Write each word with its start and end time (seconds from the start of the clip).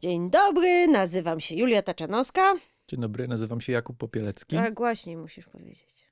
Dzień 0.00 0.30
dobry, 0.30 0.88
nazywam 0.88 1.40
się 1.40 1.54
Julia 1.54 1.82
Taczanowska. 1.82 2.54
Dzień 2.88 3.00
dobry, 3.00 3.28
nazywam 3.28 3.60
się 3.60 3.72
Jakub 3.72 3.98
Popielecki. 3.98 4.56
A 4.56 4.70
głośniej 4.70 5.16
musisz 5.16 5.46
powiedzieć. 5.46 6.10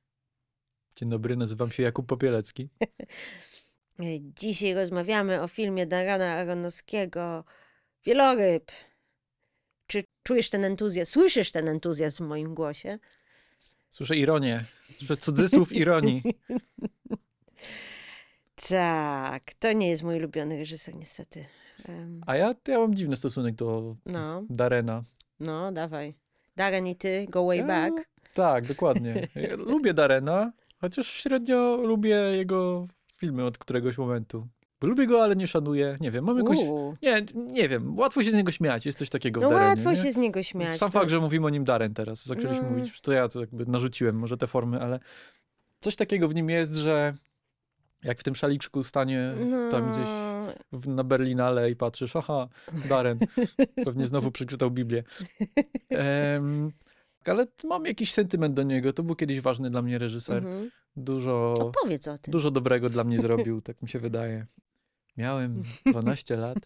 Dzień 0.96 1.08
dobry, 1.08 1.36
nazywam 1.36 1.70
się 1.70 1.82
Jakub 1.82 2.06
Popielecki. 2.06 2.68
Dzisiaj 4.40 4.74
rozmawiamy 4.74 5.42
o 5.42 5.48
filmie 5.48 5.86
Darana 5.86 6.32
Aronowskiego 6.32 7.44
Wieloryb. 8.04 8.72
Czy 9.86 10.04
czujesz 10.22 10.50
ten 10.50 10.64
entuzjazm, 10.64 11.12
słyszysz 11.12 11.52
ten 11.52 11.68
entuzjazm 11.68 12.24
w 12.24 12.28
moim 12.28 12.54
głosie? 12.54 12.98
Słyszę 13.90 14.16
ironię, 14.16 14.64
słyszę 14.96 15.16
cudzysłów 15.16 15.72
ironii. 15.72 16.22
Tak, 18.68 19.54
to 19.54 19.72
nie 19.72 19.88
jest 19.90 20.02
mój 20.02 20.16
ulubiony 20.16 20.58
reżyser 20.58 20.94
niestety. 20.94 21.44
A 22.26 22.36
ja, 22.36 22.54
ja 22.68 22.78
mam 22.78 22.94
dziwny 22.94 23.16
stosunek 23.16 23.54
do 23.54 23.96
No, 24.06 24.42
Darena. 24.50 25.02
no, 25.40 25.72
dawaj. 25.72 26.14
Darren 26.56 26.86
i 26.86 26.96
ty, 26.96 27.26
go 27.30 27.46
way 27.46 27.58
Ja- 27.58 27.66
back. 27.66 28.08
Tak, 28.34 28.66
dokładnie. 28.66 29.28
Ja 29.34 29.56
lubię 29.72 29.94
Darena, 29.94 30.52
chociaż 30.80 31.06
średnio 31.06 31.76
lubię 31.76 32.16
jego 32.16 32.84
filmy 33.14 33.44
od 33.44 33.58
któregoś 33.58 33.98
momentu. 33.98 34.46
Lubię 34.82 35.06
go, 35.06 35.22
ale 35.22 35.36
nie 35.36 35.46
szanuję. 35.46 35.96
Nie 36.00 36.10
wiem, 36.10 36.24
mam 36.24 36.38
jakąś... 36.38 36.58
Uuu. 36.58 36.94
Nie, 37.02 37.22
nie 37.34 37.68
wiem, 37.68 37.98
łatwo 37.98 38.22
się 38.22 38.30
z 38.30 38.34
niego 38.34 38.50
śmiać, 38.52 38.86
jest 38.86 38.98
coś 38.98 39.10
takiego 39.10 39.40
No 39.40 39.46
w 39.48 39.50
Darenie. 39.50 39.70
łatwo 39.70 39.90
nie? 39.90 39.96
się 39.96 40.12
z 40.12 40.16
niego 40.16 40.42
śmiać. 40.42 40.76
Sam 40.78 40.90
no. 40.94 41.00
fakt, 41.00 41.10
że 41.10 41.20
mówimy 41.20 41.46
o 41.46 41.50
nim 41.50 41.64
Darren 41.64 41.94
teraz, 41.94 42.26
zaczęliśmy 42.26 42.62
No. 42.70 42.70
mówić, 42.76 43.00
to 43.00 43.12
ja 43.12 43.28
to 43.28 43.40
jakby 43.40 43.66
narzuciłem 43.66 44.18
może 44.18 44.36
te 44.36 44.46
formy, 44.46 44.80
ale 44.80 45.00
coś 45.80 45.96
takiego 45.96 46.28
w 46.28 46.34
nim 46.34 46.50
jest, 46.50 46.74
że 46.74 47.14
jak 48.02 48.18
w 48.18 48.22
tym 48.24 48.34
szaliczku 48.36 48.84
stanie 48.84 49.34
tam 49.70 49.90
gdzieś 49.92 50.06
No, 50.06 50.33
w, 50.72 50.88
na 50.88 51.04
Berlinale 51.04 51.70
i 51.70 51.76
patrzysz, 51.76 52.16
aha, 52.16 52.48
Darren, 52.88 53.18
pewnie 53.84 54.06
znowu 54.06 54.30
przeczytał 54.30 54.70
Biblię. 54.70 55.02
Em, 55.90 56.72
ale 57.26 57.46
mam 57.64 57.86
jakiś 57.86 58.12
sentyment 58.12 58.54
do 58.54 58.62
niego, 58.62 58.92
to 58.92 59.02
był 59.02 59.16
kiedyś 59.16 59.40
ważny 59.40 59.70
dla 59.70 59.82
mnie 59.82 59.98
reżyser. 59.98 60.36
mhm. 60.36 60.70
Dużo, 60.96 61.52
Opowiedz 61.52 62.08
o 62.08 62.18
tym. 62.18 62.32
dużo 62.32 62.50
dobrego 62.50 62.88
dla 62.88 63.04
mnie 63.04 63.18
zrobił, 63.26 63.60
tak 63.60 63.82
mi 63.82 63.88
się 63.88 63.98
wydaje. 63.98 64.46
Miałem 65.16 65.54
12 65.86 66.36
lat. 66.36 66.58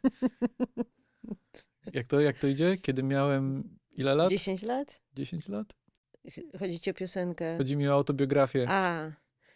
Jak 1.94 2.06
to, 2.06 2.20
jak 2.20 2.38
to 2.38 2.46
idzie? 2.46 2.76
Kiedy 2.76 3.02
miałem 3.02 3.76
ile 3.92 4.14
lat? 4.14 4.30
10 4.30 4.62
lat? 4.62 5.00
10 5.14 5.48
lat? 5.48 5.74
Ch- 6.30 6.58
Chodzi 6.58 6.80
ci 6.80 6.90
o 6.90 6.94
piosenkę. 6.94 7.56
Chodzi 7.58 7.76
mi 7.76 7.88
o 7.88 7.92
autobiografię. 7.92 8.64
A, 8.68 9.10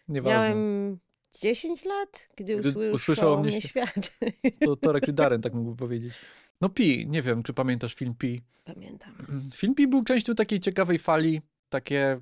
Nieważne. 0.09 0.39
miałem 0.39 0.99
10 1.41 1.85
lat, 1.85 2.29
gdy, 2.37 2.57
Gdy 2.57 2.69
usłyszał, 2.69 2.95
usłyszał 2.95 3.41
mnie 3.41 3.51
mnie 3.51 3.61
świat. 3.61 4.19
To, 4.65 4.77
to 4.77 4.93
Rekry 4.93 5.13
Darren, 5.13 5.43
tak 5.43 5.55
mógłby 5.55 5.77
powiedzieć. 5.77 6.13
No 6.61 6.69
Pi, 6.69 7.07
nie 7.07 7.23
wiem, 7.23 7.43
czy 7.43 7.53
pamiętasz 7.53 7.95
film 7.95 8.15
Pi. 8.15 8.43
Pamiętam. 8.65 9.13
Film 9.55 9.75
Pi 9.75 9.89
był 9.89 10.05
częścią 10.05 10.35
takiej 10.35 10.61
ciekawej 10.61 10.99
fali, 10.99 11.41
takie 11.69 12.21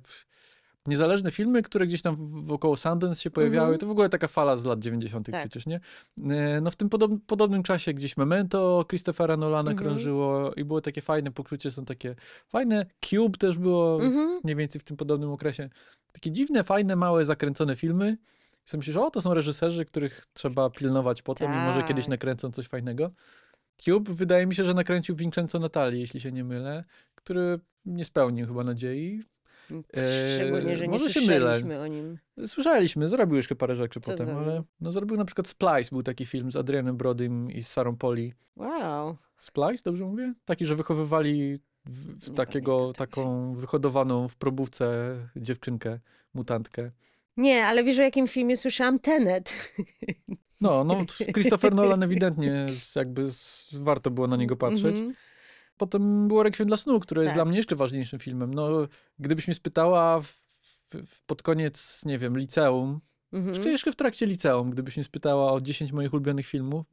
niezależne 0.86 1.30
filmy, 1.30 1.62
które 1.62 1.86
gdzieś 1.86 2.02
tam 2.02 2.16
wokoło 2.42 2.76
Sundance 2.76 3.22
się 3.22 3.30
pojawiały. 3.30 3.66
Mhm. 3.66 3.78
To 3.78 3.86
w 3.86 3.90
ogóle 3.90 4.08
taka 4.08 4.28
fala 4.28 4.56
z 4.56 4.64
lat 4.64 4.78
90. 4.80 5.26
Tak. 5.30 5.40
przecież, 5.40 5.66
nie? 5.66 5.80
E, 6.30 6.60
No 6.60 6.70
w 6.70 6.76
tym 6.76 6.88
podob 6.88 7.10
podobnym 7.26 7.62
czasie 7.62 7.94
gdzieś 7.94 8.16
Memento 8.16 8.84
Christophera 8.88 9.36
Nolana 9.36 9.70
Mhm. 9.70 9.88
krążyło 9.88 10.54
i 10.54 10.64
było 10.64 10.80
takie 10.80 11.00
fajne 11.00 11.30
pokrócie, 11.30 11.70
są 11.70 11.84
takie 11.84 12.14
fajne. 12.48 12.86
Cube 13.00 13.38
też 13.38 13.58
było 13.58 14.02
Mhm. 14.04 14.40
mniej 14.44 14.56
więcej 14.56 14.80
w 14.80 14.84
tym 14.84 14.96
podobnym 14.96 15.30
okresie. 15.30 15.70
Takie 16.12 16.30
dziwne, 16.30 16.64
fajne, 16.64 16.96
małe, 16.96 17.24
zakręcone 17.24 17.76
filmy. 17.76 18.16
I 18.66 18.70
sobie 18.70 18.78
myślisz, 18.78 18.96
o, 18.96 19.10
to 19.10 19.20
są 19.20 19.34
reżyserzy, 19.34 19.84
których 19.84 20.24
trzeba 20.32 20.70
pilnować 20.70 21.22
potem 21.22 21.52
i 21.52 21.56
może 21.56 21.82
kiedyś 21.82 22.04
Tak. 22.04 22.10
nakręcą 22.10 22.50
coś 22.50 22.66
fajnego. 22.66 23.10
Cube 23.76 24.12
wydaje 24.12 24.46
mi 24.46 24.54
się, 24.54 24.64
że 24.64 24.74
nakręcił 24.74 25.16
Vincenzo 25.16 25.58
Natali, 25.58 26.00
jeśli 26.00 26.20
się 26.20 26.32
nie 26.32 26.44
mylę, 26.44 26.84
który 27.14 27.58
nie 27.84 28.04
spełnił 28.04 28.46
chyba 28.46 28.64
nadziei. 28.64 29.22
Szczególnie, 30.36 30.76
że 30.76 30.84
nie 30.84 30.90
może 30.98 31.10
słyszeliśmy 31.10 31.80
o 31.80 31.86
nim. 31.86 32.18
Słyszeliśmy, 32.46 33.08
zrobił 33.08 33.36
jeszcze 33.36 33.56
parę 33.56 33.76
rzeczy 33.76 34.00
Co 34.00 34.12
potem, 34.12 34.26
zrobił? 34.26 34.44
ale 34.50 34.62
no 34.80 34.92
zrobił 34.92 35.16
na 35.16 35.24
przykład 35.24 35.48
Splice, 35.48 35.88
był 35.92 36.02
taki 36.02 36.26
film 36.26 36.52
z 36.52 36.56
Adrianem 36.56 36.96
Brodym 36.96 37.50
i 37.50 37.62
z 37.62 37.68
Sarą 37.68 37.96
Poli. 37.96 38.34
Wow. 38.56 39.16
Splice, 39.38 39.82
dobrze 39.84 40.04
mówię? 40.04 40.34
Taki, 40.44 40.66
że 40.66 40.76
wychowywali 40.76 41.58
w, 41.86 42.30
w 42.30 42.34
takiego, 42.34 42.92
taką 42.92 43.54
wyhodowaną 43.54 44.28
w 44.28 44.36
probówce 44.36 45.16
dziewczynkę, 45.36 46.00
mutantkę. 46.34 46.90
Nie, 47.40 47.66
ale 47.66 47.84
wiesz 47.84 47.98
o 47.98 48.02
jakim 48.02 48.26
filmie 48.26 48.56
słyszałam? 48.56 48.98
Tenet. 48.98 49.74
No, 50.60 50.84
no 50.84 51.04
Christopher 51.34 51.74
Nolan 51.74 52.02
ewidentnie 52.02 52.66
jakby 52.96 53.28
warto 53.72 54.10
było 54.10 54.26
na 54.26 54.36
niego 54.36 54.56
patrzeć. 54.56 54.96
Mhm. 54.96 55.14
Potem 55.76 56.28
było 56.28 56.42
Requiem 56.42 56.68
dla 56.68 56.76
snu, 56.76 57.00
które 57.00 57.22
jest 57.22 57.30
Tak. 57.30 57.36
dla 57.36 57.44
mnie 57.44 57.56
jeszcze 57.56 57.76
ważniejszym 57.76 58.18
filmem. 58.18 58.54
No, 58.54 58.68
gdybyś 59.18 59.48
mnie 59.48 59.54
spytała 59.54 60.20
w, 60.20 60.26
w, 61.06 61.22
pod 61.26 61.42
koniec, 61.42 62.00
nie 62.04 62.18
wiem, 62.18 62.38
liceum, 62.38 63.00
Mhm. 63.32 63.54
jeszcze, 63.54 63.70
jeszcze 63.70 63.92
w 63.92 63.96
trakcie 63.96 64.26
liceum, 64.26 64.70
gdybyś 64.70 64.96
mnie 64.96 65.04
spytała 65.04 65.52
o 65.52 65.60
10 65.60 65.92
moich 65.92 66.12
ulubionych 66.12 66.46
filmów, 66.46 66.86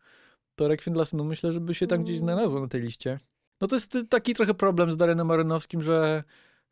to 0.55 0.67
Requiem 0.67 0.93
dla 0.93 1.05
snu 1.05 1.23
myślę, 1.23 1.51
żeby 1.51 1.73
się 1.73 1.87
tam 1.87 2.03
gdzieś 2.03 2.17
Mm. 2.17 2.27
znalazło 2.27 2.59
na 2.59 2.67
tej 2.67 2.81
liście. 2.81 3.19
No 3.61 3.67
to 3.67 3.75
jest 3.75 3.97
taki 4.09 4.33
trochę 4.33 4.53
problem 4.53 4.91
z 4.93 4.97
Darenem 4.97 5.31
Aronowskim, 5.31 5.81
że 5.81 6.23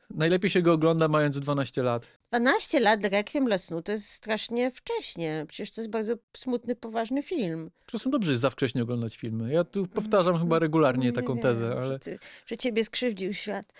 najlepiej 0.09 0.49
się 0.49 0.61
go 0.61 0.73
ogląda 0.73 1.07
mając 1.07 1.39
12 1.39 1.83
lat. 1.83 2.07
12 2.39 2.79
lat 2.79 3.03
Rekwiem 3.03 3.45
dla 3.45 3.57
snu 3.57 3.81
to 3.81 3.91
jest 3.91 4.09
strasznie 4.09 4.71
wcześnie. 4.71 5.45
Przecież 5.47 5.71
to 5.71 5.81
jest 5.81 5.91
bardzo 5.91 6.13
smutny, 6.37 6.75
poważny 6.75 7.23
film. 7.23 7.71
Czasem 7.85 8.11
dobrze 8.11 8.31
jest 8.31 8.41
za 8.41 8.49
wcześnie 8.49 8.83
oglądać 8.83 9.17
filmy. 9.17 9.53
Ja 9.53 9.63
tu 9.63 9.87
powtarzam 9.87 10.39
chyba 10.39 10.59
regularnie 10.59 11.05
Nie 11.05 11.13
taką 11.13 11.33
wiem, 11.33 11.41
tezę, 11.41 11.67
Że, 11.67 11.77
ale 11.81 11.99
ty, 11.99 12.19
że 12.45 12.57
ciebie 12.57 12.85
skrzywdził 12.85 13.33
świat. 13.33 13.73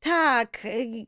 Tak, 0.00 0.64
y, 0.64 1.04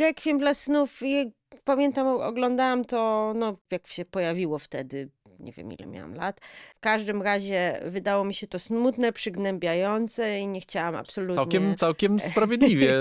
Rekwiem 0.00 0.38
dla 0.38 0.54
snów. 0.54 1.02
y, 1.02 1.32
Pamiętam, 1.64 2.06
oglądałam 2.06 2.84
to, 2.84 3.32
no, 3.36 3.54
jak 3.70 3.86
się 3.86 4.04
pojawiło 4.04 4.58
wtedy. 4.58 5.08
Nie 5.44 5.52
wiem, 5.52 5.72
ile 5.72 5.86
miałam 5.86 6.14
lat. 6.14 6.40
W 6.76 6.80
każdym 6.80 7.22
razie 7.22 7.80
wydało 7.84 8.24
mi 8.24 8.34
się 8.34 8.46
to 8.46 8.58
smutne, 8.58 9.12
przygnębiające 9.12 10.40
i 10.40 10.46
nie 10.46 10.60
chciałam 10.60 10.94
absolutnie. 10.94 11.34
całkiem, 11.34 11.76
całkiem 11.84 12.20
sprawiedliwie. 12.20 12.94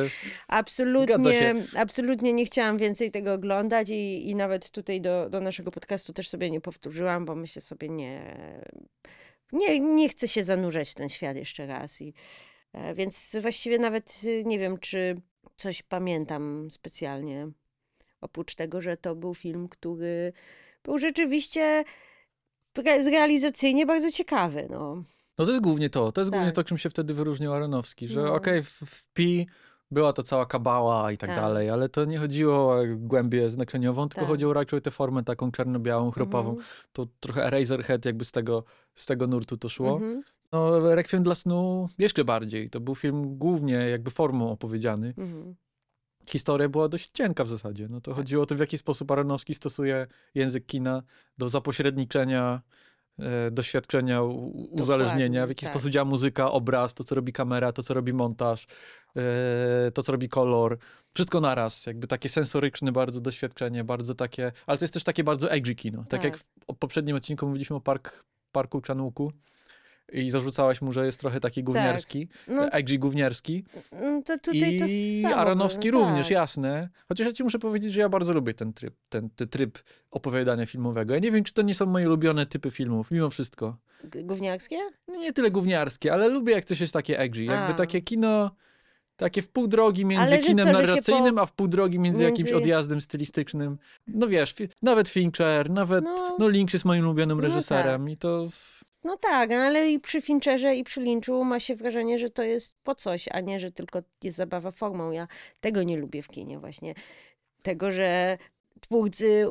Absolutnie, 0.48 1.56
absolutnie 1.76 2.34
nie 2.34 2.46
chciałam 2.46 2.78
więcej 2.78 3.12
tego 3.12 3.34
oglądać 3.34 3.90
i, 3.90 4.30
i 4.30 4.36
nawet 4.36 4.70
tutaj 4.70 5.02
do, 5.02 5.30
do 5.30 5.42
naszego 5.42 5.72
podcastu 5.72 6.14
też 6.14 6.30
sobie 6.30 6.52
nie 6.52 6.62
powtórzyłam, 6.62 7.26
bo 7.26 7.36
myślę 7.36 7.62
sobie, 7.62 7.90
nie, 7.90 8.36
nie, 9.52 9.80
nie 9.80 10.10
chcę 10.10 10.28
się 10.28 10.44
zanurzać 10.44 10.92
w 10.92 10.96
ten 10.96 11.10
świat 11.10 11.38
jeszcze 11.38 11.68
raz. 11.68 12.02
I, 12.02 12.14
e, 12.74 12.94
więc 12.94 13.38
właściwie 13.42 13.80
nawet 13.80 14.22
y, 14.24 14.44
nie 14.46 14.60
wiem, 14.60 14.78
czy 14.78 15.22
coś 15.56 15.82
pamiętam 15.82 16.72
specjalnie. 16.72 17.48
Oprócz 18.22 18.56
tego, 18.56 18.82
że 18.82 18.98
to 18.98 19.16
był 19.16 19.34
film, 19.34 19.70
który 19.70 20.34
był 20.84 21.00
rzeczywiście 21.00 21.84
realizacyjnie 23.12 23.86
bardzo 23.86 24.12
ciekawy. 24.12 24.68
No. 24.70 25.04
No 25.38 25.46
to 25.46 25.52
jest 25.52 25.64
głównie 25.64 25.90
to. 25.90 26.12
To 26.12 26.22
jest 26.22 26.32
głównie 26.32 26.48
Tak. 26.48 26.56
to, 26.56 26.64
czym 26.64 26.78
się 26.78 26.90
wtedy 26.90 27.14
wyróżniał 27.14 27.54
Aronowski, 27.54 28.08
że 28.08 28.22
No. 28.22 28.34
okej, 28.34 28.64
w, 28.64 28.70
w 28.70 29.08
Pi 29.14 29.48
była 29.92 30.14
to 30.14 30.24
cała 30.24 30.46
kabała 30.46 31.12
i 31.12 31.18
tak, 31.18 31.30
Tak. 31.30 31.40
dalej, 31.40 31.70
ale 31.70 31.90
to 31.90 32.06
nie 32.06 32.18
chodziło 32.18 32.74
o 32.74 32.78
głębię 32.98 33.50
znaczeniową, 33.50 34.10
tylko 34.10 34.22
Tak. 34.22 34.30
chodziło 34.30 34.54
raczej 34.54 34.78
o 34.78 34.82
tę 34.82 34.92
formę 34.92 35.24
taką 35.24 35.52
czarno-białą, 35.52 36.12
chropową. 36.12 36.50
Mhm, 36.50 36.68
To 36.94 37.08
trochę 37.20 37.46
Eraserhead 37.48 38.06
jakby 38.06 38.26
z 38.26 38.32
tego, 38.32 38.64
z 38.96 39.06
tego 39.06 39.28
nurtu 39.28 39.58
to 39.58 39.70
szło. 39.70 39.94
mhm, 39.94 40.24
No 40.52 40.96
Requiem 40.96 41.24
dla 41.24 41.36
snu 41.36 41.90
jeszcze 42.00 42.26
bardziej. 42.26 42.70
To 42.70 42.80
był 42.80 42.96
film 42.96 43.38
głównie 43.38 43.74
jakby 43.74 44.12
formą 44.12 44.52
opowiedziany. 44.52 45.14
mhm. 45.18 45.56
Historia 46.30 46.70
była 46.70 46.90
dość 46.90 47.10
cienka 47.14 47.44
w 47.44 47.48
zasadzie. 47.48 47.88
No 47.90 48.02
to 48.02 48.12
Tak. 48.12 48.18
chodziło 48.18 48.44
o 48.44 48.46
to, 48.46 48.56
w 48.56 48.60
jaki 48.60 48.78
sposób 48.78 49.12
Aronowski 49.12 49.54
stosuje 49.54 50.08
język 50.36 50.66
kina 50.66 51.04
do 51.38 51.50
zapośredniczenia 51.50 52.62
e, 53.20 53.52
doświadczenia 53.52 54.22
u- 54.22 54.68
uzależnienia, 54.82 55.46
w 55.46 55.50
jaki 55.50 55.66
tak. 55.66 55.74
sposób 55.74 55.90
działa 55.92 56.06
muzyka, 56.06 56.52
obraz, 56.52 56.94
to 56.94 57.04
co 57.04 57.16
robi 57.16 57.34
kamera, 57.34 57.72
to 57.72 57.84
co 57.84 57.94
robi 57.94 58.14
montaż, 58.14 58.68
e, 59.18 59.92
to 59.92 60.04
co 60.04 60.12
robi 60.12 60.30
kolor. 60.30 60.78
Wszystko 61.14 61.40
naraz, 61.40 61.86
jakby 61.86 62.08
takie 62.08 62.30
sensoryczne 62.30 62.92
bardzo 62.92 63.22
doświadczenie, 63.22 63.84
bardzo 63.84 64.16
takie, 64.16 64.52
ale 64.66 64.78
to 64.78 64.84
jest 64.84 64.94
też 64.94 65.04
takie 65.04 65.24
bardzo 65.24 65.52
edgy 65.52 65.76
kino. 65.76 65.98
Tak, 65.98 66.08
Tak. 66.10 66.24
jak 66.24 66.38
w 66.38 66.44
poprzednim 66.80 67.16
odcinku 67.16 67.46
mówiliśmy 67.48 67.76
o 67.76 67.82
park, 67.82 68.26
parku 68.52 68.82
Czanuku 68.82 69.32
i 70.12 70.30
zarzucałaś 70.30 70.82
mu, 70.82 70.94
że 70.94 71.06
jest 71.06 71.20
trochę 71.20 71.40
taki 71.40 71.64
gówniarski, 71.64 72.28
No, 72.48 72.70
edgy 72.72 72.98
gówniarski. 73.00 73.64
No 73.92 74.22
to 74.26 74.38
tutaj 74.38 74.78
to 74.80 74.86
I 74.88 75.20
samo. 75.22 75.36
Aronowski 75.36 75.90
no, 75.92 76.00
również, 76.00 76.28
tak. 76.28 76.32
jasne. 76.32 76.90
Chociaż 77.08 77.28
ja 77.28 77.34
ci 77.34 77.44
muszę 77.44 77.60
powiedzieć, 77.60 77.94
że 77.94 78.00
ja 78.00 78.10
bardzo 78.10 78.34
lubię 78.34 78.54
ten 78.54 78.74
tryb, 78.74 78.96
ten, 79.10 79.30
ten 79.30 79.48
tryb 79.48 79.80
opowiadania 80.12 80.66
filmowego. 80.66 81.14
Ja 81.14 81.20
nie 81.20 81.32
wiem, 81.32 81.44
czy 81.44 81.54
to 81.54 81.62
nie 81.62 81.76
są 81.76 81.86
moje 81.86 82.08
ulubione 82.08 82.46
typy 82.46 82.72
filmów, 82.72 83.12
mimo 83.12 83.30
wszystko. 83.30 83.78
G- 84.04 84.24
Gówniarskie? 84.24 84.78
No 85.08 85.16
Nie 85.18 85.34
tyle 85.34 85.52
gówniarskie, 85.52 86.14
ale 86.14 86.28
lubię, 86.30 86.54
jak 86.54 86.66
coś 86.66 86.82
jest 86.82 86.94
takie 86.94 87.20
edgy. 87.20 87.44
Jakby 87.44 87.74
takie 87.74 88.02
kino, 88.02 88.52
takie 89.16 89.42
w 89.42 89.50
pół 89.50 89.68
drogi 89.68 90.06
między 90.06 90.34
Ale 90.34 90.38
kinem 90.38 90.68
co, 90.68 90.74
narracyjnym, 90.74 91.36
po- 91.36 91.42
a 91.42 91.46
w 91.46 91.52
pół 91.54 91.68
drogi 91.68 92.00
między, 92.00 92.24
jakimś 92.24 92.40
między- 92.40 92.58
odjazdem 92.58 93.02
stylistycznym. 93.02 93.78
No 94.08 94.28
wiesz, 94.28 94.54
fi- 94.56 94.70
nawet 94.82 95.10
Fincher, 95.10 95.70
nawet, 95.70 96.04
no, 96.04 96.36
No. 96.40 96.48
Lynch 96.48 96.74
jest 96.74 96.86
moim 96.86 97.04
ulubionym 97.06 97.38
No 97.38 97.44
reżyserem 97.44 98.10
i 98.10 98.18
to... 98.18 98.48
no 99.04 99.18
tak, 99.18 99.50
no 99.50 99.56
ale 99.56 99.90
i 99.90 100.00
przy 100.00 100.22
Fincherze 100.22 100.76
i 100.76 100.84
przy 100.84 101.02
Lynchu 101.02 101.44
ma 101.44 101.60
się 101.60 101.76
wrażenie, 101.76 102.20
że 102.20 102.30
to 102.30 102.44
jest 102.44 102.76
po 102.84 102.96
coś, 102.96 103.28
a 103.32 103.40
nie, 103.40 103.60
że 103.60 103.72
tylko 103.72 104.00
jest 104.24 104.38
zabawa 104.38 104.72
formą. 104.72 105.12
Ja 105.12 105.28
tego 105.62 105.84
nie 105.84 105.98
lubię 105.98 106.22
w 106.22 106.28
kinie 106.28 106.60
właśnie. 106.60 106.94
Tego, 107.62 107.92
że 107.92 108.38
twórcy 108.82 109.48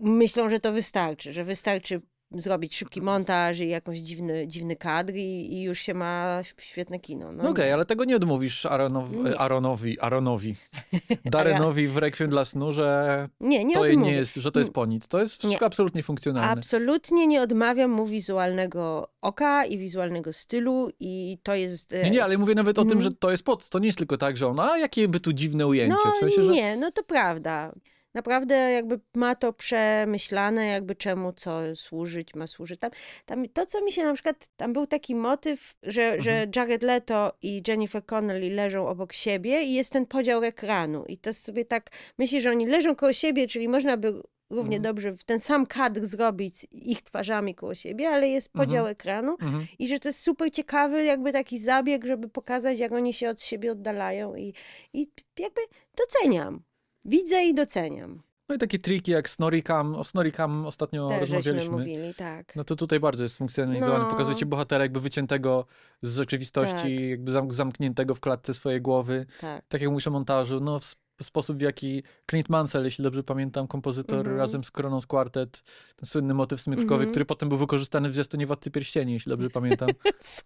myślą, 0.00 0.50
że 0.50 0.60
to 0.60 0.72
wystarczy, 0.72 1.32
że 1.32 1.44
wystarczy 1.44 2.00
zrobić 2.32 2.76
szybki 2.76 3.02
montaż 3.02 3.58
i 3.58 3.68
jakąś 3.68 3.98
dziwny, 3.98 4.48
dziwny 4.48 4.76
kadr 4.76 5.12
i, 5.14 5.54
i 5.54 5.62
już 5.62 5.78
się 5.78 5.94
ma 5.94 6.40
świetne 6.58 6.98
kino. 7.00 7.32
No, 7.32 7.42
No 7.44 7.50
okej, 7.50 7.72
ale 7.72 7.84
tego 7.84 8.04
nie 8.04 8.16
odmówisz 8.16 8.66
Aronow, 8.66 9.12
Nie. 9.12 9.38
Aronowi, 9.38 10.00
Aronowi, 10.00 10.54
Darenowi 11.24 11.88
w 11.88 11.96
Requiem 11.96 12.30
dla 12.30 12.44
snu, 12.44 12.72
że 12.72 13.28
nie, 13.40 13.64
nie 13.64 13.74
to 13.74 13.80
odmówię. 13.80 13.96
nie 14.06 14.12
jest, 14.12 14.34
że 14.34 14.52
to 14.52 14.58
jest 14.58 14.72
po 14.72 14.86
nic. 14.86 15.08
To 15.08 15.20
jest 15.20 15.36
wszystko 15.38 15.66
absolutnie 15.66 16.02
funkcjonalne. 16.02 16.48
Absolutnie 16.50 17.26
nie 17.26 17.42
odmawiam 17.42 17.90
mu 17.90 18.06
wizualnego 18.06 19.08
oka 19.20 19.64
i 19.64 19.78
wizualnego 19.78 20.32
stylu 20.32 20.88
i 21.00 21.38
to 21.42 21.54
jest... 21.54 21.92
e, 21.92 22.02
Nie, 22.04 22.10
nie, 22.10 22.24
ale 22.24 22.38
mówię 22.38 22.54
nawet 22.54 22.78
o 22.78 22.82
tym, 22.84 22.92
Mhm. 22.98 23.02
że 23.10 23.16
to 23.18 23.30
jest 23.30 23.42
pod, 23.42 23.68
to 23.68 23.78
nie 23.78 23.86
jest 23.86 23.98
tylko 23.98 24.16
tak, 24.16 24.36
że 24.36 24.46
ona, 24.48 24.78
jakie 24.78 25.08
by 25.08 25.20
tu 25.20 25.32
dziwne 25.32 25.66
ujęcie, 25.66 25.96
No 26.04 26.12
w 26.12 26.16
sensie, 26.16 26.42
że 26.42 26.52
nie, 26.52 26.76
no 26.76 26.90
to 26.92 27.02
prawda. 27.02 27.72
Naprawdę 28.14 28.54
jakby 28.54 29.00
ma 29.14 29.34
to 29.34 29.52
przemyślane, 29.52 30.66
jakby 30.66 30.94
czemu 30.94 31.32
co 31.32 31.60
służyć, 31.76 32.34
ma 32.34 32.46
służyć. 32.46 32.80
Tam, 32.80 32.90
tam 33.26 33.48
to, 33.48 33.66
co 33.66 33.84
mi 33.84 33.92
się 33.92 34.04
na 34.04 34.14
przykład, 34.14 34.48
tam 34.56 34.72
był 34.72 34.86
taki 34.86 35.14
motyw, 35.14 35.74
że, 35.82 36.20
że 36.20 36.30
Mhm. 36.30 36.50
Jared 36.56 36.82
Leto 36.82 37.32
i 37.42 37.62
Jennifer 37.68 38.06
Connelly 38.06 38.50
leżą 38.50 38.86
obok 38.86 39.12
siebie 39.12 39.62
i 39.62 39.74
jest 39.74 39.92
ten 39.92 40.06
podział 40.06 40.44
ekranu. 40.44 41.04
I 41.04 41.18
to 41.18 41.34
sobie 41.34 41.64
tak, 41.64 41.90
myślę, 42.18 42.40
że 42.40 42.50
oni 42.50 42.66
leżą 42.66 42.96
koło 42.96 43.12
siebie, 43.12 43.46
czyli 43.46 43.68
można 43.68 43.96
by 43.96 44.22
równie 44.50 44.76
Mhm. 44.76 44.82
dobrze 44.82 45.12
w 45.12 45.24
ten 45.24 45.40
sam 45.40 45.66
kadr 45.66 46.06
zrobić 46.06 46.54
z 46.54 46.66
ich 46.72 47.02
twarzami 47.02 47.54
koło 47.54 47.74
siebie, 47.74 48.08
ale 48.08 48.28
jest 48.28 48.52
podział 48.52 48.86
ekranu 48.86 49.32
mhm. 49.32 49.66
i 49.78 49.88
że 49.88 49.98
to 49.98 50.08
jest 50.08 50.20
super 50.20 50.50
ciekawy 50.50 51.04
jakby 51.04 51.32
taki 51.32 51.58
zabieg, 51.58 52.04
żeby 52.04 52.28
pokazać, 52.28 52.78
jak 52.78 52.92
oni 52.92 53.12
się 53.12 53.28
od 53.28 53.42
siebie 53.42 53.72
oddalają 53.72 54.36
i, 54.36 54.54
i 54.92 55.06
jakby 55.38 55.60
doceniam. 55.96 56.62
Widzę 57.04 57.44
i 57.44 57.54
doceniam. 57.54 58.22
No 58.48 58.54
i 58.54 58.58
takie 58.58 58.78
triki 58.78 59.10
jak 59.12 59.28
Snorikam, 59.28 59.94
o 59.94 60.04
Snorikam 60.04 60.66
ostatnio 60.66 61.08
Też 61.08 61.20
rozmawialiśmy. 61.30 61.70
mówili, 61.76 62.14
tak. 62.14 62.56
No 62.56 62.64
to 62.64 62.76
tutaj 62.76 63.00
bardzo 63.00 63.22
jest 63.22 63.38
funkcjonalizowany. 63.38 64.04
No. 64.04 64.10
Pokazujecie 64.10 64.46
bohatera 64.46 64.84
jakby 64.84 65.00
wyciętego 65.00 65.66
z 66.02 66.16
rzeczywistości, 66.16 66.96
Tak. 66.96 67.08
jakby 67.10 67.32
zam 67.32 67.50
zamkniętego 67.50 68.14
w 68.14 68.20
klatce 68.20 68.54
swojej 68.54 68.80
głowy. 68.80 69.26
tak. 69.40 69.64
Tak 69.68 69.80
jak 69.80 69.90
mówisz 69.90 70.06
o 70.06 70.10
montażu, 70.10 70.60
no 70.60 70.78
sposób 71.22 71.56
w 71.56 71.60
jaki 71.60 72.02
Clint 72.30 72.48
Mansell, 72.48 72.84
jeśli 72.84 73.02
dobrze 73.04 73.22
pamiętam, 73.22 73.66
kompozytor 73.66 74.18
Mhm. 74.18 74.36
razem 74.36 74.64
z 74.64 74.70
Kronos 74.70 75.06
Quartet, 75.06 75.62
ten 75.96 76.06
słynny 76.08 76.34
motyw 76.34 76.60
smyczkowy, 76.60 76.94
Mhm. 76.94 77.10
który 77.10 77.24
potem 77.24 77.48
był 77.48 77.58
wykorzystany 77.58 78.08
w 78.08 78.14
zwiastunie 78.14 78.46
Władcy 78.46 78.70
Pierścieni, 78.70 79.12
jeśli 79.12 79.30
dobrze 79.30 79.50
pamiętam. 79.50 79.88
Co? 80.20 80.42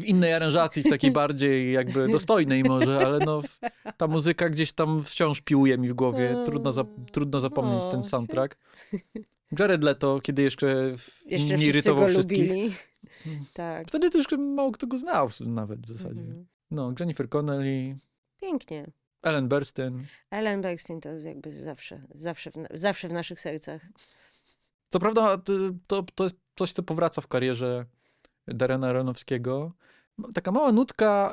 W 0.00 0.04
innej 0.04 0.32
aranżacji, 0.32 0.82
w 0.82 0.88
takiej 0.90 1.10
bardziej 1.10 1.72
jakby 1.72 2.08
dostojnej 2.18 2.64
może, 2.64 3.06
ale 3.06 3.18
no 3.18 3.42
ta 3.96 4.06
muzyka 4.06 4.48
gdzieś 4.48 4.72
tam 4.72 5.02
wciąż 5.02 5.40
piłuje 5.40 5.78
mi 5.78 5.88
w 5.88 5.94
głowie. 5.94 6.42
Trudno, 6.46 6.72
za, 6.72 6.84
trudno 7.12 7.40
zapomnieć 7.40 7.84
ten 7.86 8.00
No. 8.00 8.06
soundtrack. 8.06 8.58
Jared 9.58 9.84
Leto, 9.84 10.20
kiedy 10.22 10.42
jeszcze, 10.42 10.94
Jeszcze 11.26 11.58
nie 11.58 11.66
irytował 11.66 12.08
wszystkich. 12.08 12.38
lubili. 12.48 12.74
Tak. 13.54 13.88
Wtedy 13.88 14.10
też 14.10 14.26
mało 14.38 14.72
kto 14.72 14.86
go 14.86 14.98
znał 14.98 15.28
nawet 15.40 15.80
w 15.80 15.88
zasadzie. 15.88 16.20
Mhm. 16.20 16.46
No, 16.70 16.92
Jennifer 17.00 17.28
Connelly, 17.28 17.96
Pięknie. 18.40 18.86
Ellen 19.22 19.48
Burstyn. 19.48 20.06
Ellen 20.30 20.60
Bergstein 20.60 21.00
to 21.00 21.08
jakby 21.12 21.60
zawsze, 21.60 22.02
zawsze 22.14 22.50
w, 22.50 22.54
zawsze 22.74 23.08
w 23.08 23.12
naszych 23.12 23.40
sercach. 23.40 23.86
Co 24.90 24.98
prawda 24.98 25.38
to, 25.86 26.02
to 26.14 26.24
jest 26.24 26.36
coś, 26.56 26.72
co 26.72 26.82
powraca 26.82 27.20
w 27.20 27.26
karierze 27.26 27.86
Darena 28.54 28.88
Aronowskiego. 28.88 29.72
Taka 30.34 30.52
mała 30.52 30.72
nutka 30.72 31.32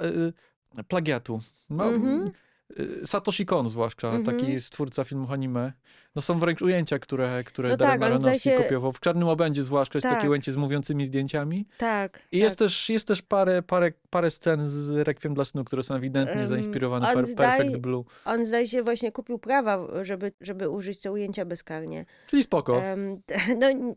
y, 0.80 0.84
plagiatu. 0.84 1.40
Ma, 1.70 1.86
Mhm. 1.86 2.32
y, 2.80 3.08
Satoshi 3.08 3.46
Kon 3.46 3.70
zwłaszcza, 3.70 4.08
Mhm. 4.12 4.38
taki 4.38 4.62
stwórca 4.62 5.04
filmów 5.04 5.32
anime. 5.32 5.74
No 6.16 6.22
są 6.22 6.40
wręcz 6.40 6.62
ujęcia, 6.62 7.00
które, 7.00 7.44
które 7.44 7.70
No 7.70 7.78
Darren 7.78 8.00
tak, 8.00 8.10
Aronowski 8.12 8.40
się- 8.40 8.58
kopiował. 8.58 8.92
W 8.94 9.00
Czarnym 9.00 9.28
Obędzie 9.28 9.64
zwłaszcza 9.64 9.98
jest 9.98 10.08
Tak. 10.08 10.16
takie 10.16 10.30
ujęcie 10.30 10.52
z 10.52 10.56
mówiącymi 10.56 11.06
zdjęciami. 11.06 11.68
Tak. 11.78 12.22
I 12.32 12.38
jest 12.38 12.60
też, 12.60 12.90
jest 12.90 13.08
też 13.08 13.22
parę, 13.22 13.62
parę, 13.62 13.92
parę 14.10 14.32
scen 14.32 14.68
z 14.70 14.92
Requiem 14.92 15.34
dla 15.34 15.46
snu, 15.46 15.64
które 15.64 15.84
są 15.84 15.96
ewidentnie 15.96 16.42
Em, 16.42 16.48
zainspirowane 16.48 17.14
per, 17.14 17.36
Perfect 17.36 17.78
Blue. 17.78 18.04
On 18.26 18.46
zdaje 18.46 18.68
się 18.68 18.84
właśnie 18.84 19.12
kupił 19.12 19.40
prawa, 19.40 19.88
żeby, 20.02 20.32
żeby 20.42 20.70
użyć 20.70 21.02
te 21.02 21.12
ujęcia 21.12 21.46
bezkarnie. 21.46 22.06
Czyli 22.28 22.44
spoko. 22.44 22.82
Em, 22.82 23.22
no, 23.62 23.96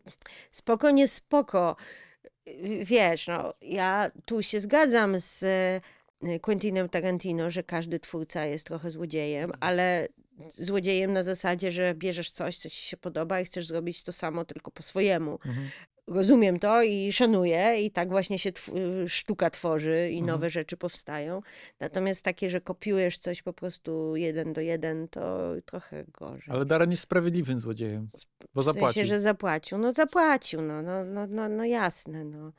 spoko, 0.51 0.91
nie 0.91 1.07
spoko. 1.07 1.75
Y, 2.49 2.85
Wiesz, 2.85 3.27
no, 3.27 3.53
ja 3.61 4.11
tu 4.25 4.41
się 4.41 4.59
zgadzam 4.59 5.19
z 5.19 5.43
e, 6.23 6.39
Quentinem 6.39 6.89
Tarantino, 6.89 7.51
że 7.51 7.63
każdy 7.63 7.99
twórca 7.99 8.45
jest 8.45 8.65
trochę 8.67 8.91
złodziejem, 8.91 9.51
ale 9.59 10.07
złodziejem 10.47 11.13
na 11.13 11.23
zasadzie, 11.23 11.71
że 11.71 11.93
bierzesz 11.95 12.31
coś, 12.31 12.57
co 12.57 12.69
ci 12.69 12.85
się 12.85 12.97
podoba 12.97 13.39
i 13.39 13.45
chcesz 13.45 13.67
zrobić 13.67 14.03
to 14.03 14.11
samo, 14.11 14.45
tylko 14.45 14.71
po 14.71 14.83
swojemu. 14.83 15.31
Mhm. 15.31 15.69
Rozumiem 16.09 16.59
to 16.59 16.81
i 16.83 17.11
szanuję, 17.11 17.81
i 17.81 17.91
tak 17.91 18.09
właśnie 18.09 18.39
się 18.39 18.51
tw- 18.51 18.71
sztuka 19.07 19.49
tworzy 19.49 20.09
i 20.11 20.17
Mhm. 20.19 20.25
nowe 20.25 20.49
rzeczy 20.49 20.77
powstają. 20.77 21.41
Natomiast 21.79 22.23
takie, 22.25 22.49
że 22.49 22.61
kopiujesz 22.61 23.17
coś 23.17 23.41
po 23.41 23.53
prostu 23.53 24.15
jeden 24.15 24.53
do 24.53 24.61
jeden, 24.61 25.07
to 25.07 25.51
trochę 25.65 26.05
gorzej. 26.19 26.53
Ale 26.55 26.65
Darren 26.65 26.91
jest 26.91 27.03
sprawiedliwym 27.03 27.59
złodziejem, 27.59 28.09
bo 28.53 28.61
W 28.61 28.65
zapłacił. 28.65 28.93
sensie, 28.93 29.05
że 29.05 29.21
zapłacił. 29.21 29.77
No 29.77 29.93
zapłacił, 29.93 30.61
no, 30.61 30.81
no, 30.81 31.03
no, 31.05 31.27
no, 31.27 31.49
no 31.49 31.65
jasne, 31.65 32.23
no. 32.25 32.51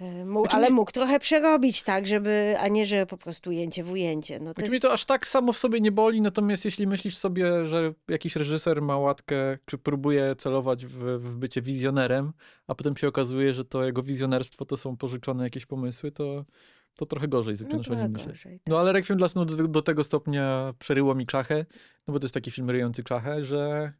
E, 0.00 0.24
Mógł, 0.24 0.40
Znaczy 0.44 0.56
ale 0.56 0.68
mi- 0.68 0.74
mógł 0.74 0.92
trochę 0.92 1.20
przerobić 1.20 1.82
tak, 1.82 2.06
żeby, 2.06 2.54
a 2.60 2.68
nie, 2.68 2.86
że 2.86 3.06
po 3.06 3.16
prostu 3.16 3.50
ujęcie 3.50 3.84
w 3.84 3.92
ujęcie. 3.92 4.40
No 4.40 4.54
to 4.54 4.60
Znaczy 4.60 4.74
jest, 4.74 4.82
to 4.82 4.92
aż 4.92 5.04
tak 5.04 5.26
samo 5.26 5.52
w 5.52 5.56
sobie 5.56 5.80
nie 5.80 5.92
boli, 5.92 6.20
natomiast 6.20 6.64
jeśli 6.64 6.86
myślisz 6.86 7.16
sobie, 7.16 7.66
że 7.66 7.92
jakiś 8.08 8.36
reżyser 8.36 8.82
ma 8.82 8.98
łatkę, 8.98 9.58
czy 9.66 9.78
próbuje 9.78 10.36
celować 10.38 10.86
w, 10.86 10.98
w 11.18 11.36
bycie 11.36 11.62
wizjonerem, 11.62 12.32
a 12.66 12.74
potem 12.74 12.96
się 12.96 13.08
okazuje, 13.08 13.54
że 13.54 13.64
to 13.64 13.84
jego 13.84 14.02
wizjonerstwo 14.02 14.64
to 14.64 14.76
są 14.76 14.96
pożyczone 14.96 15.44
jakieś 15.44 15.66
pomysły, 15.66 16.12
to, 16.12 16.44
to 16.96 17.06
trochę 17.06 17.28
gorzej 17.28 17.54
no 17.54 17.58
zaczynasz 17.58 17.86
o 17.86 17.90
trochę 17.90 18.02
nim 18.02 18.12
myśleć. 18.12 18.36
gorzej. 18.36 18.60
No 18.66 18.78
ale 18.78 18.92
Requiem 18.92 19.18
dla 19.18 19.28
snu 19.28 19.44
do, 19.44 19.68
do 19.68 19.82
tego 19.82 20.04
stopnia 20.04 20.74
przeryło 20.78 21.14
mi 21.14 21.26
czachę, 21.26 21.66
no 22.08 22.12
bo 22.14 22.20
to 22.20 22.24
jest 22.24 22.34
taki 22.34 22.50
film 22.50 22.70
ryjący 22.70 23.04
czachę, 23.04 23.42
że 23.42 23.92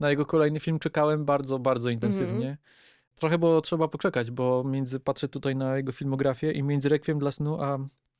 na 0.00 0.10
jego 0.10 0.26
kolejny 0.26 0.60
film 0.60 0.78
czekałem 0.78 1.24
bardzo, 1.24 1.58
bardzo 1.58 1.90
intensywnie. 1.90 2.58
Trochę 3.16 3.38
było 3.38 3.60
trzeba 3.60 3.88
poczekać, 3.88 4.30
bo 4.30 4.64
między, 4.64 5.00
patrzę 5.00 5.28
tutaj 5.28 5.56
na 5.56 5.76
jego 5.76 5.92
filmografię 5.92 6.52
i 6.52 6.62
między 6.62 6.88
Requiem 6.88 7.18
dla 7.18 7.30
snu 7.32 7.60
a 7.62 7.78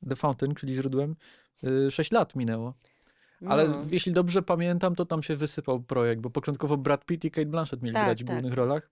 The 0.09 0.15
Fountain, 0.15 0.55
czyli 0.55 0.73
źródłem, 0.73 1.15
6 1.89 2.11
lat 2.11 2.35
minęło. 2.35 2.73
Ale 3.47 3.67
No. 3.67 3.81
jeśli 3.91 4.11
dobrze 4.11 4.41
pamiętam, 4.41 4.95
to 4.95 5.05
tam 5.05 5.23
się 5.23 5.35
wysypał 5.35 5.79
projekt, 5.83 6.21
bo 6.21 6.29
początkowo 6.29 6.77
Brad 6.77 7.05
Pitt 7.05 7.25
i 7.25 7.31
Kate 7.31 7.45
Blanchett 7.47 7.81
mieli 7.81 7.93
Tak, 7.93 8.05
grać 8.05 8.23
w 8.23 8.27
tak. 8.27 8.35
głównych 8.35 8.53
rolach. 8.53 8.91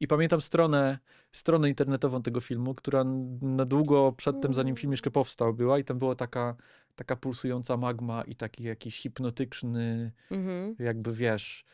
I 0.00 0.06
pamiętam 0.06 0.40
stronę, 0.40 0.98
stronę 1.32 1.68
internetową 1.68 2.22
tego 2.22 2.40
filmu, 2.40 2.74
która 2.74 3.04
na 3.42 3.64
długo 3.64 4.12
przedtem, 4.12 4.54
zanim 4.54 4.76
film 4.76 4.90
jeszcze 4.92 5.10
powstał, 5.10 5.54
była 5.54 5.78
i 5.78 5.84
tam 5.84 5.98
była 5.98 6.14
taka, 6.14 6.56
taka 6.94 7.16
pulsująca 7.16 7.76
magma 7.76 8.22
i 8.22 8.34
taki 8.36 8.64
jakiś 8.64 8.96
hipnotyczny, 9.00 10.12
Mhm, 10.30 10.76
jakby 10.78 11.12
wiesz, 11.12 11.64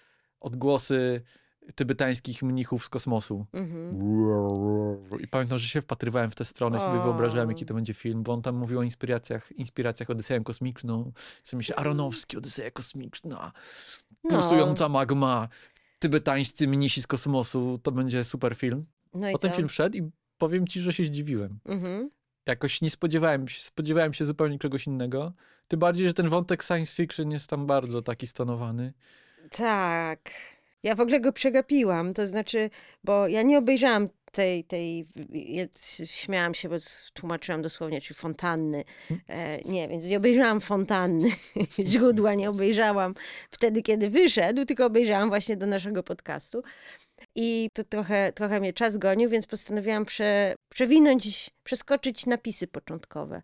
odgłosy 0.40 1.22
tybetańskich 1.74 2.42
mnichów 2.42 2.84
z 2.84 2.88
kosmosu. 2.88 3.46
mhm. 3.52 5.20
I 5.20 5.28
pamiętam, 5.28 5.58
że 5.58 5.68
się 5.68 5.80
wpatrywałem 5.80 6.30
w 6.30 6.34
tę 6.34 6.44
stronę 6.44 6.78
i 6.78 6.80
sobie 6.80 7.00
O. 7.00 7.02
wyobrażałem, 7.02 7.48
jaki 7.48 7.66
to 7.66 7.74
będzie 7.74 7.94
film, 7.94 8.22
bo 8.22 8.32
on 8.32 8.42
tam 8.42 8.56
mówił 8.56 8.78
o 8.78 8.82
inspiracjach, 8.82 9.52
inspiracjach 9.52 10.10
Odyseją 10.10 10.44
Kosmiczną. 10.44 11.12
Sobie 11.44 11.58
myślę, 11.58 11.76
Aronowski, 11.76 12.36
Odyseja 12.36 12.70
Kosmiczna, 12.70 13.52
No. 14.24 14.30
pulsująca 14.30 14.88
magma, 14.88 15.48
tybetańscy 15.98 16.68
mnisi 16.68 17.02
z 17.02 17.06
kosmosu, 17.06 17.78
to 17.82 17.92
będzie 17.92 18.24
super 18.24 18.54
film. 18.56 18.86
No 19.14 19.26
Potem 19.32 19.50
co? 19.50 19.56
film 19.56 19.68
wszedł 19.68 19.96
i 19.98 20.10
powiem 20.38 20.66
ci, 20.66 20.80
że 20.80 20.92
się 20.92 21.04
zdziwiłem. 21.04 21.58
Mhm. 21.64 22.10
Jakoś 22.46 22.82
nie 22.82 22.90
spodziewałem 22.90 23.48
się, 23.48 23.62
spodziewałem 23.62 24.14
się 24.14 24.24
zupełnie 24.24 24.58
czegoś 24.58 24.86
innego. 24.86 25.32
Tym 25.68 25.80
bardziej, 25.80 26.06
że 26.06 26.14
ten 26.14 26.28
wątek 26.28 26.62
science 26.62 26.94
fiction 27.02 27.30
jest 27.30 27.50
tam 27.50 27.66
bardzo 27.66 28.02
taki 28.02 28.26
stonowany. 28.26 28.92
Tak. 29.50 30.30
Ja 30.82 30.94
w 30.94 31.00
ogóle 31.00 31.20
go 31.20 31.32
przegapiłam, 31.32 32.12
to 32.14 32.26
znaczy, 32.26 32.70
bo 33.04 33.28
ja 33.28 33.42
nie 33.42 33.58
obejrzałam 33.58 34.08
tej, 34.32 34.64
tej 34.64 35.06
ja 35.32 35.64
śmiałam 36.06 36.54
się, 36.54 36.68
bo 36.68 36.76
tłumaczyłam 37.14 37.62
dosłownie, 37.62 38.00
czy 38.00 38.14
fontanny. 38.14 38.84
E, 39.28 39.60
nie, 39.60 39.88
więc 39.88 40.06
nie 40.06 40.16
obejrzałam 40.16 40.60
fontanny, 40.60 41.28
źródła 41.90 42.34
nie 42.34 42.50
obejrzałam 42.50 43.14
wtedy, 43.50 43.82
kiedy 43.82 44.10
wyszedł, 44.10 44.64
tylko 44.64 44.86
obejrzałam 44.86 45.28
właśnie 45.28 45.56
do 45.56 45.66
naszego 45.66 46.02
podcastu. 46.02 46.62
I 47.34 47.68
to 47.72 47.84
trochę, 47.84 48.32
trochę 48.32 48.60
mnie 48.60 48.72
czas 48.72 48.98
gonił, 48.98 49.30
więc 49.30 49.46
postanowiłam 49.46 50.04
prze, 50.04 50.54
przewinąć, 50.68 51.50
przeskoczyć 51.64 52.26
napisy 52.26 52.66
początkowe. 52.66 53.42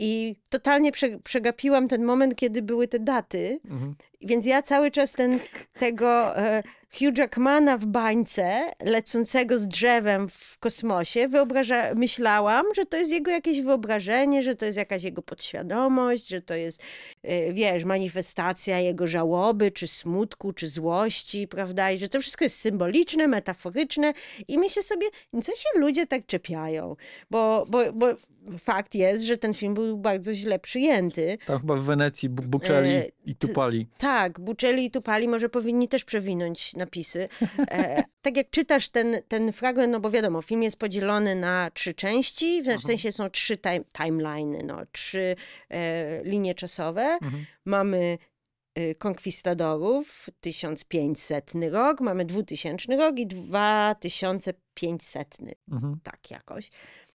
I 0.00 0.36
totalnie 0.48 0.92
prze, 0.92 1.18
przegapiłam 1.18 1.88
ten 1.88 2.04
moment, 2.04 2.34
kiedy 2.34 2.62
były 2.62 2.88
te 2.88 2.98
daty, 2.98 3.60
Mhm. 3.64 3.94
Więc 4.20 4.46
ja 4.46 4.62
cały 4.62 4.90
czas 4.90 5.12
ten, 5.12 5.38
tego 5.78 6.36
e, 6.38 6.62
Hugh 6.98 7.18
Jackmana 7.18 7.78
w 7.78 7.86
bańce, 7.86 8.72
lecącego 8.82 9.58
z 9.58 9.68
drzewem 9.68 10.28
w 10.28 10.58
kosmosie, 10.58 11.28
wyobraża, 11.28 11.94
myślałam, 11.94 12.66
że 12.76 12.86
to 12.86 12.96
jest 12.96 13.10
jego 13.12 13.30
jakieś 13.30 13.60
wyobrażenie, 13.62 14.42
że 14.42 14.54
to 14.54 14.66
jest 14.66 14.78
jakaś 14.78 15.02
jego 15.02 15.22
podświadomość, 15.22 16.28
że 16.28 16.40
to 16.42 16.54
jest, 16.54 16.80
e, 17.22 17.52
wiesz, 17.52 17.84
manifestacja 17.84 18.78
jego 18.80 19.06
żałoby, 19.06 19.70
czy 19.70 19.86
smutku, 19.86 20.52
czy 20.52 20.68
złości, 20.68 21.48
prawda? 21.48 21.90
I 21.92 21.98
że 21.98 22.08
to 22.08 22.20
wszystko 22.20 22.44
jest 22.44 22.60
symboliczne, 22.60 23.26
metaforyczne 23.28 24.12
i 24.48 24.58
myślę 24.58 24.82
sobie, 24.82 25.06
co 25.42 25.52
się 25.54 25.68
ludzie 25.80 26.06
tak 26.06 26.26
czepiają? 26.26 26.96
Bo, 27.30 27.66
bo, 27.68 27.92
bo 27.92 28.06
fakt 28.58 28.94
jest, 28.94 29.24
że 29.24 29.36
ten 29.36 29.54
film 29.54 29.74
był 29.74 29.96
bardzo 29.98 30.34
źle 30.34 30.58
przyjęty. 30.58 31.38
Tam 31.46 31.60
chyba 31.60 31.74
w 31.74 31.82
Wenecji 31.82 32.28
Bu- 32.28 32.42
Buccelli 32.42 32.90
E, 32.94 33.04
i 33.26 33.34
Tupali. 33.34 33.86
Tak, 34.08 34.40
Buccelli 34.40 34.84
i 34.84 34.90
Tupali 34.90 35.28
może 35.28 35.48
powinni 35.48 35.88
też 35.88 36.04
przewinąć 36.04 36.76
napisy. 36.76 37.28
E, 37.58 38.04
tak 38.22 38.36
jak 38.36 38.50
czytasz 38.50 38.88
ten, 38.88 39.16
ten 39.28 39.52
fragment, 39.52 39.92
no 39.92 40.00
bo 40.00 40.10
wiadomo, 40.10 40.42
film 40.42 40.62
jest 40.62 40.76
podzielony 40.76 41.34
na 41.34 41.70
trzy 41.70 41.94
części, 41.94 42.62
w, 42.62 42.66
w 42.66 42.82
sensie 42.82 43.12
są 43.12 43.30
trzy 43.30 43.58
time, 43.58 43.84
timeliny, 43.92 44.62
no, 44.64 44.78
trzy 44.92 45.36
e, 45.70 46.22
linie 46.24 46.54
czasowe. 46.54 47.02
Mhm. 47.02 47.46
Mamy 47.64 48.18
e, 48.74 48.94
konkwistadorów, 48.94 50.30
1500 50.40 51.52
rok, 51.72 52.00
mamy 52.00 52.24
2000 52.24 52.96
rok 52.96 53.18
i 53.18 53.26
2500 53.26 55.38
Mhm. 55.72 56.00
tak 56.02 56.30
jakoś. 56.30 56.70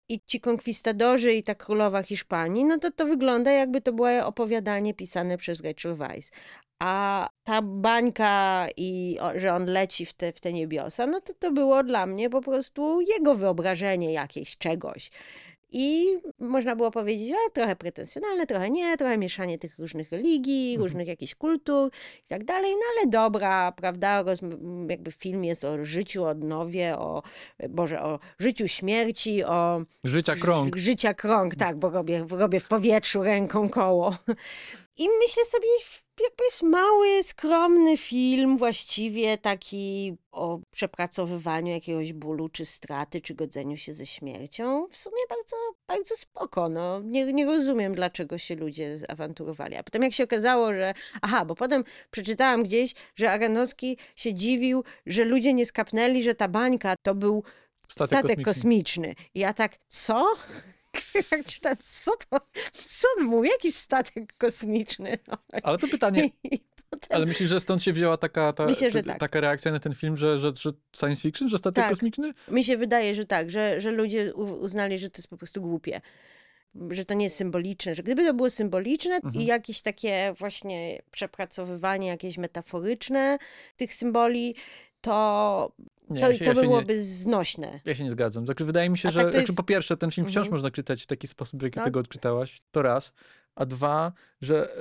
I 0.08 0.20
ci 0.26 0.40
konkwistadorzy 0.40 1.32
i 1.32 1.42
ta 1.42 1.54
królowa 1.54 2.02
Hiszpanii, 2.02 2.64
no 2.64 2.78
to 2.78 2.90
to 2.90 3.06
wygląda 3.06 3.52
jakby 3.52 3.80
to 3.80 3.92
było 3.92 4.26
opowiadanie 4.26 4.94
pisane 4.94 5.38
przez 5.38 5.60
Rachel 5.60 5.94
Weisz. 5.94 6.28
A 6.78 7.28
ta 7.44 7.62
bańka 7.62 8.66
i 8.76 9.18
o, 9.20 9.38
że 9.38 9.54
on 9.54 9.66
leci 9.66 10.06
w 10.06 10.12
te, 10.12 10.32
w 10.32 10.40
te 10.40 10.52
niebiosa, 10.52 11.06
no 11.06 11.20
to 11.20 11.32
to 11.38 11.52
było 11.52 11.82
dla 11.84 12.06
mnie 12.06 12.30
po 12.30 12.40
prostu 12.40 13.00
jego 13.00 13.34
wyobrażenie 13.34 14.12
jakieś 14.12 14.56
czegoś. 14.58 15.10
I 15.76 16.18
można 16.38 16.76
było 16.76 16.90
powiedzieć, 16.90 17.28
że 17.28 17.34
trochę 17.52 17.76
pretensjonalne, 17.76 18.46
trochę 18.46 18.70
nie, 18.70 18.96
trochę 18.96 19.18
mieszanie 19.18 19.58
tych 19.58 19.78
różnych 19.78 20.12
religii, 20.12 20.70
Mhm. 20.74 20.82
różnych 20.82 21.08
jakichś 21.08 21.34
kultur 21.34 21.90
i 22.24 22.28
tak 22.28 22.44
dalej, 22.44 22.72
no 22.72 22.80
ale 22.98 23.10
dobra, 23.10 23.72
prawda, 23.72 24.22
roz, 24.22 24.38
jakby 24.88 25.12
film 25.12 25.44
jest 25.44 25.64
o 25.64 25.84
życiu, 25.84 26.24
odnowie, 26.24 26.98
o, 26.98 27.22
Boże, 27.68 28.02
o 28.02 28.18
życiu, 28.38 28.68
śmierci, 28.68 29.44
o 29.44 29.80
Życia 30.04 30.34
krąg. 30.36 30.76
Ży- 30.76 30.82
Życia 30.82 31.14
krąg, 31.14 31.54
tak, 31.56 31.76
bo 31.76 31.90
robię, 31.90 32.26
robię 32.30 32.60
w 32.60 32.68
powietrzu 32.68 33.22
ręką 33.22 33.68
koło. 33.68 34.14
I 34.96 35.08
myślę 35.20 35.44
sobie, 35.44 35.66
jakby 36.20 36.44
jest 36.44 36.62
mały, 36.62 37.22
skromny 37.22 37.96
film, 37.96 38.58
właściwie 38.58 39.38
taki 39.38 40.16
o 40.32 40.58
przepracowywaniu 40.70 41.72
jakiegoś 41.72 42.12
bólu, 42.12 42.48
czy 42.48 42.64
straty, 42.64 43.20
czy 43.20 43.34
godzeniu 43.34 43.76
się 43.76 43.92
ze 43.92 44.06
śmiercią. 44.06 44.86
W 44.90 44.96
sumie 44.96 45.22
bardzo, 45.28 45.56
bardzo 45.86 46.16
spoko. 46.16 46.68
No. 46.68 47.00
Nie, 47.00 47.32
nie 47.32 47.46
rozumiem, 47.46 47.94
dlaczego 47.94 48.38
się 48.38 48.54
ludzie 48.54 48.98
awanturowali. 49.08 49.76
A 49.76 49.82
potem 49.82 50.02
jak 50.02 50.12
się 50.12 50.24
okazało, 50.24 50.74
że... 50.74 50.94
Aha, 51.22 51.44
bo 51.44 51.54
potem 51.54 51.84
przeczytałam 52.10 52.62
gdzieś, 52.62 52.92
że 53.16 53.30
Aranowski 53.30 53.98
się 54.16 54.34
dziwił, 54.34 54.84
że 55.06 55.24
ludzie 55.24 55.54
nie 55.54 55.66
skapnęli, 55.66 56.22
że 56.22 56.34
ta 56.34 56.48
bańka 56.48 56.94
to 57.02 57.14
był 57.14 57.44
Statek, 57.90 58.18
statek, 58.18 58.44
kosmiczny. 58.44 59.14
I 59.34 59.40
ja 59.40 59.52
tak, 59.52 59.76
co? 59.88 60.32
Jak 61.32 61.46
czytam, 61.46 61.76
co 61.82 62.12
to? 62.30 62.38
Co 62.72 63.08
on 63.18 63.24
mówi? 63.24 63.48
Jaki 63.48 63.72
statek 63.72 64.32
kosmiczny? 64.38 65.18
No. 65.28 65.38
Ale 65.62 65.78
to 65.78 65.88
pytanie, 65.88 66.30
potem, 66.90 67.08
ale 67.16 67.26
myślisz, 67.26 67.48
że 67.48 67.60
stąd 67.60 67.82
się 67.82 67.92
wzięła 67.92 68.16
taka, 68.16 68.52
ta, 68.52 68.66
Myślę, 68.66 68.90
że 68.90 69.02
t- 69.02 69.08
tak. 69.08 69.20
taka 69.20 69.40
reakcja 69.40 69.72
na 69.72 69.78
ten 69.80 69.94
film, 69.94 70.16
że, 70.16 70.38
że, 70.38 70.52
że 70.60 70.70
science 70.96 71.22
fiction, 71.22 71.48
że 71.48 71.58
statek 71.58 71.84
Tak. 71.84 71.90
kosmiczny? 71.90 72.32
mi 72.48 72.64
się 72.64 72.76
wydaje, 72.76 73.14
że 73.14 73.24
tak, 73.24 73.50
że, 73.50 73.80
że 73.80 73.90
ludzie 73.90 74.34
uznali, 74.34 74.98
że 74.98 75.10
to 75.10 75.18
jest 75.18 75.28
po 75.28 75.36
prostu 75.36 75.62
głupie. 75.62 76.00
Że 76.90 77.04
to 77.04 77.14
nie 77.14 77.24
jest 77.24 77.36
symboliczne, 77.36 77.94
że 77.94 78.02
gdyby 78.02 78.24
to 78.24 78.34
było 78.34 78.50
symboliczne 78.50 79.14
Mhm. 79.14 79.34
i 79.34 79.46
jakieś 79.46 79.80
takie 79.80 80.34
właśnie 80.38 81.02
przepracowywanie, 81.10 82.08
jakieś 82.08 82.38
metaforyczne 82.38 83.38
tych 83.76 83.94
symboli, 83.94 84.54
to, 85.00 85.72
Nie, 86.10 86.20
to, 86.20 86.28
ja 86.30 86.32
się, 86.34 86.38
to 86.38 86.44
ja 86.50 86.54
się 86.54 86.60
nie, 86.60 86.66
byłoby 86.66 87.02
znośne. 87.02 87.80
ja 87.84 87.94
się 87.94 88.04
nie 88.04 88.10
zgadzam. 88.10 88.44
Znaczy, 88.46 88.64
wydaje 88.64 88.90
mi 88.90 88.98
się, 88.98 89.08
A 89.08 89.12
że 89.12 89.20
tak 89.20 89.32
znaczy, 89.32 89.46
jest- 89.46 89.56
po 89.56 89.62
pierwsze, 89.62 89.96
ten 89.96 90.10
film 90.10 90.26
wciąż 90.26 90.36
Mhm. 90.46 90.52
można 90.52 90.70
czytać 90.70 91.02
w 91.02 91.06
taki 91.06 91.26
sposób, 91.28 91.60
w 91.60 91.62
jaki 91.62 91.74
Tak. 91.74 91.84
ty 91.84 91.90
go 91.90 92.00
odczytałaś. 92.00 92.62
To 92.70 92.82
raz. 92.82 93.12
A 93.54 93.66
dwa, 93.66 94.12
że 94.40 94.76
e, 94.76 94.80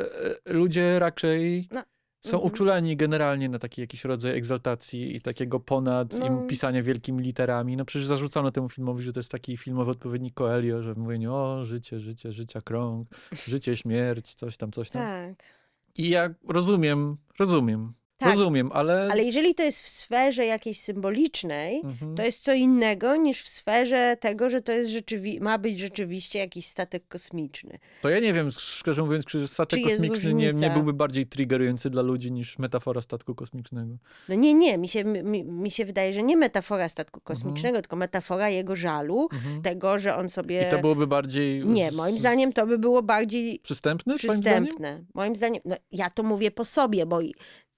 e, 0.50 0.54
ludzie 0.54 1.00
raczej 1.00 1.68
No, 1.72 1.84
są 2.22 2.38
mhm. 2.38 2.54
uczuleni 2.54 2.98
generalnie 2.98 3.50
na 3.50 3.60
taki 3.60 3.82
jakiś 3.82 4.04
rodzaj 4.06 4.38
egzaltacji 4.38 5.16
i 5.16 5.22
takiego 5.22 5.60
ponad 5.60 6.20
No. 6.20 6.26
im 6.28 6.48
pisania 6.48 6.84
wielkimi 6.84 7.24
literami. 7.24 7.78
No 7.78 7.86
przecież 7.86 8.08
zarzucano 8.08 8.52
temu 8.52 8.70
filmowi, 8.70 9.04
że 9.04 9.14
to 9.14 9.20
jest 9.20 9.32
taki 9.32 9.58
filmowy 9.58 9.92
odpowiednik 9.92 10.34
Coelho, 10.34 10.82
że 10.84 10.94
mówienie 10.94 11.32
o 11.32 11.66
życie, 11.66 12.00
życie, 12.00 12.32
życia 12.32 12.62
krąg, 12.62 13.08
życie, 13.46 13.78
śmierć, 13.78 14.36
coś 14.36 14.58
tam, 14.58 14.72
coś 14.72 14.90
tam. 14.90 15.02
Tak. 15.02 15.44
I 15.98 16.10
ja 16.10 16.30
rozumiem, 16.48 17.18
rozumiem, 17.40 17.94
Tak. 18.18 18.30
rozumiem, 18.30 18.70
ale... 18.74 19.08
Ale 19.12 19.24
jeżeli 19.24 19.56
to 19.56 19.64
jest 19.64 19.82
w 19.82 19.88
sferze 19.88 20.46
jakiejś 20.46 20.80
symbolicznej, 20.80 21.82
Mhm. 21.84 22.16
to 22.16 22.24
jest 22.24 22.44
co 22.44 22.54
innego 22.54 23.16
niż 23.16 23.42
w 23.44 23.48
sferze 23.50 24.18
tego, 24.20 24.50
że 24.50 24.62
to 24.62 24.72
jest 24.72 24.92
rzeczywi- 24.92 25.42
ma 25.42 25.58
być 25.58 25.80
rzeczywiście 25.80 26.40
jakiś 26.40 26.66
statek 26.66 27.08
kosmiczny. 27.08 27.80
To 28.02 28.10
ja 28.10 28.20
nie 28.20 28.34
wiem, 28.34 28.52
szczerze 28.52 29.04
mówiąc, 29.04 29.26
czy 29.26 29.48
statek 29.48 29.80
Czy 29.80 29.86
kosmiczny 29.90 30.34
nie, 30.34 30.54
nie 30.54 30.70
byłby 30.70 30.94
bardziej 30.94 31.28
triggerujący 31.28 31.90
dla 31.90 32.02
ludzi 32.02 32.32
niż 32.32 32.60
metafora 32.60 33.02
statku 33.02 33.36
kosmicznego. 33.36 33.96
No 34.30 34.36
nie, 34.36 34.54
nie, 34.54 34.78
mi 34.78 34.88
się, 34.88 35.04
mi, 35.04 35.44
mi 35.44 35.72
się 35.72 35.86
wydaje, 35.86 36.14
że 36.14 36.24
nie 36.24 36.38
metafora 36.38 36.90
statku 36.90 37.22
kosmicznego, 37.22 37.82
tylko 37.82 37.96
metafora 37.96 38.50
jego 38.50 38.76
żalu, 38.76 39.28
Mhm. 39.34 39.62
tego, 39.62 40.00
że 40.00 40.16
on 40.16 40.30
sobie... 40.30 40.66
I 40.68 40.72
to 40.72 40.80
byłoby 40.80 41.08
bardziej... 41.08 41.66
Nie, 41.66 41.92
moim 41.92 42.18
zdaniem 42.18 42.54
to 42.54 42.68
by 42.68 42.78
było 42.78 43.04
bardziej 43.04 43.60
Przystępne, 43.60 44.16
przystępne. 44.16 45.04
Moim 45.14 45.36
zdaniem, 45.36 45.62
no 45.66 45.76
ja 45.92 46.10
to 46.10 46.24
mówię 46.24 46.52
po 46.52 46.66
sobie, 46.66 47.06
bo 47.06 47.20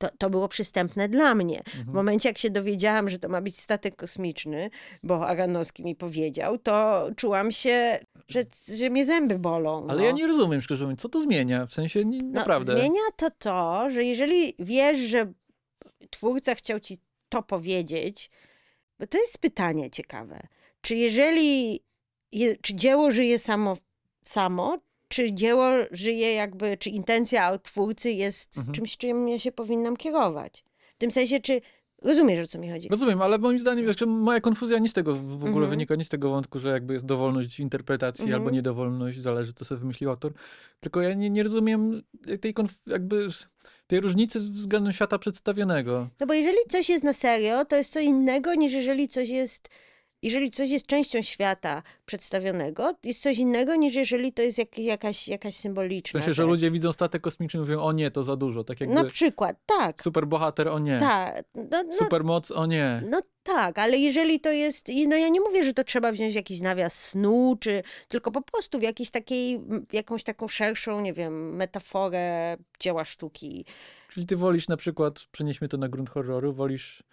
to, 0.10 0.18
to 0.18 0.30
było 0.30 0.48
przystępne 0.48 1.10
dla 1.10 1.36
mnie. 1.36 1.58
Mhm. 1.58 1.86
W 1.86 1.94
momencie, 1.94 2.30
jak 2.30 2.38
się 2.38 2.50
dowiedziałam, 2.50 3.10
że 3.10 3.20
to 3.20 3.30
ma 3.30 3.42
być 3.42 3.60
statek 3.60 3.96
kosmiczny, 3.96 4.70
bo 5.04 5.28
Aranowski 5.28 5.84
mi 5.84 5.96
powiedział, 5.96 6.58
to 6.58 7.08
czułam 7.16 7.52
się, 7.52 8.00
że, 8.28 8.44
że 8.78 8.90
mnie 8.90 9.06
zęby 9.06 9.40
bolą. 9.40 9.88
Ale 9.88 10.00
no. 10.00 10.06
ja 10.06 10.12
nie 10.12 10.28
rozumiem, 10.28 10.62
szczerze 10.62 10.86
mówiąc, 10.86 11.02
co 11.02 11.10
to 11.10 11.22
zmienia? 11.22 11.66
W 11.66 11.74
sensie, 11.74 12.06
nie, 12.06 12.18
No, 12.24 12.32
naprawdę. 12.32 12.78
Zmienia 12.78 13.02
to 13.16 13.32
to, 13.32 13.90
że 13.90 14.04
jeżeli 14.04 14.56
wiesz, 14.60 15.00
że 15.00 15.34
twórca 16.10 16.56
chciał 16.56 16.80
ci 16.80 16.98
to 17.30 17.44
powiedzieć, 17.44 18.32
bo 19.00 19.08
to 19.08 19.18
jest 19.18 19.38
pytanie 19.38 19.92
ciekawe. 19.92 20.48
Czy 20.82 20.96
jeżeli, 20.96 21.80
je, 22.32 22.56
czy 22.58 22.76
dzieło 22.76 23.12
żyje 23.12 23.40
samo, 23.40 23.78
samo, 24.24 24.78
czy 25.08 25.34
dzieło 25.34 25.70
żyje 25.92 26.34
jakby, 26.34 26.78
czy 26.78 26.90
intencja 26.90 27.58
twórcy 27.58 28.12
jest 28.12 28.58
Mhm. 28.58 28.74
czymś, 28.76 28.98
czym 28.98 29.30
ja 29.30 29.40
się 29.40 29.52
powinnam 29.52 29.98
kierować? 29.98 30.64
W 30.96 30.98
tym 30.98 31.12
sensie, 31.12 31.40
czy 31.40 31.62
rozumiesz, 32.02 32.40
o 32.40 32.48
co 32.48 32.60
mi 32.60 32.70
chodzi? 32.72 32.88
Rozumiem, 32.90 33.22
ale 33.22 33.38
moim 33.38 33.60
zdaniem, 33.60 33.86
jeszcze 33.88 34.06
moja 34.06 34.42
konfuzja 34.42 34.80
nie 34.80 34.90
z 34.90 34.94
tego 34.94 35.16
w 35.16 35.34
ogóle 35.36 35.48
Mhm. 35.48 35.70
wynika, 35.70 35.96
nie 35.96 36.06
z 36.06 36.10
tego 36.10 36.30
wątku, 36.30 36.60
że 36.60 36.70
jakby 36.70 36.94
jest 36.94 37.06
dowolność 37.06 37.60
interpretacji 37.60 38.24
Mhm. 38.24 38.42
albo 38.42 38.52
niedowolność, 38.52 39.20
zależy 39.22 39.54
co 39.54 39.66
sobie 39.66 39.80
wymyślił 39.82 40.10
autor. 40.10 40.34
Tylko 40.80 41.02
ja 41.02 41.14
nie, 41.14 41.30
nie 41.30 41.44
rozumiem 41.44 42.02
tej 42.42 42.54
jakby 42.88 43.28
tej 43.88 44.00
różnicy 44.00 44.40
względem 44.40 44.94
świata 44.94 45.20
przedstawionego. 45.20 46.08
No 46.20 46.26
bo 46.28 46.34
jeżeli 46.34 46.58
coś 46.70 46.90
jest 46.90 47.04
na 47.04 47.14
serio, 47.14 47.66
to 47.66 47.76
jest 47.76 47.94
co 47.94 48.00
innego 48.00 48.56
niż 48.56 48.74
jeżeli 48.74 49.08
coś 49.08 49.30
jest, 49.30 49.70
jeżeli 50.26 50.52
coś 50.52 50.70
jest 50.70 50.86
częścią 50.88 51.22
świata 51.22 51.84
przedstawionego, 52.06 52.94
jest 53.04 53.22
coś 53.22 53.38
innego 53.38 53.76
niż 53.76 53.96
jeżeli 53.96 54.34
to 54.34 54.42
jest 54.42 54.58
jak, 54.58 54.80
jakaś, 54.80 55.28
jakaś 55.28 55.56
W 55.56 55.58
symboliczna 55.60 56.20
sensie, 56.20 56.34
że 56.34 56.44
rzecz. 56.44 56.48
ludzie 56.48 56.72
widzą 56.72 56.92
statek 56.92 57.22
kosmiczny 57.22 57.58
i 57.58 57.62
mówią, 57.62 57.82
o 57.82 57.92
nie, 57.92 58.12
to 58.12 58.24
za 58.24 58.36
dużo. 58.36 58.64
Tak 58.64 58.80
jakby 58.80 58.96
Na 58.96 59.04
przykład, 59.04 59.58
tak, 59.66 60.02
superbohater, 60.04 60.68
o 60.68 60.80
nie. 60.80 60.98
tak, 61.00 61.46
no, 61.56 61.84
no, 61.84 61.94
Supermoc, 61.94 62.52
o 62.52 62.66
nie. 62.66 63.02
no 63.10 63.22
tak, 63.44 63.80
ale 63.80 63.98
jeżeli 63.98 64.40
to 64.40 64.52
jest, 64.52 64.88
no 65.08 65.16
ja 65.16 65.30
nie 65.30 65.42
mówię, 65.42 65.64
że 65.64 65.74
to 65.74 65.84
trzeba 65.84 66.12
wziąć 66.12 66.36
jakiś 66.36 66.62
nawias 66.62 67.04
snu, 67.04 67.58
czy 67.60 67.84
tylko 68.08 68.32
po 68.32 68.42
prostu 68.42 68.80
w 68.80 68.82
jakiejś 68.82 69.10
takiej, 69.12 69.60
w 69.90 69.94
jakąś 69.94 70.24
taką 70.24 70.48
szerszą, 70.48 71.02
nie 71.02 71.14
wiem, 71.14 71.56
metaforę 71.56 72.58
dzieła 72.80 73.06
sztuki. 73.06 73.66
Czyli 74.10 74.26
ty 74.26 74.36
wolisz 74.36 74.68
na 74.68 74.78
przykład, 74.78 75.26
przenieśmy 75.32 75.68
to 75.68 75.78
na 75.78 75.90
grunt 75.90 76.10
horroru, 76.10 76.54
wolisz 76.54 77.04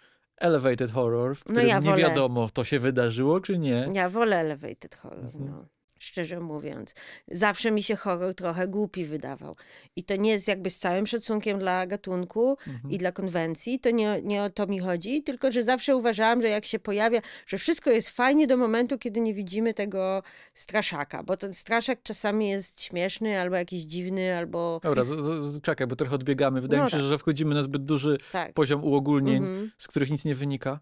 elevated 0.43 0.91
horror, 0.91 1.35
w 1.35 1.45
No 1.45 1.51
którym 1.51 1.69
ja 1.69 1.79
nie 1.79 1.89
wolę- 1.89 1.97
wiadomo, 1.97 2.49
to 2.49 2.63
się 2.63 2.79
wydarzyło, 2.79 3.39
czy 3.39 3.57
nie. 3.57 3.87
Ja 3.93 4.09
wolę 4.09 4.37
elevated 4.37 4.95
horror, 4.95 5.19
Mhm. 5.25 5.45
no. 5.49 5.65
Szczerze 6.03 6.39
mówiąc. 6.39 6.95
Zawsze 7.31 7.71
mi 7.71 7.83
się 7.83 7.95
horror 7.95 8.35
trochę 8.35 8.67
głupi 8.67 9.05
wydawał. 9.05 9.55
I 9.95 10.03
to 10.03 10.15
nie 10.15 10.31
jest 10.31 10.47
jakby 10.47 10.69
z 10.69 10.79
całym 10.79 11.07
szacunkiem 11.07 11.59
dla 11.59 11.87
gatunku 11.87 12.57
Mhm. 12.67 12.91
i 12.93 12.97
dla 12.97 13.11
konwencji, 13.11 13.79
to 13.79 13.91
nie, 13.91 14.21
nie 14.23 14.43
o 14.43 14.49
to 14.49 14.67
mi 14.67 14.79
chodzi, 14.79 15.23
tylko 15.23 15.51
że 15.51 15.63
zawsze 15.63 15.95
uważałam, 15.95 16.41
że 16.41 16.49
jak 16.49 16.65
się 16.65 16.79
pojawia, 16.79 17.21
że 17.47 17.57
wszystko 17.57 17.89
jest 17.91 18.09
fajnie 18.09 18.47
do 18.47 18.57
momentu, 18.57 18.97
kiedy 18.97 19.21
nie 19.21 19.33
widzimy 19.33 19.73
tego 19.73 20.23
straszaka, 20.53 21.23
bo 21.23 21.37
ten 21.37 21.53
straszak 21.53 22.03
czasami 22.03 22.49
jest 22.49 22.83
śmieszny, 22.83 23.39
albo 23.39 23.55
jakiś 23.55 23.81
dziwny, 23.81 24.37
albo... 24.37 24.79
Dobra, 24.83 25.03
z, 25.03 25.07
z, 25.53 25.61
czekaj, 25.61 25.87
bo 25.87 25.95
trochę 25.95 26.15
odbiegamy. 26.15 26.61
Wydaje 26.61 26.79
No 26.79 26.85
mi 26.85 26.91
się, 26.91 26.97
tak. 26.97 27.05
że 27.05 27.17
wchodzimy 27.17 27.55
na 27.55 27.63
zbyt 27.63 27.83
duży 27.83 28.17
Tak. 28.31 28.53
poziom 28.53 28.83
uogólnień, 28.83 29.35
Mhm. 29.37 29.71
z 29.77 29.87
których 29.87 30.09
nic 30.11 30.25
nie 30.25 30.35
wynika. 30.35 30.79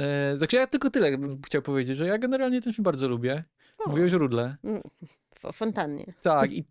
E, 0.00 0.36
znaczy 0.36 0.56
ja 0.56 0.66
tylko 0.66 0.90
tyle 0.90 1.18
bym 1.18 1.42
chciał 1.46 1.62
powiedzieć, 1.62 1.96
że 1.96 2.06
ja 2.06 2.18
generalnie 2.18 2.60
ten 2.60 2.72
film 2.72 2.84
bardzo 2.84 3.08
lubię. 3.08 3.44
O. 3.78 3.90
Mówię 3.90 4.04
o 4.04 4.08
źródle. 4.08 4.56
W 5.34 5.52
fontannie. 5.52 6.14
Tak, 6.22 6.52
i 6.52 6.64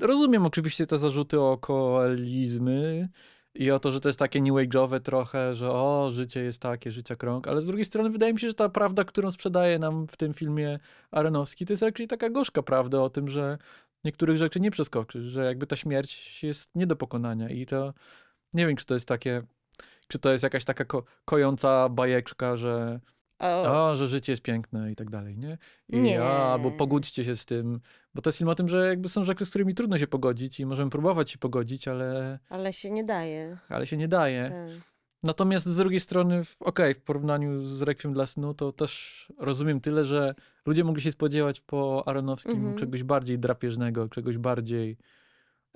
rozumiem 0.00 0.46
oczywiście 0.46 0.86
te 0.86 0.98
zarzuty 0.98 1.40
o 1.40 1.58
koalizmy 1.58 3.08
i 3.54 3.70
o 3.70 3.78
to, 3.78 3.92
że 3.92 4.00
to 4.00 4.08
jest 4.08 4.18
takie 4.18 4.42
new 4.42 4.52
age'owe 4.52 5.00
trochę, 5.00 5.54
że 5.54 5.70
o, 5.70 6.10
życie 6.12 6.42
jest 6.42 6.62
takie, 6.62 6.90
życia 6.90 7.16
krąg, 7.16 7.48
ale 7.48 7.60
z 7.60 7.66
drugiej 7.66 7.84
strony 7.84 8.10
wydaje 8.10 8.32
mi 8.32 8.40
się, 8.40 8.48
że 8.48 8.54
ta 8.54 8.68
prawda, 8.68 9.04
którą 9.04 9.30
sprzedaje 9.30 9.78
nam 9.78 10.06
w 10.06 10.16
tym 10.16 10.34
filmie 10.34 10.78
Aronowski, 11.10 11.66
to 11.66 11.72
jest 11.72 11.82
raczej 11.82 12.08
taka 12.08 12.30
gorzka 12.30 12.62
prawda 12.62 13.00
o 13.00 13.10
tym, 13.10 13.28
że 13.28 13.58
niektórych 14.04 14.36
rzeczy 14.36 14.60
nie 14.60 14.70
przeskoczysz, 14.70 15.24
że 15.24 15.44
jakby 15.44 15.66
ta 15.66 15.76
śmierć 15.76 16.42
jest 16.42 16.70
nie 16.74 16.86
do 16.86 16.96
pokonania 16.96 17.50
i 17.50 17.66
to 17.66 17.94
nie 18.54 18.66
wiem, 18.66 18.76
czy 18.76 18.86
to 18.86 18.94
jest 18.94 19.08
takie, 19.08 19.42
czy 20.08 20.18
to 20.18 20.32
jest 20.32 20.44
jakaś 20.44 20.64
taka 20.64 20.84
ko 20.84 21.04
kojąca 21.24 21.88
bajeczka, 21.88 22.56
że 22.56 23.00
O, 23.38 23.88
o, 23.90 23.96
że 23.96 24.08
życie 24.08 24.32
jest 24.32 24.42
piękne 24.42 24.92
i 24.92 24.96
tak 24.96 25.10
dalej, 25.10 25.38
nie? 25.38 25.58
I 25.88 25.98
Nie. 25.98 26.22
A, 26.22 26.52
albo 26.52 26.70
pogódźcie 26.70 27.24
się 27.24 27.36
z 27.36 27.44
tym, 27.44 27.80
bo 28.14 28.22
to 28.22 28.28
jest 28.28 28.38
film 28.38 28.48
o 28.48 28.54
tym, 28.54 28.68
że 28.68 28.86
jakby 28.88 29.08
są 29.08 29.24
rzeczy, 29.24 29.46
z 29.46 29.50
którymi 29.50 29.74
trudno 29.74 29.98
się 29.98 30.06
pogodzić 30.06 30.60
i 30.60 30.66
możemy 30.66 30.90
próbować 30.90 31.30
się 31.30 31.38
pogodzić, 31.38 31.88
ale, 31.88 32.38
ale 32.48 32.72
się 32.72 32.90
nie 32.90 33.04
daje. 33.04 33.58
ale 33.68 33.86
się 33.86 33.96
nie 33.96 34.08
daje. 34.08 34.50
Tak. 34.50 34.86
Natomiast 35.22 35.66
z 35.66 35.76
drugiej 35.76 36.00
strony, 36.00 36.42
okej, 36.60 36.94
w 36.94 37.00
porównaniu 37.00 37.64
z 37.64 37.82
Requiem 37.82 38.12
dla 38.12 38.26
snu, 38.26 38.54
to 38.54 38.72
też 38.72 39.26
rozumiem 39.38 39.80
tyle, 39.80 40.04
że 40.04 40.34
ludzie 40.66 40.84
mogli 40.84 41.02
się 41.02 41.12
spodziewać 41.12 41.60
po 41.60 42.08
Aronowskim 42.08 42.52
Mhm. 42.52 42.76
czegoś 42.78 43.02
bardziej 43.02 43.38
drapieżnego, 43.38 44.08
czegoś 44.08 44.38
bardziej 44.38 44.96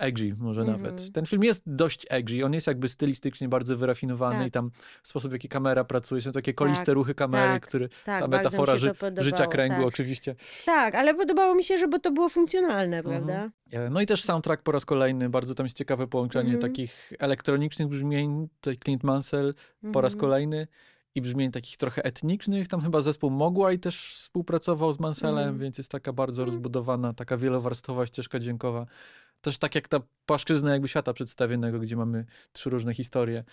edgy 0.01 0.33
może 0.39 0.61
Mhm. 0.61 0.81
nawet. 0.81 1.11
Ten 1.13 1.25
film 1.25 1.43
jest 1.43 1.63
dość 1.65 2.05
edgy, 2.09 2.45
on 2.45 2.53
jest 2.53 2.67
jakby 2.67 2.89
stylistycznie 2.89 3.49
bardzo 3.49 3.77
wyrafinowany 3.77 4.37
Tak. 4.37 4.47
i 4.47 4.51
tam 4.51 4.71
sposób, 5.03 5.29
w 5.31 5.33
jaki 5.33 5.49
kamera 5.49 5.83
pracuje, 5.83 6.21
są 6.21 6.31
takie 6.31 6.53
koliste 6.53 6.93
ruchy 6.93 7.15
kamery, 7.15 7.53
tak, 7.53 7.67
które, 7.67 7.89
Tak, 8.05 8.21
ta 8.21 8.27
metafora 8.27 8.77
ży, 8.77 8.93
podobało. 8.93 9.23
życia 9.23 9.47
kręgu 9.47 9.75
tak. 9.77 9.85
oczywiście. 9.85 10.35
tak, 10.65 10.95
ale 10.95 11.13
podobało 11.15 11.55
mi 11.55 11.63
się, 11.63 11.77
żeby 11.77 11.99
to 11.99 12.11
było 12.11 12.29
funkcjonalne, 12.29 12.97
Mhm. 12.97 13.15
prawda? 13.25 13.51
E, 13.71 13.89
No 13.89 14.01
i 14.01 14.05
też 14.05 14.23
soundtrack 14.23 14.63
po 14.63 14.71
raz 14.71 14.85
kolejny, 14.85 15.29
bardzo 15.29 15.55
tam 15.55 15.65
jest 15.65 15.77
ciekawe 15.77 16.07
połączenie 16.07 16.53
Mhm. 16.53 16.71
takich 16.71 17.13
elektronicznych 17.19 17.87
brzmień, 17.87 18.47
tutaj 18.61 18.77
Clint 18.83 19.03
Mansell 19.03 19.53
po 19.93 20.01
raz 20.01 20.13
Mhm. 20.13 20.19
kolejny 20.19 20.67
i 21.15 21.21
brzmień 21.21 21.51
takich 21.51 21.77
trochę 21.77 22.03
etnicznych. 22.05 22.67
Tam 22.67 22.81
chyba 22.81 23.01
zespół 23.01 23.29
Mogła 23.29 23.71
i 23.71 23.79
też 23.79 24.13
współpracował 24.15 24.93
z 24.93 24.99
Mansellem, 24.99 25.37
Mhm. 25.37 25.59
więc 25.59 25.77
jest 25.77 25.91
taka 25.91 26.13
bardzo 26.13 26.41
Mhm. 26.41 26.55
rozbudowana, 26.55 27.13
taka 27.13 27.37
wielowarstwowa 27.37 28.05
ścieżka 28.05 28.39
dźwiękowa. 28.39 28.85
Też 29.41 29.57
tak 29.57 29.75
jak 29.75 29.87
ta 29.87 29.99
płaszczyzna 30.25 30.71
jakby 30.71 30.87
świata 30.87 31.13
przedstawionego, 31.13 31.79
gdzie 31.79 31.95
mamy 31.95 32.25
trzy 32.51 32.69
różne 32.69 32.93
historie, 32.93 33.43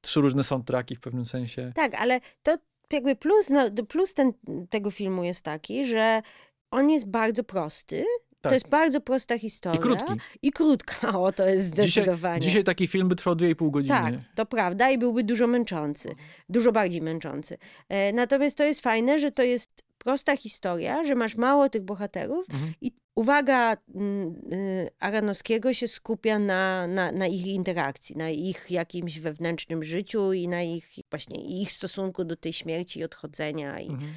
trzy 0.00 0.20
różne 0.20 0.44
soundtracki 0.44 0.96
w 0.96 1.00
pewnym 1.00 1.24
sensie. 1.24 1.72
Tak, 1.74 1.94
ale 1.94 2.20
to 2.42 2.56
jakby 2.92 3.16
plus, 3.16 3.50
no, 3.50 3.70
plus 3.88 4.14
ten, 4.14 4.32
tego 4.70 4.90
filmu 4.90 5.24
jest 5.24 5.44
taki, 5.44 5.84
że 5.84 6.22
on 6.70 6.90
jest 6.90 7.08
bardzo 7.08 7.44
prosty. 7.44 8.04
Tak. 8.40 8.50
To 8.50 8.54
jest 8.54 8.68
bardzo 8.68 9.00
prosta 9.00 9.38
historia. 9.38 9.80
I 9.80 9.82
krótki. 9.82 10.12
I 10.42 10.52
krótka, 10.52 11.18
o 11.20 11.32
to 11.32 11.46
jest 11.46 11.70
Dzisiaj, 11.70 11.90
zdecydowanie. 11.90 12.40
dzisiaj 12.40 12.64
taki 12.64 12.86
film 12.86 13.08
by 13.08 13.16
trwał 13.16 13.34
2,5 13.34 13.70
godziny. 13.70 13.94
Tak, 13.94 14.14
to 14.34 14.46
prawda 14.46 14.90
i 14.90 14.98
byłby 14.98 15.24
dużo 15.24 15.46
męczący, 15.46 16.08
dużo 16.48 16.72
bardziej 16.72 17.02
męczący. 17.02 17.58
E, 17.88 18.12
natomiast 18.12 18.58
to 18.58 18.64
jest 18.64 18.80
fajne, 18.80 19.18
że 19.18 19.32
to 19.32 19.42
jest 19.42 19.85
prosta 20.06 20.36
historia, 20.36 21.04
że 21.04 21.14
masz 21.14 21.34
mało 21.36 21.68
tych 21.68 21.82
bohaterów 21.82 22.46
Mhm. 22.50 22.74
i 22.80 22.92
uwaga 23.14 23.76
mm, 23.94 24.34
y, 24.52 24.90
Aranowskiego 24.98 25.72
się 25.72 25.88
skupia 25.88 26.38
na, 26.38 26.86
na, 26.86 27.12
na 27.12 27.26
ich 27.26 27.46
interakcji, 27.46 28.16
na 28.16 28.30
ich 28.30 28.70
jakimś 28.70 29.18
wewnętrznym 29.18 29.84
życiu 29.84 30.32
i 30.32 30.48
na 30.48 30.62
ich 30.62 30.90
właśnie 31.10 31.60
ich 31.60 31.72
stosunku 31.72 32.24
do 32.24 32.36
tej 32.36 32.52
śmierci 32.52 33.00
i 33.00 33.04
odchodzenia. 33.04 33.80
I, 33.80 33.88
Mhm. 33.88 34.12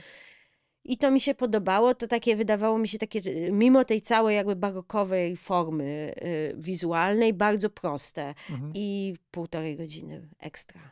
i 0.83 0.97
to 0.97 1.11
mi 1.11 1.19
się 1.21 1.35
podobało, 1.35 1.95
to 1.95 2.07
takie 2.07 2.35
wydawało 2.35 2.77
mi 2.77 2.87
się 2.87 2.97
takie, 2.97 3.19
y, 3.25 3.49
mimo 3.51 3.85
tej 3.85 4.01
całej 4.01 4.35
jakby 4.35 4.55
barokowej 4.55 5.37
formy 5.37 6.13
y, 6.23 6.55
wizualnej, 6.57 7.33
bardzo 7.33 7.69
proste. 7.69 8.33
Mhm. 8.49 8.71
I 8.75 9.15
półtorej 9.31 9.77
godziny 9.77 10.29
ekstra. 10.39 10.91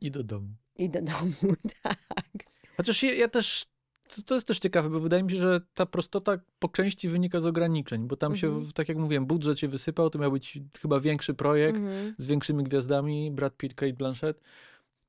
I 0.00 0.10
do 0.10 0.22
domu. 0.22 0.48
I 0.76 0.88
do 0.90 1.02
domu, 1.02 1.54
tak. 1.82 1.98
Chociaż 2.76 3.02
ja, 3.02 3.14
ja 3.14 3.28
też, 3.28 3.64
to, 4.16 4.22
to 4.22 4.34
jest 4.34 4.46
też 4.46 4.58
ciekawe, 4.58 4.90
bo 4.90 5.00
wydaje 5.00 5.22
mi 5.22 5.30
się, 5.30 5.38
że 5.38 5.60
ta 5.74 5.86
prostota 5.86 6.38
po 6.58 6.68
części 6.68 7.08
wynika 7.08 7.40
z 7.40 7.46
ograniczeń, 7.46 8.06
bo 8.08 8.16
tam 8.16 8.36
się, 8.36 8.46
Mhm. 8.46 8.64
w- 8.66 8.72
tak 8.72 8.88
jak 8.88 8.98
mówiłem, 8.98 9.26
budżet 9.26 9.58
się 9.58 9.68
wysypał, 9.68 10.10
to 10.10 10.18
miał 10.18 10.32
być 10.32 10.58
chyba 10.80 11.00
większy 11.00 11.34
projekt 11.34 11.78
Mhm. 11.78 12.14
z 12.18 12.26
większymi 12.26 12.64
gwiazdami, 12.64 13.30
Brad 13.30 13.56
Pitt, 13.56 13.74
Kate 13.74 13.92
Blanchett. 13.92 14.40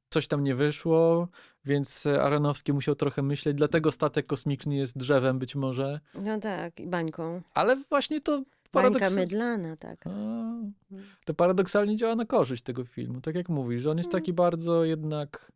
Coś 0.10 0.28
tam 0.28 0.44
nie 0.44 0.56
wyszło, 0.56 1.28
więc 1.66 2.06
Aronowski 2.06 2.74
musiał 2.74 2.96
trochę 2.96 3.22
myśleć, 3.22 3.58
dlatego 3.58 3.92
statek 3.92 4.26
kosmiczny 4.26 4.76
jest 4.76 4.98
drzewem 4.98 5.40
być 5.40 5.56
może, 5.56 6.00
No 6.16 6.40
tak, 6.40 6.80
i 6.80 6.88
bańką. 6.88 7.42
ale 7.54 7.76
właśnie 7.76 8.22
to 8.22 8.32
Bańka 8.32 8.90
paradoks... 9.00 9.14
mydlana, 9.16 9.76
tak. 9.76 10.08
A, 10.08 10.10
to 11.26 11.34
paradoksalnie 11.34 11.96
działa 11.96 12.16
na 12.16 12.26
korzyść 12.26 12.64
tego 12.64 12.86
filmu. 12.86 13.22
Tak 13.22 13.36
jak 13.36 13.50
mówisz, 13.50 13.82
że 13.82 13.92
on 13.92 13.98
jest 13.98 14.10
Mm. 14.10 14.22
taki 14.22 14.34
bardzo 14.34 14.84
jednak 14.86 15.52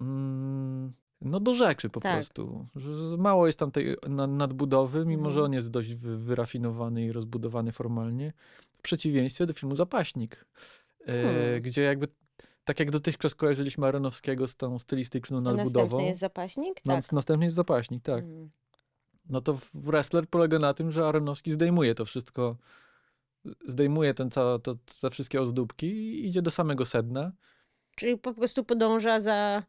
mm, 0.00 0.92
no 1.20 1.40
do 1.40 1.54
rzeczy 1.54 1.88
po 1.88 2.00
Tak. 2.00 2.14
prostu. 2.14 2.66
Że 2.76 3.10
że 3.10 3.16
mało 3.16 3.46
jest 3.46 3.58
tam 3.58 3.70
tej 3.70 3.96
na- 4.08 4.26
nadbudowy, 4.26 5.06
mimo 5.06 5.24
że 5.24 5.28
Mhm. 5.40 5.44
on 5.44 5.52
jest 5.52 5.70
dość 5.70 5.94
wy, 5.94 6.16
wyrafinowany 6.18 7.04
i 7.04 7.12
rozbudowany 7.12 7.72
formalnie. 7.72 8.32
W 8.78 8.82
przeciwieństwie 8.82 9.46
do 9.46 9.52
filmu 9.52 9.74
Zapaśnik, 9.76 10.46
e, 11.06 11.22
Hmm. 11.22 11.62
gdzie 11.62 11.82
jakby 11.82 12.08
tak 12.64 12.80
jak 12.80 12.90
dotychczas 12.90 13.34
kojarzyliśmy 13.34 13.86
Aronowskiego 13.86 14.46
z 14.46 14.56
tą 14.56 14.78
stylistyczną 14.78 15.40
nadbudową. 15.40 15.80
następny 15.82 16.06
jest 16.08 16.20
zapaśnik? 16.20 16.74
Tak. 16.80 17.12
Następnie 17.12 17.44
jest 17.46 17.56
Zapaśnik, 17.56 18.02
tak. 18.02 18.24
Mm. 18.24 18.50
No 19.28 19.40
to 19.40 19.58
Wrestler 19.74 20.26
polega 20.28 20.58
na 20.58 20.74
tym, 20.74 20.90
że 20.90 21.06
Aronowski 21.06 21.50
zdejmuje 21.50 21.94
to 21.94 22.04
wszystko, 22.04 22.56
zdejmuje 23.66 24.14
ten 24.14 24.30
ca, 24.30 24.58
to, 24.58 24.74
te 25.00 25.10
wszystkie 25.10 25.40
ozdóbki 25.40 25.86
i 25.86 26.26
idzie 26.28 26.42
do 26.42 26.50
samego 26.50 26.84
sedna. 26.86 27.32
Czyli 27.96 28.18
po 28.18 28.34
prostu 28.34 28.64
podąża 28.64 29.20
za, 29.20 29.62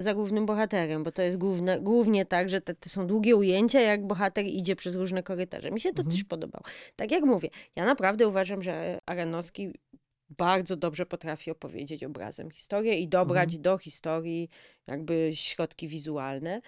za 0.00 0.14
głównym 0.14 0.46
bohaterem, 0.46 1.02
bo 1.02 1.12
to 1.12 1.22
jest 1.22 1.38
główne, 1.38 1.80
głównie 1.80 2.24
tak, 2.24 2.48
że 2.48 2.60
te, 2.60 2.74
te 2.74 2.88
są 2.88 3.06
długie 3.06 3.36
ujęcia, 3.36 3.80
jak 3.80 4.06
bohater 4.06 4.44
idzie 4.46 4.76
przez 4.76 4.94
różne 4.94 5.22
korytarze. 5.22 5.70
Mi 5.70 5.80
się 5.80 5.90
to 5.92 6.02
Mhm. 6.02 6.16
też 6.16 6.24
podobało. 6.24 6.64
Tak 6.96 7.10
jak 7.10 7.24
mówię, 7.24 7.48
ja 7.76 7.84
naprawdę 7.84 8.28
uważam, 8.28 8.62
że 8.62 8.98
Aranowski 9.06 9.70
bardzo 10.30 10.76
dobrze 10.76 11.06
potrafi 11.06 11.50
opowiedzieć 11.50 12.04
obrazem 12.04 12.50
historię 12.50 12.98
i 12.98 13.08
dobrać 13.08 13.44
Mhm. 13.44 13.62
do 13.62 13.78
historii 13.78 14.48
jakby 14.86 15.30
środki 15.34 15.88
wizualne. 15.88 16.60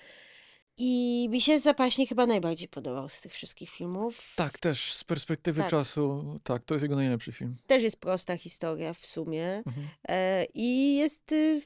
I 0.78 1.26
mi 1.30 1.40
się 1.40 1.58
Zapaśnik 1.58 2.08
chyba 2.08 2.26
najbardziej 2.26 2.68
podobał 2.68 3.08
z 3.08 3.20
tych 3.20 3.32
wszystkich 3.32 3.70
filmów. 3.70 4.34
Tak, 4.36 4.58
też 4.58 4.92
z 4.92 5.04
perspektywy 5.04 5.60
Tak. 5.60 5.70
czasu, 5.70 6.24
tak, 6.42 6.64
to 6.64 6.74
jest 6.74 6.82
jego 6.82 6.96
najlepszy 6.96 7.32
film. 7.32 7.56
Też 7.66 7.82
jest 7.82 7.96
prosta 8.00 8.36
historia 8.36 8.92
w 8.92 8.98
sumie. 9.06 9.62
Mhm. 9.66 9.86
E, 10.08 10.44
I 10.54 10.96
jest 10.96 11.32
y, 11.32 11.60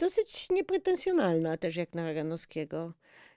dosyć 0.00 0.50
niepretensjonalna 0.50 1.56
też 1.56 1.76
jak 1.76 1.94
na 1.94 2.02
Aronowskiego. 2.02 2.92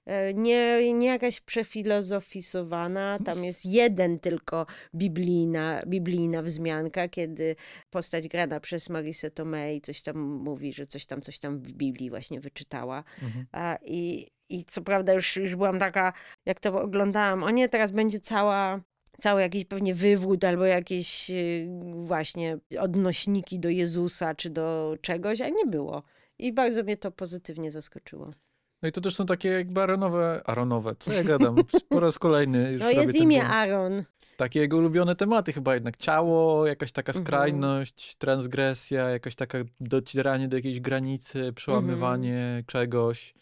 E, 0.05 0.33
Nie, 0.33 0.93
nie 0.93 1.07
jakaś 1.07 1.41
przefilozofizowana. 1.41 3.19
Tam 3.25 3.43
jest 3.43 3.65
jeden 3.65 4.19
tylko 4.19 4.65
biblijna, 4.95 5.81
biblijna 5.87 6.41
wzmianka, 6.41 7.07
kiedy 7.07 7.55
postać 7.89 8.27
grana 8.27 8.59
przez 8.59 8.89
Marisę 8.89 9.31
Tomei 9.31 9.81
coś 9.81 10.01
tam 10.01 10.17
mówi, 10.19 10.73
że 10.73 10.87
coś 10.87 11.05
tam, 11.05 11.21
coś 11.21 11.39
tam 11.39 11.59
w 11.59 11.73
Biblii 11.73 12.09
właśnie 12.09 12.39
wyczytała. 12.39 13.03
Mhm. 13.23 13.45
A, 13.51 13.77
i, 13.85 14.31
I 14.49 14.65
co 14.65 14.81
prawda 14.81 15.13
już, 15.13 15.35
już 15.35 15.55
byłam 15.55 15.79
taka, 15.79 16.13
jak 16.45 16.59
to 16.59 16.81
oglądałam, 16.81 17.43
o 17.43 17.49
nie, 17.51 17.69
teraz 17.69 17.91
będzie 17.91 18.19
cała, 18.19 18.81
cały 19.19 19.41
jakiś 19.41 19.65
pewnie 19.65 19.95
wywód 19.95 20.43
albo 20.43 20.65
jakieś 20.65 21.29
y, 21.29 21.67
właśnie 21.93 22.57
odnośniki 22.79 23.59
do 23.59 23.69
Jezusa 23.69 24.35
czy 24.35 24.49
do 24.49 24.97
czegoś, 25.01 25.41
a 25.41 25.49
nie 25.49 25.65
było. 25.65 26.03
I 26.39 26.53
bardzo 26.53 26.83
mnie 26.83 26.97
to 26.97 27.11
pozytywnie 27.11 27.71
zaskoczyło. 27.71 28.31
No 28.81 28.89
i 28.89 28.91
to 28.91 29.01
też 29.01 29.15
są 29.15 29.25
takie 29.25 29.49
jakby 29.49 29.81
Aronowe, 29.81 30.41
Aronowe, 30.45 30.95
co 30.99 31.13
ja 31.13 31.23
gadam, 31.23 31.55
po 31.89 31.99
raz 31.99 32.19
kolejny 32.19 32.71
już 32.71 32.81
No 32.81 32.91
jest 32.91 33.15
imię 33.15 33.39
błąd. 33.39 33.53
Aaron. 33.53 34.03
Takie 34.37 34.59
jego 34.59 34.77
ulubione 34.77 35.15
tematy 35.15 35.53
chyba 35.53 35.73
jednak. 35.73 35.97
Ciało, 35.97 36.67
jakaś 36.67 36.91
taka 36.91 37.11
Mhm. 37.11 37.25
skrajność, 37.25 38.15
transgresja, 38.15 39.09
jakaś 39.09 39.35
taka 39.35 39.57
docieranie 39.79 40.47
do 40.47 40.57
jakiejś 40.57 40.79
granicy, 40.79 41.53
przełamywanie 41.53 42.39
Mhm. 42.39 42.65
czegoś. 42.65 43.33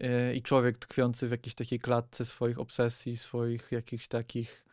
e, 0.00 0.34
i 0.34 0.42
człowiek 0.42 0.78
tkwiący 0.78 1.28
w 1.28 1.30
jakiejś 1.30 1.54
takiej 1.54 1.78
klatce 1.78 2.24
swoich 2.24 2.58
obsesji, 2.58 3.16
swoich 3.16 3.72
jakichś 3.72 4.08
takich 4.08 4.64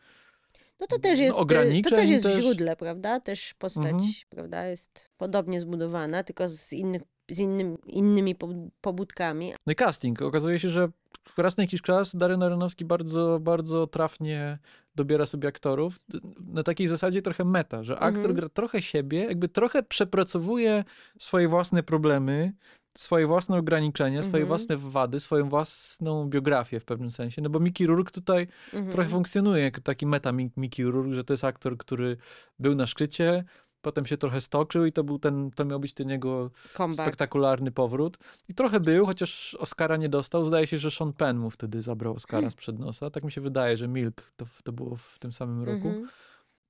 no 0.80 0.86
to 0.86 0.98
też 0.98 1.18
jest, 1.18 1.38
no. 1.38 1.44
To 1.84 1.90
też 1.90 2.10
jest 2.10 2.24
też... 2.24 2.36
źródle, 2.36 2.76
prawda? 2.76 3.20
Też 3.20 3.54
postać, 3.54 3.92
mhm. 3.92 4.10
prawda, 4.30 4.66
jest 4.66 5.10
podobnie 5.16 5.60
zbudowana, 5.60 6.22
tylko 6.22 6.48
z 6.48 6.72
innych 6.72 7.02
z 7.30 7.38
innym, 7.38 7.78
innymi 7.86 8.36
pobudkami. 8.80 9.52
No 9.66 9.72
i 9.72 9.76
casting. 9.76 10.22
Okazuje 10.22 10.58
się, 10.58 10.68
że 10.68 10.88
raz 11.36 11.56
na 11.56 11.64
jakiś 11.64 11.82
czas 11.82 12.16
Darren 12.16 12.42
Aronowski 12.42 12.84
bardzo, 12.84 13.38
bardzo 13.40 13.86
trafnie 13.86 14.58
dobiera 14.94 15.26
sobie 15.26 15.48
aktorów. 15.48 16.00
Na 16.46 16.62
takiej 16.62 16.86
zasadzie 16.86 17.22
trochę 17.22 17.44
meta, 17.44 17.82
że 17.82 17.94
aktor 17.94 18.16
mhm. 18.16 18.34
gra 18.34 18.48
trochę 18.48 18.82
siebie, 18.82 19.18
jakby 19.18 19.48
trochę 19.48 19.82
przepracowuje 19.82 20.84
swoje 21.18 21.48
własne 21.48 21.82
problemy, 21.82 22.52
swoje 22.96 23.26
własne 23.26 23.56
ograniczenia, 23.56 24.18
mhm. 24.18 24.28
swoje 24.28 24.44
własne 24.44 24.76
wady, 24.76 25.20
swoją 25.20 25.48
własną 25.48 26.28
biografię 26.28 26.80
w 26.80 26.84
pewnym 26.84 27.10
sensie. 27.10 27.42
No 27.42 27.50
bo 27.50 27.60
Mickey 27.60 27.86
Rourke 27.86 28.10
tutaj 28.10 28.48
mhm. 28.72 28.92
trochę 28.92 29.08
funkcjonuje 29.08 29.62
jak 29.62 29.80
taki 29.80 30.06
meta 30.06 30.32
Mickey 30.56 30.84
Rourke, 30.84 31.14
że 31.14 31.24
to 31.24 31.32
jest 31.32 31.44
aktor, 31.44 31.78
który 31.78 32.16
był 32.58 32.74
na 32.74 32.86
szczycie, 32.86 33.44
potem 33.82 34.06
się 34.06 34.16
trochę 34.16 34.40
stoczył 34.40 34.84
i 34.84 34.92
to 34.92 35.04
był 35.04 35.18
ten, 35.18 35.50
to 35.50 35.64
miał 35.64 35.80
być 35.80 35.94
ten 35.94 36.08
jego 36.08 36.50
Comeback. 36.74 37.02
spektakularny 37.02 37.70
powrót. 37.70 38.18
I 38.48 38.54
trochę 38.54 38.80
był, 38.80 39.06
chociaż 39.06 39.54
Oscara 39.54 39.96
nie 39.96 40.08
dostał. 40.08 40.44
Zdaje 40.44 40.66
się, 40.66 40.78
że 40.78 40.90
Sean 40.90 41.12
Penn 41.12 41.38
mu 41.38 41.50
wtedy 41.50 41.82
zabrał 41.82 42.14
Oscara 42.14 42.38
hmm. 42.38 42.50
sprzed 42.50 42.78
nosa. 42.78 43.10
Tak 43.10 43.24
mi 43.24 43.32
się 43.32 43.40
wydaje, 43.40 43.76
że 43.76 43.88
Milk 43.88 44.32
to, 44.36 44.46
to 44.64 44.72
było 44.72 44.96
w 44.96 45.18
tym 45.18 45.32
samym 45.32 45.64
roku. 45.64 45.88
Mm 45.88 46.04
-hmm. 46.04 46.08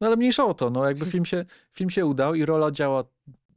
No 0.00 0.06
ale 0.06 0.16
mniejsza 0.16 0.44
o 0.44 0.54
to, 0.54 0.70
no 0.70 0.88
jakby 0.88 1.06
film 1.06 1.24
się, 1.32 1.44
film 1.72 1.90
się 1.90 2.06
udał 2.06 2.34
i 2.34 2.44
rola 2.44 2.70
działa, 2.70 3.04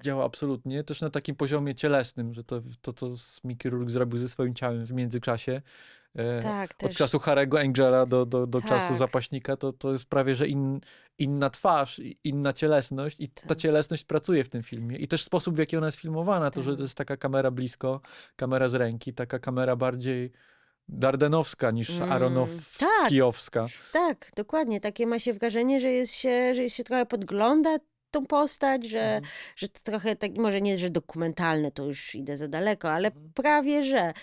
działa 0.04 0.26
absolutnie, 0.26 0.84
też 0.84 1.02
na 1.02 1.10
takim 1.10 1.36
poziomie 1.36 1.76
cielesnym, 1.76 2.34
że 2.34 2.44
to, 2.44 2.62
to 2.82 2.94
co 2.94 3.08
Mickey 3.44 3.72
Rourke 3.72 3.90
zrobił 3.90 4.20
ze 4.20 4.30
swoim 4.30 4.54
ciałem 4.54 4.86
w 4.86 4.94
międzyczasie, 4.94 5.62
tak, 6.42 6.72
od 6.72 6.78
też. 6.78 6.96
czasu 6.96 7.20
Harego 7.20 7.60
Angela 7.60 8.06
do, 8.06 8.26
do, 8.26 8.48
do 8.48 8.60
tak. 8.60 8.70
czasu 8.70 8.96
zapaśnika, 8.96 9.58
to, 9.58 9.72
to 9.72 9.92
jest 9.92 10.06
prawie, 10.06 10.36
że 10.36 10.48
in, 10.48 10.80
inna 11.18 11.50
twarz, 11.50 12.02
inna 12.24 12.54
cielesność 12.54 13.20
i 13.20 13.30
tak. 13.30 13.46
ta 13.46 13.56
cielesność 13.56 14.04
pracuje 14.04 14.44
w 14.44 14.50
tym 14.50 14.64
filmie. 14.64 14.98
I 14.98 15.08
też 15.08 15.24
sposób, 15.24 15.56
w 15.56 15.58
jaki 15.58 15.78
ona 15.78 15.86
jest 15.86 16.00
filmowana, 16.00 16.52
to, 16.52 16.64
że 16.64 16.72
tak. 16.72 16.78
to 16.78 16.84
jest 16.84 16.96
taka 16.96 17.18
kamera 17.18 17.52
blisko, 17.52 18.02
kamera 18.36 18.68
z 18.68 18.74
ręki, 18.74 19.14
taka 19.14 19.40
kamera 19.40 19.76
bardziej 19.76 20.32
dardenowska 20.88 21.72
niż 21.72 21.90
mm, 21.90 22.12
aronowskiowska. 22.12 23.60
Tak, 23.60 23.92
tak, 23.94 24.32
dokładnie. 24.36 24.82
Takie 24.82 25.08
ma 25.08 25.20
się 25.20 25.34
wrażenie, 25.34 25.80
że 25.80 25.92
jest 25.92 26.16
się, 26.16 26.56
że 26.56 26.62
jest 26.62 26.76
się 26.76 26.84
trochę 26.84 27.06
podgląda 27.06 27.78
tą 28.12 28.26
postać, 28.26 28.84
że, 28.84 29.02
mhm. 29.02 29.24
że 29.56 29.68
to 29.68 29.82
trochę 29.84 30.16
tak, 30.16 30.38
może 30.38 30.62
nie, 30.62 30.78
że 30.78 30.90
dokumentalne, 30.90 31.72
to 31.72 31.86
już 31.86 32.16
idę 32.16 32.38
za 32.38 32.48
daleko, 32.48 32.92
ale 32.92 33.08
mhm. 33.08 33.32
prawie, 33.34 33.84
że 33.84 34.14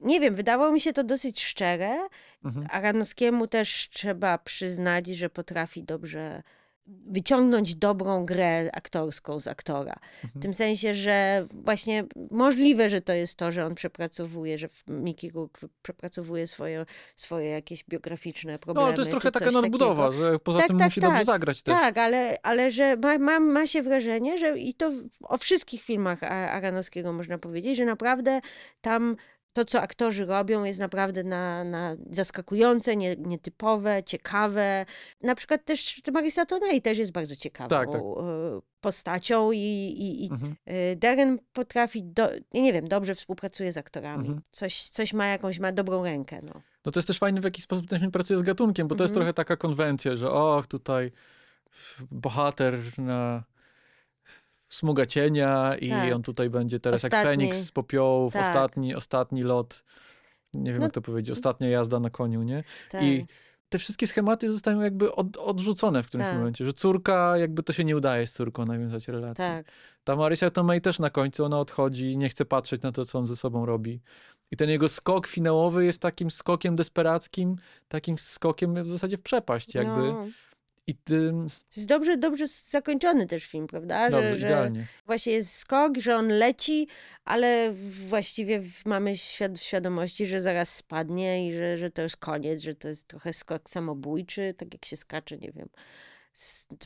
nie 0.00 0.20
wiem, 0.20 0.34
wydawało 0.34 0.72
mi 0.72 0.80
się 0.80 0.92
to 0.92 1.04
dosyć 1.04 1.42
szczere. 1.42 2.08
Mhm. 2.44 2.66
Aranowskiemu 2.70 3.46
też 3.46 3.88
trzeba 3.92 4.38
przyznać, 4.38 5.06
że 5.06 5.30
potrafi 5.30 5.82
dobrze 5.82 6.42
wyciągnąć 6.86 7.74
dobrą 7.74 8.26
grę 8.26 8.70
aktorską 8.72 9.38
z 9.38 9.48
aktora. 9.48 9.94
Mhm. 10.24 10.40
W 10.40 10.42
tym 10.42 10.54
sensie, 10.54 10.94
że 10.94 11.46
właśnie 11.52 12.04
możliwe, 12.30 12.88
że 12.88 13.00
to 13.00 13.12
jest 13.12 13.38
to, 13.38 13.52
że 13.52 13.66
on 13.66 13.74
przepracowuje, 13.74 14.58
że 14.58 14.68
Mickey 14.88 15.30
Rourke 15.30 15.60
przepracowuje 15.82 16.46
swoje, 16.46 16.86
swoje 17.16 17.50
jakieś 17.50 17.84
biograficzne 17.84 18.58
problemy. 18.58 18.84
No, 18.84 18.86
ale 18.86 18.94
to 18.94 19.00
jest 19.00 19.10
trochę 19.10 19.32
taka 19.32 19.50
nadbudowa, 19.50 20.06
takiego. 20.06 20.30
że 20.30 20.38
poza 20.38 20.58
tak, 20.58 20.68
tym 20.68 20.78
tak, 20.78 20.86
musi 20.88 21.00
tak, 21.00 21.10
dobrze 21.10 21.24
zagrać 21.24 21.62
też. 21.62 21.74
Tak, 21.74 21.98
ale, 21.98 22.36
ale 22.42 22.70
że 22.70 22.96
ma, 22.96 23.18
ma, 23.18 23.40
ma 23.40 23.66
się 23.66 23.82
wrażenie, 23.82 24.38
że 24.38 24.58
i 24.58 24.74
to 24.74 24.92
o 25.22 25.38
wszystkich 25.38 25.82
filmach 25.82 26.22
Aranowskiego 26.22 27.12
można 27.12 27.38
powiedzieć, 27.38 27.76
że 27.76 27.84
naprawdę 27.84 28.40
tam 28.80 29.16
to, 29.54 29.64
co 29.64 29.80
aktorzy 29.80 30.26
robią, 30.26 30.64
jest 30.64 30.80
naprawdę 30.80 31.24
na, 31.24 31.64
na 31.64 31.96
zaskakujące, 32.10 32.96
nie, 32.96 33.16
nietypowe, 33.16 34.02
ciekawe. 34.02 34.86
Na 35.22 35.34
przykład 35.34 35.64
też 35.64 36.02
Marisa 36.12 36.46
Tomei 36.46 36.82
też 36.82 36.98
jest 36.98 37.12
bardzo 37.12 37.36
ciekawą 37.36 37.68
tak, 37.68 37.90
tak. 37.90 38.00
E, 38.00 38.60
postacią 38.80 39.52
i, 39.52 39.58
i, 39.58 40.24
i 40.24 40.30
mhm. 40.32 40.56
E, 40.64 40.96
Darren 40.96 41.38
potrafi, 41.52 42.02
do, 42.02 42.30
nie 42.54 42.72
wiem, 42.72 42.88
dobrze 42.88 43.14
współpracuje 43.14 43.72
z 43.72 43.76
aktorami. 43.76 44.26
Mhm. 44.26 44.42
Coś, 44.50 44.88
coś 44.88 45.12
ma 45.12 45.26
jakąś, 45.26 45.58
ma 45.58 45.72
dobrą 45.72 46.04
rękę. 46.04 46.40
No. 46.42 46.62
no 46.84 46.92
to 46.92 47.00
jest 47.00 47.06
też 47.06 47.18
fajne, 47.18 47.40
w 47.40 47.44
jaki 47.44 47.62
sposób 47.62 47.88
ten 47.88 47.98
film 47.98 48.10
pracuje 48.10 48.40
z 48.40 48.42
gatunkiem, 48.42 48.88
bo 48.88 48.94
to 48.94 49.04
jest 49.04 49.12
mhm. 49.12 49.24
trochę 49.24 49.34
taka 49.34 49.56
konwencja, 49.56 50.16
że 50.16 50.30
och, 50.30 50.66
tutaj 50.66 51.12
bohater 52.10 52.78
na 52.98 53.44
smuga 54.74 55.06
cienia 55.06 55.76
i 55.80 55.90
tak. 55.90 56.14
on 56.14 56.22
tutaj 56.22 56.50
będzie 56.50 56.78
teraz 56.78 57.04
ostatni. 57.04 57.16
jak 57.16 57.26
Feniks 57.26 57.58
z 57.58 57.72
popiołów, 57.72 58.32
tak. 58.32 58.48
ostatni, 58.48 58.94
ostatni 58.94 59.42
lot, 59.42 59.84
nie 60.54 60.70
wiem 60.70 60.80
no. 60.80 60.86
jak 60.86 60.92
to 60.92 61.02
powiedzieć, 61.02 61.30
ostatnia 61.30 61.68
jazda 61.68 62.00
na 62.00 62.10
koniu, 62.10 62.42
nie? 62.42 62.64
Tak. 62.90 63.02
I 63.02 63.26
te 63.68 63.78
wszystkie 63.78 64.06
schematy 64.06 64.52
zostają 64.52 64.80
jakby 64.80 65.14
od, 65.14 65.36
odrzucone 65.36 66.02
w 66.02 66.06
którymś 66.06 66.28
tak. 66.28 66.38
momencie, 66.38 66.64
że 66.64 66.72
córka, 66.72 67.36
jakby 67.36 67.62
to 67.62 67.72
się 67.72 67.84
nie 67.84 67.96
udaje 67.96 68.26
z 68.26 68.32
córką 68.32 68.66
nawiązać 68.66 69.08
relację. 69.08 69.44
Tak. 69.44 69.66
Ta 70.04 70.16
Marysia 70.16 70.50
Tomei 70.50 70.80
też 70.80 70.98
na 70.98 71.10
końcu, 71.10 71.44
ona 71.44 71.60
odchodzi, 71.60 72.16
nie 72.16 72.28
chce 72.28 72.44
patrzeć 72.44 72.82
na 72.82 72.92
to, 72.92 73.04
co 73.04 73.18
on 73.18 73.26
ze 73.26 73.36
sobą 73.36 73.66
robi. 73.66 74.00
I 74.50 74.56
ten 74.56 74.70
jego 74.70 74.88
skok 74.88 75.26
finałowy 75.26 75.84
jest 75.84 76.00
takim 76.00 76.30
skokiem 76.30 76.76
desperackim, 76.76 77.56
takim 77.88 78.18
skokiem 78.18 78.84
w 78.84 78.90
zasadzie 78.90 79.16
w 79.16 79.22
przepaść 79.22 79.74
jakby. 79.74 80.02
No. 80.02 80.26
I. 80.86 80.94
To 80.94 81.14
jest 81.76 81.88
dobrze, 81.88 82.16
dobrze 82.16 82.46
zakończony 82.46 83.26
też 83.26 83.44
film, 83.44 83.66
prawda? 83.66 84.10
Dobrze, 84.10 84.36
że, 84.36 84.46
idealnie. 84.46 84.80
Że 84.80 84.86
właśnie 85.06 85.32
jest 85.32 85.52
skok, 85.52 85.98
że 85.98 86.16
on 86.16 86.28
leci, 86.28 86.88
ale 87.24 87.72
właściwie 88.08 88.62
mamy 88.86 89.16
świad 89.16 89.60
świadomości, 89.60 90.26
że 90.26 90.40
zaraz 90.40 90.74
spadnie 90.74 91.48
i 91.48 91.52
że, 91.52 91.78
że 91.78 91.90
to 91.90 92.02
jest 92.02 92.16
koniec, 92.16 92.62
że 92.62 92.74
to 92.74 92.88
jest 92.88 93.08
trochę 93.08 93.32
skok 93.32 93.70
samobójczy, 93.70 94.54
tak 94.56 94.72
jak 94.74 94.84
się 94.84 94.96
skacze, 94.96 95.38
nie 95.38 95.52
wiem 95.52 95.68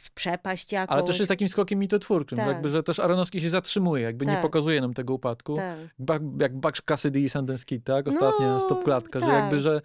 w 0.00 0.10
przepaść 0.10 0.72
jakąś. 0.72 0.94
Ale 0.94 1.06
też 1.06 1.18
jest 1.18 1.28
takim 1.28 1.48
skokiem 1.48 1.78
mitotwórczym, 1.78 2.38
tak. 2.38 2.46
jakby, 2.46 2.68
że 2.68 2.82
też 2.82 2.98
Aronowski 2.98 3.40
się 3.40 3.50
zatrzymuje, 3.50 4.02
jakby 4.02 4.24
tak. 4.24 4.36
nie 4.36 4.42
pokazuje 4.42 4.80
nam 4.80 4.94
tego 4.94 5.14
upadku. 5.14 5.56
Tak. 5.56 6.22
Jak 6.40 6.56
Bugs 6.56 6.82
Cassidy 6.82 7.20
i 7.20 7.28
Sundance 7.28 7.64
Kid, 7.64 7.84
tak? 7.84 8.08
Ostatnia 8.08 8.46
no, 8.46 8.60
stopklatka, 8.60 9.20
tak. 9.20 9.28
że 9.28 9.34
jakby, 9.34 9.60
że 9.60 9.80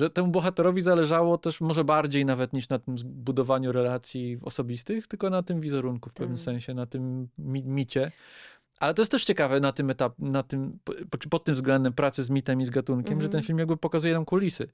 że 0.00 0.10
temu 0.10 0.28
bohaterowi 0.28 0.82
zależało 0.82 1.38
też 1.38 1.60
może 1.60 1.84
bardziej 1.84 2.24
nawet 2.24 2.52
niż 2.52 2.68
na 2.68 2.78
tym 2.78 2.98
zbudowaniu 2.98 3.72
relacji 3.72 4.38
osobistych, 4.42 5.06
tylko 5.06 5.30
na 5.30 5.42
tym 5.42 5.60
wizerunku 5.60 6.10
w 6.10 6.12
pewnym 6.12 6.36
tak. 6.36 6.44
sensie, 6.44 6.74
na 6.74 6.86
tym 6.86 7.28
mi 7.38 7.62
micie. 7.62 8.12
Ale 8.80 8.94
to 8.94 9.02
jest 9.02 9.12
też 9.12 9.24
ciekawe 9.24 9.60
na 9.60 9.72
tym 9.72 9.90
etapie, 9.90 10.14
na 10.18 10.42
tym, 10.42 10.78
pod 11.30 11.44
tym 11.44 11.54
względem 11.54 11.92
pracy 11.92 12.24
z 12.24 12.30
mitem 12.30 12.60
i 12.60 12.64
z 12.64 12.70
gatunkiem, 12.70 13.12
mm 13.12 13.18
-hmm. 13.18 13.22
że 13.22 13.28
ten 13.28 13.38
mhm. 13.38 13.46
film 13.46 13.58
jakby 13.58 13.76
pokazuje 13.76 14.14
nam 14.14 14.24
kulisy. 14.24 14.68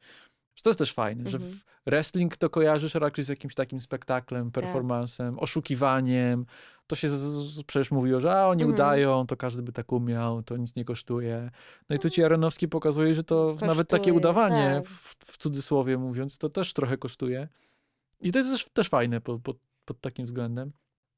Że 0.57 0.62
to 0.62 0.71
jest 0.71 0.79
też 0.79 0.92
fajne, 0.92 1.21
mm 1.21 1.27
-hmm. 1.27 1.31
że 1.31 1.37
mhm. 1.37 1.59
wrestling 1.87 2.37
to 2.37 2.51
kojarzysz 2.51 2.95
raczej 2.95 3.25
z 3.25 3.29
jakimś 3.29 3.55
takim 3.55 3.81
spektaklem, 3.81 4.51
tak. 4.51 4.64
performansem, 4.64 5.35
tak. 5.35 5.42
oszukiwaniem. 5.42 6.47
To 6.87 6.97
się 6.97 7.09
z, 7.09 7.12
z, 7.12 7.62
przecież 7.62 7.90
mówiło, 7.90 8.21
że 8.21 8.40
a, 8.40 8.47
oni 8.47 8.62
mm 8.62 8.73
-hmm. 8.73 8.77
udają, 8.77 9.27
to 9.27 9.37
każdy 9.37 9.62
by 9.62 9.73
tak 9.73 9.92
umiał, 9.92 10.42
to 10.42 10.57
nic 10.57 10.77
nie 10.77 10.85
kosztuje. 10.85 11.51
No 11.90 11.97
i 11.97 11.99
tu 11.99 12.11
ci 12.11 12.25
Aronowski 12.25 12.69
pokazuje, 12.69 13.14
że 13.14 13.25
to 13.25 13.49
kosztuje, 13.51 13.69
nawet 13.69 13.88
takie 13.88 14.12
udawanie, 14.12 14.81
tak. 14.83 14.90
w, 14.90 15.33
w, 15.33 15.37
cudzysłowie 15.37 15.99
mówiąc, 15.99 16.38
to 16.38 16.49
też 16.49 16.73
trochę 16.73 16.97
kosztuje. 16.99 17.49
I 18.21 18.33
to 18.33 18.38
jest 18.38 18.51
też, 18.51 18.64
też 18.64 18.88
fajne 18.88 19.21
pod, 19.21 19.42
pod, 19.42 19.57
pod 19.85 20.01
takim 20.01 20.27
względem. 20.27 20.73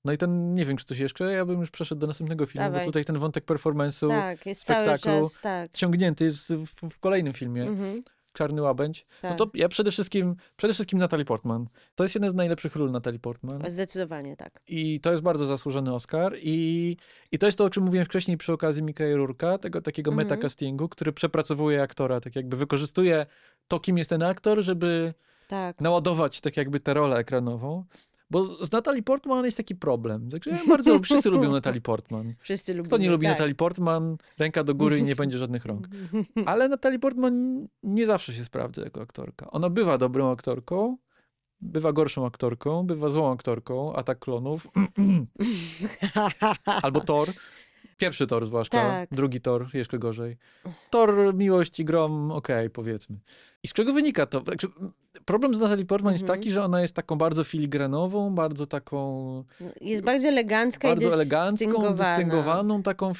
No 0.04 0.12
i 0.12 0.18
ten, 0.18 0.54
nie 0.54 0.64
wiem, 0.64 0.76
czy 0.76 0.84
coś 0.84 0.98
jeszcze, 0.98 1.32
ja 1.32 1.44
bym 1.44 1.60
już 1.60 1.70
przeszedł 1.70 2.00
do 2.00 2.06
następnego 2.06 2.46
filmu, 2.46 2.66
Dawaj. 2.66 2.80
bo 2.80 2.86
tutaj 2.86 3.04
ten 3.04 3.18
wątek 3.18 3.44
performance'u, 3.44 4.08
tak, 4.08 4.46
jest 4.46 4.60
spektaklu 4.60 4.98
cały 4.98 5.22
czas, 5.22 5.38
tak. 5.40 5.72
ciągnięty 5.72 6.24
jest 6.24 6.52
w, 6.54 6.90
w 6.90 7.00
kolejnym 7.00 7.32
filmie. 7.32 7.64
Mm-hmm. 7.64 8.02
Czarny 8.38 8.62
Łabędź, 8.62 9.06
tak. 9.22 9.30
no 9.30 9.46
to 9.46 9.50
ja 9.54 9.68
przede 9.68 9.90
wszystkim, 9.90 10.36
przede 10.56 10.74
wszystkim 10.74 10.98
Natalie 10.98 11.24
Portman. 11.24 11.66
To 11.94 12.04
jest 12.04 12.14
jeden 12.14 12.30
z 12.30 12.34
najlepszych 12.34 12.76
ról 12.76 12.90
Natalie 12.90 13.18
Portman. 13.18 13.70
Zdecydowanie 13.70 14.36
tak. 14.36 14.60
I 14.68 15.00
to 15.00 15.10
jest 15.10 15.22
bardzo 15.22 15.46
zasłużony 15.46 15.94
Oscar 15.94 16.36
i, 16.42 16.96
i 17.32 17.38
to 17.38 17.46
jest 17.46 17.58
to, 17.58 17.64
o 17.64 17.70
czym 17.70 17.84
mówiłem 17.84 18.06
wcześniej 18.06 18.36
przy 18.36 18.52
okazji 18.52 18.82
Mikaela 18.82 19.16
Rurka, 19.16 19.58
tego 19.58 19.80
takiego 19.80 20.10
-hmm. 20.10 20.16
metacastingu, 20.16 20.88
który 20.88 21.12
przepracowuje 21.12 21.82
aktora, 21.82 22.20
tak 22.20 22.36
jakby 22.36 22.56
wykorzystuje 22.56 23.26
to, 23.68 23.80
kim 23.80 23.98
jest 23.98 24.10
ten 24.10 24.22
aktor, 24.22 24.62
żeby 24.62 25.14
tak. 25.48 25.80
naładować 25.80 26.40
tak 26.40 26.56
jakby 26.56 26.80
tę 26.80 26.94
rolę 26.94 27.16
ekranową. 27.16 27.84
Bo 28.30 28.44
z 28.44 28.72
Natalie 28.72 29.02
Portman 29.02 29.44
jest 29.44 29.56
taki 29.56 29.76
problem. 29.76 30.30
Także 30.30 30.50
ja 30.50 30.58
bardzo, 30.68 30.98
wszyscy 30.98 31.30
lubią 31.30 31.52
Natalie 31.52 31.80
Portman. 31.80 32.34
Wszyscy 32.40 32.74
lubią. 32.74 32.88
Kto 32.88 32.98
nie 32.98 33.10
lubi 33.10 33.26
tak. 33.26 33.32
Natalie 33.32 33.54
Portman, 33.54 34.16
ręka 34.38 34.64
do 34.64 34.74
góry 34.74 34.98
i 34.98 35.02
nie 35.02 35.16
będzie 35.16 35.38
żadnych 35.38 35.64
rąk. 35.64 35.88
Ale 36.46 36.68
Natalie 36.68 36.98
Portman 36.98 37.66
nie 37.82 38.06
zawsze 38.06 38.32
się 38.34 38.44
sprawdza 38.44 38.82
jako 38.82 39.00
aktorka. 39.00 39.50
Ona 39.50 39.70
bywa 39.70 39.98
dobrą 39.98 40.32
aktorką, 40.32 40.96
bywa 41.60 41.92
gorszą 41.92 42.26
aktorką, 42.26 42.86
bywa 42.86 43.08
złą 43.08 43.32
aktorką, 43.32 43.92
atak 43.96 44.18
klonów. 44.18 44.66
Albo 46.82 47.00
Thor. 47.00 47.28
Pierwszy 47.98 48.26
tor 48.26 48.46
zwłaszcza, 48.46 48.78
tak. 48.78 49.10
drugi 49.12 49.40
tor 49.40 49.66
jeszcze 49.74 49.98
gorzej. 49.98 50.36
Tor 50.90 51.34
miłości 51.34 51.84
grom, 51.84 52.30
okej, 52.30 52.56
okay, 52.56 52.70
powiedzmy. 52.70 53.16
I 53.62 53.68
z 53.68 53.72
czego 53.72 53.92
wynika 53.92 54.26
to? 54.26 54.40
Znaczy, 54.40 54.68
problem 55.24 55.54
z 55.54 55.58
Natalie 55.58 55.84
Portman 55.84 56.12
jest 56.12 56.24
mhm. 56.24 56.38
taki, 56.38 56.50
że 56.50 56.64
ona 56.64 56.82
jest 56.82 56.94
taką 56.94 57.16
bardzo 57.16 57.44
filigranową, 57.44 58.34
bardzo 58.34 58.66
taką... 58.66 59.44
Jest 59.80 60.02
bardzo 60.02 60.28
elegancka 60.28 60.88
bardzo 60.88 61.08
i 61.08 61.12
elegancką, 61.12 61.94
dystyngowaną, 61.94 62.82
taką 62.82 63.12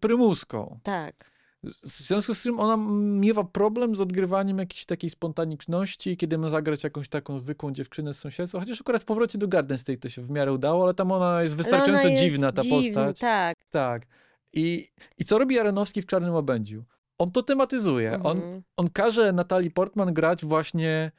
prymuską. 0.00 0.78
Tak. 0.82 1.32
W 1.64 1.86
związku 1.86 2.34
z 2.34 2.42
tym 2.42 2.60
ona 2.60 2.76
miewa 3.00 3.44
problem 3.44 3.96
z 3.96 4.00
odgrywaniem 4.00 4.58
jakiejś 4.58 4.84
takiej 4.84 5.10
spontaniczności, 5.10 6.16
kiedy 6.16 6.38
ma 6.38 6.48
zagrać 6.48 6.84
jakąś 6.84 7.08
taką 7.08 7.38
zwykłą 7.38 7.72
dziewczynę 7.72 8.14
z 8.14 8.18
sąsiedztwa, 8.18 8.60
chociaż 8.60 8.80
akurat 8.80 9.02
w 9.02 9.04
powrocie 9.04 9.38
do 9.38 9.48
Garden 9.48 9.78
State 9.78 9.98
to 9.98 10.08
się 10.08 10.22
w 10.22 10.30
miarę 10.30 10.52
udało, 10.52 10.84
ale 10.84 10.94
tam 10.94 11.12
ona 11.12 11.42
jest 11.42 11.56
wystarczająco 11.56 12.06
ona 12.06 12.10
jest 12.10 12.22
dziwna, 12.22 12.52
ta 12.52 12.62
dziwna, 12.62 12.78
postać. 12.78 13.18
Tak. 13.18 13.56
Tak. 13.70 14.06
I, 14.52 14.88
I 15.18 15.24
co 15.24 15.38
robi 15.38 15.58
Aronowski 15.58 16.02
w 16.02 16.06
Czarnym 16.06 16.34
Łabędziu? 16.34 16.84
On 17.18 17.30
to 17.30 17.42
tematyzuje. 17.42 18.22
On, 18.22 18.36
Mhm. 18.38 18.62
on 18.76 18.90
każe 18.90 19.32
Natalii 19.32 19.70
Portman 19.70 20.14
grać 20.14 20.44
właśnie 20.44 21.10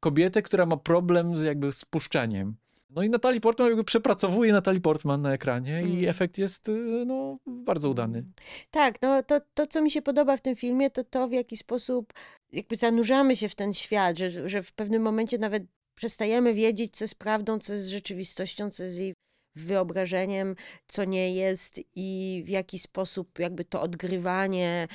kobietę, 0.00 0.42
która 0.42 0.66
ma 0.66 0.76
problem 0.76 1.36
z 1.36 1.42
jakby 1.42 1.72
spuszczeniem. 1.72 2.56
No 2.90 3.02
i 3.02 3.10
Natalie 3.10 3.40
Portman 3.40 3.68
jakby 3.68 3.84
przepracowuje 3.84 4.52
Natalii 4.52 4.80
Portman 4.80 5.22
na 5.22 5.32
ekranie 5.32 5.82
i 5.82 5.92
Mm. 5.98 6.08
efekt 6.10 6.38
jest 6.38 6.68
y, 6.68 7.04
no, 7.06 7.38
bardzo 7.46 7.90
udany. 7.90 8.24
Tak, 8.70 9.02
no 9.02 9.22
to, 9.22 9.40
to, 9.54 9.66
co 9.66 9.82
mi 9.82 9.90
się 9.90 10.02
podoba 10.02 10.36
w 10.36 10.40
tym 10.40 10.56
filmie, 10.56 10.90
to 10.90 11.04
to, 11.04 11.28
w 11.28 11.32
jaki 11.32 11.56
sposób 11.56 12.12
jakby 12.52 12.76
zanurzamy 12.76 13.36
się 13.36 13.48
w 13.48 13.54
ten 13.54 13.72
świat, 13.72 14.18
że, 14.18 14.48
że 14.48 14.62
w 14.62 14.72
pewnym 14.72 15.02
momencie 15.02 15.38
nawet 15.38 15.62
przestajemy 15.94 16.54
wiedzieć, 16.54 16.96
co 16.96 17.04
jest 17.04 17.14
prawdą, 17.14 17.58
co 17.58 17.72
jest 17.74 17.88
rzeczywistością, 17.88 18.70
co 18.70 18.84
jest 18.84 18.98
jej 18.98 19.14
wyobrażeniem, 19.54 20.54
co 20.86 21.04
nie 21.04 21.34
jest 21.34 21.80
i 21.96 22.42
w 22.46 22.48
jaki 22.48 22.78
sposób 22.78 23.38
jakby 23.38 23.64
to 23.64 23.80
odgrywanie 23.80 24.88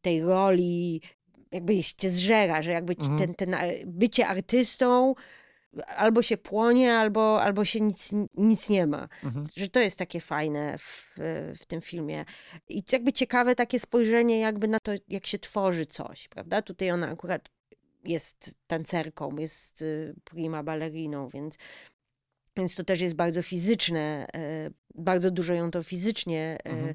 tej 0.00 0.22
roli 0.22 1.00
jakby 1.52 1.82
cię 1.82 2.10
zżera, 2.10 2.62
że 2.62 2.72
jakby 2.72 2.92
Mhm. 3.00 3.18
ten, 3.18 3.34
ten 3.34 3.56
bycie 3.86 4.26
artystą 4.26 5.14
albo 5.96 6.22
się 6.22 6.36
płonie, 6.36 6.94
albo, 6.96 7.42
albo 7.42 7.64
się 7.64 7.80
nic, 7.80 8.10
nic 8.34 8.68
nie 8.68 8.86
ma 8.86 9.08
Mhm. 9.24 9.46
że 9.56 9.68
to 9.68 9.80
jest 9.80 9.98
takie 9.98 10.20
fajne 10.20 10.78
w, 10.78 11.14
w 11.58 11.66
tym 11.66 11.80
filmie. 11.80 12.24
I 12.68 12.82
jakby 12.92 13.12
ciekawe 13.12 13.54
takie 13.54 13.80
spojrzenie 13.80 14.38
jakby 14.40 14.68
na 14.68 14.78
to, 14.80 14.92
jak 15.08 15.26
się 15.26 15.38
tworzy 15.38 15.86
coś, 15.86 16.28
prawda? 16.28 16.62
Tutaj 16.62 16.90
ona 16.90 17.08
akurat 17.08 17.48
jest 18.04 18.54
tancerką, 18.66 19.36
jest 19.36 19.82
y, 19.82 20.14
prima 20.24 20.62
baleriną, 20.62 21.28
więc, 21.28 21.56
więc 22.58 22.74
to 22.74 22.84
też 22.84 23.00
jest 23.00 23.14
bardzo 23.14 23.42
fizyczne, 23.42 24.26
e, 24.34 24.70
bardzo 24.94 25.30
dużo 25.30 25.54
ją 25.54 25.70
to 25.70 25.82
fizycznie 25.82 26.58
e, 26.64 26.70
Mhm. 26.70 26.94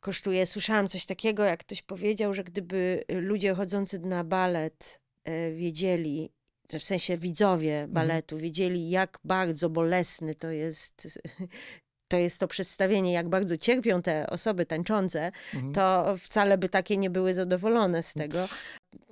kosztuje. 0.00 0.46
Słyszałam 0.46 0.88
coś 0.88 1.06
takiego, 1.06 1.44
jak 1.44 1.60
ktoś 1.60 1.82
powiedział, 1.82 2.34
że 2.34 2.44
gdyby 2.44 3.04
ludzie 3.08 3.54
chodzący 3.54 3.98
na 3.98 4.24
balet 4.24 5.00
e, 5.24 5.52
wiedzieli, 5.52 6.32
w 6.72 6.84
sensie 6.84 7.16
widzowie 7.16 7.86
baletu 7.88 8.38
wiedzieli, 8.38 8.90
jak 8.90 9.18
bardzo 9.24 9.70
bolesny 9.70 10.34
to 10.34 10.50
jest, 10.50 11.18
to 12.10 12.16
jest 12.18 12.40
to 12.40 12.48
przedstawienie, 12.48 13.12
jak 13.12 13.28
bardzo 13.28 13.56
cierpią 13.56 14.02
te 14.02 14.26
osoby 14.26 14.66
tańczące, 14.66 15.32
Mhm. 15.54 15.72
to 15.72 16.14
wcale 16.18 16.58
by 16.58 16.68
takie 16.68 16.96
nie 16.96 17.10
były 17.10 17.34
zadowolone 17.34 18.02
z 18.02 18.12
tego. 18.12 18.38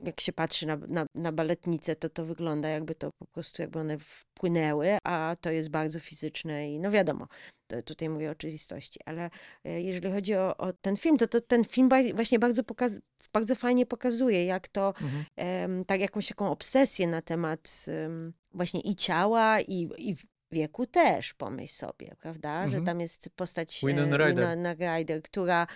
Jak 0.05 0.21
się 0.21 0.33
patrzy 0.33 0.67
na, 0.67 0.77
na, 0.89 1.07
na 1.15 1.33
baletnicę, 1.33 1.97
to 1.97 2.09
to 2.09 2.25
wygląda 2.25 2.69
jakby 2.69 2.95
to 2.95 3.11
po 3.19 3.27
prostu, 3.27 3.63
jakby 3.63 3.79
one 3.79 3.99
wpłynęły, 3.99 4.99
a 5.05 5.35
to 5.41 5.51
jest 5.51 5.69
bardzo 5.71 6.01
fizyczne 6.01 6.71
i 6.71 6.79
no 6.81 6.91
wiadomo, 6.91 7.27
tutaj 7.85 8.09
mówię 8.09 8.29
o 8.29 8.33
oczywistości, 8.33 9.01
ale 9.05 9.31
e, 9.65 9.83
jeżeli 9.83 10.13
chodzi 10.13 10.35
o, 10.35 10.57
o 10.57 10.73
ten 10.73 10.97
film, 10.97 11.19
to, 11.19 11.27
to 11.29 11.41
ten 11.41 11.65
film 11.65 11.89
właśnie 12.15 12.39
bardzo, 12.39 12.63
pokaz- 12.63 13.01
bardzo 13.33 13.55
fajnie 13.55 13.87
pokazuje, 13.87 14.45
jak 14.45 14.69
to 14.69 14.89
Mhm. 15.03 15.25
em, 15.37 15.85
tak 15.85 16.01
jakąś 16.01 16.29
taką 16.29 16.51
obsesję 16.51 17.07
na 17.07 17.23
temat 17.23 17.85
em, 17.89 18.33
właśnie 18.55 18.81
i 18.81 18.95
ciała, 18.95 19.61
i, 19.61 19.89
i 19.99 20.17
wieku 20.53 20.87
też, 20.87 21.35
pomyśl 21.35 21.75
sobie, 21.75 22.15
prawda? 22.21 22.59
Że 22.61 22.65
Mhm. 22.65 22.85
tam 22.85 23.01
jest 23.01 23.31
postać 23.37 23.85
e. 23.85 23.87
Winona 24.37 24.75
Ryder, 24.97 25.23
która 25.23 25.67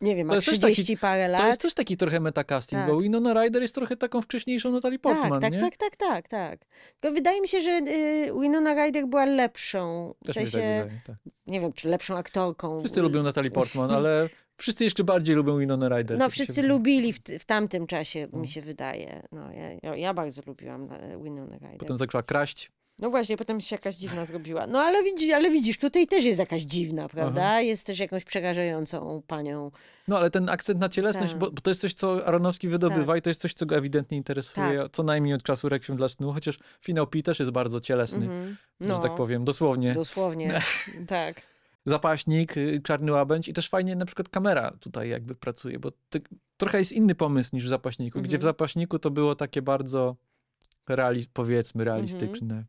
nie 0.00 0.16
wiem, 0.16 0.26
ma 0.26 0.34
jest 0.34 0.46
też 0.46 0.58
taki- 0.60 0.72
30 0.74 0.96
parę 0.96 1.28
lat. 1.28 1.40
To 1.40 1.46
jest 1.46 1.60
też 1.60 1.74
taki 1.74 1.96
trochę 1.96 2.20
metacasting, 2.20 2.82
Tak. 2.82 2.90
bo 2.90 3.00
Winona 3.00 3.34
Ryder 3.34 3.62
jest 3.62 3.74
trochę 3.74 3.96
taką 3.96 4.22
wcześniejszą 4.22 4.72
Natalii 4.72 4.98
Portman, 4.98 5.30
tak, 5.30 5.40
tak, 5.40 5.52
nie? 5.52 5.60
tak, 5.60 5.76
tak, 5.76 5.96
tak, 5.96 6.28
tak. 6.28 6.60
Tylko 7.00 7.14
wydaje 7.14 7.40
mi 7.40 7.48
się, 7.48 7.60
że 7.60 7.70
y, 7.70 8.32
Winona 8.40 8.74
Ryder 8.74 9.06
była 9.06 9.24
lepszą, 9.24 10.14
w 10.22 10.26
Też 10.26 10.34
sensie, 10.34 10.52
tak 10.52 10.62
wydaje, 10.62 11.00
tak. 11.06 11.16
nie 11.46 11.60
wiem, 11.60 11.72
czy 11.72 11.88
lepszą 11.88 12.16
aktorką. 12.16 12.80
Wszyscy 12.80 13.02
lubią 13.02 13.22
Natalii 13.22 13.50
Portman, 13.50 13.90
ale 13.90 14.28
wszyscy 14.60 14.84
jeszcze 14.84 15.04
bardziej 15.04 15.36
lubią 15.36 15.58
Winona 15.58 15.88
Ryder. 15.88 16.18
No, 16.18 16.24
tak 16.24 16.32
wszyscy 16.32 16.62
lubili 16.62 17.12
w, 17.12 17.18
w 17.18 17.44
tamtym 17.44 17.86
czasie, 17.86 18.26
No. 18.32 18.38
mi 18.38 18.48
się 18.48 18.62
wydaje. 18.62 19.22
No, 19.32 19.48
ja, 19.82 19.96
ja, 19.96 20.14
bardzo 20.14 20.42
lubiłam 20.46 20.88
e, 20.92 21.18
Winona 21.22 21.52
Ryder. 21.58 21.78
Potem 21.78 21.96
zaczęła 21.98 22.22
kraść. 22.22 22.70
No 22.98 23.10
właśnie, 23.10 23.36
potem 23.36 23.60
się 23.60 23.74
jakaś 23.74 23.94
dziwna 23.94 24.24
zrobiła. 24.26 24.66
No 24.66 24.78
ale, 24.80 25.02
widzi, 25.02 25.32
ale 25.32 25.50
widzisz, 25.50 25.78
tutaj 25.78 26.06
też 26.06 26.24
jest 26.24 26.38
jakaś 26.38 26.62
dziwna, 26.62 27.08
prawda? 27.08 27.60
Jest 27.60 27.86
też 27.86 27.98
jakąś 27.98 28.24
przerażającą 28.24 29.22
panią. 29.26 29.70
No 30.08 30.18
ale 30.18 30.30
ten 30.30 30.48
akcent 30.48 30.80
na 30.80 30.88
cielesność, 30.88 31.32
Tak. 31.32 31.40
bo, 31.40 31.50
bo 31.50 31.60
to 31.60 31.70
jest 31.70 31.80
coś, 31.80 31.94
co 31.94 32.26
Aronowski 32.26 32.68
wydobywa 32.68 33.16
i 33.16 33.22
to 33.22 33.30
jest 33.30 33.40
coś, 33.40 33.54
co 33.54 33.66
go 33.66 33.76
ewidentnie 33.76 34.16
interesuje, 34.16 34.78
Tak. 34.82 34.92
co 34.92 35.02
najmniej 35.02 35.34
od 35.34 35.42
czasu 35.42 35.68
Requiem 35.68 35.96
dla 35.96 36.08
snu, 36.08 36.32
chociaż 36.32 36.58
finał 36.80 37.06
Pi 37.06 37.22
też 37.22 37.38
jest 37.38 37.50
bardzo 37.50 37.80
cielesny, 37.80 38.18
Mhm. 38.26 38.56
No, 38.80 38.94
że 38.96 39.00
tak 39.02 39.14
powiem, 39.14 39.44
dosłownie. 39.44 39.92
dosłownie. 39.94 40.60
tak. 41.08 41.42
Zapaśnik, 41.86 42.56
y, 42.56 42.80
czarny 42.84 43.12
łabędź 43.12 43.48
i 43.48 43.52
też 43.52 43.68
fajnie 43.68 43.96
na 43.96 44.06
przykład 44.06 44.28
kamera 44.28 44.70
tutaj 44.80 45.08
jakby 45.08 45.34
pracuje, 45.34 45.78
bo 45.78 45.92
ty, 46.10 46.20
trochę 46.56 46.78
jest 46.78 46.92
inny 46.92 47.14
pomysł 47.14 47.50
niż 47.52 47.64
w 47.64 47.68
Zapaśniku, 47.68 48.18
gdzie 48.20 48.38
w 48.38 48.40
Mhm. 48.40 48.42
Zapaśniku 48.42 48.98
to 48.98 49.10
było 49.10 49.34
takie 49.34 49.62
bardzo 49.62 50.16
reali- 50.88 51.26
powiedzmy 51.32 51.84
realistyczne, 51.84 52.64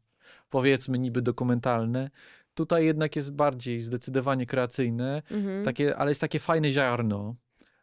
powiedzmy 0.50 1.00
niby 1.00 1.22
dokumentalne. 1.22 2.10
Tutaj 2.54 2.86
jednak 2.86 3.16
jest 3.16 3.32
bardziej 3.34 3.82
zdecydowanie 3.82 4.46
kreacyjne, 4.46 5.22
Mhm. 5.32 5.66
takie, 5.66 5.98
ale 5.98 6.12
jest 6.12 6.22
takie 6.22 6.40
fajne 6.40 6.72
ziarno. 6.72 7.36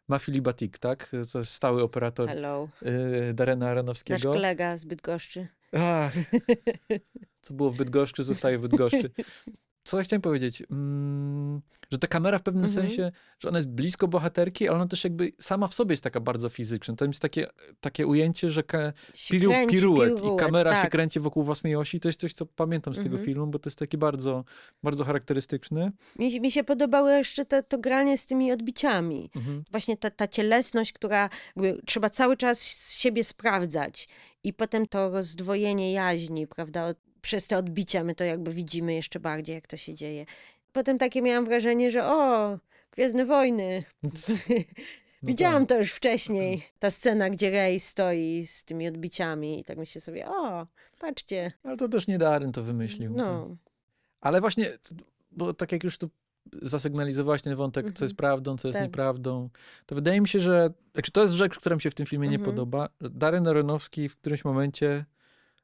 Ma 0.07 0.19
Filibatik, 0.19 0.77
tak? 0.77 1.09
To 1.31 1.39
jest 1.39 1.51
stały 1.51 1.83
operator 1.83 2.29
Hello. 2.29 2.69
y, 3.29 3.33
Darena 3.33 3.65
Nasz 3.65 3.71
Aronowskiego. 3.71 4.33
kolega 4.33 4.77
z 4.77 4.85
Bydgoszczy. 4.85 5.47
Ach, 5.77 6.13
co 7.41 7.53
było 7.53 7.71
w 7.71 7.77
Bydgoszczy, 7.77 8.23
zostaje 8.23 8.57
w 8.57 8.61
Bydgoszczy. 8.61 9.09
Co 9.85 9.97
ja 9.97 10.03
chciałem 10.03 10.21
powiedzieć? 10.21 10.63
Mm, 10.71 11.61
że 11.91 11.97
ta 11.99 12.07
kamera 12.07 12.39
w 12.39 12.43
pewnym 12.43 12.65
Mhm. 12.65 12.87
sensie, 12.87 13.11
że 13.39 13.49
ona 13.49 13.57
jest 13.57 13.69
blisko 13.69 14.07
bohaterki, 14.07 14.67
ale 14.67 14.75
ona 14.77 14.87
też 14.87 15.03
jakby 15.03 15.31
sama 15.39 15.67
w 15.67 15.73
sobie 15.73 15.93
jest 15.93 16.03
taka 16.03 16.19
bardzo 16.19 16.49
fizyczna. 16.49 16.95
Tam 16.95 17.07
jest 17.07 17.19
takie, 17.21 17.47
takie 17.81 18.07
ujęcie, 18.07 18.49
że 18.49 18.63
ka, 18.63 18.93
Się 19.13 19.33
piru, 19.33 19.51
piruet, 19.69 20.13
i 20.23 20.37
kamera 20.39 20.75
się 20.75 20.81
tak. 20.81 20.91
kręci 20.91 21.19
wokół 21.19 21.43
własnej 21.43 21.75
osi. 21.75 21.99
To 21.99 22.09
jest 22.09 22.19
coś, 22.19 22.33
co 22.33 22.45
pamiętam 22.45 22.93
z 22.93 22.97
tego 22.97 23.09
Mhm. 23.09 23.25
filmu, 23.25 23.47
bo 23.47 23.59
to 23.59 23.69
jest 23.69 23.79
takie 23.79 23.97
bardzo, 23.97 24.43
bardzo 24.83 25.03
charakterystyczne. 25.03 25.91
Mi, 26.19 26.31
się- 26.31 26.39
mi 26.39 26.51
się 26.51 26.63
podobało 26.63 27.09
jeszcze 27.09 27.45
to, 27.45 27.63
to 27.63 27.77
granie 27.77 28.17
z 28.17 28.25
tymi 28.25 28.51
odbiciami. 28.51 29.29
Mhm. 29.35 29.63
Właśnie 29.71 29.97
ta, 29.97 30.09
ta 30.09 30.27
cielesność, 30.27 30.93
która 30.93 31.29
trzeba 31.85 32.09
cały 32.09 32.37
czas 32.37 32.59
z 32.61 32.93
siebie 32.97 33.23
sprawdzać. 33.23 34.07
I 34.43 34.53
potem 34.53 34.87
to 34.87 35.09
rozdwojenie 35.09 35.91
jaźni, 35.91 36.47
prawda? 36.47 36.93
Przez 37.25 37.47
te 37.47 37.57
odbicia 37.57 38.03
my 38.03 38.15
to 38.15 38.23
jakby 38.23 38.51
widzimy 38.51 38.93
jeszcze 38.93 39.19
bardziej, 39.19 39.53
jak 39.53 39.67
to 39.67 39.77
się 39.77 39.93
dzieje. 39.93 40.25
Potem 40.73 40.97
takie 40.97 41.21
miałam 41.21 41.45
wrażenie, 41.45 41.91
że 41.91 42.05
o, 42.05 42.57
Gwiezdne 42.91 43.25
Wojny. 43.25 43.83
No 45.23 45.27
Widziałam 45.27 45.61
tak. 45.65 45.69
to 45.69 45.77
już 45.77 45.91
wcześniej. 45.93 46.61
Ta 46.79 46.91
scena, 46.91 47.29
gdzie 47.29 47.49
Rey 47.51 47.79
stoi 47.79 48.45
z 48.47 48.63
tymi 48.63 48.87
odbiciami 48.87 49.59
i 49.59 49.63
tak 49.63 49.77
myślę 49.77 50.01
sobie, 50.01 50.25
o, 50.27 50.67
patrzcie. 50.99 51.51
Ale 51.63 51.77
to 51.77 51.89
też 51.89 52.07
nie 52.07 52.17
Darren 52.17 52.51
to 52.51 52.63
wymyślił. 52.63 53.15
To- 53.15 53.17
No, 53.23 53.55
Ale 54.21 54.41
właśnie, 54.41 54.69
bo 55.31 55.53
tak 55.53 55.71
jak 55.71 55.83
już 55.83 55.97
tu 55.97 56.09
zasygnalizowałaś 56.61 57.41
ten 57.41 57.55
wątek, 57.55 57.85
co 57.85 57.89
Mhm. 57.89 58.05
jest 58.05 58.15
prawdą, 58.15 58.57
co 58.57 58.67
jest 58.67 58.77
Tak. 58.79 58.87
nieprawdą, 58.87 59.49
to 59.85 59.95
wydaje 59.95 60.21
mi 60.21 60.27
się, 60.27 60.39
że 60.39 60.69
znaczy 60.93 61.11
to 61.11 61.21
jest 61.21 61.33
rzecz, 61.33 61.59
która 61.59 61.75
mi 61.75 61.81
się 61.81 61.91
w 61.91 61.95
tym 61.95 62.05
filmie 62.05 62.27
nie 62.29 62.35
Mhm. 62.37 62.55
podoba. 62.55 62.89
Darren 63.01 63.47
Aronofsky 63.47 64.09
w 64.09 64.15
którymś 64.15 64.45
momencie, 64.45 65.05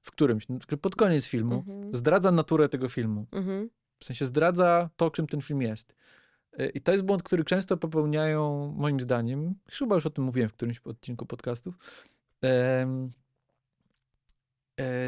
w 0.02 0.12
którymś, 0.12 0.50
no, 0.50 0.58
pod 0.82 0.96
koniec 0.96 1.26
filmu, 1.26 1.56
Mhm. 1.56 1.96
zdradza 1.96 2.32
naturę 2.32 2.70
tego 2.70 2.90
filmu. 2.90 3.26
mhm, 3.32 3.70
W 4.00 4.06
sensie 4.06 4.26
zdradza 4.26 4.90
to, 4.98 5.12
czym 5.12 5.28
ten 5.28 5.42
film 5.42 5.62
jest. 5.62 5.96
Y, 6.62 6.70
I 6.70 6.82
to 6.82 6.92
jest 6.92 7.04
błąd, 7.04 7.24
który 7.24 7.44
często 7.44 7.78
popełniają, 7.78 8.74
moim 8.78 9.00
zdaniem, 9.00 9.56
chyba 9.70 9.96
już 9.96 10.06
o 10.06 10.10
tym 10.10 10.24
mówiłem 10.24 10.50
w 10.50 10.54
którymś 10.54 10.80
odcinku 10.80 11.26
podcastów, 11.26 11.76
e, 12.44 12.88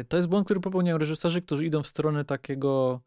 to 0.08 0.16
jest 0.16 0.28
błąd, 0.28 0.44
który 0.44 0.60
popełniają 0.60 0.98
reżyserzy, 0.98 1.42
którzy 1.42 1.66
idą 1.66 1.82
w 1.82 1.86
stronę 1.86 2.24
takiego, 2.24 3.00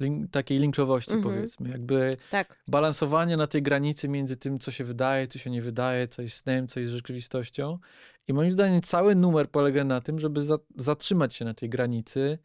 lin, 0.00 0.28
takiej 0.28 0.58
linczowości, 0.58 1.12
Mhm. 1.12 1.34
powiedzmy. 1.34 1.70
Jakby 1.70 2.16
tak. 2.30 2.62
balansowanie 2.68 3.36
na 3.36 3.46
tej 3.46 3.62
granicy 3.62 4.08
między 4.08 4.36
tym, 4.36 4.58
co 4.58 4.70
się 4.70 4.84
wydaje, 4.84 5.26
co 5.26 5.38
się 5.38 5.50
nie 5.50 5.62
wydaje, 5.62 6.08
co 6.08 6.22
jest 6.22 6.36
snem, 6.36 6.68
co 6.68 6.80
jest 6.80 6.92
rzeczywistością. 6.92 7.78
I 8.28 8.32
moim 8.32 8.52
zdaniem 8.52 8.82
cały 8.82 9.14
numer 9.14 9.50
polega 9.50 9.84
na 9.84 10.00
tym, 10.00 10.18
żeby 10.18 10.42
za, 10.44 10.58
zatrzymać 10.76 11.34
się 11.34 11.44
na 11.44 11.54
tej 11.54 11.68
granicy, 11.68 12.38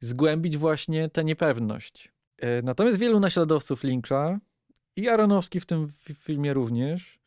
zgłębić 0.00 0.56
właśnie 0.58 1.08
tę 1.08 1.24
niepewność. 1.24 2.12
E, 2.38 2.62
Natomiast 2.62 2.98
wielu 2.98 3.20
naśladowców 3.20 3.84
Lyncha 3.84 4.38
i 4.96 5.08
Aronowski 5.08 5.60
w 5.60 5.66
tym 5.66 5.88
fi- 5.88 6.14
filmie 6.14 6.54
również 6.54 7.20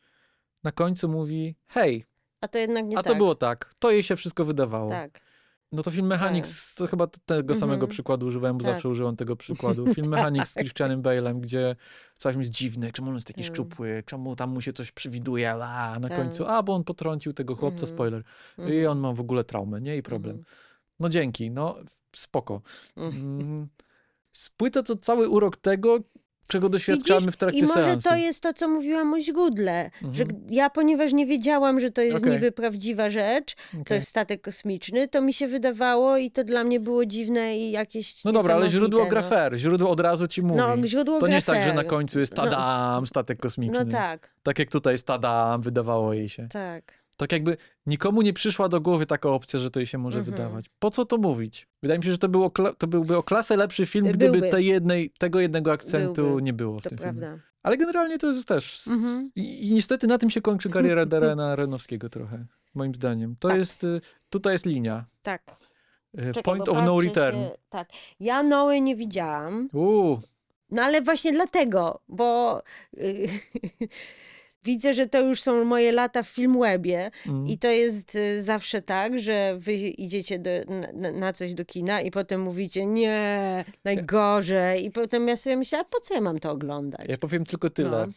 na 0.64 0.72
końcu 0.72 1.08
mówi: 1.08 1.56
Hej, 1.66 2.04
A 2.40 2.48
to 2.48 2.58
jednak 2.58 2.84
nie 2.86 2.98
a 2.98 3.02
tak. 3.02 3.12
to 3.12 3.16
było 3.16 3.34
tak, 3.34 3.74
to 3.78 3.90
jej 3.90 4.02
się 4.02 4.16
wszystko 4.16 4.44
wydawało. 4.44 4.88
Tak. 4.88 5.20
No 5.74 5.82
to 5.82 5.90
film 5.90 6.06
Mechanics, 6.06 6.74
to 6.74 6.86
chyba 6.86 7.06
tego 7.06 7.54
samego 7.54 7.74
Mhm. 7.74 7.90
przykładu 7.90 8.26
używałem, 8.26 8.58
bo 8.58 8.64
Tak. 8.64 8.72
zawsze 8.74 8.88
używam 8.88 9.16
tego 9.16 9.36
przykładu. 9.36 9.86
Film 9.94 10.08
Mechanics 10.10 10.50
z 10.50 10.54
Christianem 10.54 11.02
Bale'em, 11.02 11.40
gdzie 11.40 11.76
coś 12.18 12.36
jest 12.36 12.50
dziwne, 12.50 12.92
czemu 12.92 13.08
on 13.08 13.14
jest 13.14 13.26
taki 13.26 13.42
Tak. 13.42 13.52
szczupły, 13.52 14.02
czemu 14.06 14.36
tam 14.36 14.50
mu 14.50 14.60
się 14.60 14.72
coś 14.72 14.92
przewiduje, 14.92 15.50
a 15.52 15.98
na 16.00 16.08
Tak. 16.08 16.18
końcu, 16.18 16.46
a 16.46 16.62
bo 16.62 16.74
on 16.74 16.84
potrącił 16.84 17.32
tego 17.32 17.56
chłopca, 17.56 17.80
Mhm. 17.86 17.96
spoiler. 17.96 18.22
I 18.58 18.62
Mhm. 18.62 18.88
on 18.90 18.98
ma 18.98 19.12
w 19.12 19.20
ogóle 19.20 19.44
traumę, 19.44 19.80
nie? 19.80 19.96
I 19.96 20.02
problem. 20.02 20.36
Mhm. 20.36 20.54
No 21.00 21.08
dzięki, 21.08 21.50
no 21.50 21.76
spoko. 22.16 22.62
Mm, 22.96 23.68
Spłyta 24.32 24.82
to 24.82 24.96
cały 24.96 25.28
urok 25.28 25.56
tego, 25.56 25.98
czego 26.48 26.68
doświadczamy 26.68 27.20
Widzisz? 27.20 27.34
w 27.34 27.36
trakcie 27.36 27.58
I 27.58 27.62
może 27.62 27.82
seansu. 27.82 28.08
to 28.08 28.16
jest 28.16 28.40
to, 28.40 28.52
co 28.52 28.68
mówiłam 28.68 29.14
o 29.14 29.20
źródle, 29.20 29.90
że 30.12 30.22
Mhm. 30.22 30.28
g- 30.28 30.56
ja, 30.56 30.70
ponieważ 30.70 31.12
nie 31.12 31.26
wiedziałam, 31.26 31.80
że 31.80 31.90
to 31.90 32.02
jest 32.02 32.16
Okej. 32.24 32.32
niby 32.32 32.52
prawdziwa 32.52 33.10
rzecz, 33.10 33.54
to 33.54 33.80
Okej. 33.80 33.94
jest 33.94 34.08
statek 34.08 34.40
kosmiczny, 34.42 35.08
to 35.08 35.20
mi 35.22 35.32
się 35.32 35.48
wydawało 35.48 36.16
i 36.16 36.30
to 36.30 36.44
dla 36.44 36.64
mnie 36.64 36.80
było 36.80 37.06
dziwne 37.06 37.56
i 37.58 37.70
jakieś 37.70 38.24
No 38.24 38.32
dobra, 38.32 38.54
ale 38.54 38.68
źródło 38.68 39.04
niesamowite, 39.04 39.28
Grafer, 39.30 39.58
źródło 39.58 39.90
od 39.90 40.00
razu 40.00 40.26
ci 40.26 40.42
mówi. 40.42 40.56
No, 40.60 40.86
źródło 40.86 41.20
to 41.20 41.26
nie 41.26 41.34
jest 41.34 41.46
tak, 41.46 41.62
że 41.62 41.72
na 41.72 41.84
końcu 41.84 42.20
jest 42.20 42.36
No- 42.36 42.44
tadam, 42.44 43.06
statek 43.06 43.38
kosmiczny. 43.40 43.84
No 43.84 43.90
tak, 43.90 44.30
Tak 44.42 44.58
jak 44.58 44.70
tutaj 44.70 44.94
jest 44.94 45.06
tadam, 45.06 45.62
wydawało 45.62 46.12
jej 46.14 46.28
się. 46.28 46.48
tak. 46.48 47.03
Tak 47.16 47.32
jakby 47.32 47.56
nikomu 47.86 48.22
nie 48.22 48.32
przyszła 48.32 48.68
do 48.68 48.80
głowy 48.80 49.06
taka 49.06 49.28
opcja, 49.28 49.58
że 49.58 49.70
to 49.70 49.80
jej 49.80 49.86
się 49.86 49.98
może 49.98 50.18
Mhm. 50.18 50.36
wydawać. 50.36 50.66
Po 50.78 50.90
co 50.90 51.04
to 51.04 51.18
mówić? 51.18 51.68
Wydaje 51.82 51.98
mi 51.98 52.04
się, 52.04 52.10
że 52.10 52.18
to, 52.18 52.28
kla- 52.28 52.74
to 52.78 52.86
byłby 52.86 53.16
o 53.16 53.22
klasę 53.22 53.56
lepszy 53.56 53.86
film, 53.86 54.04
gdyby 54.06 54.30
Byłby. 54.32 54.48
tej 54.48 54.66
jednej, 54.66 55.10
tego 55.18 55.40
jednego 55.40 55.72
akcentu 55.72 56.22
Byłby. 56.22 56.42
nie 56.42 56.52
było 56.52 56.78
w 56.80 56.82
To 56.82 56.88
tym 56.88 56.98
filmie. 56.98 57.12
prawda. 57.20 57.42
Ale 57.62 57.76
generalnie 57.76 58.18
to 58.18 58.26
jest 58.32 58.48
też... 58.48 58.88
Mhm. 58.88 59.30
I, 59.36 59.70
niestety 59.74 60.06
na 60.06 60.18
tym 60.18 60.30
się 60.30 60.40
kończy 60.40 60.70
kariera 60.70 61.06
Darena 61.14 61.52
Aronowskiego 61.52 62.08
trochę, 62.08 62.46
moim 62.74 62.94
zdaniem. 62.94 63.36
To 63.38 63.48
Tak. 63.48 63.58
jest... 63.58 63.84
y, 63.84 64.00
Tutaj 64.30 64.52
jest 64.54 64.66
linia. 64.66 65.04
Tak. 65.22 65.56
Y, 66.18 66.26
Czekaj, 66.26 66.42
Point 66.42 66.68
of 66.68 66.78
no 66.86 67.00
return. 67.00 67.36
Się, 67.38 67.50
tak. 67.68 67.88
Ja 68.20 68.42
Noe 68.42 68.80
nie 68.80 68.96
widziałam. 68.96 69.68
Uuu, 69.72 70.20
No 70.70 70.82
ale 70.82 71.02
właśnie 71.02 71.32
dlatego, 71.32 72.00
bo 72.08 72.62
y, 72.98 73.28
widzę, 74.64 74.94
że 74.94 75.06
to 75.06 75.20
już 75.20 75.42
są 75.42 75.64
moje 75.64 75.92
lata 75.92 76.22
w 76.22 76.28
Filmwebie 76.28 77.10
mm. 77.26 77.46
i 77.46 77.58
to 77.58 77.68
jest 77.68 78.14
y, 78.14 78.42
zawsze 78.42 78.82
tak, 78.82 79.18
że 79.18 79.56
wy 79.58 79.74
idziecie 79.74 80.38
do, 80.38 80.50
na, 80.94 81.12
na 81.12 81.32
coś 81.32 81.54
do 81.54 81.64
kina 81.64 82.00
i 82.00 82.10
potem 82.10 82.40
mówicie 82.40 82.86
nie, 82.86 83.64
najgorzej 83.84 84.84
i 84.84 84.90
potem 84.90 85.28
ja 85.28 85.36
sobie 85.36 85.56
myślę, 85.56 85.78
a 85.78 85.84
po 85.84 86.00
co 86.00 86.14
ja 86.14 86.20
mam 86.20 86.38
to 86.38 86.50
oglądać? 86.50 87.08
Ja 87.08 87.18
powiem 87.18 87.44
tylko 87.44 87.70
tyle. 87.70 88.06
No. 88.06 88.12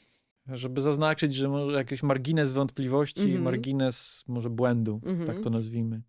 Żeby 0.58 0.82
zaznaczyć, 0.82 1.36
że 1.36 1.50
może 1.50 1.78
jakiś 1.78 2.04
margines 2.04 2.54
wątpliwości, 2.54 3.22
Mhm. 3.22 3.42
margines 3.42 4.24
może 4.28 4.50
błędu, 4.50 5.02
Mhm. 5.06 5.28
tak 5.28 5.44
to 5.44 5.50
nazwijmy. 5.50 6.02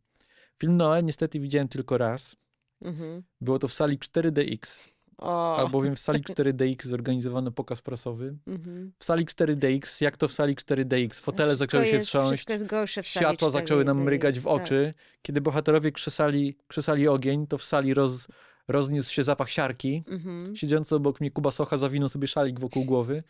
Film 0.61 0.77
Noe 0.77 1.03
niestety 1.03 1.40
widziałem 1.40 1.68
tylko 1.68 1.98
raz. 1.98 2.37
Mhm. 2.83 3.22
Było 3.40 3.59
to 3.59 3.68
w 3.68 3.72
sali 3.72 3.98
4DX, 3.98 4.92
O. 5.18 5.57
albowiem 5.57 5.96
w 5.96 5.98
sali 5.98 6.22
4DX 6.35 6.87
zorganizowano 6.87 7.50
pokaz 7.50 7.83
prasowy. 7.83 8.37
Mhm. 8.46 8.92
W 8.98 9.04
sali 9.04 9.26
4DX, 9.26 10.04
jak 10.04 10.16
to 10.16 10.28
w 10.28 10.33
sali 10.33 10.54
4DX, 10.54 11.14
fotele 11.14 11.48
Wszystko 11.48 11.64
zaczęły 11.64 11.85
się 11.85 11.96
jest, 11.96 12.07
trząść, 12.07 12.28
Wszystko 12.28 12.52
jest 12.52 12.66
gorsze 12.66 13.02
w 13.02 13.09
sali 13.09 13.26
światła 13.26 13.50
zaczęły 13.50 13.85
nam 13.85 13.96
4DX, 13.96 14.04
mrygać 14.04 14.40
w 14.40 14.44
tak. 14.44 14.52
oczy. 14.52 14.94
Kiedy 15.22 15.40
bohaterowie 15.40 15.92
krzesali, 15.92 16.57
krzesali 16.68 17.09
ogień, 17.09 17.46
to 17.46 17.59
w 17.59 17.62
sali 17.62 17.94
roz, 17.94 18.28
rozniósł 18.68 19.12
się 19.12 19.22
zapach 19.22 19.50
siarki. 19.50 20.04
Mhm. 20.09 20.57
Siedzący 20.57 20.94
obok 20.94 21.20
mnie 21.20 21.31
Kuba 21.31 21.50
Socha 21.50 21.76
zawinął 21.76 22.09
sobie 22.09 22.26
szalik 22.26 22.61
wokół 22.61 22.85
głowy. 22.85 23.22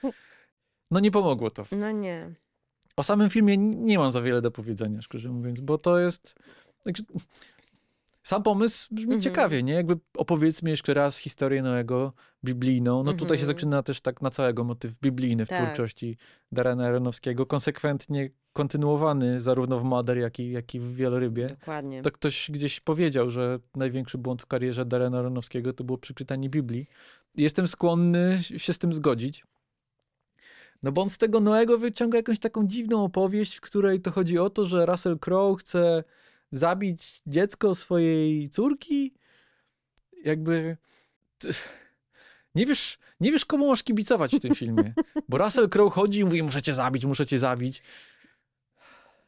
No 0.91 1.01
nie 1.01 1.11
pomogło 1.11 1.51
to. 1.51 1.63
No 1.73 1.91
nie. 1.91 2.35
O 2.97 3.03
samym 3.03 3.31
filmie 3.31 3.57
nie 3.59 3.99
mam 3.99 4.13
za 4.13 4.23
wiele 4.23 4.41
do 4.43 4.51
powiedzenia, 4.51 5.03
szczerze 5.03 5.29
mówiąc, 5.29 5.61
bo 5.61 5.79
to 5.79 5.99
jest. 5.99 6.35
Sam 8.29 8.43
pomysł 8.43 8.89
brzmi 8.95 9.15
Mhm. 9.15 9.21
ciekawie, 9.23 9.63
nie? 9.63 9.73
Jakby 9.73 9.99
opowiedzmy 10.17 10.71
jeszcze 10.71 10.95
raz 10.95 11.19
historię 11.19 11.63
Noego 11.63 12.13
biblijną. 12.45 13.03
No 13.03 13.13
tutaj 13.13 13.39
się 13.39 13.43
Mhm. 13.43 13.57
zaczyna 13.59 13.83
też 13.83 14.01
tak 14.01 14.23
na 14.23 14.31
całego 14.31 14.65
motyw 14.65 14.99
biblijny 15.01 15.47
w 15.47 15.49
Tak. 15.49 15.63
twórczości 15.65 16.17
Darena 16.53 16.87
Aronowskiego, 16.87 17.47
konsekwentnie 17.47 18.31
kontynuowany 18.53 19.41
zarówno 19.41 19.79
w 19.79 19.85
Mother, 19.85 20.19
jak 20.19 20.39
i, 20.39 20.51
jak 20.51 20.75
i 20.75 20.81
w 20.81 20.95
Wielorybie. 20.95 21.47
Dokładnie. 21.47 22.03
To 22.03 22.11
ktoś 22.11 22.51
gdzieś 22.51 22.81
powiedział, 22.81 23.31
że 23.31 23.59
największy 23.77 24.19
błąd 24.19 24.43
w 24.43 24.47
karierze 24.47 24.85
Darena 24.85 25.19
Aronowskiego 25.19 25.73
to 25.73 25.85
było 25.85 25.99
przeczytanie 25.99 26.51
Biblii. 26.51 26.87
Jestem 27.37 27.67
skłonny 27.67 28.39
się 28.43 28.73
z 28.73 28.79
tym 28.79 28.93
zgodzić. 28.93 29.45
No 30.83 30.93
bo 30.93 31.03
on 31.03 31.11
z 31.11 31.19
tego 31.19 31.41
Noego 31.41 31.79
wyciąga 31.79 32.17
jakąś 32.19 32.39
taką 32.39 32.67
dziwną 32.67 33.05
opowieść, 33.05 33.57
w 33.57 33.61
której 33.61 34.01
to 34.01 34.11
chodzi 34.11 34.39
o 34.39 34.51
to, 34.51 34.65
że 34.65 34.87
Russell 34.87 35.19
Crowe 35.19 35.57
chce 35.61 36.05
zabić 36.53 37.23
dziecko 37.27 37.75
swojej 37.75 38.49
córki. 38.49 39.15
Jakby... 40.25 40.77
Nie 42.55 42.67
wiesz, 42.67 42.99
nie 43.21 43.33
wiesz, 43.33 43.45
komu 43.45 43.69
masz 43.69 43.83
kibicować 43.83 44.37
w 44.37 44.41
tym 44.41 44.55
filmie. 44.55 44.95
Bo 45.29 45.39
Russell 45.39 45.69
Crowe 45.69 45.91
chodzi 45.91 46.21
i 46.21 46.25
mówi, 46.25 46.43
muszę 46.43 46.63
cię 46.63 46.75
zabić, 46.75 47.05
muszę 47.05 47.27
cię 47.27 47.39
zabić. 47.39 47.83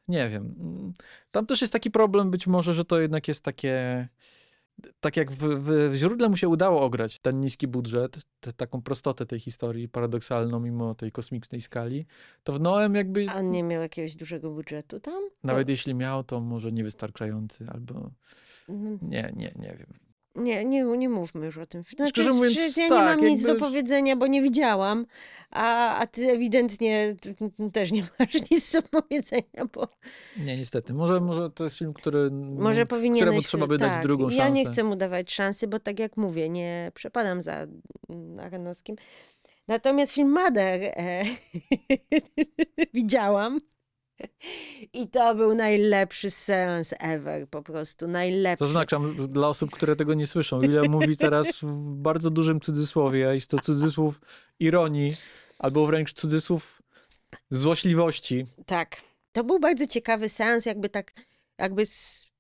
Nie 0.08 0.28
wiem. 0.28 0.54
Tam 1.30 1.46
też 1.46 1.60
jest 1.60 1.72
taki 1.72 1.90
problem 1.90 2.30
być 2.30 2.46
może, 2.46 2.74
że 2.74 2.84
to 2.84 3.00
jednak 3.00 3.28
jest 3.28 3.44
takie... 3.44 4.08
Tak 5.00 5.16
jak 5.16 5.32
w, 5.32 5.38
w, 5.38 5.90
w 5.90 5.94
źródle 5.94 6.28
mu 6.28 6.36
się 6.36 6.48
udało 6.48 6.80
ograć 6.80 7.18
ten 7.18 7.40
niski 7.40 7.68
budżet, 7.68 8.18
tę 8.40 8.52
taką 8.52 8.82
prostotę 8.82 9.26
tej 9.26 9.40
historii, 9.40 9.88
paradoksalną 9.88 10.60
mimo 10.60 10.94
tej 10.94 11.12
kosmicznej 11.12 11.60
skali, 11.60 12.06
to 12.44 12.52
w 12.52 12.60
Noem 12.60 12.94
jakby, 12.94 13.26
A 13.30 13.34
on 13.34 13.50
nie 13.50 13.62
miał 13.62 13.82
jakiegoś 13.82 14.16
dużego 14.16 14.50
budżetu 14.50 15.00
tam? 15.00 15.22
nawet 15.42 15.68
jeśli 15.68 15.94
miał, 15.94 16.24
to 16.24 16.40
może 16.40 16.72
niewystarczający, 16.72 17.66
albo 17.68 18.10
No, 18.68 18.98
nie, 19.02 19.32
nie, 19.36 19.52
nie 19.56 19.76
wiem. 19.78 20.09
Nie, 20.34 20.64
nie, 20.64 20.84
nie 20.84 21.08
mówmy 21.08 21.46
już 21.46 21.58
o 21.58 21.66
tym. 21.66 21.82
Znaczy, 21.96 22.10
Szczerze 22.10 22.32
mówiąc, 22.32 22.76
ja 22.76 22.84
nie 22.84 22.88
tak, 22.88 23.18
mam 23.18 23.28
nic 23.28 23.42
do 23.42 23.56
powiedzenia, 23.56 24.16
bo 24.16 24.26
nie 24.26 24.42
widziałam, 24.42 25.06
a, 25.50 25.96
a 25.96 26.06
ty 26.06 26.30
ewidentnie 26.30 27.16
też 27.72 27.92
nie 27.92 28.02
masz 28.18 28.50
nic 28.50 28.72
do 28.72 28.82
powiedzenia, 28.82 29.66
bo 29.72 29.88
Nie, 30.36 30.56
niestety. 30.56 30.94
Może, 30.94 31.20
może 31.20 31.50
to 31.50 31.64
jest 31.64 31.78
film, 31.78 31.92
który, 31.92 32.30
może 32.58 32.86
powinieneś... 32.86 33.20
któremu 33.22 33.42
trzeba 33.42 33.66
by 33.66 33.78
dać 33.78 33.92
tak, 33.92 34.02
drugą 34.02 34.24
Ja 34.24 34.36
szansę. 34.36 34.52
nie 34.52 34.66
chcę 34.66 34.84
mu 34.84 34.96
dawać 34.96 35.32
szansy, 35.32 35.68
bo 35.68 35.80
tak 35.80 35.98
jak 35.98 36.16
mówię, 36.16 36.48
nie 36.48 36.92
przepadam 36.94 37.42
za 37.42 37.66
mm, 38.08 38.38
Aronowskim. 38.40 38.96
Natomiast 39.68 40.12
film 40.12 40.30
Mother 40.30 40.80
e, 40.82 41.22
widziałam 42.94 43.58
i 44.92 45.08
to 45.08 45.34
był 45.34 45.54
najlepszy 45.54 46.30
seans 46.30 46.94
ever, 46.98 47.48
po 47.48 47.62
prostu 47.62 48.08
najlepszy. 48.08 48.64
Zaznaczam 48.64 49.28
dla 49.28 49.48
osób, 49.48 49.70
które 49.70 49.96
tego 49.96 50.14
nie 50.14 50.26
słyszą. 50.26 50.62
Julia 50.62 50.82
mówi 50.82 51.16
teraz 51.16 51.60
w 51.62 51.94
bardzo 51.94 52.30
dużym 52.30 52.60
cudzysłowie, 52.60 53.28
a 53.28 53.34
jest 53.34 53.50
to 53.50 53.58
cudzysłów 53.58 54.20
ironii, 54.60 55.12
albo 55.58 55.86
wręcz 55.86 56.12
cudzysłów 56.12 56.82
złośliwości. 57.50 58.46
Tak. 58.66 58.96
To 59.32 59.44
był 59.44 59.60
bardzo 59.60 59.86
ciekawy 59.86 60.28
seans, 60.28 60.66
jakby 60.66 60.88
tak, 60.88 61.12
jakby 61.58 61.86
z 61.86 62.30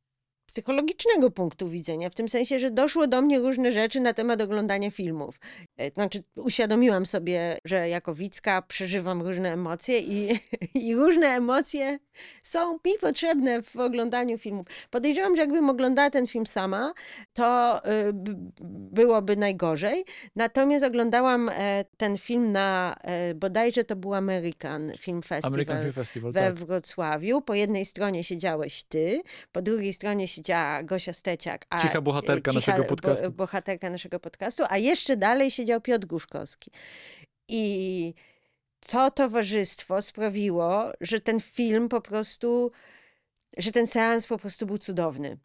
psychologicznego 0.50 1.30
punktu 1.30 1.68
widzenia, 1.68 2.10
w 2.10 2.14
tym 2.14 2.28
sensie, 2.28 2.58
że 2.58 2.70
doszło 2.70 3.06
do 3.06 3.22
mnie 3.22 3.38
różne 3.38 3.72
rzeczy 3.72 4.00
na 4.00 4.12
temat 4.14 4.40
oglądania 4.42 4.90
filmów. 4.90 5.34
E, 5.76 5.90
Znaczy, 5.90 6.22
uświadomiłam 6.36 7.06
sobie, 7.06 7.58
że 7.64 7.88
jako 7.88 8.14
widzka 8.14 8.62
przeżywam 8.62 9.22
różne 9.22 9.52
emocje 9.52 9.98
i, 9.98 10.38
i 10.88 10.94
różne 10.94 11.26
emocje 11.26 11.98
są 12.42 12.72
mi 12.72 12.92
potrzebne 13.00 13.62
w 13.62 13.76
oglądaniu 13.76 14.38
filmów. 14.38 14.66
Podejrzewam, 14.90 15.36
że 15.36 15.42
jakbym 15.42 15.70
oglądała 15.70 16.10
ten 16.10 16.26
film 16.26 16.46
sama, 16.46 16.92
to 17.32 17.80
b- 18.12 18.34
byłoby 18.92 19.36
najgorzej. 19.36 20.04
Natomiast 20.36 20.84
oglądałam 20.84 21.48
e, 21.48 21.84
ten 21.96 22.18
film 22.18 22.52
na, 22.52 22.96
e, 23.02 23.34
bodajże 23.34 23.84
to 23.84 23.96
był 23.96 24.14
American 24.14 24.92
Film 24.98 25.22
Festival 25.22 25.52
American 25.54 25.80
Film 25.80 25.92
Festival, 25.92 26.32
we 26.32 26.40
tak. 26.40 26.54
Wrocławiu. 26.54 27.42
Po 27.42 27.54
jednej 27.54 27.84
stronie 27.84 28.24
siedziałeś 28.24 28.82
ty, 28.82 29.22
po 29.52 29.62
drugiej 29.62 29.92
stronie 29.92 30.28
siedziała 30.40 30.82
Gosia 30.82 31.12
Steciak. 31.12 31.66
A, 31.70 31.82
Cicha 31.82 32.00
bohaterka 32.00 32.50
e, 32.50 32.54
naszego 32.54 32.84
podcastu. 32.84 33.24
Bo, 33.24 33.30
bohaterka 33.30 33.90
naszego 33.90 34.20
podcastu, 34.20 34.62
a 34.68 34.78
jeszcze 34.78 35.16
dalej 35.16 35.50
siedział 35.50 35.80
Piotr 35.80 36.06
Guszkowski. 36.06 36.70
I 37.48 38.14
to 38.80 39.10
towarzystwo 39.10 40.02
sprawiło, 40.02 40.92
że 41.00 41.20
ten 41.20 41.40
film 41.40 41.88
po 41.88 42.00
prostu, 42.00 42.70
że 43.56 43.72
ten 43.72 43.86
seans 43.86 44.26
po 44.26 44.38
prostu 44.38 44.66
był 44.66 44.78
cudowny. 44.78 45.38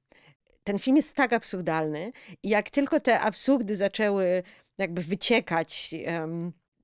Ten 0.64 0.80
film 0.80 0.96
jest 0.96 1.16
tak 1.16 1.34
absurdalny 1.34 2.12
i 2.44 2.50
jak 2.50 2.70
tylko 2.70 3.00
te 3.00 3.20
absurdy 3.20 3.76
zaczęły 3.76 4.44
jakby 4.78 5.02
wyciekać, 5.02 5.96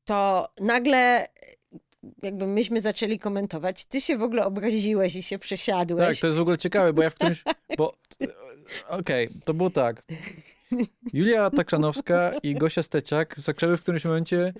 to 0.05 0.47
nagle 0.59 1.27
jakby 2.23 2.47
myśmy 2.47 2.81
zaczęli 2.81 3.19
komentować, 3.19 3.85
ty 3.85 4.01
się 4.01 4.17
w 4.17 4.23
ogóle 4.23 4.45
obraziłeś 4.45 5.15
i 5.15 5.23
się 5.23 5.39
przesiadłeś. 5.39 6.07
Tak, 6.07 6.21
to 6.21 6.27
jest 6.27 6.37
w 6.37 6.41
ogóle 6.41 6.57
ciekawe, 6.57 6.93
bo 6.93 7.03
ja 7.03 7.09
w 7.09 7.15
którymś... 7.15 7.43
Bo, 7.77 7.97
okej, 8.89 9.29
to 9.45 9.53
było 9.53 9.69
tak. 9.69 10.03
Julia 11.13 11.49
Takszanowska 11.49 12.31
i 12.43 12.53
Gosia 12.53 12.83
Steciak 12.83 13.39
zaczęły 13.39 13.77
w 13.77 13.81
którymś 13.81 14.05
momencie, 14.05 14.53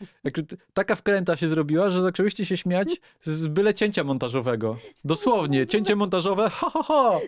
taka 0.74 0.96
wkręta 0.96 1.38
się 1.38 1.48
zrobiła, 1.48 1.90
że 1.90 2.02
zaczęłyście 2.02 2.46
się 2.46 2.58
śmiać 2.58 3.02
z 3.22 3.48
byle 3.48 3.74
cięcia 3.74 4.04
montażowego. 4.04 4.78
Dosłownie, 5.06 5.66
cięcie 5.66 5.96
montażowe, 5.96 6.50
ho, 6.50 6.70
ho, 6.70 6.84
ho. 6.84 7.22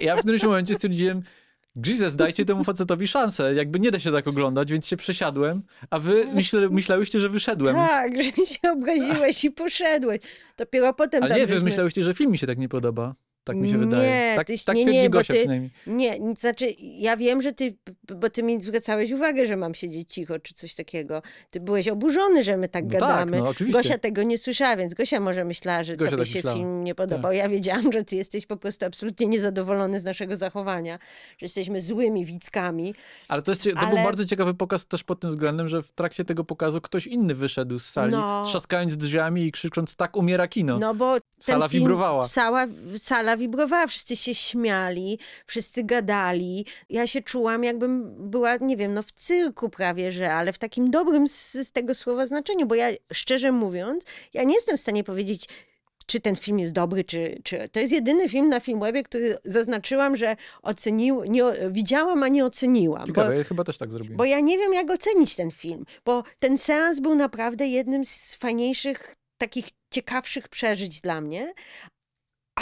Ja 0.00 0.16
w 0.16 0.20
którymś 0.20 0.42
momencie 0.42 0.74
stwierdziłem, 0.74 1.22
Jesus, 1.86 2.16
dajcie 2.16 2.44
temu 2.44 2.64
facetowi 2.64 3.06
szansę. 3.06 3.54
Jakby 3.54 3.80
nie 3.80 3.90
da 3.90 3.98
się 3.98 4.12
tak 4.12 4.26
oglądać, 4.28 4.72
więc 4.72 4.86
się 4.86 4.96
przesiadłem, 4.96 5.62
a 5.90 5.98
wy 5.98 6.26
myśle, 6.34 6.68
myślałyście, 6.68 7.20
że 7.20 7.28
wyszedłem. 7.28 7.76
Tak, 7.76 8.22
że 8.22 8.46
się 8.46 8.72
obraziłeś 8.72 9.44
i 9.44 9.50
poszedłeś. 9.50 10.20
Dopiero 10.56 10.94
potem 10.94 11.22
Ale 11.22 11.36
nie, 11.36 11.46
wy 11.46 11.60
myślałyście, 11.60 12.02
że 12.02 12.14
film 12.14 12.32
mi 12.32 12.38
się 12.38 12.46
tak 12.46 12.58
nie 12.58 12.68
podoba. 12.68 13.14
Tak 13.44 13.56
mi 13.56 13.68
się 13.68 13.78
wydaje. 13.78 14.02
Nie, 14.30 14.36
tak 14.36 14.46
tyś- 14.48 14.64
tak 14.64 14.76
nie, 14.76 14.82
twierdzi 14.82 15.00
nie, 15.02 15.10
Gosia 15.10 15.32
ty- 15.34 15.38
przynajmniej. 15.40 15.70
Nie, 15.86 16.18
znaczy 16.38 16.66
ja 16.78 17.16
wiem, 17.16 17.42
że 17.42 17.52
ty, 17.52 17.76
bo 18.14 18.30
ty 18.30 18.42
mi 18.42 18.62
zwracałeś 18.62 19.12
uwagę, 19.12 19.46
że 19.46 19.56
mam 19.56 19.74
siedzieć 19.74 20.14
cicho, 20.14 20.38
czy 20.38 20.54
coś 20.54 20.74
takiego. 20.74 21.22
Ty 21.50 21.60
byłeś 21.60 21.88
oburzony, 21.88 22.42
że 22.42 22.56
my 22.56 22.68
tak 22.68 22.84
No 22.84 22.90
tak, 22.90 23.00
gadamy. 23.00 23.38
no 23.38 23.48
oczywiście. 23.48 23.78
Gosia 23.82 23.98
tego 23.98 24.22
nie 24.22 24.38
słyszała, 24.38 24.76
więc 24.76 24.94
Gosia 24.94 25.20
może 25.20 25.44
myślała, 25.44 25.84
że 25.84 25.96
Gosia 25.96 26.10
tobie 26.10 26.22
tak 26.22 26.32
się 26.32 26.38
myślała. 26.38 26.56
film 26.56 26.84
nie 26.84 26.94
podobał. 26.94 27.32
Ja 27.32 27.48
wiedziałam, 27.48 27.92
że 27.92 28.04
ty 28.04 28.16
jesteś 28.16 28.46
po 28.46 28.56
prostu 28.56 28.86
absolutnie 28.86 29.26
niezadowolony 29.26 30.00
z 30.00 30.04
naszego 30.04 30.36
zachowania, 30.36 30.98
że 31.38 31.44
jesteśmy 31.44 31.80
złymi 31.80 32.24
widzkami. 32.24 32.94
Ale 33.28 33.42
to, 33.42 33.52
jest, 33.52 33.62
to 33.64 33.70
Ale- 33.76 33.94
był 33.94 34.04
bardzo 34.04 34.24
ciekawy 34.26 34.54
pokaz 34.54 34.86
też 34.86 35.04
pod 35.04 35.20
tym 35.20 35.30
względem, 35.30 35.68
że 35.68 35.82
w 35.82 35.92
trakcie 35.92 36.24
tego 36.24 36.44
pokazu 36.44 36.80
ktoś 36.80 37.06
inny 37.06 37.34
wyszedł 37.34 37.78
z 37.78 37.84
sali, 37.86 38.12
No. 38.12 38.44
trzaskając 38.46 38.96
drzwiami 38.96 39.46
i 39.46 39.52
krzycząc 39.52 39.96
tak 39.96 40.16
umiera 40.16 40.48
kino. 40.48 40.78
No 40.78 40.94
bo 40.94 41.16
Sala 41.38 41.68
film, 41.68 41.82
wibrowała. 41.82 42.24
Sala, 42.28 42.66
sala 42.96 43.31
wibrowała, 43.36 43.86
wszyscy 43.86 44.16
się 44.16 44.34
śmiali, 44.34 45.18
wszyscy 45.46 45.84
gadali. 45.84 46.66
Ja 46.90 47.06
się 47.06 47.22
czułam 47.22 47.64
jakbym 47.64 48.14
była, 48.30 48.56
nie 48.56 48.76
wiem, 48.76 48.94
no 48.94 49.02
w 49.02 49.12
cyrku 49.12 49.70
prawie, 49.70 50.12
że, 50.12 50.34
ale 50.34 50.52
w 50.52 50.58
takim 50.58 50.90
dobrym 50.90 51.28
z, 51.28 51.52
z 51.52 51.72
tego 51.72 51.94
słowa 51.94 52.26
znaczeniu, 52.26 52.66
bo 52.66 52.74
ja 52.74 52.88
szczerze 53.12 53.52
mówiąc, 53.52 54.04
ja 54.34 54.42
nie 54.42 54.54
jestem 54.54 54.76
w 54.76 54.80
stanie 54.80 55.04
powiedzieć, 55.04 55.48
czy 56.06 56.20
ten 56.20 56.36
film 56.36 56.58
jest 56.58 56.72
dobry, 56.72 57.04
czy, 57.04 57.40
czy... 57.44 57.68
To 57.68 57.80
jest 57.80 57.92
jedyny 57.92 58.28
film 58.28 58.48
na 58.48 58.60
Filmwebie, 58.60 59.02
który 59.02 59.38
zaznaczyłam, 59.44 60.16
że 60.16 60.36
ocenił, 60.62 61.24
nie, 61.24 61.42
widziałam, 61.70 62.22
a 62.22 62.28
nie 62.28 62.44
oceniłam. 62.44 63.00
Bo, 63.00 63.06
Ciekawe, 63.06 63.38
ja 63.38 63.44
chyba 63.44 63.64
też 63.64 63.78
tak 63.78 63.92
zrobiłem. 63.92 64.16
bo 64.16 64.24
ja 64.24 64.40
nie 64.40 64.58
wiem, 64.58 64.74
jak 64.74 64.90
ocenić 64.90 65.36
ten 65.36 65.50
film, 65.50 65.84
bo 66.04 66.22
ten 66.40 66.58
seans 66.58 67.00
był 67.00 67.14
naprawdę 67.14 67.66
jednym 67.66 68.04
z 68.04 68.34
fajniejszych, 68.34 69.14
takich 69.38 69.68
ciekawszych 69.90 70.48
przeżyć 70.48 71.00
dla 71.00 71.20
mnie, 71.20 71.52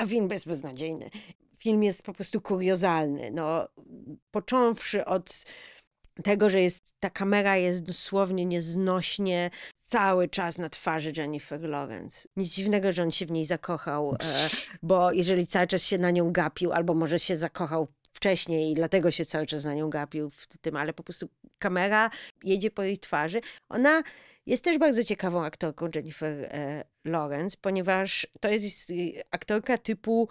a 0.00 0.06
film 0.06 0.28
jest 0.30 0.46
beznadziejny. 0.46 1.10
Film 1.58 1.82
jest 1.82 2.02
po 2.02 2.12
prostu 2.12 2.40
kuriozalny. 2.40 3.30
No, 3.30 3.68
począwszy 4.30 5.04
od 5.04 5.44
tego, 6.22 6.50
że 6.50 6.60
jest, 6.60 6.94
ta 7.00 7.10
kamera 7.10 7.56
jest 7.56 7.82
dosłownie 7.82 8.46
nieznośnie 8.46 9.50
cały 9.80 10.28
czas 10.28 10.58
na 10.58 10.68
twarzy 10.68 11.12
Jennifer 11.16 11.62
Lawrence. 11.62 12.28
Nic 12.36 12.54
dziwnego, 12.54 12.92
że 12.92 13.02
on 13.02 13.10
się 13.10 13.26
w 13.26 13.30
niej 13.30 13.44
zakochał, 13.44 14.14
e, 14.14 14.16
bo 14.82 15.12
jeżeli 15.12 15.46
cały 15.46 15.66
czas 15.66 15.82
się 15.82 15.98
na 15.98 16.10
nią 16.10 16.32
gapił, 16.32 16.72
albo 16.72 16.94
może 16.94 17.18
się 17.18 17.36
zakochał 17.36 17.88
wcześniej 18.12 18.70
i 18.70 18.74
dlatego 18.74 19.10
się 19.10 19.24
cały 19.24 19.46
czas 19.46 19.64
na 19.64 19.74
nią 19.74 19.90
gapił 19.90 20.30
w 20.30 20.46
tym, 20.46 20.76
ale 20.76 20.92
po 20.92 21.02
prostu 21.02 21.28
kamera 21.58 22.10
jedzie 22.44 22.70
po 22.70 22.82
jej 22.82 22.98
twarzy. 22.98 23.40
Ona 23.68 24.02
jest 24.46 24.64
też 24.64 24.78
bardzo 24.78 25.04
ciekawą 25.04 25.44
aktorką 25.44 25.88
Jennifer 25.94 26.44
e, 26.44 26.84
Lawrence, 27.04 27.56
ponieważ 27.60 28.26
to 28.40 28.48
jest 28.48 28.90
e, 28.90 28.94
aktorka 29.30 29.78
typu 29.78 30.28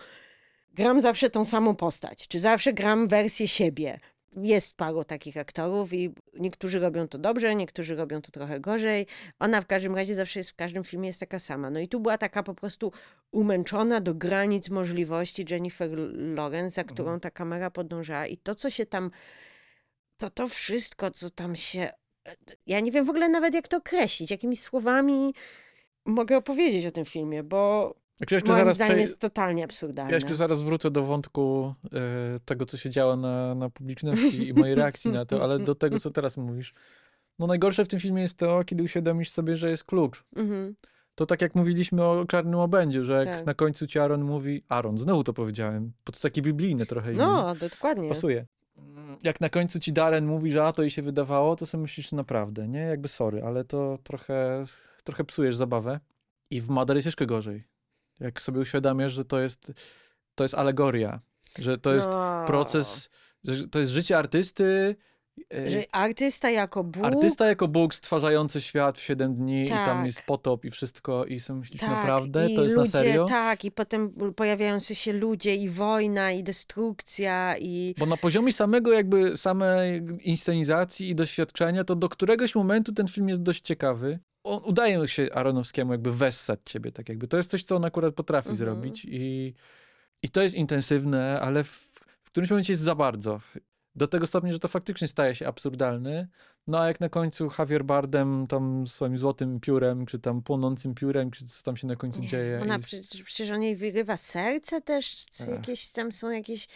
gram 0.73 1.01
zawsze 1.01 1.29
tą 1.29 1.45
samą 1.45 1.75
postać, 1.75 2.27
czy 2.27 2.39
zawsze 2.39 2.73
gram 2.73 3.07
wersję 3.07 3.47
siebie. 3.47 3.99
Jest 4.35 4.75
paru 4.75 5.03
takich 5.03 5.37
aktorów 5.37 5.93
i 5.93 6.13
niektórzy 6.33 6.79
robią 6.79 7.07
to 7.07 7.17
dobrze, 7.17 7.55
niektórzy 7.55 7.95
robią 7.95 8.21
to 8.21 8.31
trochę 8.31 8.59
gorzej. 8.59 9.07
Ona 9.39 9.61
w 9.61 9.65
każdym 9.65 9.95
razie 9.95 10.15
zawsze 10.15 10.39
jest 10.39 10.51
w 10.51 10.55
każdym 10.55 10.83
filmie 10.83 11.07
jest 11.07 11.19
taka 11.19 11.39
sama. 11.39 11.69
No 11.69 11.79
i 11.79 11.87
tu 11.87 11.99
była 11.99 12.17
taka 12.17 12.43
po 12.43 12.53
prostu 12.53 12.91
umęczona 13.31 14.01
do 14.01 14.15
granic 14.15 14.69
możliwości 14.69 15.45
Jennifer 15.49 15.91
Lawrence, 16.13 16.75
za 16.75 16.83
którą 16.83 17.19
ta 17.19 17.31
kamera 17.31 17.71
podążała 17.71 18.27
i 18.27 18.37
to, 18.37 18.55
co 18.55 18.69
się 18.69 18.85
tam, 18.85 19.11
to 20.17 20.29
to 20.29 20.47
wszystko, 20.47 21.11
co 21.11 21.29
tam 21.29 21.55
się, 21.55 21.89
ja 22.65 22.79
nie 22.79 22.91
wiem 22.91 23.05
w 23.05 23.09
ogóle 23.09 23.29
nawet 23.29 23.53
jak 23.53 23.67
to 23.67 23.77
określić, 23.77 24.31
jakimi 24.31 24.57
słowami 24.57 25.33
mogę 26.05 26.37
opowiedzieć 26.37 26.85
o 26.85 26.91
tym 26.91 27.05
filmie, 27.05 27.43
bo 27.43 27.93
Jak 28.19 28.31
jeszcze 28.31 28.49
moim 28.49 28.59
zaraz 28.59 28.75
zdaniem 28.75 28.93
przej- 28.93 29.01
jest 29.01 29.19
totalnie 29.19 29.63
absurdalne. 29.63 30.11
Ja 30.11 30.17
jeszcze 30.17 30.35
zaraz 30.35 30.63
wrócę 30.63 30.91
do 30.91 31.03
wątku 31.03 31.73
e, 31.93 32.39
tego, 32.45 32.65
co 32.65 32.77
się 32.77 32.89
działo 32.89 33.15
na, 33.15 33.55
na 33.55 33.69
publiczności 33.69 34.47
i 34.47 34.53
mojej 34.53 34.75
reakcji 34.75 35.11
na 35.11 35.25
to, 35.25 35.43
ale 35.43 35.59
do 35.59 35.75
tego, 35.75 35.99
co 35.99 36.11
teraz 36.11 36.37
mówisz. 36.37 36.73
No 37.39 37.47
najgorsze 37.47 37.85
w 37.85 37.87
tym 37.87 37.99
filmie 37.99 38.21
jest 38.21 38.37
to, 38.37 38.63
kiedy 38.63 38.83
uświadomisz 38.83 39.29
sobie, 39.31 39.57
że 39.57 39.69
jest 39.69 39.83
klucz. 39.83 40.23
Mhm. 40.35 40.75
To 41.15 41.25
tak 41.25 41.41
jak 41.41 41.55
mówiliśmy 41.55 42.03
o 42.03 42.25
Czarnym 42.25 42.59
Obędziu, 42.59 43.05
że 43.05 43.13
jak 43.13 43.37
Tak. 43.37 43.45
na 43.45 43.53
końcu 43.53 43.87
ci 43.87 43.99
Aaron 43.99 44.21
mówi, 44.23 44.63
Aaron, 44.69 44.97
znowu 44.97 45.23
to 45.23 45.33
powiedziałem, 45.33 45.91
bo 46.05 46.11
to 46.13 46.19
takie 46.19 46.41
biblijne 46.41 46.85
trochę 46.85 47.13
imię. 47.13 47.21
No, 47.21 47.55
dokładnie. 47.55 48.09
Pasuje. 48.09 48.45
Jak 49.23 49.41
na 49.41 49.49
końcu 49.49 49.79
ci 49.79 49.93
Darren 49.93 50.25
mówi, 50.25 50.51
że 50.51 50.63
a 50.65 50.71
to 50.71 50.81
jej 50.81 50.89
się 50.91 51.01
wydawało, 51.01 51.55
to 51.55 51.65
sobie 51.65 51.81
myślisz 51.81 52.11
naprawdę, 52.11 52.67
nie? 52.67 52.79
Jakby 52.79 53.07
sorry, 53.07 53.43
ale 53.43 53.63
to 53.65 53.97
trochę, 54.03 54.63
trochę 55.03 55.23
psujesz 55.23 55.55
zabawę. 55.55 55.99
I 56.49 56.61
w 56.61 56.69
Mother 56.69 56.95
jest 56.95 57.05
jeszcze 57.05 57.25
gorzej. 57.25 57.63
Jak 58.19 58.41
sobie 58.41 58.59
uświadamiasz, 58.59 59.13
że 59.13 59.25
to 59.25 59.39
jest, 59.39 59.71
to 60.35 60.43
jest 60.43 60.55
alegoria, 60.55 61.19
że 61.59 61.77
to 61.77 61.93
jest 61.93 62.07
No. 62.07 62.43
proces, 62.47 63.09
to 63.71 63.79
jest 63.79 63.91
życie 63.91 64.17
artysty, 64.17 64.95
Że 65.67 65.83
artysta 65.91 66.49
jako 66.49 66.83
Bóg. 66.83 67.03
artysta 67.05 67.47
jako 67.47 67.67
Bóg 67.67 67.93
stwarzający 67.93 68.61
świat 68.61 68.97
w 68.97 69.01
7 69.01 69.35
dni 69.35 69.65
i 69.65 69.67
tam 69.67 69.97
Tak. 69.97 70.05
jest 70.05 70.21
potop 70.21 70.65
i 70.65 70.71
wszystko 70.71 71.25
i 71.25 71.39
sobie 71.39 71.59
myślisz 71.59 71.81
tak, 71.81 71.89
naprawdę, 71.89 72.49
to 72.55 72.63
jest 72.63 72.75
ludzie, 72.75 72.91
na 72.93 72.99
serio? 73.01 73.25
Tak, 73.25 73.65
i 73.65 73.71
potem 73.71 74.13
pojawiający 74.35 74.95
się 74.95 75.13
ludzie, 75.13 75.55
i 75.55 75.69
wojna, 75.69 76.31
i 76.31 76.43
destrukcja, 76.43 77.55
i. 77.59 77.95
Bo 77.97 78.05
na 78.05 78.17
poziomie 78.17 78.51
samego 78.53 78.91
jakby 78.93 79.37
samej 79.37 80.01
inscenizacji 80.21 81.09
i 81.09 81.15
doświadczenia, 81.15 81.83
to 81.83 81.95
do 81.95 82.09
któregoś 82.09 82.55
momentu 82.55 82.93
ten 82.93 83.07
film 83.07 83.29
jest 83.29 83.41
dość 83.41 83.61
ciekawy. 83.61 84.19
On, 84.43 84.61
udaje 84.65 85.07
się 85.07 85.27
Aronowskiemu 85.33 85.91
jakby 85.91 86.11
wessać 86.11 86.59
ciebie, 86.65 86.91
tak 86.91 87.09
jakby. 87.09 87.27
To 87.27 87.37
jest 87.37 87.49
coś, 87.51 87.63
co 87.63 87.75
on 87.75 87.85
akurat 87.85 88.13
potrafi 88.15 88.49
Mhm. 88.49 88.57
zrobić 88.57 89.05
i, 89.05 89.53
i 90.23 90.29
to 90.29 90.41
jest 90.41 90.55
intensywne, 90.55 91.39
ale 91.41 91.63
w, 91.63 91.69
w 92.23 92.27
którymś 92.31 92.49
momencie 92.49 92.73
jest 92.73 92.83
za 92.83 92.95
bardzo. 92.95 93.39
Do 93.95 94.07
tego 94.07 94.27
stopnia, 94.27 94.53
że 94.53 94.59
to 94.59 94.67
faktycznie 94.67 95.07
staje 95.07 95.35
się 95.35 95.47
absurdalny. 95.47 96.27
No 96.67 96.79
a 96.79 96.87
jak 96.87 96.99
na 96.99 97.09
końcu 97.09 97.49
Javier 97.59 97.83
Bardem 97.85 98.47
tam 98.47 98.87
swoim 98.87 99.17
złotym 99.17 99.59
piórem, 99.59 100.05
czy 100.05 100.19
tam 100.19 100.41
płonącym 100.41 100.95
piórem, 100.95 101.31
czy 101.31 101.45
co 101.47 101.63
tam 101.63 101.77
się 101.77 101.87
na 101.87 101.95
końcu 101.95 102.21
dzieje. 102.21 102.59
Ona 102.61 102.75
i- 102.77 102.79
przecież, 102.81 103.23
przecież 103.23 103.51
on 103.51 103.63
jej 103.63 103.75
wyrywa 103.75 104.17
serce 104.17 104.81
też, 104.81 105.25
jakieś 105.51 105.91
tam 105.91 106.11
są 106.11 106.29
jakieś. 106.29 106.67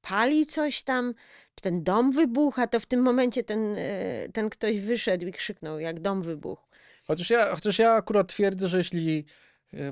Pali 0.00 0.46
coś 0.46 0.82
tam, 0.82 1.14
czy 1.54 1.62
ten 1.62 1.82
dom 1.84 2.12
wybucha, 2.12 2.66
to 2.66 2.80
w 2.80 2.86
tym 2.86 3.00
momencie 3.02 3.44
ten, 3.44 3.74
e, 3.78 4.28
ten 4.32 4.48
ktoś 4.48 4.80
wyszedł 4.80 5.26
i 5.26 5.32
krzyknął, 5.32 5.78
jak 5.78 6.00
dom 6.00 6.22
wybuchł. 6.22 6.62
Chociaż 7.06 7.30
ja, 7.30 7.54
chociaż 7.54 7.78
ja 7.78 7.92
akurat 7.92 8.28
twierdzę, 8.28 8.68
że 8.68 8.78
jeśli 8.78 9.24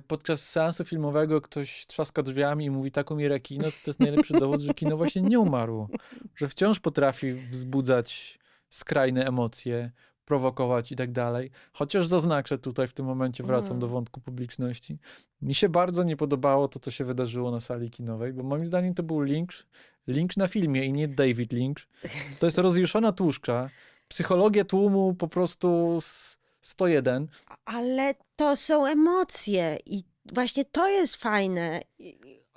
podczas 0.06 0.48
seansu 0.48 0.84
filmowego 0.84 1.40
ktoś 1.40 1.86
trzaska 1.86 2.22
drzwiami 2.22 2.64
i 2.64 2.70
mówi 2.70 2.90
tak 2.90 3.10
umiera 3.10 3.38
kino, 3.38 3.64
to 3.64 3.70
to 3.70 3.90
jest 3.90 4.00
najlepszy 4.00 4.34
dowód, 4.34 4.60
że 4.60 4.74
kino 4.74 4.96
właśnie 4.96 5.22
nie 5.22 5.40
umarło. 5.40 5.88
Że 6.36 6.48
wciąż 6.48 6.80
potrafi 6.80 7.32
wzbudzać 7.32 8.38
skrajne 8.70 9.26
emocje, 9.26 9.90
prowokować 10.24 10.92
i 10.92 10.96
tak 10.96 11.12
dalej. 11.12 11.50
Chociaż 11.72 12.06
zaznaczę 12.06 12.58
tutaj 12.58 12.86
w 12.88 12.92
tym 12.94 13.06
momencie, 13.06 13.44
wracam 13.44 13.66
Mm. 13.70 13.80
do 13.80 13.88
wątku 13.88 14.20
publiczności. 14.20 14.98
Mi 15.42 15.54
się 15.54 15.68
bardzo 15.68 16.02
nie 16.02 16.16
podobało 16.16 16.68
to, 16.68 16.78
co 16.80 16.90
się 16.90 17.04
wydarzyło 17.04 17.50
na 17.50 17.60
sali 17.60 17.90
kinowej, 17.90 18.32
bo 18.32 18.42
moim 18.42 18.66
zdaniem 18.66 18.94
to 18.94 19.02
był 19.02 19.20
Lynch, 19.20 19.66
Lynch 20.06 20.36
na 20.36 20.48
filmie 20.48 20.84
i 20.84 20.92
nie 20.92 21.08
David 21.08 21.52
Lynch. 21.52 21.86
To 22.38 22.46
jest 22.46 22.58
rozjuszona 22.58 23.12
tłuszcza, 23.12 23.70
psychologia 24.08 24.64
tłumu 24.64 25.14
po 25.14 25.28
prostu 25.28 25.96
s- 25.96 26.35
101. 26.66 27.28
Ale 27.64 28.14
to 28.36 28.56
są 28.56 28.86
emocje 28.86 29.78
i 29.86 30.02
właśnie 30.32 30.64
to 30.64 30.88
jest 30.88 31.16
fajne 31.16 31.80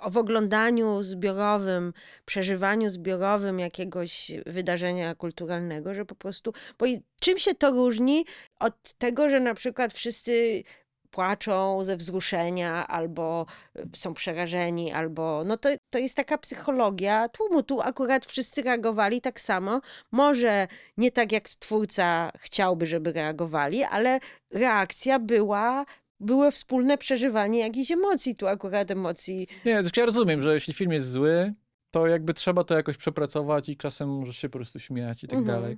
w 0.08 0.16
oglądaniu 0.16 1.02
zbiorowym, 1.02 1.92
przeżywaniu 2.24 2.90
zbiorowym 2.90 3.58
jakiegoś 3.58 4.32
wydarzenia 4.46 5.14
kulturalnego, 5.14 5.94
że 5.94 6.04
po 6.04 6.14
prostu, 6.14 6.52
bo 6.78 6.86
czym 7.20 7.38
się 7.38 7.54
to 7.54 7.70
różni 7.70 8.24
od 8.60 8.92
tego, 8.98 9.28
że 9.28 9.40
na 9.40 9.54
przykład 9.54 9.92
wszyscy 9.92 10.62
płaczą 11.10 11.84
ze 11.84 11.96
wzruszenia, 11.96 12.86
albo 12.86 13.46
są 13.94 14.14
przerażeni, 14.14 14.92
albo 14.92 15.42
no 15.44 15.56
to, 15.56 15.68
to 15.90 15.98
jest 15.98 16.16
taka 16.16 16.38
psychologia 16.38 17.28
tłumu. 17.28 17.62
Tu 17.62 17.80
akurat 17.80 18.26
wszyscy 18.26 18.62
reagowali 18.62 19.20
tak 19.20 19.40
samo. 19.40 19.80
Może 20.10 20.68
nie 20.96 21.10
tak 21.12 21.32
jak 21.32 21.48
twórca 21.48 22.32
chciałby, 22.38 22.86
żeby 22.86 23.12
reagowali, 23.12 23.84
ale 23.84 24.20
reakcja 24.50 25.18
była, 25.18 25.86
było 26.20 26.50
wspólne 26.50 26.98
przeżywanie 26.98 27.58
jakichś 27.60 27.90
emocji. 27.90 28.36
Tu 28.36 28.46
akurat 28.46 28.90
emocji. 28.90 29.46
Nie, 29.64 29.82
znaczy 29.82 30.00
ja 30.00 30.06
rozumiem, 30.06 30.42
że 30.42 30.54
jeśli 30.54 30.74
film 30.74 30.92
jest 30.92 31.10
zły, 31.10 31.52
to 31.90 32.06
jakby 32.06 32.34
trzeba 32.34 32.64
to 32.64 32.74
jakoś 32.74 32.96
przepracować 32.96 33.68
i 33.68 33.76
czasem 33.76 34.08
możesz 34.08 34.36
się 34.36 34.48
po 34.48 34.58
prostu 34.58 34.78
śmiać 34.78 35.24
i 35.24 35.28
tak 35.28 35.38
Mhm. 35.38 35.60
dalej. 35.60 35.76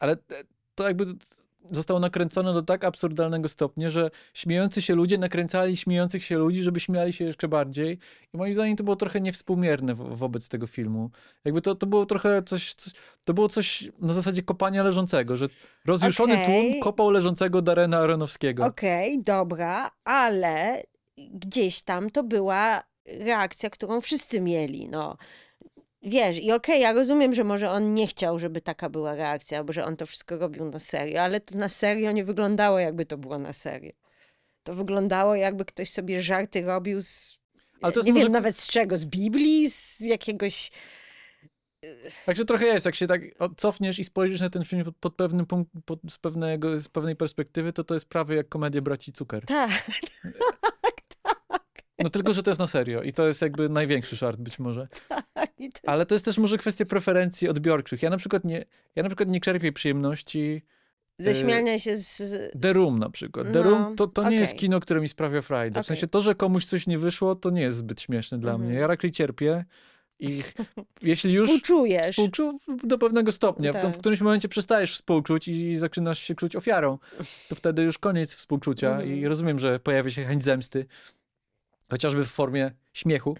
Ale 0.00 0.16
to 0.74 0.84
jakby 0.86 1.04
zostało 1.70 2.00
nakręcone 2.00 2.54
do 2.54 2.62
tak 2.62 2.84
absurdalnego 2.84 3.48
stopnia, 3.48 3.90
że 3.90 4.10
śmiejący 4.34 4.82
się 4.82 4.94
ludzie 4.94 5.18
nakręcali 5.18 5.76
śmiejących 5.76 6.24
się 6.24 6.38
ludzi, 6.38 6.62
żeby 6.62 6.80
śmiali 6.80 7.12
się 7.12 7.24
jeszcze 7.24 7.48
bardziej. 7.48 7.98
I 8.34 8.36
moim 8.36 8.54
zdaniem 8.54 8.76
to 8.76 8.84
było 8.84 8.96
trochę 8.96 9.20
niewspółmierne 9.20 9.94
wo 9.94 10.04
wobec 10.04 10.48
tego 10.48 10.66
filmu. 10.66 11.10
Jakby 11.44 11.62
to, 11.62 11.74
to 11.74 11.86
było 11.86 12.06
trochę 12.06 12.42
coś, 12.42 12.74
coś, 12.74 12.92
to 13.24 13.34
było 13.34 13.48
coś 13.48 13.88
na 13.98 14.12
zasadzie 14.12 14.42
kopania 14.42 14.82
leżącego, 14.82 15.36
że 15.36 15.48
rozjuszony 15.84 16.34
Okej. 16.34 16.46
tłum 16.70 16.82
kopał 16.82 17.10
leżącego 17.10 17.62
Darena 17.62 17.98
Aronowskiego. 17.98 18.64
Okej, 18.64 19.22
dobra, 19.22 19.90
ale 20.04 20.82
gdzieś 21.18 21.82
tam 21.82 22.10
to 22.10 22.22
była 22.22 22.82
reakcja, 23.06 23.70
którą 23.70 24.00
wszyscy 24.00 24.40
mieli, 24.40 24.88
no. 24.88 25.16
Wiesz, 26.02 26.38
i 26.38 26.52
okej, 26.52 26.80
ja 26.80 26.92
rozumiem, 26.92 27.34
że 27.34 27.44
może 27.44 27.70
on 27.70 27.94
nie 27.94 28.06
chciał, 28.06 28.38
żeby 28.38 28.60
taka 28.60 28.90
była 28.90 29.14
reakcja, 29.14 29.58
albo 29.58 29.72
że 29.72 29.84
on 29.84 29.96
to 29.96 30.06
wszystko 30.06 30.38
robił 30.38 30.64
na 30.64 30.78
serio, 30.78 31.22
ale 31.22 31.40
to 31.40 31.58
na 31.58 31.68
serio 31.68 32.12
nie 32.12 32.24
wyglądało, 32.24 32.78
jakby 32.78 33.06
to 33.06 33.18
było 33.18 33.38
na 33.38 33.52
serio. 33.52 33.92
To 34.62 34.72
wyglądało, 34.72 35.34
jakby 35.34 35.64
ktoś 35.64 35.90
sobie 35.90 36.22
żarty 36.22 36.62
robił 36.62 37.02
z. 37.02 37.38
Ale 37.82 37.92
to 37.92 38.02
nie 38.02 38.12
może 38.12 38.24
wiem 38.24 38.32
nawet 38.32 38.56
z 38.56 38.68
czego, 38.68 38.96
z 38.96 39.04
Biblii, 39.04 39.70
z 39.70 40.00
jakiegoś. 40.00 40.70
Także 42.26 42.44
trochę 42.44 42.66
jest, 42.66 42.86
jak 42.86 42.94
się 42.94 43.06
tak 43.06 43.20
cofniesz 43.56 43.98
i 43.98 44.04
spojrzysz 44.04 44.40
na 44.40 44.50
ten 44.50 44.64
film 44.64 44.84
pod, 44.84 44.96
pod 44.96 45.14
pewnym 45.14 45.46
punkt, 45.46 45.70
pod, 45.84 46.00
z, 46.10 46.18
pewnego, 46.18 46.80
z 46.80 46.88
pewnej 46.88 47.16
perspektywy, 47.16 47.72
to 47.72 47.84
to 47.84 47.94
jest 47.94 48.08
prawie 48.08 48.36
jak 48.36 48.48
komedia 48.48 48.82
braci 48.82 49.12
Cuker. 49.12 49.44
Tak, 49.44 49.70
No 52.02 52.10
tylko, 52.10 52.34
że 52.34 52.42
to 52.42 52.50
jest 52.50 52.60
na 52.60 52.66
serio 52.66 53.02
i 53.02 53.12
to 53.12 53.26
jest 53.26 53.42
jakby 53.42 53.68
największy 53.68 54.16
żart 54.16 54.40
być 54.40 54.58
może. 54.58 54.88
tak. 55.34 55.50
I 55.58 55.70
to... 55.70 55.80
Ale 55.88 56.06
to 56.06 56.14
jest 56.14 56.24
też 56.24 56.38
może 56.38 56.58
kwestia 56.58 56.84
preferencji 56.84 57.48
odbiorczych. 57.48 58.02
Ja 58.02 58.10
na 58.10 58.16
przykład 58.16 58.44
nie, 58.44 58.64
ja 58.96 59.02
na 59.02 59.08
przykład 59.08 59.28
nie 59.28 59.40
czerpię 59.40 59.72
przyjemności 59.72 60.62
Ze 61.18 61.30
y, 61.30 61.34
śmiania 61.34 61.78
się 61.78 61.96
z. 61.98 62.22
The 62.60 62.72
Room 62.72 62.98
na 62.98 63.10
przykład. 63.10 63.46
The 63.52 63.58
No, 63.58 63.62
Room 63.62 63.96
to, 63.96 64.06
to 64.06 64.28
nie 64.30 64.36
jest 64.36 64.54
kino, 64.54 64.80
które 64.80 65.00
mi 65.00 65.08
sprawia 65.08 65.40
frajdę. 65.40 65.82
W 65.82 65.86
sensie 65.86 66.06
to, 66.06 66.20
że 66.20 66.34
komuś 66.34 66.64
coś 66.64 66.86
nie 66.86 66.98
wyszło, 66.98 67.34
to 67.34 67.50
nie 67.50 67.62
jest 67.62 67.76
zbyt 67.76 68.00
śmieszne 68.00 68.38
dla 68.38 68.52
Mhm. 68.52 68.70
mnie. 68.70 68.80
Ja 68.80 68.86
raczej 68.86 69.10
cierpię 69.10 69.64
i 70.18 70.42
jeśli 71.02 71.34
już 71.34 71.46
Współczujesz. 71.50 72.10
współczu 72.10 72.58
do 72.84 72.98
pewnego 72.98 73.32
stopnia. 73.32 73.72
W, 73.72 73.76
tym, 73.80 73.90
w 73.90 73.94
Tak. 73.94 74.00
którymś 74.00 74.20
momencie 74.20 74.48
przestajesz 74.48 74.94
współczuć 74.94 75.48
i 75.48 75.76
zaczynasz 75.76 76.18
się 76.18 76.34
czuć 76.34 76.56
ofiarą. 76.56 76.98
To 77.48 77.54
wtedy 77.54 77.82
już 77.82 77.98
koniec 77.98 78.34
współczucia 78.34 79.02
i 79.02 79.10
Mhm. 79.12 79.26
rozumiem, 79.26 79.58
że 79.58 79.80
pojawia 79.80 80.10
się 80.10 80.24
chęć 80.24 80.44
zemsty, 80.44 80.86
chociażby 81.90 82.24
w 82.24 82.30
formie 82.30 82.70
śmiechu, 82.92 83.36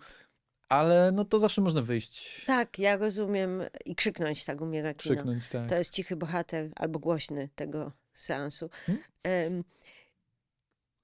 ale 0.69 1.13
no 1.13 1.25
to 1.25 1.39
zawsze 1.39 1.61
można 1.61 1.83
wyjść, 1.83 2.45
Tak, 2.47 2.79
ja 2.79 2.97
rozumiem 2.97 3.63
i 3.85 3.95
krzyknąć 3.95 4.45
tak 4.45 4.61
umiera 4.61 4.95
kino. 4.95 5.15
krzyknąć, 5.15 5.49
tak. 5.49 5.69
To 5.69 5.75
jest 5.75 5.93
cichy 5.95 6.17
bohater 6.17 6.71
albo 6.77 6.99
głośny 6.99 7.49
tego 7.55 7.93
seansu. 8.13 8.71
Hmm? 8.87 9.65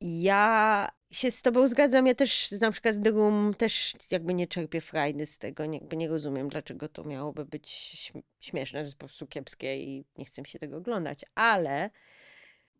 Ja 0.00 0.88
się 1.10 1.30
z 1.30 1.42
tobą 1.42 1.68
zgadzam. 1.68 2.06
Ja 2.06 2.14
też 2.14 2.50
na 2.60 2.70
przykład 2.70 2.94
z 2.94 3.02
The 3.02 3.10
Room 3.10 3.54
też 3.58 3.92
jakby 4.10 4.34
nie 4.34 4.46
czerpię 4.46 4.80
frajdy 4.80 5.26
z 5.26 5.38
tego. 5.38 5.66
Nie, 5.66 5.78
jakby 5.78 5.96
nie 5.96 6.08
rozumiem, 6.08 6.48
dlaczego 6.48 6.88
to 6.88 7.04
miałoby 7.04 7.44
być 7.44 7.68
śm- 7.68 8.22
śmieszne. 8.40 8.80
To 8.80 8.84
jest 8.84 8.94
po 8.98 9.06
prostu 9.06 9.26
kiepskie 9.26 9.76
i 9.84 10.04
nie 10.18 10.24
chcę 10.24 10.42
mi 10.42 10.48
się 10.48 10.58
tego 10.58 10.76
oglądać. 10.76 11.24
Ale 11.34 11.90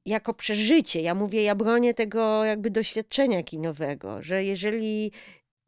jako 0.06 0.34
przeżycie, 0.34 1.00
ja 1.00 1.14
mówię, 1.14 1.42
ja 1.42 1.54
bronię 1.54 1.94
tego 1.94 2.44
jakby 2.44 2.70
doświadczenia 2.70 3.42
kinowego, 3.42 4.22
że 4.22 4.44
jeżeli 4.44 5.12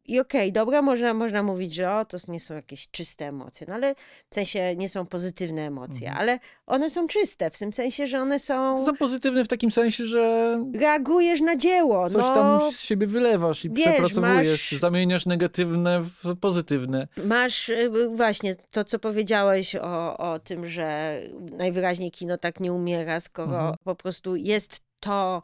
i 0.08 0.20
okej, 0.20 0.52
dobra, 0.52 0.82
można, 0.82 1.14
można 1.14 1.42
mówić, 1.42 1.74
że 1.74 1.94
o, 1.94 2.04
to 2.04 2.18
nie 2.28 2.40
są 2.40 2.54
jakieś 2.54 2.88
czyste 2.90 3.26
emocje, 3.28 3.66
no 3.70 3.74
ale 3.74 3.94
w 4.30 4.34
sensie 4.34 4.76
nie 4.76 4.88
są 4.88 5.06
pozytywne 5.06 5.66
emocje, 5.66 6.08
Mhm. 6.08 6.20
ale 6.22 6.38
one 6.66 6.90
są 6.90 7.06
czyste, 7.08 7.50
w 7.50 7.58
tym 7.58 7.72
sensie, 7.72 8.06
że 8.06 8.20
one 8.20 8.38
są... 8.38 8.84
Są 8.86 8.96
pozytywne 8.96 9.44
w 9.44 9.48
takim 9.48 9.72
sensie, 9.72 10.04
że 10.06 10.58
Reagujesz 10.74 11.40
na 11.40 11.56
dzieło, 11.56 12.10
coś 12.10 12.22
no, 12.22 12.34
tam 12.34 12.72
z 12.72 12.80
siebie 12.80 13.06
wylewasz 13.06 13.64
i 13.64 13.70
wiesz, 13.70 13.86
przepracowujesz, 13.86 14.72
masz- 14.72 14.80
zamieniasz 14.80 15.26
negatywne 15.26 16.00
w 16.02 16.36
pozytywne. 16.40 17.08
masz 17.24 17.68
y, 17.68 17.90
właśnie 18.14 18.54
to, 18.54 18.84
co 18.84 18.98
powiedziałeś 18.98 19.76
o, 19.76 20.18
o 20.18 20.38
tym, 20.38 20.66
że 20.68 21.18
najwyraźniej 21.58 22.10
kino 22.10 22.38
tak 22.38 22.60
nie 22.60 22.72
umiera, 22.72 23.20
skoro 23.20 23.48
Mhm. 23.58 23.74
po 23.84 23.94
prostu 23.94 24.36
jest 24.36 24.80
to 25.00 25.42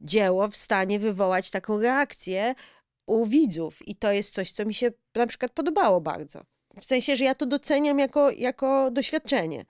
dzieło 0.00 0.48
w 0.48 0.56
stanie 0.56 0.98
wywołać 0.98 1.50
taką 1.50 1.80
reakcję 1.80 2.54
u 3.12 3.26
widzów 3.26 3.88
i 3.88 3.96
to 3.96 4.12
jest 4.12 4.34
coś, 4.34 4.50
co 4.52 4.64
mi 4.64 4.74
się 4.74 4.92
na 5.14 5.26
przykład 5.26 5.52
podobało 5.52 6.00
bardzo. 6.00 6.44
W 6.80 6.84
sensie, 6.84 7.16
że 7.16 7.24
ja 7.24 7.34
to 7.34 7.46
doceniam 7.46 7.98
jako, 7.98 8.30
jako 8.30 8.90
doświadczenie. 8.90 9.64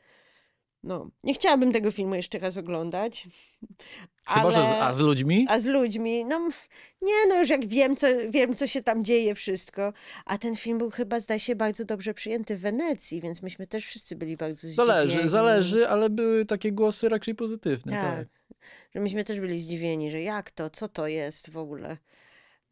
No, 0.83 1.11
nie 1.25 1.35
chciałabym 1.35 1.73
tego 1.73 1.91
filmu 1.91 2.15
jeszcze 2.15 2.39
raz 2.39 2.57
oglądać. 2.57 3.29
Chyba, 4.27 4.51
że 4.51 4.57
z, 4.57 4.61
ale- 4.61 4.81
a 4.85 4.93
z 4.93 5.01
ludźmi? 5.01 5.47
A 5.49 5.59
z 5.59 5.65
ludźmi, 5.67 6.25
no 6.25 6.49
nie, 7.03 7.27
no 7.29 7.39
już 7.39 7.49
jak 7.51 7.67
wiem 7.67 7.97
co, 7.97 8.07
wiem, 8.29 8.55
co 8.57 8.67
się 8.67 8.83
tam 8.83 9.05
dzieje, 9.05 9.35
wszystko. 9.35 9.93
A 10.25 10.39
ten 10.39 10.57
film 10.57 10.79
był 10.79 10.91
chyba, 10.91 11.21
zdaje 11.21 11.41
się, 11.41 11.57
bardzo 11.57 11.85
dobrze 11.85 12.15
przyjęty 12.15 12.57
w 12.57 12.61
Wenecji, 12.61 13.21
więc 13.21 13.43
myśmy 13.43 13.67
też 13.67 13.87
wszyscy 13.87 14.17
byli 14.17 14.37
bardzo 14.37 14.69
zdziwieni. 14.69 14.87
Zależy, 14.87 15.29
zależy, 15.29 15.89
ale 15.89 16.11
były 16.11 16.47
takie 16.47 16.73
głosy 16.73 17.09
raczej 17.09 17.35
pozytywne. 17.35 17.93
Tak. 17.93 18.19
Tak. 18.19 18.29
Że 18.95 19.01
myśmy 19.01 19.25
też 19.25 19.41
byli 19.41 19.61
zdziwieni, 19.61 20.11
że 20.11 20.23
jak 20.23 20.51
to, 20.51 20.71
co 20.71 20.89
to 20.89 21.07
jest 21.07 21.51
w 21.51 21.57
ogóle. 21.57 21.97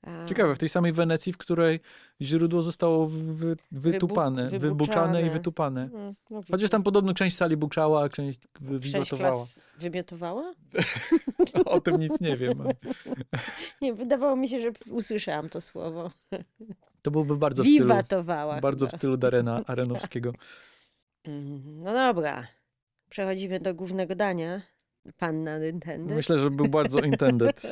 A, 0.03 0.27
Ciekawe, 0.27 0.55
w 0.55 0.59
tej 0.59 0.69
samej 0.69 0.93
Wenecji, 0.93 1.33
w 1.33 1.37
której 1.39 1.81
źródło 2.23 2.63
zostało 2.63 3.07
wy, 3.07 3.57
wytupane, 3.73 4.43
wybuczane. 4.47 4.59
wybuczane 4.69 5.23
i 5.23 5.31
wytupane. 5.31 5.83
Mm, 5.95 6.15
no 6.31 6.41
Chociaż 6.43 6.61
widzę. 6.61 6.69
tam 6.69 6.83
podobno 6.83 7.15
część 7.15 7.37
sali 7.37 7.57
buczała, 7.57 8.03
a 8.05 8.09
część 8.09 8.41
wy- 8.61 8.81
Sześć 8.83 8.93
wywrotowała. 8.93 9.31
klas 9.37 9.63
wymiotowała? 9.79 10.53
O 11.65 11.81
tym 11.81 11.97
nic 11.97 12.21
nie 12.21 12.37
wiem. 12.37 12.63
Nie, 13.83 13.95
wydawało 13.95 14.37
mi 14.37 14.49
się, 14.49 14.61
że 14.63 14.71
usłyszałam 14.91 15.49
to 15.49 15.61
słowo. 15.61 16.11
To 17.03 17.11
byłby 17.11 17.37
bardzo 17.37 17.63
w 17.63 17.67
stylu, 17.67 17.85
Wiwatowała. 17.87 18.61
bardzo 18.61 18.87
w 18.87 18.91
chyba. 18.91 18.99
stylu 18.99 19.17
Darena 19.17 19.63
Arenowskiego. 19.67 20.33
Mhm. 21.25 21.83
No 21.83 21.93
dobra. 21.93 22.47
Przechodzimy 23.09 23.61
do 23.61 23.75
głównego 23.75 24.15
dania. 24.15 24.63
Panna 25.17 25.59
Nintendo. 25.59 26.15
Myślę, 26.15 26.39
że 26.39 26.51
był 26.51 26.69
bardzo 26.69 26.99
intended. 27.01 27.63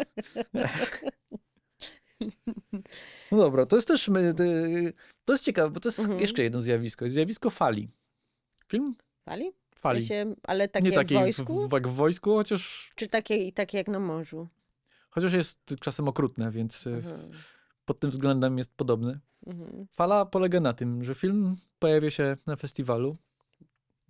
No 3.33 3.39
dobra, 3.39 3.67
to 3.67 3.77
jest 3.77 3.89
też, 3.89 4.09
my- 4.09 4.35
ty- 4.35 4.93
to 5.25 5.33
jest 5.33 5.45
ciekawe, 5.45 5.71
bo 5.71 5.81
to 5.81 5.89
jest 5.89 5.99
Mhm. 5.99 6.21
jeszcze 6.21 6.43
jedno 6.43 6.61
zjawisko. 6.61 7.09
Zjawisko 7.09 7.51
fali. 7.51 7.89
Film? 8.69 8.95
Fali? 9.25 9.53
W 9.75 9.81
Fali. 9.81 10.01
sensie, 10.07 10.35
ale 10.43 10.69
takie 10.69 10.89
Nie 10.89 10.95
jak 10.97 11.07
w 11.07 11.13
wojsku? 11.13 11.69
w, 11.69 11.73
jak 11.73 11.89
w 11.89 11.95
wojsku, 11.95 12.35
chociaż, 12.35 12.93
Czy 12.95 13.07
takie, 13.09 13.53
takie 13.53 13.79
jak 13.79 13.89
na 13.89 13.99
morzu? 13.99 14.49
chociaż 15.11 15.33
jest 15.33 15.59
czasem 15.81 16.09
okrutne, 16.09 16.51
więc 16.51 16.87
y, 16.87 16.91
Mhm. 16.91 17.31
pod 17.85 18.01
tym 18.01 18.11
względem 18.11 18.59
jest 18.59 18.75
podobny. 18.77 19.19
Mhm. 19.47 19.87
Fala 19.93 20.25
polega 20.27 20.61
na 20.61 20.73
tym, 20.73 21.05
że 21.05 21.15
film 21.15 21.57
pojawia 21.79 22.11
się 22.11 22.37
na 22.47 22.57
festiwalu, 22.57 23.17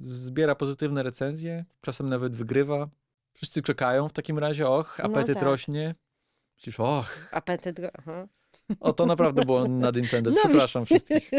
zbiera 0.01 0.55
pozytywne 0.55 1.03
recenzje, 1.03 1.65
czasem 1.81 2.09
nawet 2.09 2.37
wygrywa. 2.37 2.89
Wszyscy 3.35 3.63
czekają 3.63 4.09
w 4.09 4.13
takim 4.13 4.39
razie, 4.39 4.69
och, 4.69 4.99
No 4.99 5.05
apetyt 5.05 5.35
tak. 5.35 5.43
rośnie. 5.45 5.95
Myślisz, 6.59 6.81
och, 6.81 7.29
Apetyt. 7.33 7.79
ro- 7.79 7.91
Aha. 7.99 8.27
o 8.81 8.93
to 8.93 9.07
naprawdę 9.07 9.45
było 9.45 9.69
nad 9.69 9.97
intended, 9.97 10.35
No 10.37 10.41
przepraszam 10.51 10.85
wszystkich. 10.87 11.31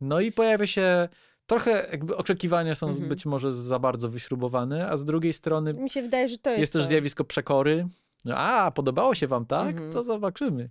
No 0.00 0.20
i 0.20 0.32
pojawia 0.32 0.66
się, 0.66 1.08
trochę 1.46 1.86
jakby 1.90 2.16
oczekiwania 2.16 2.74
są 2.74 2.88
Mhm. 2.88 3.08
być 3.08 3.26
może 3.26 3.52
za 3.52 3.78
bardzo 3.78 4.08
wyśrubowane, 4.08 4.88
a 4.90 4.96
z 4.96 5.04
drugiej 5.04 5.32
strony 5.32 5.74
Mi 5.74 5.90
się 5.90 6.02
wydaje, 6.02 6.28
że 6.28 6.38
to 6.38 6.50
jest. 6.50 6.60
jest 6.60 6.72
też 6.72 6.82
to. 6.82 6.88
zjawisko 6.88 7.24
przekory. 7.24 7.86
No, 8.24 8.34
a, 8.36 8.70
podobało 8.70 9.14
się 9.14 9.26
wam, 9.26 9.46
tak? 9.46 9.68
Mhm. 9.68 9.92
To 9.92 10.04
zobaczymy. 10.04 10.68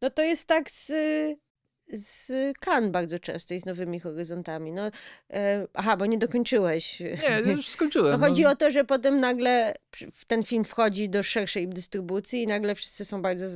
No 0.00 0.10
to 0.10 0.22
jest 0.22 0.48
tak 0.48 0.70
z, 0.70 0.92
z 1.88 2.32
Cannes 2.66 2.90
bardzo 2.90 3.18
często 3.18 3.54
i 3.54 3.60
z 3.60 3.66
Nowymi 3.66 4.00
Horyzontami. 4.00 4.72
No, 4.72 4.82
e, 5.30 5.66
aha, 5.74 5.96
bo 5.96 6.06
nie 6.06 6.18
dokończyłeś. 6.18 7.00
Nie, 7.00 7.52
już 7.52 7.68
skończyłem. 7.68 8.12
No 8.20 8.26
chodzi 8.28 8.42
no. 8.42 8.50
o 8.50 8.56
to, 8.56 8.70
że 8.70 8.84
potem 8.84 9.20
nagle 9.20 9.74
w 10.12 10.24
ten 10.24 10.42
film 10.42 10.64
wchodzi 10.64 11.08
do 11.08 11.22
szerszej 11.22 11.68
dystrybucji 11.68 12.42
i 12.42 12.46
nagle 12.46 12.74
wszyscy 12.74 13.04
są 13.04 13.22
bardzo 13.22 13.46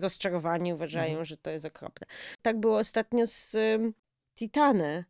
rozczarowani, 0.00 0.74
uważają, 0.74 1.08
Mhm. 1.08 1.24
że 1.24 1.36
to 1.36 1.50
jest 1.50 1.64
okropne. 1.64 2.06
Tak 2.42 2.60
było 2.60 2.78
ostatnio 2.78 3.26
z 3.26 3.54
ym, 3.54 3.94
Titane, 4.36 5.04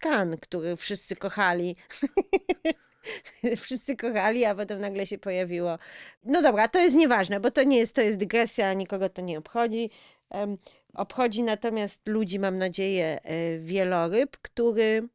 Cannes, 0.00 0.40
który 0.40 0.76
wszyscy 0.76 1.16
kochali. 1.16 1.76
wszyscy 3.64 3.96
kochali, 3.96 4.44
a 4.44 4.54
potem 4.54 4.80
nagle 4.80 5.06
się 5.06 5.18
pojawiło. 5.18 5.78
No 6.24 6.42
dobra, 6.42 6.68
to 6.68 6.78
jest 6.78 6.96
nieważne, 6.96 7.40
bo 7.40 7.50
to 7.50 7.62
nie 7.62 7.78
jest, 7.78 7.94
to 7.94 8.00
jest 8.02 8.18
dygresja, 8.18 8.72
nikogo 8.74 9.08
to 9.08 9.22
nie 9.22 9.38
obchodzi. 9.38 9.90
Em, 10.30 10.58
obchodzi 10.94 11.42
natomiast 11.42 12.08
ludzi, 12.08 12.38
mam 12.38 12.58
nadzieję, 12.58 13.20
e, 13.22 13.58
wieloryb, 13.58 14.36
który 14.42 15.08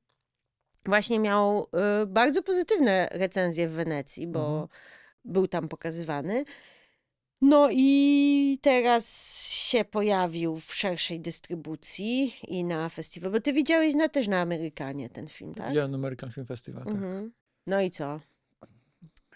właśnie 0.86 1.20
miał 1.20 1.68
e, 1.74 2.06
bardzo 2.06 2.44
pozytywne 2.44 3.10
recenzje 3.12 3.68
w 3.70 3.72
Wenecji, 3.72 4.28
bo 4.28 4.52
Mhm. 4.52 4.68
był 5.26 5.48
tam 5.48 5.68
pokazywany. 5.68 6.46
No 7.42 7.70
i 7.72 8.60
teraz 8.62 9.06
się 9.54 9.86
pojawił 9.86 10.56
w 10.56 10.76
szerszej 10.76 11.20
dystrybucji 11.20 12.34
i 12.48 12.64
na 12.64 12.90
festiwalu, 12.90 13.34
bo 13.34 13.40
ty 13.40 13.54
widziałeś 13.54 13.96
na, 13.96 14.10
też 14.10 14.28
na 14.28 14.42
Amerykanie 14.42 15.10
ten 15.10 15.28
film, 15.28 15.54
tak? 15.56 15.68
Widziałem 15.68 15.96
American 15.96 16.32
Film 16.32 16.46
Festival. 16.46 16.84
Tak. 16.84 16.94
Mhm. 16.94 17.32
No 17.68 17.82
i 17.82 17.92
co? 17.92 18.20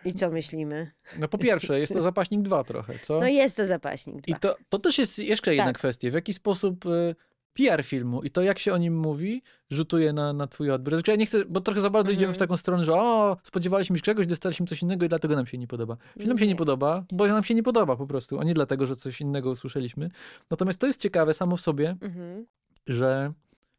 I 0.06 0.14
co 0.14 0.30
myślimy? 0.30 0.92
No 1.20 1.28
po 1.28 1.38
pierwsze, 1.38 1.80
jest 1.80 1.94
to 1.94 2.02
zapaśnik 2.12 2.42
2 2.42 2.64
trochę, 2.64 2.94
co? 3.04 3.20
No 3.20 3.28
jest 3.28 3.58
to 3.58 3.66
zapaśnik 3.66 4.22
2. 4.22 4.38
I 4.38 4.40
to, 4.40 4.56
to 4.70 4.80
też 4.80 4.98
jest 4.98 5.20
jeszcze 5.20 5.56
jedna 5.56 5.70
Tak. 5.72 5.78
kwestia. 5.78 6.10
W 6.10 6.14
jaki 6.14 6.34
sposób 6.34 6.86
y, 6.86 7.16
PR 7.54 7.84
filmu 7.84 8.24
i 8.24 8.30
to, 8.30 8.42
jak 8.42 8.60
się 8.60 8.74
o 8.74 8.78
nim 8.78 8.98
mówi, 8.98 9.42
rzutuje 9.70 10.14
na, 10.14 10.34
na 10.34 10.48
twój 10.48 10.72
odbiór. 10.72 10.94
Znaczy, 10.96 11.12
ja 11.12 11.18
nie 11.18 11.26
chcę, 11.26 11.46
bo 11.46 11.62
trochę 11.62 11.82
za 11.82 11.90
bardzo 11.90 12.12
idziemy 12.12 12.34
w 12.34 12.36
Mhm. 12.36 12.48
taką 12.48 12.58
stronę, 12.58 12.86
że 12.86 12.94
o, 12.94 13.38
spodziewaliśmy 13.44 13.98
się 13.98 14.02
czegoś, 14.02 14.28
dostaliśmy 14.28 14.66
coś 14.66 14.82
innego 14.82 15.06
i 15.06 15.10
dlatego 15.10 15.36
nam 15.36 15.46
się 15.48 15.58
nie 15.58 15.68
podoba. 15.68 15.98
Film 16.18 16.30
nam 16.30 16.38
się 16.38 16.46
nie 16.46 16.52
Nie. 16.52 16.56
podoba, 16.58 17.06
bo 17.12 17.28
nam 17.28 17.44
się 17.44 17.56
nie 17.56 17.64
podoba 17.64 17.96
po 17.96 18.08
prostu, 18.08 18.40
a 18.40 18.44
nie 18.44 18.54
dlatego, 18.54 18.86
że 18.86 18.96
coś 18.96 19.22
innego 19.22 19.50
usłyszeliśmy. 19.50 20.10
Natomiast 20.50 20.80
to 20.80 20.88
jest 20.88 21.02
ciekawe 21.02 21.34
samo 21.34 21.56
w 21.58 21.62
sobie, 21.62 21.98
Mhm. 22.02 22.46
że 22.88 23.34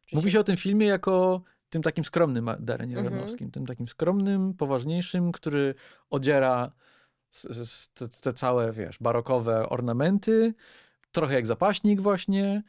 Czy 0.05 0.15
mówi 0.15 0.31
się 0.31 0.39
o 0.39 0.43
tym 0.43 0.57
filmie 0.57 0.87
jako 0.87 1.41
tym 1.69 1.81
takim 1.81 2.03
skromnym 2.03 2.49
Darenie 2.59 2.97
Mhm. 2.97 3.13
Aronofskim, 3.13 3.51
tym 3.51 3.65
takim 3.65 3.87
skromnym, 3.87 4.53
poważniejszym, 4.53 5.31
który 5.31 5.75
odziera 6.09 6.71
te, 7.93 8.07
te 8.07 8.33
całe, 8.33 8.71
wiesz, 8.71 8.97
barokowe 8.99 9.69
ornamenty, 9.69 10.53
trochę 11.11 11.33
jak 11.33 11.47
zapaśnik 11.47 12.01
właśnie. 12.01 12.63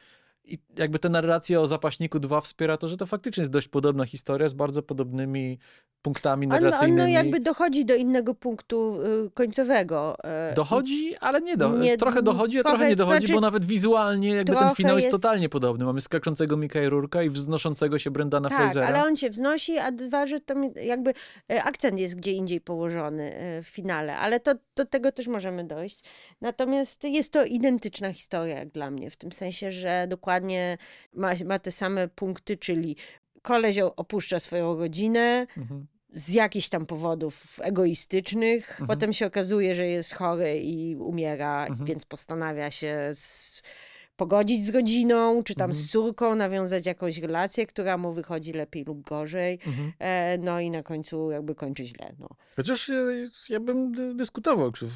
I 0.46 0.58
jakby 0.78 0.98
te 0.98 1.08
narracje 1.08 1.60
o 1.60 1.66
zapaśniku 1.66 2.18
2 2.18 2.40
wspiera 2.40 2.76
to, 2.76 2.88
że 2.88 2.96
to 2.96 3.06
faktycznie 3.06 3.40
jest 3.40 3.50
dość 3.50 3.68
podobna 3.68 4.04
historia 4.04 4.48
z 4.48 4.52
bardzo 4.52 4.82
podobnymi 4.82 5.58
punktami 6.02 6.46
narracyjnymi. 6.46 6.98
no 6.98 7.06
jakby 7.08 7.40
dochodzi 7.40 7.84
do 7.84 7.94
innego 7.94 8.34
punktu 8.34 8.98
y, 9.26 9.30
końcowego. 9.30 10.16
e, 10.24 10.54
Dochodzi, 10.54 11.16
ale 11.20 11.40
nie 11.40 11.56
do. 11.56 11.78
Nie- 11.78 11.96
trochę 11.96 12.22
dochodzi, 12.22 12.58
a 12.58 12.62
trochę, 12.62 12.76
trochę- 12.76 12.90
nie 12.90 12.96
dochodzi, 12.96 13.18
znaczy, 13.20 13.32
bo 13.34 13.40
nawet 13.40 13.64
wizualnie 13.64 14.28
jakby 14.28 14.54
ten 14.54 14.74
finał 14.74 14.96
jest, 14.96 15.06
jest- 15.06 15.22
totalnie 15.22 15.48
podobny. 15.48 15.84
Mamy 15.84 16.00
skaczącego 16.00 16.56
Mikaela 16.56 16.88
Rurka 16.88 17.22
i 17.22 17.30
wznoszącego 17.30 17.98
się 17.98 18.10
Brendana 18.10 18.48
Tak, 18.48 18.58
Frasera. 18.58 18.86
ale 18.86 19.04
on 19.04 19.16
się 19.16 19.30
wznosi, 19.30 19.78
a 19.78 19.92
dwa, 19.92 20.26
że 20.26 20.40
tam 20.40 20.70
jakby 20.84 21.12
e, 21.52 21.62
akcent 21.64 22.00
jest 22.00 22.16
gdzie 22.16 22.32
indziej 22.32 22.60
położony 22.60 23.32
w 23.62 23.66
finale, 23.66 24.16
ale 24.16 24.40
to, 24.40 24.54
do 24.76 24.84
tego 24.84 25.12
też 25.12 25.26
możemy 25.28 25.64
dojść. 25.64 26.00
Natomiast 26.40 27.04
jest 27.04 27.32
to 27.32 27.44
identyczna 27.44 28.12
historia 28.12 28.58
jak 28.58 28.70
dla 28.70 28.90
mnie, 28.90 29.10
w 29.10 29.16
tym 29.16 29.32
sensie, 29.32 29.70
że 29.70 30.06
dokładnie 30.08 30.35
ma, 31.14 31.32
ma 31.44 31.58
te 31.58 31.72
same 31.72 32.08
punkty, 32.08 32.56
czyli 32.56 32.96
koleś 33.42 33.78
opuszcza 33.78 34.40
swoją 34.40 34.78
rodzinę, 34.78 35.46
Mhm. 35.56 35.86
z 36.12 36.32
jakichś 36.32 36.68
tam 36.68 36.86
powodów 36.86 37.58
egoistycznych. 37.62 38.70
Mhm. 38.70 38.86
Potem 38.86 39.12
się 39.12 39.26
okazuje, 39.26 39.74
że 39.74 39.86
jest 39.86 40.14
chory 40.14 40.58
i 40.60 40.96
umiera, 40.96 41.66
Mhm. 41.66 41.86
więc 41.86 42.04
postanawia 42.04 42.70
się 42.70 43.10
z, 43.14 43.62
pogodzić 44.16 44.64
z 44.66 44.74
rodziną, 44.74 45.42
czy 45.42 45.54
tam 45.54 45.70
Mhm. 45.70 45.74
z 45.86 45.90
córką, 45.90 46.34
nawiązać 46.34 46.86
jakąś 46.86 47.18
relację, 47.18 47.66
która 47.66 47.98
mu 47.98 48.12
wychodzi 48.12 48.52
lepiej 48.52 48.84
lub 48.84 49.02
gorzej. 49.02 49.58
Mhm. 49.66 49.92
E, 49.98 50.38
no 50.38 50.60
i 50.60 50.70
na 50.70 50.82
końcu 50.82 51.30
jakby 51.30 51.54
kończy 51.54 51.84
źle. 51.84 52.14
No. 52.18 52.28
Chociaż 52.56 52.88
ja, 52.88 52.96
ja 53.48 53.60
bym 53.60 53.92
dy- 53.92 54.14
dyskutował, 54.14 54.72
czy 54.72 54.86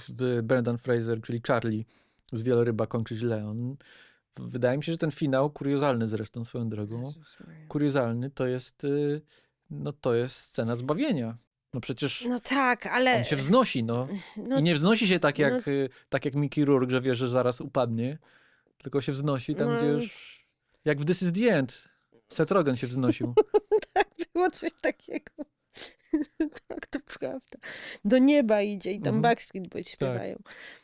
Brendan 0.43 0.79
Fraser, 0.79 1.21
czyli 1.23 1.41
Charlie 1.49 1.85
z 2.33 2.43
Wieloryba 2.43 2.87
kończy 2.87 3.15
źle. 3.17 3.47
On, 3.47 3.77
wydaje 4.39 4.77
mi 4.79 4.85
się, 4.85 4.93
że 4.93 4.99
ten 4.99 5.11
finał, 5.11 5.51
kuriozalny 5.51 6.09
zresztą 6.09 6.45
swoją 6.45 6.69
drogą, 6.69 7.13
kuriozalny 7.69 8.31
to 8.31 8.47
jest, 8.47 8.85
y, 8.85 9.23
no 9.71 9.93
to 9.93 10.15
jest 10.15 10.37
scena 10.37 10.77
zbawienia. 10.77 11.39
No 11.75 11.81
przecież 11.81 12.25
No 12.29 12.39
tak, 12.39 12.87
ale... 12.87 13.17
on 13.17 13.25
się 13.25 13.37
wznosi, 13.37 13.85
no. 13.85 14.09
no, 14.37 14.59
I 14.59 14.63
nie 14.63 14.75
wznosi 14.75 15.09
się 15.09 15.19
tak 15.21 15.39
jak, 15.39 15.53
no- 15.55 15.63
tak 16.09 16.25
jak 16.25 16.35
Mickey 16.35 16.65
Rourke, 16.65 16.91
że 16.91 17.01
wie, 17.01 17.15
że 17.15 17.29
zaraz 17.29 17.61
upadnie, 17.61 18.19
tylko 18.79 19.01
się 19.01 19.13
wznosi 19.13 19.55
tam, 19.55 19.77
gdzie 19.77 19.87
No. 19.87 19.93
już... 19.93 20.41
Jak 20.85 21.01
w 21.01 21.05
This 21.05 21.23
is 21.23 21.33
the 21.33 21.55
End. 21.55 21.89
Seth 22.29 22.53
Rogen 22.53 22.77
się 22.77 22.87
wznosił. 22.87 23.35
było 24.35 24.51
coś 24.51 24.71
takiego. 24.83 25.33
tak, 26.69 26.87
to 26.87 26.99
prawda. 27.19 27.59
Do 28.05 28.19
nieba 28.19 28.63
idzie 28.63 28.93
i 28.93 29.01
tam 29.01 29.15
Mhm. 29.15 29.23
Backstreet 29.23 29.69
Boys 29.69 29.89
śpiewają. 29.89 30.37
W- 30.37 30.80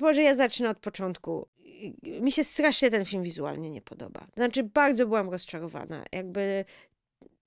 Może 0.00 0.22
ja 0.22 0.34
zacznę 0.34 0.70
od 0.70 0.78
początku. 0.78 1.48
Mi 2.20 2.32
się 2.32 2.44
strasznie 2.44 2.90
ten 2.90 3.04
film 3.04 3.22
wizualnie 3.22 3.70
nie 3.70 3.82
podoba. 3.82 4.26
Znaczy, 4.36 4.62
bardzo 4.64 5.06
byłam 5.06 5.30
rozczarowana. 5.30 6.04
Jakby 6.12 6.64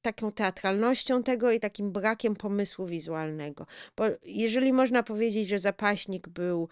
taką 0.02 0.32
teatralnością 0.32 1.24
tego 1.24 1.52
i 1.52 1.60
takim 1.60 1.92
brakiem 1.92 2.36
pomysłu 2.36 2.86
wizualnego. 2.86 3.66
Bo 3.98 4.04
jeżeli 4.26 4.74
można 4.74 5.04
powiedzieć, 5.04 5.48
że 5.48 5.60
zapaśnik 5.60 6.28
był 6.30 6.70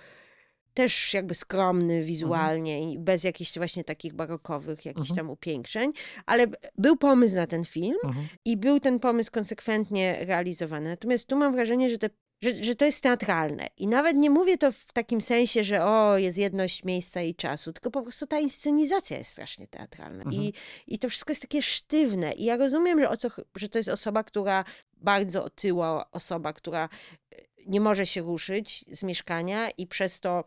też 0.74 1.14
jakby 1.14 1.36
skromny 1.36 2.04
wizualnie 2.04 2.94
i 2.94 3.00
bez 3.00 3.24
jakichś 3.24 3.58
właśnie 3.58 3.84
takich 3.84 4.14
barokowych 4.14 4.86
jakichś 4.86 5.10
Mhm. 5.10 5.16
tam 5.18 5.30
upiększeń, 5.30 5.92
ale 6.26 6.48
był 6.78 6.98
pomysł 6.98 7.36
na 7.36 7.48
ten 7.48 7.66
film 7.66 7.96
Mhm. 8.04 8.28
i 8.46 8.58
był 8.58 8.80
ten 8.80 9.00
pomysł 9.00 9.32
konsekwentnie 9.32 10.18
realizowany. 10.26 10.90
Natomiast 10.90 11.28
tu 11.28 11.36
mam 11.38 11.54
wrażenie, 11.54 11.90
że, 11.90 11.98
te, 11.98 12.10
że, 12.44 12.64
że 12.64 12.76
to 12.76 12.86
jest 12.86 13.04
teatralne. 13.04 13.68
I 13.78 13.88
nawet 13.88 14.18
nie 14.18 14.30
mówię 14.30 14.58
to 14.58 14.72
w 14.72 14.94
takim 14.94 15.22
sensie, 15.22 15.64
że 15.64 15.86
o, 15.86 16.18
jest 16.18 16.38
jedność 16.38 16.84
miejsca 16.84 17.22
i 17.22 17.36
czasu, 17.36 17.74
tylko 17.74 17.92
po 17.92 18.02
prostu 18.02 18.28
ta 18.28 18.40
inscenizacja 18.40 19.18
jest 19.18 19.32
strasznie 19.32 19.68
teatralna. 19.68 20.24
Mhm. 20.24 20.44
I, 20.44 20.54
I 20.88 21.00
to 21.00 21.10
wszystko 21.10 21.32
jest 21.32 21.42
takie 21.42 21.62
sztywne. 21.62 22.34
I 22.34 22.44
ja 22.44 22.58
rozumiem, 22.58 23.00
że, 23.00 23.10
o 23.10 23.18
co, 23.18 23.28
że 23.56 23.70
to 23.70 23.80
jest 23.80 23.90
osoba, 23.90 24.24
która 24.24 24.64
bardzo 24.94 25.44
otyła, 25.44 26.12
osoba, 26.12 26.54
która 26.54 26.90
e, 27.32 27.38
nie 27.68 27.82
może 27.82 28.06
się 28.06 28.22
ruszyć 28.22 28.86
z 28.92 29.04
mieszkania 29.04 29.70
i 29.70 29.88
przez 29.88 30.20
to 30.20 30.44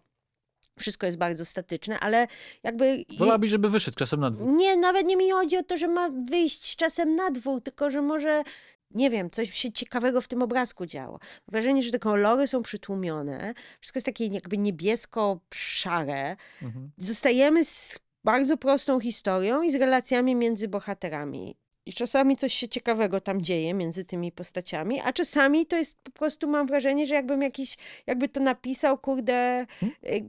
wszystko 0.78 1.06
jest 1.06 1.18
bardzo 1.18 1.44
statyczne, 1.44 2.00
ale 2.00 2.26
jakby... 2.62 3.04
Wolałabyś, 3.18 3.50
żeby 3.50 3.70
wyszedł 3.70 3.96
czasem 3.96 4.20
na 4.20 4.30
dwór. 4.30 4.52
Nie, 4.52 4.76
nawet 4.76 5.06
nie 5.06 5.16
mi 5.16 5.30
chodzi 5.30 5.56
o 5.56 5.62
to, 5.62 5.76
że 5.76 5.88
ma 5.88 6.10
wyjść 6.10 6.76
czasem 6.76 7.16
na 7.16 7.30
dwór, 7.30 7.62
tylko 7.62 7.90
że 7.90 8.02
może, 8.02 8.42
nie 8.90 9.10
wiem, 9.10 9.30
coś 9.30 9.50
się 9.50 9.72
ciekawego 9.72 10.20
w 10.20 10.28
tym 10.28 10.42
obrazku 10.42 10.86
działo. 10.86 11.18
Wrażenie, 11.48 11.82
że 11.82 11.90
te 11.90 11.98
kolory 11.98 12.46
są 12.46 12.62
przytłumione, 12.62 13.54
wszystko 13.80 13.98
jest 13.98 14.06
takie 14.06 14.26
jakby 14.26 14.58
niebiesko-szare. 14.58 16.36
Mhm. 16.62 16.90
Zostajemy 16.98 17.64
z 17.64 17.98
bardzo 18.24 18.56
prostą 18.56 19.00
historią 19.00 19.62
i 19.62 19.70
z 19.70 19.74
relacjami 19.74 20.34
między 20.34 20.68
bohaterami. 20.68 21.56
I 21.86 21.92
czasami 21.92 22.36
coś 22.36 22.54
się 22.54 22.68
ciekawego 22.68 23.20
tam 23.20 23.42
dzieje 23.42 23.74
między 23.74 24.04
tymi 24.04 24.32
postaciami, 24.32 25.00
a 25.00 25.12
czasami 25.12 25.66
to 25.66 25.76
jest 25.76 25.98
po 26.02 26.10
prostu, 26.10 26.48
mam 26.48 26.66
wrażenie, 26.66 27.06
że 27.06 27.14
jakbym 27.14 27.42
jakiś, 27.42 27.76
jakby 28.06 28.28
to 28.28 28.40
napisał, 28.40 28.98
kurde, 28.98 29.66
y, 29.82 30.24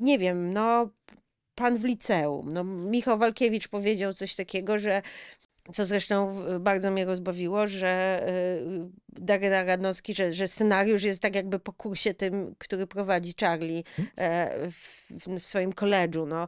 nie 0.00 0.18
wiem, 0.18 0.52
no, 0.52 0.90
pan 1.54 1.76
w 1.76 1.84
liceum. 1.84 2.48
No, 2.52 2.64
Michał 2.64 3.18
Walkiewicz 3.18 3.68
powiedział 3.68 4.12
coś 4.12 4.34
takiego, 4.34 4.78
że 4.78 5.02
co 5.72 5.84
zresztą 5.84 6.36
bardzo 6.60 6.90
mnie 6.90 7.04
rozbawiło, 7.04 7.66
że 7.66 8.22
y, 8.28 8.90
Darek 9.08 9.68
Aronofsky, 9.68 10.14
że, 10.14 10.32
że 10.32 10.48
scenariusz 10.48 11.02
jest 11.02 11.22
tak 11.22 11.34
jakby 11.34 11.58
po 11.58 11.72
kursie 11.72 12.14
tym, 12.14 12.54
który 12.58 12.86
prowadzi 12.86 13.34
Charlie 13.40 13.82
e, 14.16 14.70
w, 14.70 15.10
w 15.10 15.38
swoim 15.38 15.72
koledżu. 15.72 16.26
No. 16.26 16.46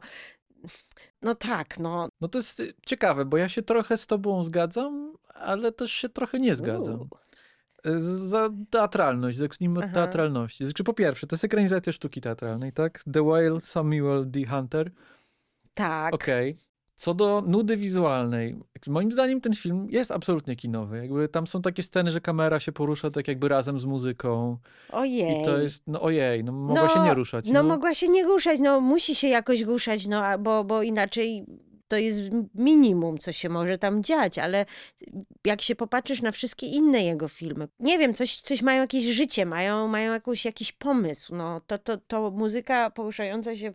no 1.21 1.35
tak, 1.35 1.79
no. 1.79 2.09
No 2.21 2.27
to 2.27 2.37
jest 2.37 2.59
y, 2.59 2.73
ciekawe, 2.85 3.25
bo 3.25 3.37
ja 3.37 3.49
się 3.49 3.61
trochę 3.61 3.97
z 3.97 4.07
tobą 4.07 4.43
zgadzam, 4.43 5.13
ale 5.33 5.71
też 5.71 5.91
się 5.91 6.09
trochę 6.09 6.39
nie 6.39 6.55
zgadzam. 6.55 6.95
Uuu. 6.95 7.09
Y, 7.87 7.99
Za 8.29 8.49
teatralność, 8.69 9.37
zacznijmy 9.37 9.79
od 9.79 9.85
Aha. 9.85 9.93
teatralności. 9.93 10.65
Znaczy 10.65 10.83
po 10.83 10.93
pierwsze, 10.93 11.27
to 11.27 11.35
jest 11.35 11.43
ekranizacja 11.43 11.93
sztuki 11.93 12.21
teatralnej, 12.21 12.73
tak? 12.73 13.03
The 13.13 13.23
Whale, 13.23 13.61
Samuel 13.61 14.31
D. 14.31 14.45
Hunter. 14.45 14.91
Tak. 15.73 16.13
Okej. 16.13 16.57
Co 17.03 17.13
do 17.13 17.43
nudy 17.47 17.77
wizualnej, 17.77 18.55
moim 18.87 19.11
zdaniem 19.11 19.41
ten 19.41 19.53
film 19.53 19.87
jest 19.89 20.11
absolutnie 20.11 20.55
kinowy. 20.55 20.97
Jakby 20.97 21.27
tam 21.27 21.47
są 21.47 21.61
takie 21.61 21.83
sceny, 21.83 22.11
że 22.11 22.21
kamera 22.21 22.59
się 22.59 22.71
porusza 22.71 23.11
tak 23.11 23.27
jakby 23.27 23.47
razem 23.47 23.79
z 23.79 23.85
muzyką. 23.85 24.57
Ojej. 24.91 25.41
I 25.41 25.45
to 25.45 25.57
jest, 25.57 25.83
no 25.87 26.01
ojej, 26.01 26.43
no 26.43 26.51
mogła 26.51 26.89
się 26.89 26.99
nie 26.99 27.13
ruszać. 27.13 27.45
No, 27.47 27.63
mogła 27.63 27.93
się 27.93 28.07
nie 28.07 28.23
ruszać, 28.23 28.59
no 28.59 28.81
musi 28.81 29.15
się 29.15 29.27
jakoś 29.27 29.61
ruszać, 29.61 30.07
no 30.07 30.39
bo, 30.39 30.63
bo 30.63 30.83
inaczej 30.83 31.45
to 31.87 31.97
jest 31.97 32.21
minimum, 32.55 33.17
co 33.17 33.31
się 33.31 33.49
może 33.49 33.77
tam 33.77 34.03
dziać, 34.03 34.39
ale 34.39 34.65
jak 35.45 35.61
się 35.61 35.75
popatrzysz 35.75 36.21
na 36.21 36.31
wszystkie 36.31 36.67
inne 36.67 37.03
jego 37.03 37.27
filmy, 37.27 37.67
nie 37.79 37.99
wiem, 37.99 38.13
coś, 38.13 38.41
coś 38.41 38.61
mają 38.61 38.81
jakieś 38.81 39.03
życie, 39.03 39.45
mają, 39.45 39.87
mają 39.87 40.13
jakąś, 40.13 40.45
jakiś 40.45 40.71
pomysł, 40.71 41.35
no 41.35 41.61
to, 41.67 41.77
to, 41.77 41.97
to 41.97 42.31
muzyka 42.31 42.89
poruszająca 42.89 43.55
się 43.55 43.73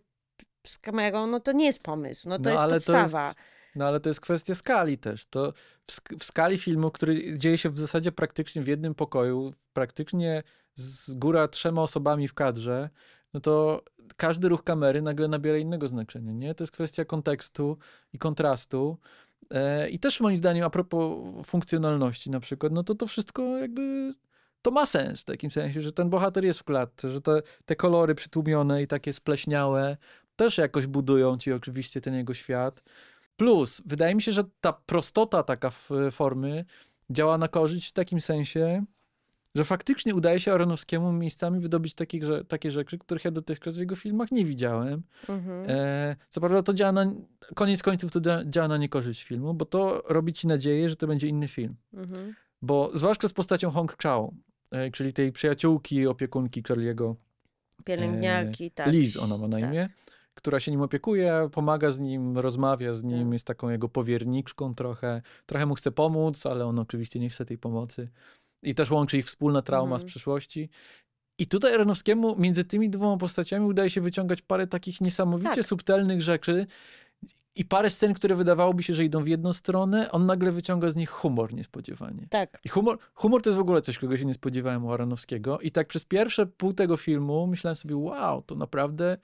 z 0.70 0.78
kamerą, 0.78 1.26
no 1.26 1.40
to 1.40 1.52
nie 1.52 1.64
jest 1.66 1.82
pomysł, 1.82 2.28
no 2.28 2.36
to 2.36 2.42
No, 2.44 2.50
jest 2.50 2.62
ale 2.62 2.70
to 2.80 2.92
podstawa. 2.92 3.24
jest- 3.26 3.38
No 3.76 3.86
ale 3.86 4.00
to 4.00 4.10
jest 4.10 4.20
kwestia 4.20 4.54
skali 4.54 4.98
też. 4.98 5.26
To 5.26 5.52
w, 5.90 6.00
w 6.18 6.24
skali 6.24 6.58
filmu, 6.58 6.90
który 6.90 7.38
dzieje 7.38 7.58
się 7.58 7.70
w 7.70 7.78
zasadzie 7.78 8.12
praktycznie 8.12 8.62
w 8.62 8.66
jednym 8.66 8.94
pokoju, 8.94 9.52
praktycznie 9.72 10.42
z 10.74 11.14
góra 11.14 11.48
trzema 11.48 11.82
osobami 11.82 12.28
w 12.28 12.34
kadrze, 12.34 12.90
no 13.34 13.40
to 13.40 13.82
każdy 14.16 14.48
ruch 14.48 14.64
kamery 14.64 15.02
nagle 15.02 15.28
nabiera 15.28 15.58
innego 15.58 15.88
znaczenia, 15.88 16.32
nie? 16.32 16.54
To 16.54 16.64
jest 16.64 16.72
kwestia 16.72 17.04
kontekstu 17.04 17.78
i 18.12 18.18
kontrastu. 18.18 18.98
E, 19.50 19.88
I 19.88 19.98
też 19.98 20.20
moim 20.20 20.38
zdaniem, 20.38 20.64
a 20.64 20.70
propos 20.70 21.18
funkcjonalności 21.46 22.30
na 22.30 22.40
przykład, 22.40 22.72
no 22.72 22.82
to 22.82 22.94
to 22.94 23.06
wszystko 23.06 23.42
jakby 23.58 24.10
to 24.62 24.70
ma 24.70 24.86
sens 24.86 25.20
w 25.20 25.24
takim 25.24 25.50
sensie, 25.50 25.82
że 25.82 25.92
ten 25.92 26.10
bohater 26.10 26.44
jest 26.44 26.60
w 26.60 26.64
klatce, 26.64 27.10
że 27.10 27.20
te, 27.20 27.42
te 27.66 27.76
kolory 27.76 28.14
przytłumione 28.14 28.82
i 28.82 28.86
takie 28.86 29.12
spleśniałe 29.12 29.96
też 30.38 30.58
jakoś 30.58 30.86
budują 30.86 31.36
ci 31.36 31.52
oczywiście 31.52 32.00
ten 32.00 32.14
jego 32.14 32.34
świat. 32.34 32.82
Plus, 33.36 33.82
wydaje 33.86 34.14
mi 34.14 34.22
się, 34.22 34.32
że 34.32 34.44
ta 34.60 34.72
prostota 34.72 35.42
taka 35.42 35.70
formy 36.10 36.64
działa 37.10 37.38
na 37.38 37.48
korzyść 37.48 37.88
w 37.88 37.92
takim 37.92 38.20
sensie, 38.20 38.84
że 39.54 39.64
faktycznie 39.64 40.14
udaje 40.14 40.40
się 40.40 40.52
Aronowskiemu 40.52 41.12
miejscami 41.12 41.60
wydobyć 41.60 41.94
takie, 41.94 42.24
że, 42.24 42.44
takie 42.44 42.70
rzeczy, 42.70 42.98
których 42.98 43.24
ja 43.24 43.30
dotychczas 43.30 43.76
w 43.76 43.78
jego 43.78 43.96
filmach 43.96 44.32
nie 44.32 44.44
widziałem. 44.44 45.02
Mhm. 45.28 45.64
E, 45.68 46.16
co 46.28 46.40
prawda 46.40 46.62
to 46.62 46.74
działa 46.74 46.92
na, 46.92 47.12
koniec 47.54 47.82
końców 47.82 48.12
to 48.12 48.20
działa 48.44 48.68
na 48.68 48.76
niekorzyść 48.76 49.24
filmu, 49.24 49.54
bo 49.54 49.64
to 49.64 50.02
robi 50.08 50.32
ci 50.32 50.46
nadzieję, 50.46 50.88
że 50.88 50.96
to 50.96 51.06
będzie 51.06 51.28
inny 51.28 51.48
film. 51.48 51.76
Mhm. 51.94 52.34
Bo 52.62 52.90
zwłaszcza 52.94 53.28
z 53.28 53.32
postacią 53.32 53.70
Hong 53.70 53.96
Chao, 54.02 54.32
e, 54.70 54.90
czyli 54.90 55.12
tej 55.12 55.32
przyjaciółki, 55.32 56.06
opiekunki 56.06 56.62
Charlie'ego. 56.62 57.14
Pielęgniarki, 57.84 58.64
e, 58.64 58.70
tak. 58.70 58.92
Liz 58.92 59.16
ona 59.16 59.38
ma 59.38 59.48
na 59.48 59.60
tak. 59.60 59.70
imię 59.70 59.88
która 60.38 60.60
się 60.60 60.70
nim 60.70 60.80
opiekuje, 60.80 61.48
pomaga 61.52 61.92
z 61.92 61.98
nim, 61.98 62.38
rozmawia 62.38 62.94
z 62.94 63.04
nim, 63.04 63.26
tak. 63.26 63.32
jest 63.32 63.46
taką 63.46 63.68
jego 63.68 63.88
powierniczką 63.88 64.74
trochę. 64.74 65.22
Trochę 65.46 65.66
mu 65.66 65.74
chce 65.74 65.90
pomóc, 65.90 66.46
ale 66.46 66.66
on 66.66 66.78
oczywiście 66.78 67.20
nie 67.20 67.30
chce 67.30 67.44
tej 67.44 67.58
pomocy. 67.58 68.08
I 68.62 68.74
też 68.74 68.90
łączy 68.90 69.18
ich 69.18 69.26
wspólna 69.26 69.62
trauma 69.62 69.94
mhm. 69.94 70.00
z 70.00 70.04
przeszłości. 70.04 70.68
I 71.38 71.46
tutaj 71.46 71.74
Aronowskiemu 71.74 72.36
między 72.36 72.64
tymi 72.64 72.90
dwoma 72.90 73.16
postaciami 73.16 73.66
udaje 73.66 73.90
się 73.90 74.00
wyciągać 74.00 74.42
parę 74.42 74.66
takich 74.66 75.00
niesamowicie 75.00 75.54
tak. 75.54 75.64
subtelnych 75.64 76.22
rzeczy 76.22 76.66
i 77.54 77.64
parę 77.64 77.90
scen, 77.90 78.14
które 78.14 78.34
wydawałoby 78.34 78.82
się, 78.82 78.94
że 78.94 79.04
idą 79.04 79.22
w 79.22 79.28
jedną 79.28 79.52
stronę, 79.52 80.12
on 80.12 80.26
nagle 80.26 80.52
wyciąga 80.52 80.90
z 80.90 80.96
nich 80.96 81.10
humor 81.10 81.54
niespodziewanie. 81.54 82.26
Tak. 82.30 82.60
I 82.64 82.68
humor, 82.68 82.98
humor 83.14 83.42
to 83.42 83.50
jest 83.50 83.58
w 83.58 83.60
ogóle 83.60 83.82
coś, 83.82 83.98
czego 83.98 84.16
się 84.16 84.24
nie 84.24 84.34
spodziewałem 84.34 84.84
u 84.84 84.92
Aronowskiego. 84.92 85.60
I 85.60 85.70
tak 85.70 85.86
przez 85.88 86.04
pierwsze 86.04 86.46
pół 86.46 86.72
tego 86.72 86.96
filmu 86.96 87.46
myślałem 87.46 87.76
sobie, 87.76 87.96
wow, 87.96 88.42
to 88.42 88.54
naprawdę 88.54 89.16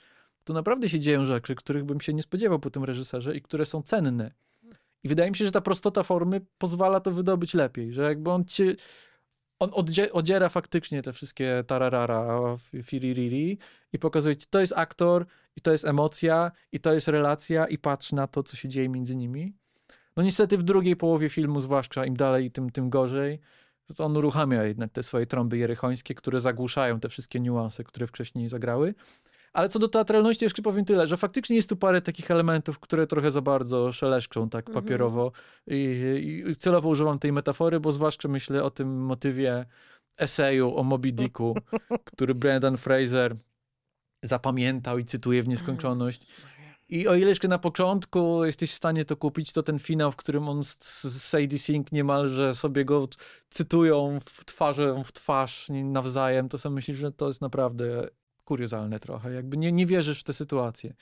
to 0.44 0.52
naprawdę 0.52 0.88
się 0.88 1.00
dzieją 1.00 1.24
rzeczy, 1.24 1.54
których 1.54 1.84
bym 1.84 2.00
się 2.00 2.14
nie 2.14 2.22
spodziewał 2.22 2.58
po 2.58 2.70
tym 2.70 2.84
reżyserze 2.84 3.36
i 3.36 3.42
które 3.42 3.66
są 3.66 3.82
cenne. 3.82 4.30
I 5.04 5.08
wydaje 5.08 5.30
mi 5.30 5.36
się, 5.36 5.44
że 5.44 5.52
ta 5.52 5.60
prostota 5.60 6.02
formy 6.02 6.40
pozwala 6.58 7.00
to 7.00 7.10
wydobyć 7.10 7.54
lepiej, 7.54 7.92
że 7.92 8.02
jakby 8.02 8.30
on 8.30 8.44
cię, 8.44 8.74
on 9.58 9.70
odziera 10.12 10.48
faktycznie 10.48 11.02
te 11.02 11.12
wszystkie 11.12 11.64
tararara, 11.66 12.56
fiririri 12.82 13.58
i 13.92 13.98
pokazuje 13.98 14.36
ci, 14.36 14.46
to 14.50 14.60
jest 14.60 14.72
aktor 14.76 15.26
i 15.56 15.60
to 15.60 15.72
jest 15.72 15.84
emocja 15.84 16.52
i 16.72 16.80
to 16.80 16.94
jest 16.94 17.08
relacja 17.08 17.66
i 17.66 17.78
patrz 17.78 18.12
na 18.12 18.26
to, 18.26 18.42
co 18.42 18.56
się 18.56 18.68
dzieje 18.68 18.88
między 18.88 19.16
nimi. 19.16 19.54
No 20.16 20.22
niestety 20.22 20.58
w 20.58 20.62
drugiej 20.62 20.96
połowie 20.96 21.28
filmu, 21.28 21.60
zwłaszcza 21.60 22.06
im 22.06 22.16
dalej, 22.16 22.50
tym, 22.50 22.70
tym 22.70 22.90
gorzej, 22.90 23.40
to 23.96 24.04
on 24.04 24.16
uruchamia 24.16 24.64
jednak 24.64 24.92
te 24.92 25.02
swoje 25.02 25.26
trąby 25.26 25.58
jerychońskie, 25.58 26.14
które 26.14 26.40
zagłuszają 26.40 27.00
te 27.00 27.08
wszystkie 27.08 27.40
niuanse, 27.40 27.84
które 27.84 28.06
wcześniej 28.06 28.48
zagrały. 28.48 28.94
Ale 29.54 29.68
co 29.68 29.78
do 29.78 29.88
teatralności 29.88 30.44
jeszcze 30.44 30.62
powiem 30.62 30.84
tyle, 30.84 31.06
że 31.06 31.16
faktycznie 31.16 31.56
jest 31.56 31.68
tu 31.68 31.76
parę 31.76 32.02
takich 32.02 32.30
elementów, 32.30 32.78
które 32.78 33.06
trochę 33.06 33.30
za 33.30 33.40
bardzo 33.40 33.92
szeleszczą 33.92 34.48
tak 34.48 34.68
mhm. 34.68 34.84
papierowo 34.84 35.32
I, 35.66 36.44
i 36.50 36.56
celowo 36.56 36.88
używam 36.88 37.18
tej 37.18 37.32
metafory, 37.32 37.80
bo 37.80 37.92
zwłaszcza 37.92 38.28
myślę 38.28 38.62
o 38.62 38.70
tym 38.70 39.04
motywie 39.04 39.66
eseju 40.16 40.76
o 40.76 40.82
Moby 40.82 41.12
Dicku, 41.12 41.54
który 42.10 42.34
Brendan 42.34 42.76
Fraser 42.76 43.36
zapamiętał 44.22 44.98
i 44.98 45.04
cytuje 45.04 45.42
w 45.42 45.48
nieskończoność. 45.48 46.26
I 46.88 47.08
o 47.08 47.14
ile 47.14 47.28
jeszcze 47.28 47.48
na 47.48 47.58
początku 47.58 48.44
jesteś 48.44 48.72
w 48.72 48.74
stanie 48.74 49.04
to 49.04 49.16
kupić, 49.16 49.52
to 49.52 49.62
ten 49.62 49.78
finał, 49.78 50.12
w 50.12 50.16
którym 50.16 50.48
on 50.48 50.64
z, 50.64 50.78
Sadie 51.22 51.58
Sink 51.58 51.92
niemalże 51.92 52.54
sobie 52.54 52.84
go 52.84 53.08
cytują 53.50 54.18
w 54.20 54.44
twarzę 54.44 55.02
w 55.04 55.12
twarz 55.12 55.66
nawzajem, 55.68 56.48
to 56.48 56.58
sobie 56.58 56.74
myślisz, 56.74 56.96
że 56.96 57.12
to 57.12 57.28
jest 57.28 57.40
naprawdę 57.40 58.08
kuriozalne 58.44 59.00
trochę. 59.00 59.32
Jakby 59.32 59.56
nie, 59.56 59.72
nie 59.72 59.86
wierzysz 59.86 60.20
w 60.20 60.24
tę 60.24 60.32
sytuację. 60.32 60.94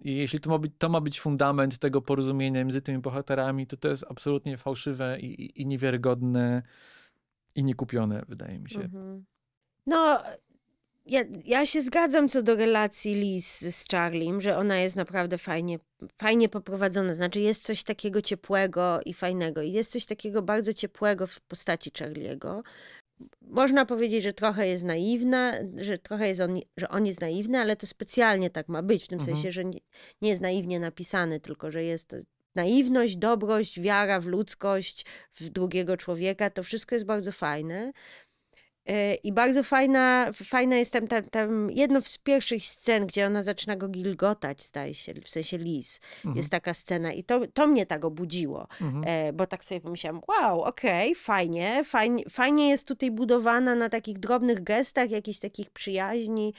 I 0.00 0.16
jeśli 0.16 0.40
to 0.40 0.50
ma, 0.50 0.58
być, 0.58 0.72
to 0.78 0.88
ma 0.88 1.00
być 1.00 1.20
fundament 1.20 1.78
tego 1.78 2.02
porozumienia 2.02 2.64
między 2.64 2.80
tymi 2.80 2.98
bohaterami, 2.98 3.66
to 3.66 3.76
to 3.76 3.88
jest 3.88 4.04
absolutnie 4.08 4.56
fałszywe 4.56 5.20
i, 5.20 5.42
i, 5.42 5.62
i 5.62 5.66
niewiarygodne 5.66 6.62
i 7.54 7.64
niekupione, 7.64 8.22
wydaje 8.28 8.58
mi 8.58 8.70
się. 8.70 8.80
Mhm. 8.80 9.24
No, 9.86 10.22
ja, 11.06 11.24
ja 11.44 11.66
się 11.66 11.82
zgadzam 11.82 12.28
co 12.28 12.42
do 12.42 12.56
relacji 12.56 13.14
Liz 13.14 13.60
z 13.60 13.88
Charliem, 13.88 14.40
że 14.40 14.56
ona 14.56 14.78
jest 14.78 14.96
naprawdę 14.96 15.38
fajnie, 15.38 15.78
fajnie 16.18 16.48
poprowadzona. 16.48 17.14
Znaczy, 17.14 17.40
jest 17.40 17.64
coś 17.64 17.82
takiego 17.82 18.22
ciepłego 18.22 19.00
i 19.04 19.14
fajnego. 19.14 19.62
I 19.62 19.72
jest 19.72 19.92
coś 19.92 20.06
takiego 20.06 20.42
bardzo 20.42 20.72
ciepłego 20.72 21.26
w 21.26 21.40
postaci 21.40 21.90
Charliego, 21.98 22.62
można 23.42 23.86
powiedzieć, 23.86 24.22
że 24.22 24.32
trochę 24.32 24.68
jest 24.68 24.84
naiwna, 24.84 25.52
że 25.76 25.98
trochę 25.98 26.28
jest 26.28 26.40
on, 26.40 26.60
że 26.76 26.88
on 26.88 27.06
jest 27.06 27.20
naiwny, 27.20 27.58
ale 27.58 27.76
to 27.76 27.86
specjalnie 27.86 28.50
tak 28.50 28.68
ma 28.68 28.82
być, 28.82 29.04
w 29.04 29.08
tym 29.08 29.18
mhm. 29.18 29.36
sensie, 29.36 29.52
że 29.52 29.64
nie, 29.64 29.80
nie 30.22 30.28
jest 30.28 30.42
naiwnie 30.42 30.80
napisany, 30.80 31.40
tylko 31.40 31.70
że 31.70 31.84
jest 31.84 32.16
naiwność, 32.54 33.16
dobrość, 33.16 33.80
wiara 33.80 34.20
w 34.20 34.26
ludzkość, 34.26 35.06
w 35.32 35.48
drugiego 35.48 35.96
człowieka, 35.96 36.50
to 36.50 36.62
wszystko 36.62 36.94
jest 36.94 37.06
bardzo 37.06 37.32
fajne. 37.32 37.92
E, 38.86 39.14
I 39.14 39.32
bardzo 39.32 39.62
fajna, 39.62 40.30
fajna 40.32 40.76
jest 40.76 40.92
tam, 40.92 41.08
tam, 41.08 41.22
tam 41.24 41.70
jedno 41.70 42.00
z 42.00 42.18
pierwszych 42.18 42.64
scen, 42.64 43.06
gdzie 43.06 43.26
ona 43.26 43.42
zaczyna 43.42 43.76
go 43.76 43.88
gilgotać, 43.88 44.62
zdaje 44.62 44.94
się, 44.94 45.14
w 45.14 45.28
sensie 45.28 45.58
Liz. 45.58 46.00
Mhm. 46.16 46.36
Jest 46.36 46.50
taka 46.50 46.74
scena 46.74 47.12
i 47.12 47.24
to, 47.24 47.40
to 47.54 47.66
mnie 47.66 47.86
tak 47.86 48.04
obudziło, 48.04 48.68
mhm. 48.80 49.04
e, 49.06 49.32
bo 49.32 49.46
tak 49.46 49.64
sobie 49.64 49.80
pomyślałam, 49.80 50.20
wow, 50.28 50.62
okej, 50.62 51.12
okay, 51.12 51.22
fajnie, 51.22 51.84
fajnie, 51.84 52.24
fajnie 52.30 52.68
jest 52.68 52.88
tutaj 52.88 53.10
budowana 53.10 53.74
na 53.74 53.88
takich 53.88 54.18
drobnych 54.18 54.62
gestach, 54.62 55.10
jakichś 55.10 55.38
takich 55.38 55.70
przyjaźni. 55.70 56.54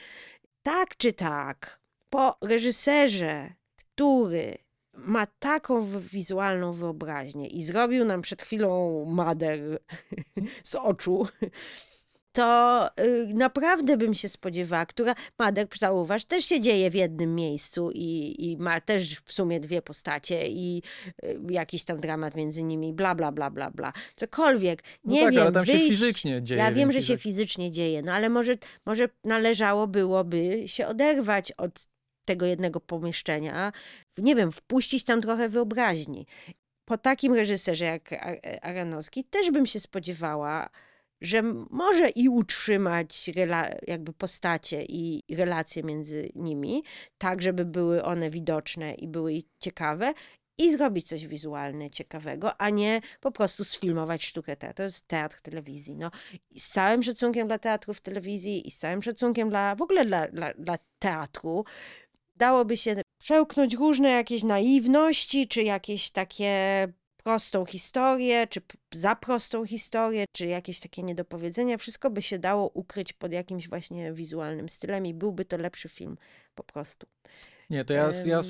Tak 0.62 0.96
czy 0.96 1.12
tak, 1.12 1.80
po 2.10 2.36
reżyserze, 2.40 3.52
który 3.76 4.58
ma 4.94 5.26
taką 5.26 6.00
wizualną 6.00 6.72
wyobraźnię 6.72 7.46
i 7.46 7.62
zrobił 7.62 8.04
nam 8.04 8.22
przed 8.22 8.42
chwilą 8.42 9.04
Mader 9.04 9.78
z 10.64 10.74
oczu, 10.74 11.26
to 12.32 12.88
y, 13.00 13.34
naprawdę 13.34 13.96
bym 13.96 14.14
się 14.14 14.28
spodziewała, 14.28 14.86
która, 14.86 15.14
Madek, 15.38 15.78
zauważ, 15.78 16.24
też 16.24 16.44
się 16.44 16.60
dzieje 16.60 16.90
w 16.90 16.94
jednym 16.94 17.34
miejscu 17.34 17.90
i, 17.94 18.34
i 18.38 18.56
ma 18.56 18.80
też 18.80 19.20
w 19.20 19.32
sumie 19.32 19.60
dwie 19.60 19.82
postacie 19.82 20.48
i 20.48 20.82
y, 21.24 21.40
jakiś 21.50 21.84
tam 21.84 22.00
dramat 22.00 22.34
między 22.34 22.62
nimi, 22.62 22.92
bla, 22.92 23.14
bla, 23.14 23.32
bla, 23.32 23.50
bla, 23.50 23.70
bla. 23.70 23.92
Cokolwiek. 24.16 24.82
No 25.04 25.12
nie 25.14 25.20
no 25.20 25.26
tak, 25.26 25.34
wiem, 25.34 25.42
ale 25.42 25.52
tam 25.52 25.64
wyjść, 25.64 25.82
się 25.82 25.90
fizycznie 25.90 26.42
dzieje. 26.42 26.60
Ja 26.60 26.72
wiem, 26.72 26.92
że 26.92 27.02
się 27.02 27.16
fizycznie 27.16 27.70
dzieje, 27.70 28.02
no 28.02 28.12
ale 28.12 28.28
może, 28.28 28.54
może 28.86 29.08
należało 29.24 29.86
byłoby 29.86 30.62
się 30.66 30.86
oderwać 30.86 31.52
od 31.52 31.92
tego 32.24 32.46
jednego 32.46 32.80
pomieszczenia, 32.80 33.72
nie 34.18 34.34
wiem, 34.36 34.52
wpuścić 34.52 35.04
tam 35.04 35.22
trochę 35.22 35.48
wyobraźni. 35.48 36.26
Po 36.84 36.98
takim 36.98 37.34
reżyserze 37.34 37.84
jak 37.84 38.14
Aranowski 38.62 39.24
też 39.24 39.50
bym 39.50 39.66
się 39.66 39.80
spodziewała, 39.80 40.68
że 41.22 41.42
może 41.70 42.08
i 42.08 42.28
utrzymać 42.28 43.30
jakby 43.86 44.12
postacie 44.12 44.84
i 44.88 45.22
relacje 45.30 45.82
między 45.82 46.30
nimi, 46.34 46.82
tak 47.18 47.42
żeby 47.42 47.64
były 47.64 48.02
one 48.02 48.30
widoczne 48.30 48.94
i 48.94 49.08
były 49.08 49.42
ciekawe, 49.58 50.14
i 50.58 50.72
zrobić 50.72 51.08
coś 51.08 51.26
wizualnie 51.26 51.90
ciekawego, 51.90 52.60
a 52.60 52.70
nie 52.70 53.00
po 53.20 53.32
prostu 53.32 53.64
sfilmować 53.64 54.24
sztukę 54.24 54.56
teatru. 54.56 54.76
To 54.76 54.82
jest 54.82 55.08
teatr 55.08 55.40
telewizji. 55.40 55.96
No. 55.96 56.10
I 56.50 56.60
z 56.60 56.68
całym 56.68 57.02
szacunkiem 57.02 57.46
dla 57.46 57.58
teatru 57.58 57.94
w 57.94 58.00
telewizji 58.00 58.68
i 58.68 58.70
z 58.70 58.78
całym 58.78 59.02
szacunkiem 59.02 59.50
dla 59.50 59.74
w 59.74 59.82
ogóle 59.82 60.04
dla, 60.04 60.28
dla, 60.28 60.54
dla 60.54 60.78
teatru, 60.98 61.64
dałoby 62.36 62.76
się 62.76 62.96
przełknąć 63.18 63.74
różne 63.74 64.10
jakieś 64.10 64.42
naiwności, 64.42 65.48
czy 65.48 65.62
jakieś 65.62 66.10
takie 66.10 66.52
prostą 67.24 67.66
historię, 67.66 68.46
czy 68.46 68.60
za 68.92 69.16
prostą 69.16 69.66
historię, 69.66 70.24
czy 70.32 70.46
jakieś 70.46 70.80
takie 70.80 71.02
niedopowiedzenia, 71.02 71.78
wszystko 71.78 72.10
by 72.10 72.22
się 72.22 72.38
dało 72.38 72.68
ukryć 72.68 73.12
pod 73.12 73.32
jakimś 73.32 73.68
właśnie 73.68 74.12
wizualnym 74.12 74.68
stylem 74.68 75.06
i 75.06 75.14
byłby 75.14 75.44
to 75.44 75.56
lepszy 75.56 75.88
film 75.88 76.16
po 76.54 76.64
prostu. 76.64 77.06
Nie, 77.70 77.84
to 77.84 77.92
ja, 77.92 78.04
um, 78.04 78.14
ja 78.26 78.40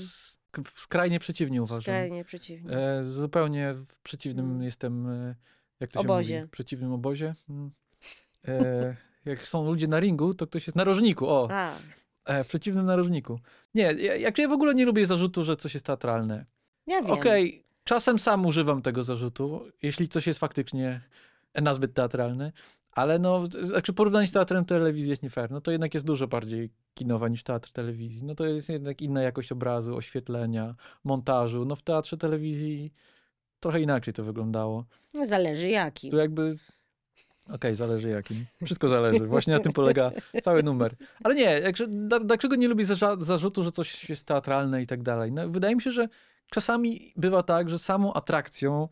skrajnie 0.64 1.20
przeciwnie 1.20 1.62
uważam. 1.62 1.82
Skrajnie 1.82 2.24
przeciwnie. 2.24 2.76
E, 2.76 3.04
zupełnie 3.04 3.74
w 3.74 3.98
przeciwnym 3.98 4.46
hmm. 4.46 4.62
jestem, 4.62 5.06
e, 5.06 5.34
jak 5.80 5.92
to 5.92 6.00
obozie. 6.00 6.28
się 6.28 6.34
mówi? 6.34 6.48
W 6.48 6.50
przeciwnym 6.50 6.92
obozie. 6.92 7.34
Hmm. 7.46 7.70
E, 8.48 8.96
jak 9.30 9.48
są 9.48 9.64
ludzie 9.64 9.86
na 9.86 10.00
ringu, 10.00 10.34
to 10.34 10.46
ktoś 10.46 10.66
jest 10.66 10.76
na 10.76 10.84
rożniku, 10.84 11.28
o. 11.28 11.48
A. 11.50 11.74
E, 12.24 12.44
w 12.44 12.48
przeciwnym 12.48 12.86
narożniku. 12.86 13.40
Nie, 13.74 13.82
ja, 13.92 14.16
ja 14.16 14.48
w 14.48 14.52
ogóle 14.52 14.74
nie 14.74 14.84
lubię 14.84 15.06
zarzutu, 15.06 15.44
że 15.44 15.56
coś 15.56 15.74
jest 15.74 15.86
teatralne. 15.86 16.46
Ja 16.86 17.02
wiem. 17.02 17.10
Okej, 17.10 17.48
okay, 17.48 17.71
Czasem 17.84 18.18
sam 18.18 18.46
używam 18.46 18.82
tego 18.82 19.02
zarzutu, 19.02 19.60
jeśli 19.82 20.08
coś 20.08 20.26
jest 20.26 20.40
faktycznie 20.40 21.00
nazbyt 21.54 21.94
teatralne, 21.94 22.52
ale 22.92 23.18
no, 23.18 23.46
znaczy 23.60 23.92
porównanie 23.92 24.26
z 24.26 24.32
teatrem 24.32 24.64
telewizji 24.64 25.10
jest 25.10 25.22
nie 25.22 25.30
fair. 25.30 25.50
No 25.50 25.60
to 25.60 25.70
jednak 25.70 25.94
jest 25.94 26.06
dużo 26.06 26.28
bardziej 26.28 26.70
kinowa 26.94 27.28
niż 27.28 27.42
teatr 27.42 27.72
telewizji. 27.72 28.24
No 28.24 28.34
to 28.34 28.46
jest 28.46 28.68
jednak 28.68 29.02
inna 29.02 29.22
jakość 29.22 29.52
obrazu, 29.52 29.96
oświetlenia, 29.96 30.74
montażu. 31.04 31.64
No 31.64 31.76
w 31.76 31.82
teatrze 31.82 32.16
telewizji 32.16 32.92
trochę 33.60 33.80
inaczej 33.80 34.14
to 34.14 34.24
wyglądało. 34.24 34.84
No 35.14 35.26
zależy 35.26 35.68
jaki. 35.68 36.10
Tu 36.10 36.16
jakby 36.16 36.56
Okej, 37.44 37.54
okay, 37.54 37.74
zależy 37.74 38.08
jakim. 38.08 38.36
Wszystko 38.64 38.88
zależy. 38.88 39.26
Właśnie 39.26 39.52
na 39.52 39.60
tym 39.60 39.72
polega 39.72 40.10
cały 40.42 40.62
numer. 40.62 40.94
Ale 41.24 41.34
nie, 41.34 41.42
jakże, 41.42 41.86
dlaczego 42.24 42.56
nie 42.56 42.68
lubię 42.68 42.84
zarzutu, 43.20 43.62
że 43.62 43.72
coś 43.72 44.10
jest 44.10 44.26
teatralne 44.26 44.82
i 44.82 44.86
tak 44.86 45.02
dalej? 45.02 45.32
No, 45.32 45.48
wydaje 45.48 45.74
mi 45.74 45.82
się, 45.82 45.90
że 45.90 46.08
czasami 46.50 47.12
bywa 47.16 47.42
tak, 47.42 47.68
że 47.68 47.78
samą 47.78 48.12
atrakcją, 48.12 48.88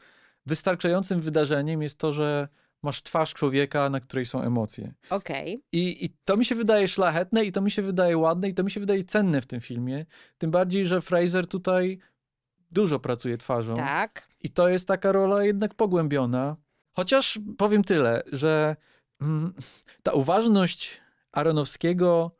wystarczającym 0.46 1.20
wydarzeniem 1.20 1.82
jest 1.82 1.98
to, 1.98 2.12
że 2.12 2.48
masz 2.82 3.03
twarz 3.03 3.34
człowieka, 3.34 3.90
na 3.90 4.01
której 4.01 4.26
są 4.26 4.42
emocje. 4.42 4.92
Okej. 5.11 5.62
I, 5.72 6.05
I 6.05 6.09
to 6.24 6.36
mi 6.36 6.44
się 6.44 6.55
wydaje 6.55 6.88
szlachetne, 6.88 7.44
i 7.44 7.53
to 7.53 7.61
mi 7.61 7.70
się 7.70 7.82
wydaje 7.82 8.18
ładne, 8.18 8.48
i 8.48 8.55
to 8.55 8.64
mi 8.64 8.70
się 8.70 8.80
wydaje 8.80 9.05
cenne 9.05 9.40
w 9.40 9.46
tym 9.46 9.61
filmie. 9.61 10.07
Tym 10.38 10.51
bardziej, 10.51 10.86
że 10.86 11.01
Fraser 11.01 11.46
tutaj 11.46 11.98
dużo 12.70 12.98
pracuje 12.98 13.38
twarzą. 13.38 13.74
Tak. 13.74 14.28
I 14.40 14.51
to 14.51 14.68
jest 14.68 14.88
taka 14.88 15.12
rola 15.12 15.44
jednak 15.44 15.74
pogłębiona. 15.74 16.57
Chociaż 16.93 17.38
powiem 17.59 17.84
tyle, 17.84 18.22
że 18.32 18.76
mm, 19.20 19.55
ta 20.03 20.12
uważność 20.12 21.01
Aronowskiego 21.32 22.30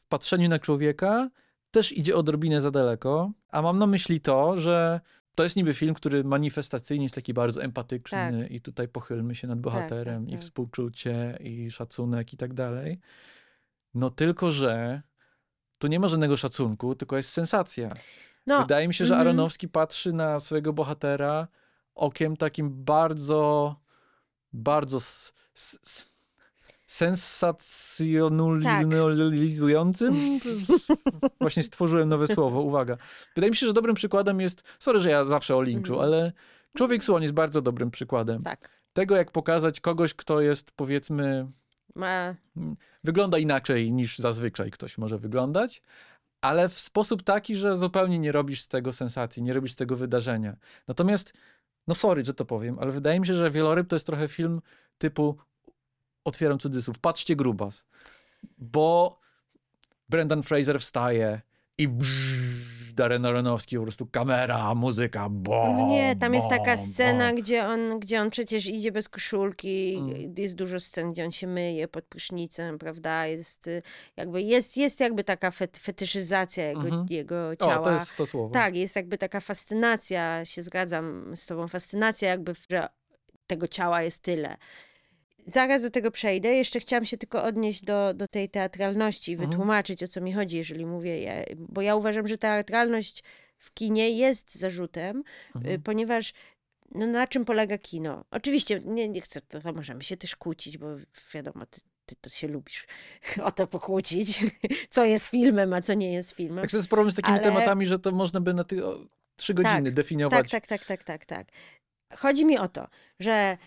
w 0.00 0.08
patrzeniu 0.08 0.48
na 0.48 0.58
człowieka 0.58 1.30
też 1.70 1.92
idzie 1.92 2.16
odrobinę 2.16 2.60
za 2.60 2.70
daleko. 2.70 3.32
A 3.48 3.62
mam 3.62 3.78
na 3.78 3.86
myśli 3.86 4.20
to, 4.20 4.60
że 4.60 5.00
to 5.34 5.42
jest 5.42 5.56
niby 5.56 5.74
film, 5.74 5.94
który 5.94 6.24
manifestacyjnie 6.24 7.04
jest 7.04 7.14
taki 7.14 7.34
bardzo 7.34 7.62
empatyczny 7.62 8.38
Tak. 8.42 8.50
i 8.50 8.60
tutaj 8.60 8.88
pochylmy 8.88 9.34
się 9.34 9.48
nad 9.48 9.60
bohaterem 9.60 10.24
tak, 10.24 10.28
i 10.28 10.32
tak. 10.32 10.40
współczucie 10.40 11.38
i 11.40 11.70
szacunek 11.70 12.32
i 12.32 12.36
tak 12.36 12.54
dalej. 12.54 13.00
No 13.94 14.10
tylko, 14.10 14.52
że 14.52 15.02
tu 15.78 15.86
nie 15.86 16.00
ma 16.00 16.08
żadnego 16.08 16.36
szacunku, 16.36 16.94
tylko 16.94 17.16
jest 17.16 17.30
sensacja. 17.30 17.88
No, 18.46 18.60
Wydaje 18.60 18.88
mi 18.88 18.94
się, 18.94 19.04
że 19.04 19.14
mhm. 19.14 19.28
Aronowski 19.28 19.68
patrzy 19.68 20.12
na 20.12 20.40
swojego 20.40 20.72
bohatera 20.72 21.48
okiem 21.94 22.36
takim 22.36 22.84
bardzo, 22.84 23.76
bardzo 24.52 24.96
s- 24.96 25.32
s- 25.54 26.10
sensacjonalizującym. 28.86 30.14
Właśnie 31.40 31.62
stworzyłem 31.62 32.08
nowe 32.08 32.28
słowo, 32.28 32.60
uwaga. 32.60 32.96
Wydaje 33.34 33.50
mi 33.50 33.56
się, 33.56 33.66
że 33.66 33.72
dobrym 33.72 33.94
przykładem 33.94 34.40
jest, 34.40 34.62
sorry, 34.78 35.00
że 35.00 35.10
ja 35.10 35.24
zawsze 35.24 35.56
o 35.56 35.62
linczu, 35.62 35.92
Mhm. 35.92 36.12
ale 36.12 36.32
Człowiek 36.76 37.04
Słoń 37.04 37.22
jest 37.22 37.34
bardzo 37.34 37.62
dobrym 37.62 37.90
przykładem. 37.90 38.42
tak. 38.42 38.80
Tego, 38.92 39.16
jak 39.16 39.32
pokazać 39.32 39.80
kogoś, 39.80 40.14
kto 40.14 40.40
jest 40.40 40.72
powiedzmy 40.72 41.46
Ma, 41.94 42.34
wygląda 43.04 43.38
inaczej 43.38 43.92
niż 43.92 44.18
zazwyczaj 44.18 44.70
ktoś 44.70 44.98
może 44.98 45.18
wyglądać, 45.18 45.82
ale 46.40 46.68
w 46.68 46.78
sposób 46.78 47.22
taki, 47.22 47.54
że 47.54 47.76
zupełnie 47.76 48.18
nie 48.18 48.32
robisz 48.32 48.60
z 48.60 48.68
tego 48.68 48.92
sensacji, 48.92 49.42
nie 49.42 49.52
robisz 49.52 49.72
z 49.72 49.76
tego 49.76 49.96
wydarzenia. 49.96 50.56
Natomiast, 50.88 51.32
no 51.86 51.94
sorry, 51.94 52.24
że 52.24 52.34
to 52.34 52.44
powiem, 52.44 52.78
ale 52.78 52.92
wydaje 52.92 53.20
mi 53.20 53.26
się, 53.26 53.34
że 53.34 53.50
Wieloryb 53.50 53.88
to 53.88 53.96
jest 53.96 54.06
trochę 54.06 54.28
film 54.28 54.60
typu, 54.98 55.38
otwieram 56.24 56.58
cudzysłów, 56.58 56.98
patrzcie 56.98 57.36
grubas, 57.36 57.84
bo 58.58 59.18
Brendan 60.08 60.42
Fraser 60.42 60.80
wstaje 60.80 61.40
i 61.78 61.88
brrr, 61.88 62.49
Darren 62.94 63.26
Aronofsky, 63.26 63.76
po 63.76 63.82
prostu 63.82 64.06
kamera, 64.06 64.74
muzyka, 64.74 65.28
bom, 65.30 65.76
no 65.78 65.88
nie, 65.88 66.16
tam 66.16 66.34
jest 66.34 66.48
taka 66.48 66.76
scena, 66.76 67.26
bom. 67.26 67.34
gdzie 67.36 67.66
on, 67.66 68.00
gdzie 68.00 68.20
on 68.22 68.30
przecież 68.30 68.66
idzie 68.66 68.92
bez 68.92 69.08
koszulki, 69.08 69.94
Mm. 69.96 70.34
jest 70.38 70.54
dużo 70.54 70.80
scen, 70.80 71.12
gdzie 71.12 71.24
on 71.24 71.30
się 71.32 71.46
myje 71.46 71.88
pod 71.88 72.04
prysznicem, 72.04 72.78
prawda, 72.78 73.26
jest 73.26 73.66
y, 73.66 73.82
jakby, 74.16 74.42
jest, 74.42 74.76
jest 74.76 75.00
jakby 75.00 75.24
taka 75.24 75.50
fet, 75.50 75.78
fetyszyzacja 75.78 76.68
jego, 76.68 76.82
Mhm. 76.82 77.06
jego 77.10 77.56
ciała. 77.56 77.80
O, 77.80 77.84
to 77.84 77.92
jest 77.92 78.16
to 78.16 78.26
słowo. 78.26 78.52
Tak, 78.54 78.76
jest 78.76 78.96
jakby 78.96 79.18
taka 79.18 79.40
fascynacja, 79.40 80.44
się 80.44 80.62
zgadzam 80.62 81.32
z 81.36 81.46
tobą, 81.46 81.68
fascynacja 81.68 82.28
jakby, 82.28 82.52
że 82.70 82.88
tego 83.46 83.68
ciała 83.68 84.02
jest 84.02 84.22
tyle. 84.22 84.56
Zaraz 85.46 85.82
do 85.82 85.90
tego 85.90 86.10
przejdę. 86.10 86.48
Jeszcze 86.48 86.80
chciałam 86.80 87.04
się 87.04 87.16
tylko 87.16 87.42
odnieść 87.44 87.84
do, 87.84 88.14
do 88.14 88.26
tej 88.28 88.48
teatralności 88.48 89.30
i 89.32 89.34
Mhm. 89.34 89.50
wytłumaczyć, 89.50 90.02
o 90.02 90.08
co 90.08 90.20
mi 90.20 90.32
chodzi, 90.32 90.56
jeżeli 90.56 90.86
mówię, 90.86 91.20
ja, 91.22 91.32
bo 91.56 91.82
ja 91.82 91.96
uważam, 91.96 92.28
że 92.28 92.38
teatralność 92.38 93.22
w 93.58 93.74
kinie 93.74 94.10
jest 94.10 94.54
zarzutem, 94.54 95.22
Mhm. 95.56 95.74
y, 95.74 95.78
ponieważ 95.78 96.32
no, 96.94 97.06
na 97.06 97.26
czym 97.26 97.44
polega 97.44 97.78
kino? 97.78 98.24
Oczywiście 98.30 98.80
nie, 98.84 99.08
nie 99.08 99.20
chcę, 99.20 99.40
to 99.40 99.72
możemy 99.72 100.02
się 100.02 100.16
też 100.16 100.36
kłócić, 100.36 100.78
bo 100.78 100.86
wiadomo, 101.34 101.66
ty, 101.66 101.80
ty 102.06 102.14
to 102.20 102.30
się 102.30 102.48
lubisz 102.48 102.86
o 103.44 103.50
to 103.52 103.66
pokłócić, 103.66 104.40
co 104.90 105.04
jest 105.04 105.26
filmem, 105.28 105.72
a 105.72 105.80
co 105.80 105.94
nie 105.94 106.12
jest 106.12 106.30
filmem. 106.32 106.62
Tak, 106.62 106.70
to 106.70 106.76
jest 106.76 106.88
problem 106.88 107.10
z 107.12 107.14
takimi 107.14 107.38
Ale- 107.38 107.44
tematami, 107.46 107.86
że 107.86 107.98
to 107.98 108.10
można 108.10 108.40
by 108.40 108.54
na 108.54 108.64
ty, 108.64 108.80
trzy 109.36 109.54
godziny 109.54 109.84
Tak, 109.84 109.94
definiować. 109.94 110.50
Tak, 110.50 110.66
tak, 110.66 110.86
tak, 110.86 111.04
tak, 111.04 111.04
tak, 111.04 111.24
tak. 111.24 111.48
Chodzi 112.18 112.44
mi 112.44 112.58
o 112.58 112.68
to, 112.68 112.88
że 113.20 113.58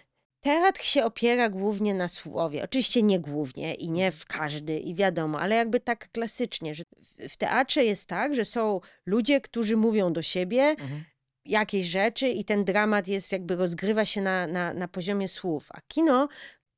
teatr 0.43 0.83
się 0.83 1.03
opiera 1.05 1.49
głównie 1.49 1.93
na 1.93 2.07
słowie. 2.07 2.63
Oczywiście 2.63 3.03
nie 3.03 3.19
głównie 3.19 3.73
i 3.73 3.89
nie 3.89 4.11
w 4.11 4.25
każdy, 4.25 4.79
i 4.79 4.95
wiadomo, 4.95 5.39
ale 5.39 5.55
jakby 5.55 5.79
tak 5.79 6.11
klasycznie, 6.11 6.75
że 6.75 6.83
w- 7.29 7.37
teatrze 7.37 7.83
jest 7.85 8.05
tak, 8.07 8.35
że 8.35 8.45
są 8.45 8.79
ludzie, 9.05 9.41
którzy 9.41 9.77
mówią 9.77 10.13
do 10.13 10.21
siebie 10.21 10.61
Mhm. 10.63 11.03
jakieś 11.45 11.85
rzeczy 11.85 12.27
i 12.29 12.45
ten 12.45 12.63
dramat 12.63 13.07
jest 13.07 13.31
jakby 13.31 13.55
rozgrywa 13.55 14.05
się 14.05 14.21
na, 14.21 14.47
na, 14.47 14.73
na 14.73 14.87
poziomie 14.87 15.27
słów. 15.27 15.67
A 15.71 15.81
kino 15.87 16.27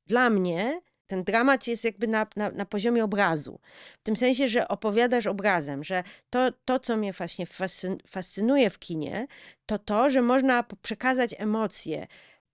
dla 0.06 0.30
mnie 0.30 0.80
ten 1.06 1.24
dramat 1.24 1.66
jest 1.66 1.84
jakby 1.84 2.06
na, 2.08 2.26
na, 2.36 2.50
na 2.50 2.64
poziomie 2.66 3.04
obrazu. 3.04 3.60
W 4.00 4.02
tym 4.02 4.16
sensie, 4.16 4.48
że 4.48 4.68
opowiadasz 4.68 5.26
obrazem, 5.26 5.84
że 5.84 6.02
to, 6.30 6.52
to 6.64 6.78
co 6.78 6.96
mnie 6.96 7.12
właśnie 7.12 7.46
fascyn- 7.46 7.98
fascynuje 8.08 8.70
w 8.70 8.78
kinie, 8.78 9.26
to 9.66 9.78
to, 9.78 10.10
że 10.10 10.22
można 10.22 10.64
przekazać 10.82 11.34
emocje 11.38 12.06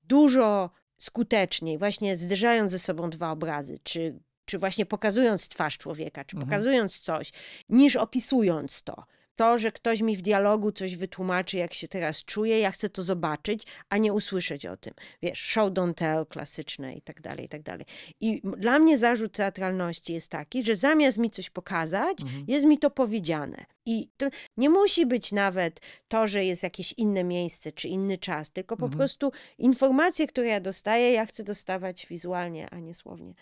dużo 0.02 0.70
skuteczniej, 1.04 1.78
właśnie 1.78 2.16
zderzając 2.16 2.70
ze 2.70 2.78
sobą 2.78 3.10
dwa 3.10 3.30
obrazy, 3.30 3.78
czy, 3.82 4.18
czy 4.44 4.58
właśnie 4.58 4.86
pokazując 4.86 5.48
twarz 5.48 5.78
człowieka, 5.78 6.24
czy 6.24 6.36
Mhm. 6.36 6.50
pokazując 6.50 7.00
coś, 7.00 7.32
niż 7.68 7.96
opisując 7.96 8.82
to. 8.82 9.04
To, 9.42 9.58
że 9.58 9.72
ktoś 9.72 10.00
mi 10.00 10.16
w 10.16 10.22
dialogu 10.22 10.72
coś 10.72 10.96
wytłumaczy, 10.96 11.56
jak 11.56 11.74
się 11.74 11.88
teraz 11.88 12.24
czuję, 12.24 12.58
ja 12.58 12.70
chcę 12.70 12.88
to 12.88 13.02
zobaczyć, 13.02 13.62
a 13.88 13.98
nie 13.98 14.12
usłyszeć 14.12 14.66
o 14.66 14.76
tym. 14.76 14.94
Wiesz, 15.22 15.38
show 15.40 15.70
don't 15.72 15.94
tell 15.94 16.26
klasyczne 16.26 16.94
i 16.94 17.02
tak 17.02 17.20
dalej, 17.20 17.44
i 17.44 17.48
tak 17.48 17.62
dalej. 17.62 17.86
I 18.20 18.42
dla 18.58 18.78
mnie 18.78 18.98
zarzut 18.98 19.32
teatralności 19.32 20.12
jest 20.14 20.28
taki, 20.28 20.62
że 20.62 20.76
zamiast 20.76 21.18
mi 21.18 21.30
coś 21.30 21.50
pokazać, 21.50 22.22
Mhm. 22.22 22.44
jest 22.48 22.66
mi 22.66 22.78
to 22.78 22.90
powiedziane. 22.90 23.64
I 23.86 24.08
to 24.16 24.26
nie 24.56 24.70
musi 24.70 25.06
być 25.06 25.32
nawet 25.32 25.80
to, 26.08 26.26
że 26.26 26.44
jest 26.44 26.62
jakieś 26.62 26.94
inne 26.96 27.24
miejsce 27.24 27.72
czy 27.72 27.88
inny 27.88 28.18
czas, 28.18 28.50
tylko 28.50 28.76
po 28.76 28.84
Mhm. 28.86 28.98
prostu 28.98 29.32
informacje, 29.58 30.26
które 30.26 30.46
ja 30.46 30.60
dostaję, 30.60 31.12
ja 31.12 31.26
chcę 31.26 31.44
dostawać 31.44 32.06
wizualnie, 32.06 32.68
a 32.70 32.78
nie 32.78 32.94
słownie. 32.94 33.34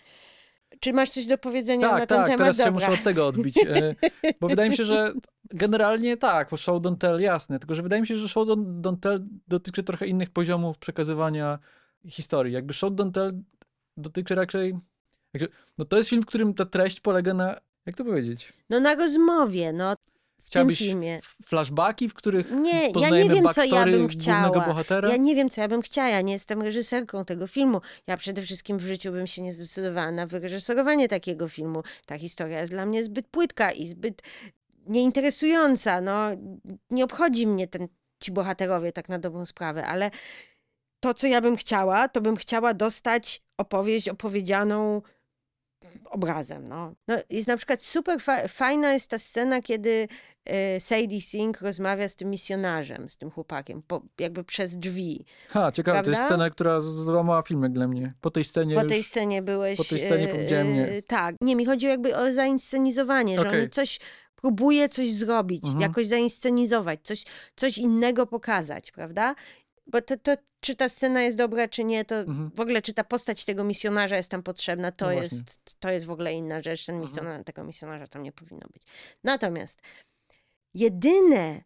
Czy 0.81 0.93
masz 0.93 1.11
coś 1.11 1.27
do 1.27 1.39
powiedzenia 1.39 1.93
na 1.93 1.99
Tak, 1.99 2.09
ten 2.09 2.19
tak, 2.19 2.27
temat? 2.27 2.39
teraz 2.39 2.57
się 2.57 2.65
Dobra. 2.65 2.89
muszę 2.89 2.93
od 3.01 3.05
tego 3.05 3.27
odbić, 3.27 3.59
e, 3.67 3.95
bo 4.41 4.49
wydaje 4.49 4.71
mi 4.71 4.77
się, 4.77 4.85
że 4.85 5.13
generalnie 5.51 6.17
tak, 6.17 6.49
bo 6.51 6.57
show 6.57 6.83
don't 6.83 6.99
tell, 6.99 7.21
jasne, 7.21 7.59
tylko 7.59 7.75
że 7.75 7.83
wydaje 7.83 8.01
mi 8.03 8.07
się, 8.09 8.17
że 8.17 8.29
show 8.29 8.49
don't, 8.49 8.81
don't 8.81 9.01
tell 9.01 9.21
dotyczy 9.49 9.83
trochę 9.83 10.07
innych 10.07 10.31
poziomów 10.31 10.79
przekazywania 10.79 11.59
historii. 12.09 12.53
Jakby 12.53 12.73
show 12.73 12.93
don't 12.93 13.13
tell 13.13 13.33
dotyczy 13.97 14.35
raczej, 14.35 14.75
no 15.79 15.85
to 15.85 15.97
jest 15.97 16.09
film, 16.11 16.23
w 16.23 16.27
którym 16.27 16.55
ta 16.55 16.65
treść 16.65 17.01
polega 17.01 17.35
na, 17.35 17.57
jak 17.87 17.97
to 17.97 18.05
powiedzieć, 18.05 18.53
No 18.71 18.81
na 18.81 18.95
rozmowie, 18.95 19.73
no 19.73 19.95
f- 21.19 21.37
flashbacki, 21.47 22.09
w 22.09 22.15
których 22.15 22.51
Nie, 22.51 22.91
ja 23.01 23.11
nie 23.11 23.31
wiem, 23.31 23.49
co 23.49 23.65
ja 23.65 23.85
bym 23.85 24.09
chciała. 24.09 24.51
bohatera? 24.67 25.09
Ja 25.09 25.17
nie 25.17 25.35
wiem, 25.35 25.51
co 25.51 25.61
ja 25.61 25.69
bym 25.69 25.83
chciała. 25.83 26.09
Ja 26.09 26.21
nie 26.21 26.33
jestem 26.33 26.63
reżyserką 26.63 27.25
tego 27.25 27.47
filmu. 27.47 27.81
Ja 28.07 28.17
przede 28.17 28.43
wszystkim 28.43 28.79
w 28.79 28.83
życiu 28.85 29.13
bym 29.13 29.27
się 29.27 29.43
nie 29.43 29.53
zdecydowała 29.53 30.11
na 30.11 30.27
wyreżyserowanie 30.27 31.09
takiego 31.09 31.49
filmu. 31.49 31.83
Ta 32.07 32.19
historia 32.19 32.61
jest 32.61 32.73
dla 32.73 32.87
mnie 32.87 33.05
zbyt 33.05 33.29
płytka 33.29 33.73
i 33.73 33.87
zbyt 33.87 34.23
nieinteresująca. 34.87 36.01
No, 36.01 36.27
nie 36.91 37.05
obchodzi 37.05 37.47
mnie 37.47 37.67
ten, 37.69 37.89
ci 38.21 38.33
bohaterowie 38.33 38.93
tak 38.93 39.09
na 39.09 39.19
dobrą 39.19 39.47
sprawę, 39.47 39.87
ale 39.87 40.11
to, 41.01 41.15
co 41.15 41.27
ja 41.27 41.41
bym 41.41 41.57
chciała, 41.57 42.09
to 42.09 42.21
bym 42.21 42.37
chciała 42.37 42.75
dostać 42.75 43.43
opowieść 43.59 44.09
opowiedzianą 44.09 45.03
obrazem. 46.11 46.69
No. 46.69 46.95
No, 47.09 47.17
jest 47.31 47.49
na 47.49 47.57
przykład 47.57 47.83
super 47.83 48.21
fa- 48.21 48.49
fajna 48.49 48.93
jest 48.93 49.11
ta 49.11 49.19
scena, 49.19 49.61
kiedy 49.63 50.09
e, 50.45 50.81
Sadie 50.81 51.21
Sink 51.21 51.61
rozmawia 51.61 52.09
z 52.09 52.17
tym 52.17 52.31
misjonarzem, 52.31 53.11
z 53.11 53.17
tym 53.17 53.31
chłopakiem, 53.31 53.83
po, 53.83 54.03
jakby 54.19 54.45
przez 54.45 54.77
drzwi. 54.79 55.25
Ha, 55.49 55.73
ciekawe, 55.73 56.03
to 56.03 56.11
jest 56.11 56.21
Prawda? 56.21 56.35
scena, 56.35 56.51
która 56.51 56.81
złamała 56.81 57.43
filmek 57.43 57.73
dla 57.73 57.89
mnie. 57.89 58.15
Po 58.21 58.31
tej 58.31 58.45
scenie 58.45 58.75
Po 58.75 58.83
już... 58.83 58.93
tej 58.93 59.03
scenie 59.03 59.43
byłeś... 59.43 59.79
po 59.79 59.85
tej 59.85 59.99
scenie 59.99 60.25
e, 60.31 60.35
powiedziałem 60.35 60.75
nie. 60.75 60.89
e, 60.89 61.03
Tak. 61.03 61.35
Nie, 61.41 61.57
mi 61.57 61.67
chodzi 61.67 61.87
jakby 61.87 62.17
o 62.17 62.33
zainscenizowanie, 62.33 63.39
że 63.41 63.49
Okej. 63.49 63.63
on 63.63 63.71
coś 63.71 63.99
próbuje 64.35 64.89
coś 64.89 65.13
zrobić, 65.13 65.65
Mhm. 65.65 65.81
jakoś 65.83 66.07
zainscenizować, 66.07 67.01
coś, 67.03 67.25
coś 67.57 67.79
innego 67.79 68.27
pokazać, 68.27 68.93
prawda? 68.93 69.35
Bo 69.91 70.03
to, 70.03 70.17
to, 70.17 70.37
czy 70.61 70.75
ta 70.77 70.89
scena 70.89 71.23
jest 71.23 71.37
dobra, 71.39 71.69
czy 71.69 71.85
nie, 71.85 72.05
to 72.05 72.15
Mhm. 72.17 72.51
w 72.55 72.61
ogóle, 72.61 72.83
czy 72.83 72.95
ta 72.95 73.05
postać 73.05 73.45
tego 73.45 73.65
misjonarza 73.65 74.17
jest 74.17 74.31
tam 74.31 74.43
potrzebna, 74.43 74.93
to, 74.93 75.05
No 75.07 75.13
jest, 75.13 75.61
to 75.81 75.91
jest 75.91 76.07
w 76.07 76.11
ogóle 76.11 76.35
inna 76.35 76.63
rzecz. 76.63 76.87
Ten 76.87 76.95
Mhm. 76.95 77.11
misjonarz, 77.11 77.45
tego 77.45 77.65
misjonarza 77.65 78.07
tam 78.07 78.23
nie 78.23 78.33
powinno 78.33 78.67
być. 78.73 78.83
Natomiast 79.25 79.83
jedyne, 80.75 81.65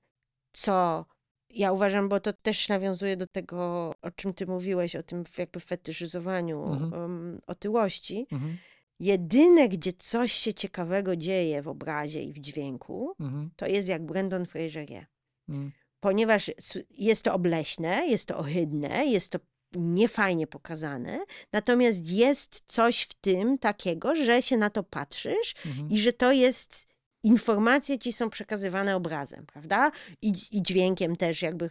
co 0.52 1.06
ja 1.50 1.72
uważam, 1.72 2.08
bo 2.08 2.20
to 2.20 2.32
też 2.32 2.68
nawiązuje 2.68 3.16
do 3.16 3.26
tego, 3.26 3.94
o 4.02 4.10
czym 4.10 4.34
ty 4.34 4.46
mówiłeś, 4.46 4.96
o 4.96 5.02
tym 5.02 5.24
jakby 5.38 5.60
fetyszyzowaniu 5.60 6.62
Mhm. 6.72 6.92
um, 7.02 7.40
otyłości. 7.46 8.26
Mhm, 8.32 8.56
Jedyne, 9.00 9.68
gdzie 9.68 9.92
coś 9.92 10.32
się 10.32 10.54
ciekawego 10.54 11.16
dzieje 11.16 11.62
w 11.62 11.68
obrazie 11.68 12.22
i 12.22 12.32
w 12.32 12.38
dźwięku, 12.38 13.14
mhm, 13.20 13.50
to 13.56 13.66
jest 13.66 13.88
jak 13.88 14.06
Brandon 14.06 14.46
Fraser 14.46 14.90
je 14.90 15.06
mhm. 15.48 15.72
Ponieważ 16.04 16.50
jest 16.90 17.22
to 17.22 17.34
obleśne, 17.34 18.06
jest 18.06 18.28
to 18.28 18.38
ohydne, 18.38 19.06
jest 19.06 19.32
to 19.32 19.38
niefajnie 19.74 20.46
pokazane, 20.46 21.18
natomiast 21.52 22.10
jest 22.10 22.62
coś 22.66 23.02
w 23.02 23.14
tym 23.14 23.58
takiego, 23.58 24.16
że 24.16 24.42
się 24.42 24.56
na 24.56 24.70
to 24.70 24.82
patrzysz 24.82 25.54
Mhm. 25.66 25.88
i 25.90 25.98
że 25.98 26.12
to 26.12 26.32
jest 26.32 26.86
informacje 27.22 27.98
ci 27.98 28.12
są 28.12 28.30
przekazywane 28.30 28.96
obrazem, 28.96 29.46
prawda? 29.46 29.90
I, 30.22 30.32
i 30.52 30.62
dźwiękiem 30.62 31.16
też 31.16 31.42
jakby, 31.42 31.70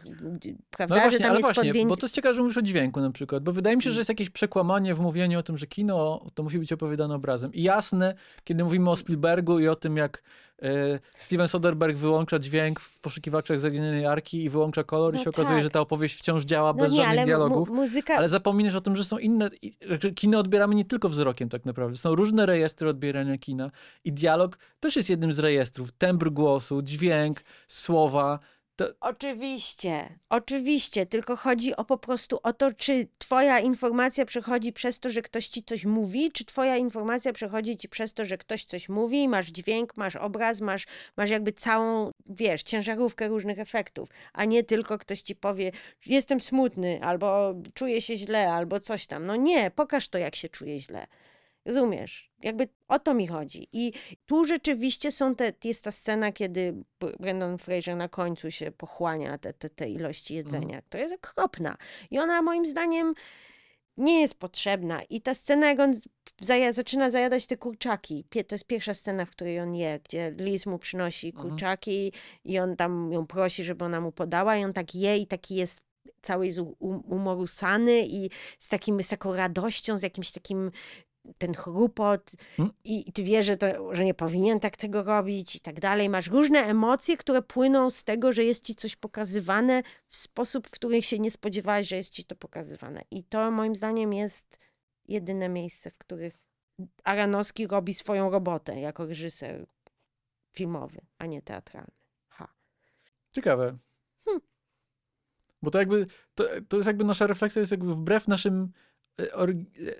prawda? 0.69 0.95
No 0.95 1.01
właśnie, 1.01 1.17
że 1.17 1.23
tam 1.23 1.33
jest 1.33 1.41
właśnie, 1.41 1.63
podwię... 1.63 1.85
bo 1.85 1.97
to 1.97 2.05
jest 2.05 2.15
ciekawe, 2.15 2.35
że 2.35 2.41
mówisz 2.41 2.57
o 2.57 2.61
dźwięku 2.61 3.01
na 3.01 3.11
przykład, 3.11 3.43
bo 3.43 3.51
wydaje 3.51 3.75
mi 3.75 3.83
się, 3.83 3.91
że 3.91 3.99
jest 3.99 4.09
jakieś 4.09 4.29
przekłamanie 4.29 4.95
w 4.95 4.99
mówieniu 4.99 5.39
o 5.39 5.43
tym, 5.43 5.57
że 5.57 5.67
kino 5.67 6.25
to 6.33 6.43
musi 6.43 6.59
być 6.59 6.73
opowiadane 6.73 7.15
obrazem. 7.15 7.53
I 7.53 7.63
jasne, 7.63 8.15
kiedy 8.43 8.63
mówimy 8.63 8.89
o 8.89 8.95
Spielbergu 8.95 9.59
i 9.59 9.67
o 9.67 9.75
tym, 9.75 9.97
jak 9.97 10.23
Steven 11.13 11.47
Soderbergh 11.47 11.97
wyłącza 11.97 12.39
dźwięk 12.39 12.79
w 12.79 12.99
poszukiwaczach 12.99 13.59
zaginionej 13.59 14.05
arki 14.05 14.43
i 14.43 14.49
wyłącza 14.49 14.83
kolor 14.83 15.13
i 15.13 15.17
No 15.17 15.23
się 15.23 15.29
okazuje, 15.29 15.55
tak. 15.55 15.63
że 15.63 15.69
ta 15.69 15.79
opowieść 15.79 16.15
wciąż 16.19 16.43
działa 16.43 16.67
No 16.73 16.83
bez 16.83 16.91
nie, 16.91 16.97
żadnych 16.97 17.17
ale 17.19 17.25
dialogów. 17.25 17.69
mu, 17.69 17.75
muzyka... 17.75 18.15
Ale 18.15 18.29
zapominasz 18.29 18.75
o 18.75 18.81
tym, 18.81 18.95
że 18.95 19.03
są 19.03 19.17
inne. 19.17 19.49
i- 19.61 19.73
Kino 20.15 20.39
odbieramy 20.39 20.75
nie 20.75 20.85
tylko 20.85 21.09
wzrokiem, 21.09 21.49
tak 21.49 21.65
naprawdę. 21.65 21.97
Są 21.97 22.15
różne 22.15 22.45
rejestry 22.45 22.89
odbierania 22.89 23.37
kina. 23.37 23.71
I 24.03 24.13
dialog 24.13 24.57
też 24.79 24.95
jest 24.95 25.09
jednym 25.09 25.33
z 25.33 25.39
rejestrów. 25.39 25.91
Tembr 25.91 26.29
głosu, 26.31 26.81
dźwięk, 26.81 27.43
słowa. 27.67 28.39
To, 28.75 28.85
Oczywiście, 28.99 30.19
oczywiście, 30.29 31.05
tylko 31.05 31.35
chodzi 31.35 31.75
o 31.75 31.85
po 31.85 31.97
prostu 31.97 32.39
o 32.43 32.53
to, 32.53 32.73
czy 32.73 33.07
twoja 33.17 33.59
informacja 33.59 34.25
przechodzi 34.25 34.73
przez 34.73 34.99
to, 34.99 35.09
że 35.09 35.21
ktoś 35.21 35.47
ci 35.47 35.63
coś 35.63 35.85
mówi, 35.85 36.31
czy 36.31 36.45
twoja 36.45 36.77
informacja 36.77 37.33
przechodzi 37.33 37.77
ci 37.77 37.89
przez 37.89 38.13
to, 38.13 38.25
że 38.25 38.37
ktoś 38.37 38.65
coś 38.65 38.89
mówi, 38.89 39.27
masz 39.27 39.47
dźwięk, 39.47 39.97
masz 39.97 40.15
obraz, 40.15 40.61
masz, 40.61 40.85
masz 41.17 41.29
jakby 41.29 41.51
całą, 41.51 42.11
wiesz, 42.25 42.63
ciężarówkę 42.63 43.27
różnych 43.27 43.59
efektów, 43.59 44.09
a 44.33 44.45
nie 44.45 44.63
tylko 44.63 44.97
ktoś 44.97 45.21
ci 45.21 45.35
powie, 45.35 45.71
jestem 46.05 46.39
smutny, 46.39 46.99
albo 47.03 47.55
czuję 47.73 48.01
się 48.01 48.15
źle, 48.15 48.53
albo 48.53 48.79
coś 48.79 49.07
tam. 49.07 49.25
No 49.25 49.35
nie, 49.35 49.71
pokaż 49.71 50.07
to, 50.09 50.17
jak 50.17 50.35
się 50.35 50.49
czuje 50.49 50.79
źle. 50.79 51.07
Rozumiesz? 51.65 52.31
Jakby 52.43 52.67
o 52.87 52.99
to 52.99 53.13
mi 53.13 53.27
chodzi. 53.27 53.67
I 53.71 53.93
tu 54.25 54.45
rzeczywiście 54.45 55.11
są 55.11 55.35
te, 55.35 55.53
jest 55.63 55.83
ta 55.83 55.91
scena, 55.91 56.31
kiedy 56.31 56.83
Brendan 57.19 57.57
Fraser 57.57 57.95
na 57.97 58.09
końcu 58.09 58.51
się 58.51 58.71
pochłania 58.71 59.37
te, 59.37 59.53
te, 59.53 59.69
te 59.69 59.89
ilości 59.89 60.35
jedzenia. 60.35 60.81
To 60.89 60.97
jest 60.97 61.15
okropna. 61.15 61.77
I 62.11 62.19
ona 62.19 62.41
moim 62.41 62.65
zdaniem 62.65 63.13
nie 63.97 64.21
jest 64.21 64.39
potrzebna. 64.39 65.01
I 65.03 65.21
ta 65.21 65.33
scena, 65.33 65.67
jak 65.67 65.79
on 65.79 65.93
zaja, 66.41 66.73
zaczyna 66.73 67.09
zajadać 67.09 67.47
te 67.47 67.57
kurczaki, 67.57 68.23
to 68.47 68.55
jest 68.55 68.65
pierwsza 68.65 68.93
scena, 68.93 69.25
w 69.25 69.29
której 69.31 69.59
on 69.59 69.75
je, 69.75 69.99
gdzie 70.03 70.33
Liz 70.37 70.65
mu 70.65 70.79
przynosi 70.79 71.27
Mhm. 71.27 71.49
kurczaki 71.49 72.13
i 72.45 72.59
on 72.59 72.75
tam 72.75 73.11
ją 73.11 73.27
prosi, 73.27 73.63
żeby 73.63 73.85
ona 73.85 74.01
mu 74.01 74.11
podała 74.11 74.57
i 74.57 74.63
on 74.65 74.73
tak 74.73 74.95
je 74.95 75.17
i 75.17 75.27
taki 75.27 75.55
jest 75.55 75.81
cały 76.21 76.47
jest 76.47 76.59
um- 76.59 77.03
umorusany 77.07 78.01
i 78.07 78.29
z, 78.59 78.69
takim, 78.69 79.03
z 79.03 79.07
taką 79.07 79.33
radością, 79.35 79.97
z 79.97 80.01
jakimś 80.01 80.31
takim 80.31 80.71
ten 81.37 81.53
chrupot 81.53 82.31
Hmm? 82.57 82.73
i, 82.83 83.09
i 83.09 83.13
ty 83.13 83.23
wiesz, 83.23 83.45
że, 83.45 83.57
to, 83.57 83.95
że 83.95 84.05
nie 84.05 84.13
powinien 84.13 84.59
tak 84.59 84.77
tego 84.77 85.03
robić 85.03 85.55
i 85.55 85.59
tak 85.59 85.79
dalej. 85.79 86.09
Masz 86.09 86.27
różne 86.27 86.59
emocje, 86.59 87.17
które 87.17 87.41
płyną 87.41 87.89
z 87.89 88.03
tego, 88.03 88.31
że 88.31 88.43
jest 88.43 88.65
ci 88.65 88.75
coś 88.75 88.95
pokazywane 88.95 89.83
w 90.07 90.15
sposób, 90.15 90.67
w 90.67 90.71
który 90.71 91.01
się 91.01 91.19
nie 91.19 91.31
spodziewałeś, 91.31 91.87
że 91.87 91.95
jest 91.95 92.13
ci 92.13 92.23
to 92.23 92.35
pokazywane. 92.35 93.01
I 93.11 93.23
to 93.23 93.51
moim 93.51 93.75
zdaniem 93.75 94.13
jest 94.13 94.59
jedyne 95.05 95.49
miejsce, 95.49 95.91
w 95.91 95.97
których 95.97 96.39
Aranowski 97.03 97.67
robi 97.67 97.93
swoją 97.93 98.29
robotę 98.29 98.79
jako 98.79 99.05
reżyser 99.05 99.65
filmowy, 100.51 101.01
a 101.17 101.25
nie 101.25 101.41
teatralny. 101.41 101.91
Ha. 102.27 102.47
Ciekawe. 103.31 103.77
Hmm. 104.25 104.41
Bo 105.61 105.71
to 105.71 105.79
jakby, 105.79 106.07
to, 106.35 106.43
to 106.67 106.77
jest 106.77 106.87
jakby 106.87 107.03
nasza 107.03 107.27
refleksja 107.27 107.59
jest 107.59 107.71
jakby 107.71 107.95
wbrew 107.95 108.27
naszym, 108.27 108.71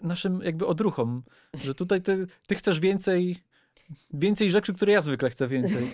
naszym 0.04 0.42
jakby 0.42 0.66
odruchom, 0.66 1.24
że 1.54 1.76
tutaj 1.76 2.02
ty, 2.02 2.28
ty 2.48 2.56
chcesz 2.56 2.80
więcej, 2.80 3.38
więcej 4.14 4.52
rzeczy, 4.52 4.74
które 4.74 4.94
ja 4.94 5.02
zwykle 5.02 5.30
chcę 5.30 5.48
więcej. 5.48 5.84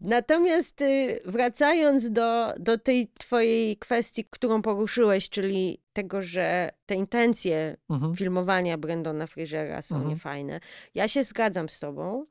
Natomiast 0.00 0.80
y, 0.80 1.20
wracając 1.24 2.10
do, 2.10 2.54
do 2.58 2.78
tej 2.78 3.08
twojej 3.18 3.76
kwestii, 3.76 4.24
którą 4.30 4.62
poruszyłeś, 4.62 5.30
czyli 5.30 5.78
tego, 5.92 6.22
że 6.22 6.68
te 6.86 6.94
intencje 6.94 7.76
Mhm. 7.90 8.16
filmowania 8.16 8.78
Brendona 8.78 9.26
Frasera 9.26 9.82
są 9.82 9.94
Mhm. 9.94 10.10
niefajne. 10.14 10.60
Ja 10.94 11.08
się 11.08 11.24
zgadzam 11.24 11.68
z 11.68 11.80
tobą. 11.80 12.26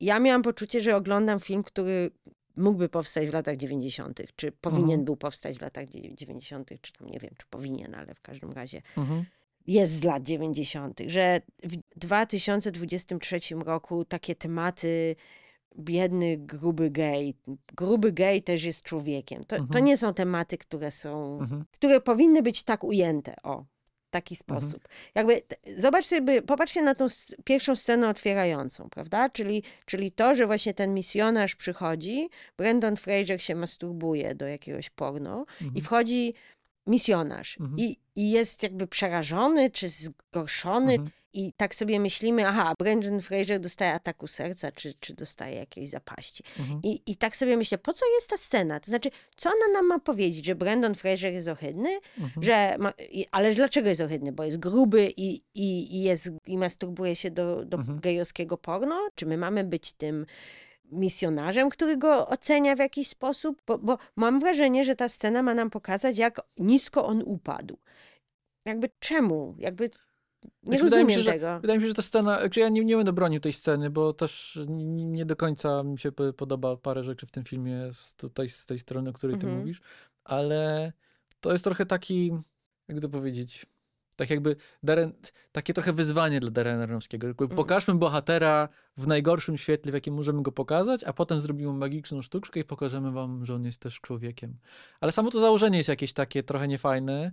Ja 0.00 0.18
miałam 0.18 0.42
poczucie, 0.42 0.80
że 0.80 0.96
oglądam 0.96 1.40
film, 1.40 1.62
który 1.62 2.10
mógłby 2.56 2.88
powstać 2.88 3.28
w 3.28 3.32
latach 3.32 3.56
90., 3.56 4.20
czy 4.36 4.52
powinien 4.52 4.84
Mhm. 4.90 5.04
był 5.04 5.16
powstać 5.16 5.58
w 5.58 5.60
latach 5.60 5.88
dziewię- 5.88 6.14
90., 6.14 6.70
czy 6.80 6.92
tam 6.92 7.10
nie 7.10 7.18
wiem, 7.18 7.30
czy 7.38 7.46
powinien, 7.50 7.94
ale 7.94 8.14
w 8.14 8.20
każdym 8.20 8.52
razie 8.52 8.82
Mhm. 8.96 9.24
jest 9.66 9.92
z 9.92 10.02
lat 10.04 10.22
90., 10.22 11.00
że 11.06 11.40
w 11.62 11.76
2023 11.96 13.62
roku 13.64 14.04
takie 14.04 14.34
tematy 14.34 15.16
biedny, 15.78 16.36
gruby 16.38 16.90
gej, 16.90 17.34
gruby 17.76 18.12
gej 18.12 18.42
też 18.42 18.64
jest 18.64 18.82
człowiekiem. 18.82 19.44
To, 19.44 19.56
to 19.56 19.62
Mhm. 19.62 19.84
nie 19.84 19.96
są 19.96 20.14
tematy, 20.14 20.58
które 20.58 20.90
są, 20.90 21.38
Mhm. 21.40 21.64
które 21.72 22.00
powinny 22.00 22.42
być 22.42 22.64
tak 22.64 22.84
ujęte, 22.84 23.34
o, 23.42 23.64
taki 24.14 24.36
sposób. 24.36 24.88
Jakby, 25.14 25.40
t- 25.40 25.56
zobacz 25.80 26.06
sobie, 26.06 26.42
popatrzcie 26.42 26.82
na 26.82 26.94
tą 26.94 27.06
pierwszą 27.44 27.76
scenę 27.76 28.08
otwierającą, 28.08 28.88
prawda? 28.90 29.28
Czyli, 29.30 29.62
czyli 29.86 30.10
to, 30.12 30.34
że 30.34 30.46
właśnie 30.46 30.74
ten 30.74 30.94
misjonarz 30.94 31.54
przychodzi, 31.54 32.28
Brandon 32.56 32.96
Fraser 32.96 33.42
się 33.42 33.54
masturbuje 33.54 34.34
do 34.34 34.46
jakiegoś 34.46 34.90
porno 34.90 35.46
i 35.60 35.64
Mhm. 35.64 35.84
wchodzi 35.84 36.34
misjonarz 36.86 37.56
Mhm. 37.60 37.78
i, 37.78 37.96
i 38.16 38.30
jest 38.30 38.62
jakby 38.62 38.86
przerażony 38.86 39.70
czy 39.70 39.88
zgorszony 39.88 40.92
Mhm. 40.92 41.10
I 41.34 41.52
tak 41.52 41.74
sobie 41.74 42.00
myślimy, 42.00 42.48
aha, 42.48 42.74
Brandon 42.78 43.20
Fraser 43.20 43.60
dostaje 43.60 43.92
ataku 43.92 44.26
serca 44.26 44.72
czy, 44.72 44.94
czy 45.00 45.14
dostaje 45.14 45.56
jakiejś 45.56 45.88
zapaści. 45.88 46.42
Mhm. 46.60 46.80
I, 46.82 47.02
I 47.06 47.16
tak 47.16 47.36
sobie 47.36 47.56
myślę, 47.56 47.78
po 47.78 47.92
co 47.92 48.06
jest 48.14 48.30
ta 48.30 48.36
scena? 48.36 48.80
To 48.80 48.86
znaczy, 48.86 49.10
co 49.36 49.48
ona 49.50 49.72
nam 49.72 49.86
ma 49.86 49.98
powiedzieć, 49.98 50.44
że 50.44 50.54
Brandon 50.54 50.94
Fraser 50.94 51.32
jest 51.32 51.48
ohydny? 51.48 51.98
Mhm. 52.18 52.42
Że 52.42 52.76
ma, 52.78 52.92
ale 53.30 53.54
dlaczego 53.54 53.88
jest 53.88 54.00
ohydny? 54.00 54.32
Bo 54.32 54.44
jest 54.44 54.58
gruby 54.58 55.12
i, 55.16 55.34
i, 55.54 55.96
i, 55.96 56.02
jest, 56.02 56.30
i 56.46 56.58
masturbuje 56.58 57.16
się 57.16 57.30
do, 57.30 57.64
do 57.64 57.76
Mhm. 57.76 58.00
gejowskiego 58.00 58.58
porno? 58.58 59.08
Czy 59.14 59.26
my 59.26 59.36
mamy 59.36 59.64
być 59.64 59.92
tym 59.92 60.26
misjonarzem, 60.92 61.70
który 61.70 61.96
go 61.96 62.28
ocenia 62.28 62.76
w 62.76 62.78
jakiś 62.78 63.08
sposób? 63.08 63.62
Bo, 63.66 63.78
bo 63.78 63.98
mam 64.16 64.40
wrażenie, 64.40 64.84
że 64.84 64.96
ta 64.96 65.08
scena 65.08 65.42
ma 65.42 65.54
nam 65.54 65.70
pokazać, 65.70 66.18
jak 66.18 66.40
nisko 66.58 67.06
on 67.06 67.22
upadł. 67.26 67.78
Jakby 68.66 68.90
czemu? 68.98 69.54
Jakby 69.58 69.90
nie 70.44 70.50
Znaczy, 70.78 70.84
wydaje 70.84 71.04
mi 71.04 71.14
rozumiem 71.14 71.18
się, 71.18 71.22
że- 71.22 71.32
tego. 71.32 71.60
Wydaje 71.60 71.78
mi 71.78 71.82
się, 71.82 71.88
że 71.88 71.94
ta 71.94 72.02
scena, 72.02 72.40
znaczy 72.40 72.60
ja 72.60 72.68
nie, 72.68 72.84
nie 72.84 72.96
będę 72.96 73.12
bronił 73.12 73.40
tej 73.40 73.52
sceny, 73.52 73.90
bo 73.90 74.12
też 74.12 74.58
nie, 74.68 75.04
nie 75.06 75.26
do 75.26 75.36
końca 75.36 75.82
mi 75.82 75.98
się 75.98 76.12
po- 76.12 76.32
podoba 76.32 76.76
parę 76.76 77.04
rzeczy 77.04 77.26
w 77.26 77.30
tym 77.30 77.44
filmie 77.44 77.88
z, 77.92 78.14
tutaj, 78.14 78.48
z 78.48 78.66
tej 78.66 78.78
strony, 78.78 79.10
o 79.10 79.12
której 79.12 79.38
ty 79.38 79.46
Mhm. 79.46 79.60
mówisz, 79.60 79.80
ale 80.24 80.92
to 81.40 81.52
jest 81.52 81.64
trochę 81.64 81.86
taki, 81.86 82.32
jak 82.88 83.00
to 83.00 83.08
powiedzieć, 83.08 83.66
tak 84.16 84.30
jakby 84.30 84.56
Darren, 84.82 85.12
takie 85.52 85.74
trochę 85.74 85.92
wyzwanie 85.92 86.40
dla 86.40 86.50
Darrena 86.50 86.82
Aronofskiego. 86.82 87.26
Mhm. 87.28 87.48
Pokażmy 87.48 87.94
bohatera 87.94 88.68
w 88.96 89.06
najgorszym 89.06 89.56
świetle, 89.58 89.90
w 89.92 89.94
jakim 89.94 90.14
możemy 90.14 90.42
go 90.42 90.52
pokazać, 90.52 91.04
a 91.04 91.12
potem 91.12 91.40
zrobimy 91.40 91.72
magiczną 91.72 92.22
sztuczkę 92.22 92.60
i 92.60 92.64
pokażemy 92.64 93.12
wam, 93.12 93.44
że 93.44 93.54
on 93.54 93.64
jest 93.64 93.80
też 93.80 94.00
człowiekiem. 94.00 94.58
Ale 95.00 95.12
samo 95.12 95.30
to 95.30 95.40
założenie 95.40 95.76
jest 95.76 95.88
jakieś 95.88 96.12
takie 96.12 96.42
trochę 96.42 96.68
niefajne. 96.68 97.32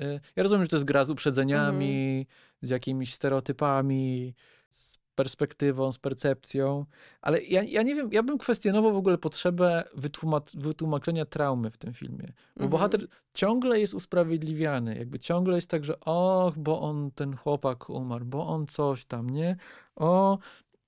Y, 0.00 0.20
Ja 0.36 0.42
rozumiem, 0.42 0.64
że 0.64 0.68
to 0.68 0.76
jest 0.76 0.86
gra 0.86 1.04
z 1.04 1.10
uprzedzeniami, 1.10 2.26
z 2.62 2.70
jakimiś 2.70 3.14
stereotypami, 3.14 4.34
z 4.70 4.98
perspektywą, 5.14 5.92
z 5.92 5.98
percepcją, 5.98 6.86
ale 7.20 7.42
ja, 7.42 7.62
ja 7.62 7.82
nie 7.82 7.94
wiem, 7.94 8.08
ja 8.12 8.22
bym 8.22 8.38
kwestionował 8.38 8.92
w 8.92 8.96
ogóle 8.96 9.18
potrzebę 9.18 9.84
wytłumac- 9.96 10.58
wytłumaczenia 10.60 11.24
traumy 11.24 11.70
w 11.70 11.76
tym 11.76 11.92
filmie. 11.94 12.26
Bo 12.26 12.64
Mhm. 12.64 12.70
bohater 12.70 13.06
ciągle 13.34 13.80
jest 13.80 13.94
usprawiedliwiany, 13.94 14.98
jakby 14.98 15.18
ciągle 15.18 15.54
jest 15.54 15.70
tak, 15.70 15.84
że 15.84 16.00
och, 16.00 16.58
bo 16.58 16.80
on, 16.80 17.10
ten 17.10 17.36
chłopak 17.36 17.90
umarł, 17.90 18.24
bo 18.24 18.46
on 18.46 18.66
coś 18.66 19.04
tam, 19.04 19.30
nie? 19.30 19.56
O, 19.96 20.38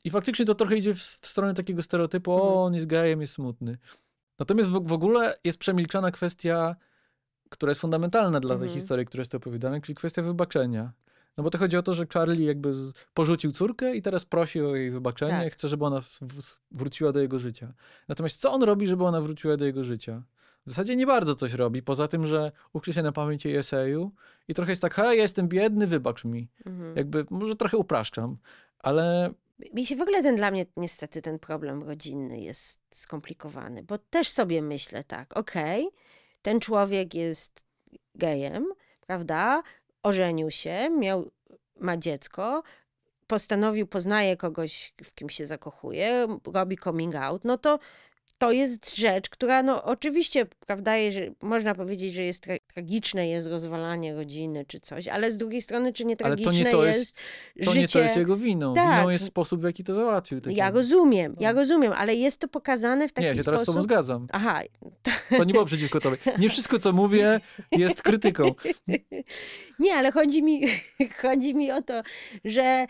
i 0.05 0.11
faktycznie 0.11 0.45
to 0.47 0.55
trochę 0.55 0.77
idzie 0.77 0.95
w, 0.95 0.99
w 0.99 1.27
stronę 1.27 1.55
takiego 1.55 1.83
stereotypu, 1.83 2.33
Mhm. 2.33 2.53
o, 2.53 2.65
on 2.65 2.75
jest 2.75 2.87
gejem, 2.87 3.21
jest 3.21 3.33
smutny. 3.33 3.79
Natomiast 4.39 4.71
w, 4.71 4.87
w 4.87 4.93
ogóle 4.93 5.35
jest 5.45 5.59
przemilczana 5.59 6.11
kwestia, 6.11 6.77
która 7.51 7.71
jest 7.71 7.81
fundamentalna 7.81 8.41
dla 8.41 8.55
tej 8.57 8.63
Mhm. 8.65 8.81
historii, 8.81 9.07
która 9.07 9.21
jest 9.21 9.35
opowiadana, 9.35 9.81
czyli 9.81 9.95
kwestia 9.97 10.23
wybaczenia. 10.23 10.93
No 11.37 11.45
bo 11.45 11.51
to 11.51 11.59
chodzi 11.59 11.77
o 11.77 11.83
to, 11.83 11.93
że 11.93 12.07
Charlie 12.15 12.45
jakby 12.47 12.73
porzucił 13.15 13.53
córkę 13.53 13.97
i 13.97 14.03
teraz 14.03 14.25
prosi 14.25 14.61
o 14.61 14.77
jej 14.77 14.91
wybaczenie 14.91 15.45
Tak. 15.45 15.53
chce, 15.53 15.69
żeby 15.69 15.85
ona 15.85 16.01
wróciła 16.71 17.13
do 17.13 17.21
jego 17.21 17.39
życia. 17.39 17.73
Natomiast 18.09 18.41
co 18.41 18.53
on 18.53 18.63
robi, 18.63 18.87
żeby 18.87 19.05
ona 19.05 19.21
wróciła 19.21 19.57
do 19.57 19.65
jego 19.65 19.85
życia? 19.85 20.23
W 20.67 20.71
zasadzie 20.71 20.97
nie 20.97 21.07
bardzo 21.07 21.35
coś 21.35 21.53
robi, 21.53 21.83
poza 21.83 22.09
tym, 22.09 22.27
że 22.27 22.53
uczy 22.73 22.93
się 22.93 23.03
na 23.03 23.13
pamięci 23.13 23.49
jej 23.49 23.57
eseju 23.57 24.13
i 24.49 24.55
trochę 24.55 24.73
jest 24.73 24.83
tak, 24.83 24.95
hej, 24.95 25.17
ja 25.17 25.23
jestem 25.23 25.49
biedny, 25.49 25.87
wybacz 25.87 26.25
mi. 26.25 26.49
Mhm. 26.67 26.97
Jakby, 26.97 27.27
może 27.31 27.57
trochę 27.57 27.77
upraszczam, 27.77 28.37
ale 28.79 29.31
Mi 29.75 29.87
się 29.87 29.97
w 29.97 30.01
ogóle 30.01 30.23
ten 30.23 30.37
dla 30.37 30.51
mnie 30.51 30.67
niestety 30.77 31.23
ten 31.23 31.39
problem 31.39 31.83
rodzinny 31.83 32.41
jest 32.41 32.81
skomplikowany, 32.91 33.83
bo 33.83 33.99
też 33.99 34.29
sobie 34.29 34.63
myślę 34.63 35.05
tak, 35.05 35.37
okej, 35.39 35.89
ten 36.43 36.61
człowiek 36.61 37.15
jest 37.15 37.65
gejem, 38.15 38.67
prawda? 39.07 39.63
Ożenił 40.03 40.51
się, 40.51 40.91
miał, 40.91 41.31
ma 41.77 41.97
dziecko, 41.97 42.63
postanowił, 43.27 43.87
poznaje 43.87 44.37
kogoś, 44.37 44.95
w 45.05 45.15
kim 45.15 45.29
się 45.29 45.47
zakochuje, 45.47 46.27
robi 46.53 46.77
coming 46.79 47.15
out, 47.15 47.45
no 47.45 47.59
to 47.59 47.79
to 48.41 48.53
jest 48.53 48.97
rzecz, 48.97 49.29
która 49.31 49.63
no 49.63 49.85
oczywiście, 49.85 50.47
prawda, 50.67 50.93
że 51.11 51.21
można 51.43 51.75
powiedzieć, 51.75 52.15
że 52.15 52.23
jest 52.23 52.43
tra 52.43 52.55
tragiczne 52.75 53.29
jest 53.29 53.47
rozwalanie 53.47 54.15
rodziny 54.15 54.65
czy 54.69 54.81
coś, 54.81 55.09
ale 55.09 55.33
z 55.33 55.37
drugiej 55.37 55.63
strony, 55.63 55.93
czy 55.93 56.05
nie 56.05 56.17
tragiczne 56.17 56.51
ale 56.53 56.59
to 56.59 56.65
nie 56.65 56.73
to 56.73 56.85
jest, 56.85 56.99
jest 57.57 57.69
To 57.69 57.75
życie... 57.75 57.81
nie 57.83 57.89
to 57.89 57.99
jest 57.99 58.17
jego 58.17 58.37
winą. 58.37 58.75
Tak. 58.75 58.99
Winą 58.99 59.11
jest 59.11 59.25
sposób, 59.25 59.61
w 59.61 59.65
jaki 59.65 59.85
to 59.85 59.95
załatwił. 59.95 60.41
taki- 60.41 60.57
Ja 60.57 60.71
rozumiem, 60.71 61.37
ja 61.41 61.53
No. 61.53 61.59
rozumiem, 61.61 61.93
ale 61.93 62.15
jest 62.15 62.39
to 62.41 62.49
pokazane 62.49 63.09
w 63.09 63.13
taki 63.13 63.23
Nie, 63.23 63.29
ja 63.29 63.37
się 63.37 63.45
teraz 63.45 63.61
z 63.63 63.65
tobą 63.65 63.73
sposób... 63.73 63.91
zgadzam. 63.91 64.27
Aha, 64.33 64.61
To 65.37 65.45
nie 65.45 65.53
było 65.53 65.65
przeciwko 65.65 66.01
tobie. 66.01 66.17
Nie 66.39 66.49
wszystko, 66.51 66.79
co 66.79 66.93
mówię, 66.93 67.41
jest 67.73 68.03
krytyką. 68.03 68.55
Nie, 69.79 69.95
ale 69.95 70.13
chodzi 70.13 70.43
mi, 70.43 70.63
chodzi 71.23 71.55
mi 71.55 71.71
o 71.73 71.83
to, 71.83 72.03
że 72.45 72.87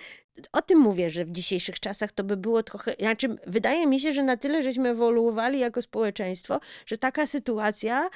o 0.53 0.63
tym 0.63 0.79
mówię, 0.79 1.11
że 1.11 1.25
w 1.25 1.31
dzisiejszych 1.31 1.81
czasach 1.81 2.13
to 2.13 2.25
by 2.25 2.37
było 2.37 2.63
trochę. 2.63 2.93
Znaczy, 2.99 3.29
wydaje 3.47 3.87
mi 3.87 4.01
się, 4.01 4.13
że 4.13 4.23
na 4.23 4.37
tyle 4.37 4.63
żeśmy 4.63 4.89
ewoluowali 4.89 5.59
jako 5.59 5.83
społeczeństwo, 5.83 6.61
że 6.87 6.99
taka 6.99 7.27
sytuacja 7.27 8.11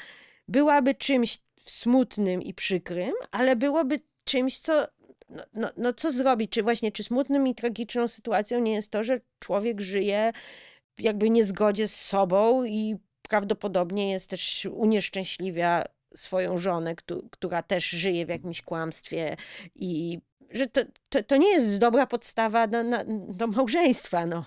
byłaby 0.49 0.95
czymś 0.95 1.39
smutnym 1.61 2.43
i 2.43 2.55
przykrym, 2.55 3.13
ale 3.31 3.57
byłoby 3.57 4.01
czymś, 4.25 4.59
co. 4.59 4.87
No, 5.29 5.43
no, 5.55 5.69
no 5.77 5.93
co 5.93 6.13
zrobić? 6.13 6.53
Czy 6.53 6.63
właśnie, 6.63 6.93
czy 6.93 7.05
smutnym 7.05 7.47
i 7.47 7.55
tragiczną 7.55 8.09
sytuacją 8.09 8.61
nie 8.61 8.73
jest 8.73 8.91
to, 8.91 9.05
że 9.05 9.21
człowiek 9.39 9.81
żyje 9.81 10.33
jakby 10.99 11.31
niezgodzie 11.31 11.89
z 11.89 12.01
sobą 12.01 12.65
i 12.65 12.97
prawdopodobnie 13.29 14.11
jest 14.11 14.31
też 14.31 14.67
unieszczęśliwia 14.73 15.85
swoją 16.15 16.59
żonę, 16.59 16.95
któ- 16.95 17.29
która 17.31 17.63
też 17.63 17.89
żyje 17.89 18.27
w 18.27 18.29
jakimś 18.29 18.63
kłamstwie 18.63 19.37
i 19.75 20.19
że 20.55 20.67
to, 20.67 20.81
to, 21.09 21.23
to 21.23 21.37
nie 21.37 21.49
jest 21.49 21.79
dobra 21.79 22.07
podstawa 22.07 22.67
do, 22.67 22.83
na, 22.83 23.05
do 23.29 23.47
małżeństwa. 23.47 24.27
No. 24.27 24.45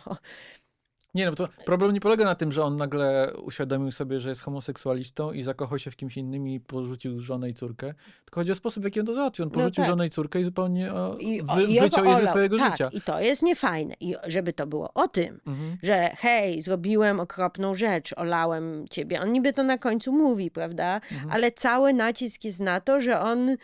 Nie, 1.16 1.26
no 1.26 1.36
to 1.36 1.48
problem 1.66 1.94
nie 1.94 2.00
polega 2.00 2.26
na 2.26 2.36
tym, 2.36 2.52
że 2.52 2.64
on 2.64 2.76
nagle 2.76 3.34
uświadomił 3.44 3.92
sobie, 3.92 4.20
że 4.20 4.30
jest 4.30 4.42
homoseksualistą 4.42 5.32
i 5.32 5.42
zakochał 5.42 5.80
się 5.80 5.92
w 5.92 5.96
kimś 5.96 6.18
innym 6.18 6.48
i 6.48 6.60
porzucił 6.60 7.20
żonę 7.20 7.50
i 7.50 7.54
córkę. 7.54 7.94
Tylko 8.26 8.42
chodzi 8.42 8.52
o 8.52 8.56
sposób, 8.56 8.84
w 8.84 8.86
jaki 8.86 9.00
on 9.00 9.06
to 9.06 9.14
załatwił. 9.14 9.44
On 9.46 9.50
No 9.50 9.54
porzucił 9.56 9.84
tak. 9.84 9.92
żonę 9.92 10.08
i 10.08 10.10
córkę 10.10 10.40
i 10.42 10.44
zupełnie 10.44 10.94
o, 10.94 11.18
I, 11.20 11.42
wy, 11.56 11.64
i 11.64 11.80
wyciął 11.80 12.06
je 12.06 12.16
ze 12.16 12.28
swojego 12.28 12.58
tak, 12.58 12.72
życia. 12.72 12.90
I 12.94 13.02
to 13.02 13.20
jest 13.20 13.42
niefajne. 13.44 13.96
I 14.00 14.16
żeby 14.28 14.54
to 14.54 14.68
było 14.68 14.94
o 14.94 15.08
tym, 15.08 15.40
Mhm. 15.48 15.78
że 15.84 16.10
hej, 16.18 16.62
zrobiłem 16.62 17.20
okropną 17.20 17.74
rzecz, 17.74 18.14
olałem 18.18 18.86
ciebie. 18.90 19.22
On 19.22 19.32
niby 19.32 19.54
to 19.54 19.64
na 19.64 19.78
końcu 19.78 20.12
mówi, 20.14 20.52
prawda? 20.52 20.96
Mhm. 20.96 21.32
Ale 21.32 21.52
cały 21.52 21.94
nacisk 21.94 22.44
jest 22.44 22.60
na 22.60 22.80
to, 22.82 23.00
że 23.00 23.22
on 23.22 23.56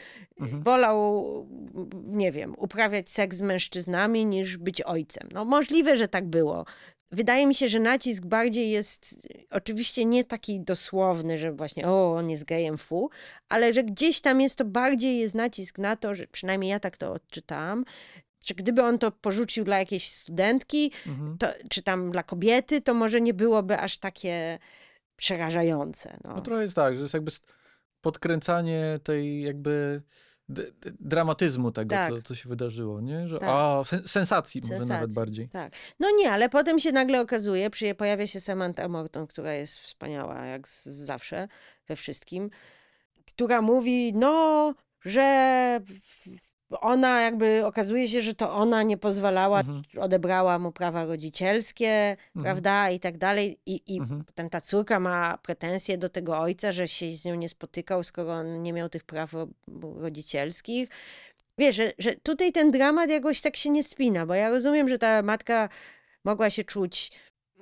Mhm. 0.41 0.63
wolał, 0.63 1.25
nie 2.05 2.31
wiem, 2.31 2.53
uprawiać 2.57 3.09
seks 3.09 3.37
z 3.37 3.41
mężczyznami 3.41 4.25
niż 4.25 4.57
być 4.57 4.81
ojcem. 4.81 5.29
No 5.33 5.45
możliwe, 5.45 5.97
że 5.97 6.07
tak 6.07 6.27
było. 6.27 6.65
Wydaje 7.13 7.47
mi 7.47 7.55
się, 7.55 7.67
że 7.67 7.79
nacisk 7.79 8.25
bardziej 8.25 8.69
jest 8.69 9.27
oczywiście 9.49 10.05
nie 10.05 10.23
taki 10.23 10.59
dosłowny, 10.59 11.37
że 11.37 11.51
właśnie 11.51 11.87
o, 11.87 12.15
on 12.15 12.29
jest 12.29 12.45
gejem, 12.45 12.77
fu, 12.77 13.09
ale 13.49 13.73
że 13.73 13.83
gdzieś 13.83 14.21
tam 14.21 14.41
jest 14.41 14.55
to 14.55 14.65
bardziej 14.65 15.19
jest 15.19 15.35
nacisk 15.35 15.77
na 15.77 15.95
to, 15.95 16.15
że 16.15 16.27
przynajmniej 16.27 16.71
ja 16.71 16.79
tak 16.79 16.97
to 16.97 17.13
odczytałam, 17.13 17.85
że 18.45 18.53
gdyby 18.55 18.83
on 18.83 18.99
to 18.99 19.11
porzucił 19.11 19.63
dla 19.63 19.79
jakiejś 19.79 20.11
studentki, 20.11 20.91
Mhm. 21.07 21.37
to, 21.37 21.47
czy 21.69 21.81
tam 21.81 22.11
dla 22.11 22.23
kobiety, 22.23 22.81
to 22.81 22.93
może 22.93 23.21
nie 23.21 23.33
byłoby 23.33 23.77
aż 23.79 23.97
takie 23.97 24.59
przerażające. 25.15 26.17
No. 26.23 26.35
No 26.35 26.41
trochę 26.41 26.61
jest 26.61 26.75
tak, 26.75 26.95
że 26.95 27.01
jest 27.01 27.13
jakby 27.13 27.31
podkręcanie 28.01 28.99
tej 29.03 29.41
jakby 29.41 30.01
dramatyzmu 30.99 31.71
tego, 31.71 31.89
Tak. 31.89 32.09
co, 32.09 32.21
co 32.21 32.35
się 32.35 32.49
wydarzyło, 32.49 33.01
nie? 33.01 33.27
Że, 33.27 33.39
Tak. 33.39 33.49
a, 33.51 33.83
sen- 33.83 34.07
sensacji, 34.07 34.61
może 34.61 34.69
Sensacji. 34.69 34.93
nawet 34.93 35.13
bardziej. 35.13 35.49
Tak. 35.49 35.73
No 35.99 36.07
nie, 36.17 36.31
ale 36.31 36.49
potem 36.49 36.79
się 36.79 36.91
nagle 36.91 37.21
okazuje, 37.21 37.69
przyje, 37.69 37.95
pojawia 37.95 38.27
się 38.27 38.39
Samantha 38.39 38.87
Morton, 38.87 39.27
która 39.27 39.53
jest 39.53 39.77
wspaniała 39.77 40.45
jak 40.45 40.67
zawsze 40.85 41.47
we 41.87 41.95
wszystkim, 41.95 42.49
która 43.27 43.61
mówi, 43.61 44.13
no, 44.15 44.73
że 45.01 45.79
ona 46.81 47.21
jakby, 47.21 47.65
okazuje 47.65 48.07
się, 48.07 48.21
że 48.21 48.33
to 48.33 48.53
ona 48.53 48.83
nie 48.83 48.97
pozwalała, 48.97 49.59
Mhm. 49.59 49.81
odebrała 49.99 50.59
mu 50.59 50.71
prawa 50.71 51.05
rodzicielskie, 51.05 52.17
prawda, 52.43 52.89
i 52.89 52.99
tak 52.99 53.17
dalej. 53.17 53.57
I, 53.65 53.81
i 53.95 53.97
Mhm. 53.99 54.23
potem 54.25 54.49
ta 54.49 54.61
córka 54.61 54.99
ma 54.99 55.37
pretensje 55.37 55.97
do 55.97 56.09
tego 56.09 56.39
ojca, 56.39 56.71
że 56.71 56.87
się 56.87 57.09
z 57.17 57.25
nią 57.25 57.35
nie 57.35 57.49
spotykał, 57.49 58.03
skoro 58.03 58.33
on 58.33 58.63
nie 58.63 58.73
miał 58.73 58.89
tych 58.89 59.03
praw 59.03 59.33
ro- 59.33 59.47
rodzicielskich. 59.97 60.89
Wiesz, 61.57 61.75
że, 61.75 61.91
że 61.99 62.15
tutaj 62.15 62.51
ten 62.51 62.71
dramat 62.71 63.09
jakoś 63.09 63.41
tak 63.41 63.55
się 63.55 63.69
nie 63.69 63.83
spina, 63.83 64.25
bo 64.25 64.33
ja 64.33 64.49
rozumiem, 64.49 64.89
że 64.89 64.97
ta 64.97 65.21
matka 65.21 65.69
mogła 66.23 66.49
się 66.49 66.63
czuć, 66.63 67.11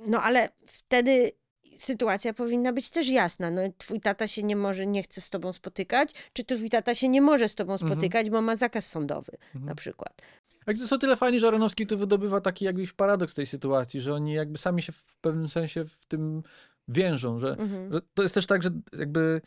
no 0.07 0.21
ale 0.21 0.49
wtedy 0.67 1.31
sytuacja 1.77 2.33
powinna 2.33 2.73
być 2.73 2.89
też 2.89 3.09
jasna. 3.09 3.51
No, 3.51 3.61
twój 3.77 3.99
tata 3.99 4.27
się 4.27 4.43
nie 4.43 4.55
może, 4.55 4.85
nie 4.87 5.03
chce 5.03 5.21
z 5.21 5.29
tobą 5.29 5.53
spotykać, 5.53 6.13
czy 6.33 6.43
twój 6.43 6.69
tata 6.69 6.95
się 6.95 7.09
nie 7.09 7.21
może 7.21 7.47
z 7.49 7.55
tobą 7.55 7.73
Mhm. 7.73 7.91
spotykać, 7.91 8.29
bo 8.29 8.41
ma 8.41 8.55
zakaz 8.55 8.89
sądowy 8.89 9.31
Mhm. 9.55 9.65
na 9.65 9.75
przykład. 9.75 10.21
Jak 10.67 10.77
to 10.77 10.83
jest 10.83 10.93
o 10.93 10.97
tyle 10.97 11.15
fajnie, 11.17 11.39
że 11.39 11.47
Aronowski 11.47 11.87
tu 11.87 11.97
wydobywa 11.97 12.41
taki 12.41 12.65
jakiś 12.65 12.93
paradoks 12.93 13.33
tej 13.33 13.45
sytuacji, 13.45 14.01
że 14.01 14.13
oni 14.13 14.33
jakby 14.33 14.57
sami 14.57 14.81
się 14.81 14.91
w 14.91 15.15
pewnym 15.21 15.49
sensie 15.49 15.85
w 15.85 16.05
tym 16.05 16.43
więżą, 16.87 17.39
że, 17.39 17.49
Mhm. 17.49 17.93
że 17.93 18.01
to 18.13 18.23
jest 18.23 18.35
też 18.35 18.45
tak, 18.45 18.63
że 18.63 18.69
jakby 18.99 19.41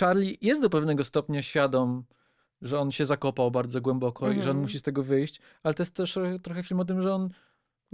Charlie 0.00 0.36
jest 0.40 0.62
do 0.62 0.70
pewnego 0.70 1.04
stopnia 1.04 1.42
świadom, 1.42 2.04
że 2.62 2.80
on 2.80 2.90
się 2.92 3.06
zakopał 3.06 3.50
bardzo 3.50 3.80
głęboko 3.80 4.26
i 4.30 4.34
że 4.34 4.40
on 4.40 4.40
Mhm. 4.40 4.58
musi 4.58 4.78
z 4.78 4.82
tego 4.82 5.02
wyjść, 5.02 5.40
ale 5.62 5.74
to 5.74 5.82
jest 5.82 5.94
też 5.94 6.18
trochę, 6.42 6.62
film 6.62 6.80
o 6.80 6.84
tym, 6.84 7.02
że 7.02 7.14
on 7.14 7.30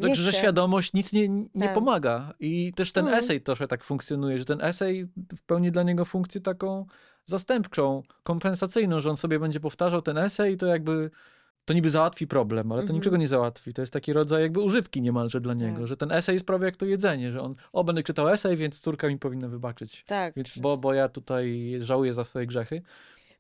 Także, 0.09 0.23
że 0.23 0.33
świadomość 0.33 0.93
nic 0.93 1.13
nie, 1.13 1.29
nie 1.29 1.49
Tak. 1.61 1.75
pomaga. 1.75 2.35
I 2.41 2.73
też 2.77 2.93
ten 2.93 3.05
Mhm. 3.05 3.25
esej 3.25 3.41
trochę 3.41 3.69
tak 3.69 3.85
funkcjonuje, 3.85 4.39
że 4.39 4.45
ten 4.45 4.61
esej 4.61 5.07
pełni 5.47 5.71
dla 5.73 5.83
niego 5.83 6.05
funkcję 6.05 6.41
taką 6.41 6.87
zastępczą, 7.25 8.03
kompensacyjną, 8.23 9.01
że 9.01 9.11
on 9.11 9.17
sobie 9.17 9.39
będzie 9.39 9.61
powtarzał 9.61 10.03
ten 10.03 10.19
esej 10.19 10.55
i 10.55 10.57
to 10.57 10.67
jakby 10.67 11.11
to 11.65 11.75
niby 11.75 11.91
załatwi 11.91 12.27
problem, 12.27 12.73
ale 12.73 12.81
to 12.81 12.85
Mhm. 12.85 12.97
niczego 12.99 13.17
nie 13.17 13.29
załatwi. 13.29 13.73
To 13.75 13.83
jest 13.83 13.93
taki 13.93 14.13
rodzaj 14.13 14.43
jakby 14.43 14.61
używki 14.61 15.03
niemalże 15.03 15.41
dla 15.41 15.55
niego, 15.55 15.79
Tak. 15.79 15.87
że 15.87 15.97
ten 15.97 16.13
esej 16.13 16.33
jest 16.33 16.47
prawie 16.47 16.65
jak 16.65 16.77
to 16.77 16.87
jedzenie, 16.87 17.33
że 17.33 17.41
on, 17.41 17.55
o 17.73 17.85
będę 17.85 18.03
czytał 18.03 18.29
esej, 18.29 18.57
więc 18.57 18.81
córka 18.81 19.09
mi 19.09 19.19
powinna 19.19 19.49
wybaczyć. 19.49 20.05
Tak. 20.07 20.35
Więc 20.37 20.59
bo, 20.59 20.77
bo 20.77 20.95
ja 20.95 21.09
tutaj 21.09 21.75
żałuję 21.79 22.13
za 22.13 22.25
swoje 22.25 22.47
grzechy. 22.47 22.83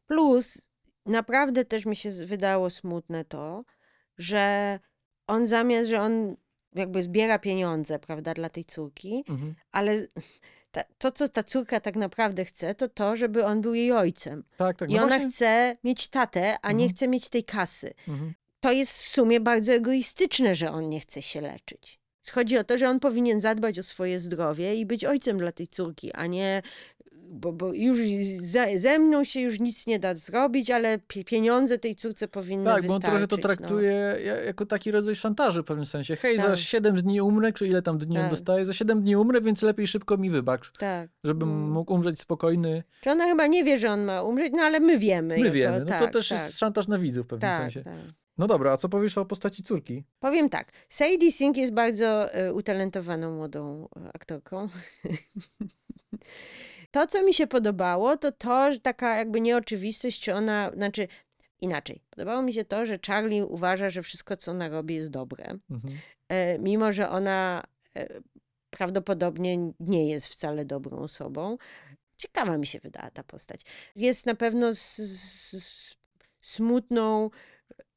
Plus, 0.06 0.70
naprawdę 1.06 1.64
też 1.64 1.86
mi 1.86 1.96
się 1.96 2.10
wydało 2.26 2.70
smutne 2.70 3.24
to, 3.24 3.64
że 4.18 4.78
on 5.26 5.46
zamiast, 5.46 5.90
że 5.90 6.00
on 6.00 6.36
jakby 6.74 7.02
zbiera 7.02 7.38
pieniądze, 7.38 7.98
prawda, 7.98 8.34
dla 8.34 8.50
tej 8.50 8.64
córki, 8.64 9.24
Mhm. 9.28 9.54
ale 9.72 10.06
ta, 10.72 10.80
to, 10.98 11.10
co 11.12 11.28
ta 11.28 11.42
córka 11.42 11.80
tak 11.80 11.96
naprawdę 11.96 12.44
chce, 12.44 12.74
to 12.74 12.88
to, 12.88 13.16
żeby 13.16 13.44
on 13.44 13.60
był 13.60 13.74
jej 13.74 13.92
ojcem. 13.92 14.44
Tak, 14.56 14.76
tak. 14.78 14.90
I 14.90 14.94
no 14.94 15.02
ona 15.02 15.08
właśnie. 15.08 15.30
chce 15.30 15.76
mieć 15.84 16.08
tatę, 16.08 16.56
a 16.62 16.68
nie 16.72 16.84
Mhm. 16.84 16.90
chce 16.96 17.08
mieć 17.08 17.28
tej 17.28 17.44
kasy. 17.44 17.94
Mhm. 18.08 18.34
To 18.60 18.72
jest 18.72 19.02
w 19.02 19.08
sumie 19.08 19.40
bardzo 19.40 19.72
egoistyczne, 19.72 20.54
że 20.54 20.70
on 20.72 20.88
nie 20.88 21.00
chce 21.00 21.22
się 21.22 21.40
leczyć. 21.40 21.98
Chodzi 22.32 22.58
o 22.58 22.64
to, 22.64 22.78
że 22.78 22.88
on 22.88 23.00
powinien 23.00 23.40
zadbać 23.40 23.78
o 23.78 23.82
swoje 23.82 24.20
zdrowie 24.20 24.74
i 24.76 24.86
być 24.86 25.04
ojcem 25.04 25.38
dla 25.38 25.52
tej 25.52 25.66
córki, 25.66 26.12
a 26.12 26.26
nie. 26.26 26.62
Bo, 27.32 27.52
bo 27.52 27.72
już 27.74 27.98
ze, 28.40 28.78
ze 28.78 28.98
mną 28.98 29.24
się 29.24 29.40
już 29.40 29.60
nic 29.60 29.86
nie 29.86 29.98
da 29.98 30.14
zrobić, 30.14 30.70
ale 30.70 30.98
pie- 30.98 31.24
pieniądze 31.24 31.78
tej 31.78 31.94
córce 31.96 32.28
powinny 32.28 32.64
Tak, 32.64 32.86
bo 32.86 32.94
on 32.94 33.00
wystarczyć. 33.00 33.10
trochę 33.10 33.26
to 33.26 33.36
no. 33.36 33.42
traktuje 33.42 33.92
ja- 34.24 34.40
jako 34.40 34.66
taki 34.66 34.90
rodzaj 34.90 35.14
szantażu 35.14 35.62
w 35.62 35.64
pewnym 35.66 35.86
sensie. 35.86 36.16
Hej, 36.16 36.38
za 36.38 36.46
Tak. 36.46 36.56
7 36.56 36.96
dni 36.96 37.20
umrę, 37.20 37.52
czy 37.52 37.66
ile 37.68 37.82
tam 37.82 37.98
dni 37.98 38.16
on 38.16 38.22
Tak. 38.22 38.30
dostaje? 38.30 38.66
Za 38.66 38.72
7 38.72 39.02
dni 39.02 39.16
umrę, 39.16 39.40
więc 39.40 39.62
lepiej 39.62 39.86
szybko 39.86 40.16
mi 40.16 40.30
wybacz, 40.30 40.72
Tak. 40.78 41.10
żebym 41.24 41.48
Mm. 41.48 41.70
mógł 41.70 41.92
umrzeć 41.94 42.20
spokojny. 42.20 42.82
Czy 43.00 43.10
ona 43.10 43.24
chyba 43.24 43.46
nie 43.46 43.64
wie, 43.64 43.78
że 43.78 43.90
on 43.90 44.04
ma 44.04 44.22
umrzeć, 44.22 44.52
no 44.56 44.62
ale 44.62 44.80
my 44.80 44.98
wiemy. 44.98 45.38
My 45.38 45.50
wiemy. 45.50 45.78
No 45.80 45.84
to 45.84 45.90
tak, 45.90 46.12
też 46.12 46.28
tak, 46.28 46.38
jest 46.38 46.58
szantaż 46.58 46.88
na 46.88 46.98
widzów 46.98 47.26
w 47.26 47.28
pewnym 47.28 47.50
tak, 47.50 47.60
sensie. 47.60 47.82
tak. 47.84 47.94
No 48.38 48.46
dobra, 48.46 48.72
a 48.72 48.76
co 48.76 48.88
powiesz 48.88 49.18
o 49.18 49.24
postaci 49.24 49.62
córki? 49.62 50.04
Powiem 50.20 50.48
tak, 50.48 50.72
Sadie 50.88 51.32
Sink 51.32 51.56
jest 51.56 51.72
bardzo 51.72 52.34
e, 52.34 52.52
utalentowaną 52.52 53.34
młodą 53.36 53.88
e, 53.96 54.10
aktorką. 54.14 54.68
to, 56.90 57.06
co 57.06 57.22
mi 57.22 57.34
się 57.34 57.46
podobało, 57.46 58.16
to 58.16 58.32
to, 58.32 58.72
że 58.72 58.80
taka 58.80 59.16
jakby 59.16 59.40
nieoczywistość, 59.40 60.20
czy 60.20 60.34
ona, 60.34 60.70
znaczy 60.74 61.08
inaczej. 61.60 62.02
Podobało 62.10 62.42
mi 62.42 62.52
się 62.52 62.64
to, 62.64 62.86
że 62.86 62.98
Charlie 63.06 63.46
uważa, 63.46 63.90
że 63.90 64.02
wszystko, 64.02 64.36
co 64.36 64.50
ona 64.50 64.68
robi, 64.68 64.94
jest 64.94 65.10
dobre. 65.10 65.58
Mhm. 65.70 65.98
E, 66.28 66.58
mimo, 66.58 66.92
że 66.92 67.10
ona 67.10 67.62
e, 67.96 68.20
prawdopodobnie 68.70 69.72
nie 69.80 70.08
jest 70.08 70.28
wcale 70.28 70.64
dobrą 70.64 70.98
osobą. 70.98 71.58
Ciekawa 72.16 72.58
mi 72.58 72.66
się 72.66 72.80
wydała 72.80 73.10
ta 73.10 73.22
postać. 73.22 73.60
Jest 73.96 74.26
na 74.26 74.34
pewno 74.34 74.70
smutną, 76.40 77.30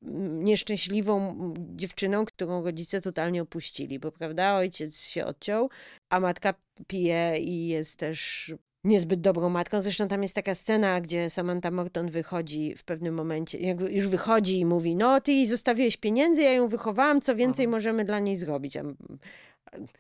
mm, 0.02 0.44
nieszczęśliwą 0.44 1.53
dziewczyną, 1.57 2.26
którą 2.26 2.64
rodzice 2.64 3.02
totalnie 3.02 3.41
opuścili, 3.41 3.99
bo 3.99 4.11
prawda, 4.11 4.56
ojciec 4.56 5.02
się 5.02 5.26
odciął, 5.26 5.70
a 6.10 6.20
matka 6.20 6.53
pije 6.88 7.38
i 7.38 7.68
jest 7.68 7.99
też 7.99 8.53
niezbyt 8.84 9.22
dobrą 9.22 9.49
matką. 9.49 9.81
Zresztą 9.81 10.07
tam 10.07 10.22
jest 10.22 10.35
taka 10.35 10.55
scena, 10.55 11.01
gdzie 11.01 11.30
Samantha 11.30 11.72
Morton 11.72 12.10
wychodzi 12.10 12.76
w 12.77 12.84
pewnym 12.84 13.14
momencie, 13.14 13.76
już 13.89 14.07
wychodzi 14.07 14.60
i 14.60 14.65
mówi, 14.65 14.95
no 14.95 15.22
ty 15.22 15.31
jej 15.31 15.47
zostawiłeś 15.47 15.97
pieniędzy, 15.97 16.41
ja 16.41 16.51
ją 16.53 16.68
wychowałam, 16.68 17.22
co 17.22 17.35
więcej 17.35 17.65
Aha. 17.65 17.72
możemy 17.72 18.05
dla 18.05 18.19
niej 18.19 18.38
zrobić. 18.38 18.77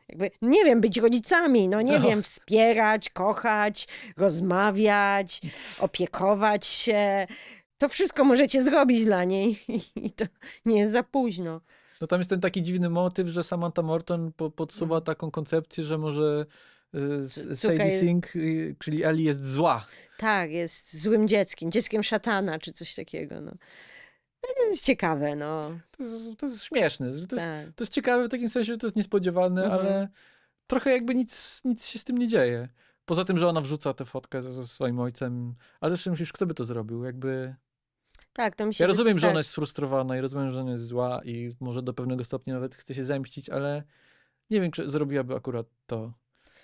Jakby, 0.09 0.31
nie 0.41 0.65
wiem, 0.65 0.81
być 0.81 0.97
rodzicami, 0.97 1.67
no 1.69 1.81
nie 1.81 1.99
No. 1.99 2.07
wiem, 2.07 2.23
wspierać, 2.23 3.09
kochać, 3.09 3.87
rozmawiać, 4.17 5.41
opiekować 5.79 6.65
się. 6.65 7.27
To 7.77 7.89
wszystko 7.89 8.23
możecie 8.23 8.63
zrobić 8.63 9.05
dla 9.05 9.23
niej 9.23 9.57
i 9.95 10.11
to 10.11 10.25
nie 10.65 10.79
jest 10.79 10.91
za 10.91 11.03
późno. 11.03 11.61
No 12.01 12.07
tam 12.07 12.19
jest 12.19 12.29
ten 12.29 12.41
taki 12.41 12.63
dziwny 12.63 12.89
motyw, 12.89 13.27
że 13.27 13.43
Samantha 13.43 13.81
Morton 13.81 14.31
po, 14.37 14.49
podsuwa 14.51 15.01
taką 15.01 15.31
koncepcję, 15.31 15.83
że 15.83 15.97
może 15.97 16.45
Sadie 17.55 17.85
jest- 17.85 17.99
Sink, 17.99 18.35
y, 18.35 18.75
czyli 18.79 19.03
Ellie 19.03 19.25
jest 19.25 19.45
zła. 19.51 19.85
Tak, 20.17 20.51
jest 20.51 21.01
złym 21.01 21.27
dzieckiem, 21.27 21.71
dzieckiem 21.71 22.03
szatana 22.03 22.59
czy 22.59 22.71
coś 22.73 22.95
takiego. 22.95 23.41
No. 23.41 23.51
To 24.57 24.65
jest 24.65 24.85
ciekawe, 24.85 25.35
no. 25.35 25.79
To 25.97 26.03
jest, 26.03 26.37
to 26.37 26.45
jest 26.45 26.63
śmieszne. 26.63 27.07
To 27.07 27.13
jest, 27.15 27.29
Tak. 27.47 27.65
to 27.75 27.83
jest 27.83 27.93
ciekawe 27.93 28.27
w 28.27 28.29
takim 28.31 28.49
sensie, 28.49 28.73
że 28.73 28.77
to 28.77 28.87
jest 28.87 28.95
niespodziewane, 28.95 29.63
Mhm. 29.63 29.81
ale 29.81 30.07
trochę 30.67 30.91
jakby 30.91 31.15
nic, 31.15 31.61
nic 31.65 31.85
się 31.85 31.99
z 31.99 32.03
tym 32.03 32.17
nie 32.17 32.27
dzieje. 32.27 32.69
Poza 33.05 33.25
tym, 33.25 33.37
że 33.37 33.47
ona 33.47 33.61
wrzuca 33.61 33.93
tę 33.93 34.05
fotkę 34.05 34.41
ze, 34.43 34.67
swoim 34.67 34.99
ojcem. 34.99 35.55
Ale 35.81 35.89
zresztą 35.95 36.11
myślisz, 36.11 36.33
kto 36.33 36.45
by 36.45 36.53
to 36.53 36.63
zrobił? 36.63 37.03
Jakby... 37.03 37.55
Tak, 38.33 38.55
to 38.55 38.65
mi 38.65 38.73
się 38.73 38.83
Ja 38.83 38.87
rozumiem, 38.87 39.19
że 39.19 39.27
tak. 39.27 39.31
ona 39.31 39.39
jest 39.39 39.49
sfrustrowana 39.49 40.17
i 40.17 40.21
rozumiem, 40.21 40.51
że 40.51 40.61
ona 40.61 40.71
jest 40.71 40.85
zła 40.85 41.21
i 41.25 41.49
może 41.59 41.81
do 41.81 41.93
pewnego 41.93 42.23
stopnia 42.23 42.53
nawet 42.53 42.75
chce 42.75 42.93
się 42.93 43.03
zemścić, 43.03 43.49
ale 43.49 43.83
nie 44.49 44.61
wiem, 44.61 44.71
czy 44.71 44.89
zrobiłaby 44.89 45.35
akurat 45.35 45.65
to. 45.87 46.13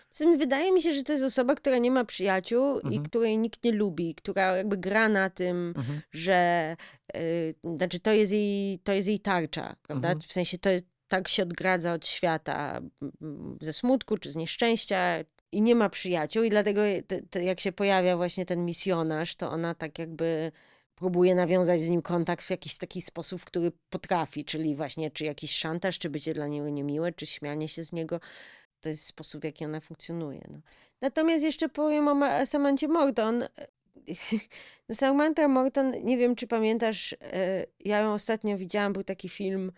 Sumie 0.10 0.38
wydaje 0.38 0.72
mi 0.72 0.82
się, 0.82 0.94
że 0.94 1.04
to 1.04 1.14
jest 1.14 1.26
osoba, 1.26 1.56
która 1.56 1.78
nie 1.78 1.92
ma 1.92 2.06
przyjaciół 2.06 2.80
i 2.80 2.86
Mhm. 2.88 3.04
której 3.04 3.38
nikt 3.38 3.64
nie 3.64 3.72
lubi, 3.72 4.16
która 4.16 4.58
jakby 4.58 4.78
gra 4.78 5.10
na 5.10 5.30
tym, 5.30 5.74
Mhm. 5.78 6.00
że 6.12 6.76
y, 7.16 7.56
znaczy 7.64 8.00
to 8.00 8.12
jest 8.12 8.32
jej, 8.32 8.80
to 8.80 8.94
jest 8.94 9.08
jej 9.08 9.20
tarcza, 9.20 9.76
prawda? 9.82 10.08
Mhm. 10.08 10.22
W 10.22 10.34
sensie 10.34 10.58
to 10.58 10.70
tak 11.08 11.28
się 11.28 11.44
odgradza 11.44 11.94
od 11.94 12.08
świata 12.08 12.82
mm, 13.22 13.58
ze 13.62 13.74
smutku 13.74 14.18
czy 14.18 14.32
z 14.32 14.36
nieszczęścia 14.36 15.24
i 15.52 15.62
nie 15.62 15.76
ma 15.76 15.90
przyjaciół 15.90 16.44
i 16.44 16.50
dlatego 16.50 16.82
te, 17.08 17.22
te, 17.22 17.44
jak 17.44 17.60
się 17.60 17.72
pojawia 17.72 18.18
właśnie 18.18 18.46
ten 18.46 18.66
misjonarz, 18.66 19.36
to 19.36 19.52
ona 19.52 19.76
tak 19.76 20.00
jakby 20.00 20.52
próbuje 20.96 21.36
nawiązać 21.36 21.82
z 21.82 21.90
nim 21.90 22.02
kontakt 22.02 22.44
w 22.46 22.50
jakiś 22.50 22.78
taki 22.78 23.02
sposób, 23.02 23.46
który 23.46 23.72
potrafi, 23.90 24.46
czyli 24.46 24.76
właśnie 24.76 25.12
czy 25.12 25.26
jakiś 25.26 25.52
szantaż, 25.56 26.00
czy 26.00 26.10
bycie 26.10 26.34
dla 26.34 26.48
niego 26.48 26.70
niemiłe, 26.70 27.12
czy 27.14 27.26
śmianie 27.26 27.68
się 27.68 27.84
z 27.84 27.92
niego. 27.94 28.20
To 28.82 28.90
jest 28.90 29.06
sposób, 29.06 29.42
w 29.42 29.44
jaki 29.44 29.66
ona 29.66 29.80
funkcjonuje. 29.80 30.42
No. 30.52 30.60
Natomiast 31.02 31.44
jeszcze 31.44 31.70
powiem 31.70 32.08
o 32.08 32.16
Ma- 32.16 32.46
Samancie 32.46 32.88
Morton. 32.88 33.44
No, 34.90 34.96
Samantha 34.96 35.48
Morton, 35.48 35.92
nie 36.04 36.18
wiem 36.18 36.36
czy 36.36 36.48
pamiętasz, 36.48 37.16
e, 37.22 37.66
ja 37.80 38.00
ją 38.00 38.14
ostatnio 38.14 38.58
widziałam, 38.58 38.94
był 38.94 39.04
taki 39.04 39.30
film 39.30 39.72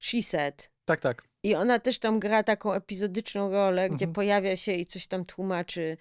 She 0.00 0.22
Said. 0.22 0.70
Tak, 0.84 1.00
tak. 1.00 1.22
I 1.42 1.54
ona 1.54 1.78
też 1.78 1.98
tam 1.98 2.20
gra 2.20 2.42
taką 2.42 2.72
epizodyczną 2.72 3.50
rolę, 3.50 3.88
gdzie 3.88 4.04
Mhm. 4.04 4.12
pojawia 4.12 4.56
się 4.56 4.72
i 4.72 4.86
coś 4.86 5.06
tam 5.06 5.24
tłumaczy 5.24 5.96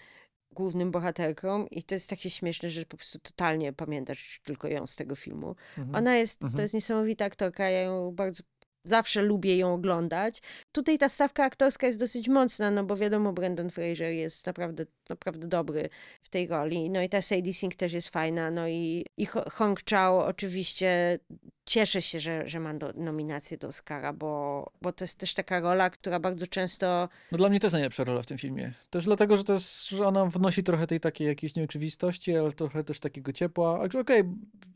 głównym 0.52 0.92
bohaterkom 0.92 1.70
i 1.70 1.84
to 1.84 1.96
jest 1.96 2.10
takie 2.10 2.30
śmieszne, 2.30 2.70
że 2.70 2.86
po 2.86 2.98
prostu 2.98 3.20
totalnie 3.20 3.74
pamiętasz 3.74 4.40
tylko 4.44 4.68
ją 4.68 4.88
z 4.88 4.96
tego 4.96 5.16
filmu. 5.16 5.56
Mhm. 5.78 5.96
Ona 5.96 6.16
jest, 6.16 6.40
to 6.40 6.46
Mhm. 6.48 6.62
jest 6.62 6.74
niesamowita 6.74 7.26
aktorka, 7.26 7.70
ja 7.70 7.80
ją 7.82 8.12
bardzo, 8.12 8.44
zawsze 8.86 9.22
lubię 9.22 9.58
ją 9.58 9.74
oglądać. 9.74 10.42
Tutaj 10.72 10.98
ta 10.98 11.10
stawka 11.10 11.44
aktorska 11.44 11.88
jest 11.88 12.00
dosyć 12.00 12.30
mocna, 12.30 12.72
no 12.72 12.84
bo 12.84 12.98
wiadomo, 12.98 13.34
Brendan 13.34 13.70
Fraser 13.70 14.12
jest 14.12 14.46
naprawdę, 14.46 14.86
naprawdę 15.10 15.48
dobry 15.48 15.90
w 16.22 16.30
tej 16.30 16.48
roli. 16.48 16.90
No 16.90 17.02
i 17.02 17.10
ta 17.10 17.22
Sadie 17.22 17.54
Sink 17.54 17.76
też 17.76 17.94
jest 17.94 18.10
fajna, 18.10 18.52
no 18.52 18.68
i, 18.68 19.06
i 19.18 19.26
Ho- 19.26 19.50
Hong 19.52 19.80
Chao 19.90 20.26
oczywiście 20.26 21.20
cieszę 21.66 22.02
się, 22.02 22.20
że, 22.20 22.48
że 22.48 22.60
ma 22.60 22.74
do, 22.74 22.94
nominację 22.96 23.58
do 23.58 23.68
Oscara, 23.68 24.14
bo, 24.14 24.72
bo 24.82 24.92
to 24.92 25.04
jest 25.04 25.18
też 25.20 25.34
taka 25.34 25.60
rola, 25.60 25.90
która 25.90 26.20
bardzo 26.20 26.48
często 26.48 27.10
No 27.32 27.38
dla 27.38 27.50
mnie 27.50 27.60
to 27.60 27.68
jest 27.68 27.74
najlepsza 27.74 28.04
rola 28.04 28.22
w 28.22 28.26
tym 28.26 28.38
filmie. 28.38 28.74
Też 28.90 29.06
dlatego, 29.06 29.38
że 29.38 29.44
to 29.44 29.54
jest, 29.54 29.88
że 29.90 30.08
ona 30.08 30.26
wnosi 30.26 30.64
trochę 30.64 30.88
tej 30.88 31.00
takiej 31.00 31.28
jakiejś 31.28 31.56
nieoczywistości, 31.56 32.36
ale 32.38 32.52
trochę 32.52 32.84
też 32.84 33.00
takiego 33.00 33.34
ciepła. 33.34 33.80
Okej, 34.02 34.24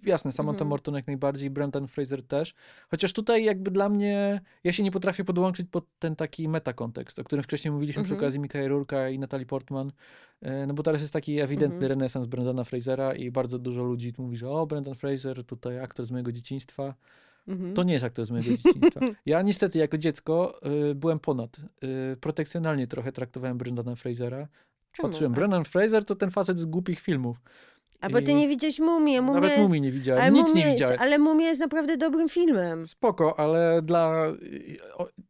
jasne, 0.03 0.31
Samantha 0.31 0.55
Mhm. 0.57 0.69
Morton 0.69 0.95
jak 0.95 1.07
najbardziej, 1.07 1.49
Brendan 1.49 1.87
Fraser 1.87 2.23
też. 2.23 2.53
Chociaż 2.91 3.13
tutaj 3.13 3.43
jakby 3.43 3.71
dla 3.71 3.89
mnie, 3.89 4.41
ja 4.63 4.73
się 4.73 4.83
nie 4.83 4.91
potrafię 4.91 5.23
podłączyć 5.23 5.67
pod 5.71 5.85
ten 5.99 6.15
taki 6.15 6.49
metakontekst, 6.49 7.19
o 7.19 7.23
którym 7.23 7.43
wcześniej 7.43 7.71
mówiliśmy 7.71 8.03
przy 8.03 8.13
Mhm. 8.13 8.25
okazji 8.27 8.39
Mikaela 8.39 8.67
Rurka 8.67 9.09
i 9.09 9.19
Natalie 9.19 9.45
Portman. 9.45 9.91
E, 10.41 10.67
No 10.67 10.73
bo 10.73 10.83
teraz 10.83 11.01
jest 11.01 11.13
taki 11.13 11.39
ewidentny 11.39 11.75
Mhm. 11.75 11.89
renesans 11.89 12.27
Brendana 12.27 12.63
Frasera 12.63 13.15
i 13.15 13.31
bardzo 13.31 13.59
dużo 13.59 13.83
ludzi 13.83 14.13
mówi, 14.17 14.37
że 14.37 14.49
o, 14.49 14.65
Brendan 14.67 14.95
Fraser, 14.95 15.43
tutaj 15.45 15.79
aktor 15.79 16.05
z 16.05 16.11
mojego 16.11 16.31
dzieciństwa. 16.31 16.93
mhm. 17.47 17.73
To 17.73 17.83
nie 17.83 17.93
jest 17.93 18.05
aktor 18.05 18.25
z 18.25 18.31
mojego 18.31 18.49
dzieciństwa. 18.49 18.99
Ja 19.25 19.41
niestety 19.41 19.79
jako 19.79 19.97
dziecko 19.97 20.59
y, 20.91 20.95
byłem 20.95 21.19
ponad. 21.19 21.57
Y, 22.13 22.17
protekcjonalnie 22.21 22.87
trochę 22.87 23.11
traktowałem 23.11 23.57
Brendana 23.57 23.95
Frasera. 23.95 24.47
Czemu? 24.91 25.09
Patrzyłem, 25.09 25.31
A- 25.33 25.35
Brendan 25.35 25.63
Fraser 25.65 26.05
to 26.05 26.15
ten 26.15 26.29
facet 26.31 26.59
z 26.59 26.65
głupich 26.65 26.99
filmów. 26.99 27.41
A 28.01 28.09
bo 28.09 28.21
ty 28.21 28.33
nie 28.33 28.47
widziałeś 28.47 28.79
Mumię. 28.79 29.21
Mumia 29.21 29.33
Nawet 29.33 29.51
jest, 29.51 29.63
Mumii 29.63 29.81
nie 29.81 29.91
widziałem, 29.91 30.21
ale 30.21 30.31
nic 30.31 30.47
Mumia 30.47 30.53
nie 30.55 30.61
jest, 30.61 30.73
widziałem. 30.73 30.97
Ale 30.99 31.19
Mumia 31.19 31.47
jest 31.47 31.61
naprawdę 31.61 31.97
dobrym 31.97 32.29
filmem. 32.29 32.87
Spoko, 32.87 33.39
ale 33.39 33.81
dla, 33.81 34.27
y, 34.43 34.77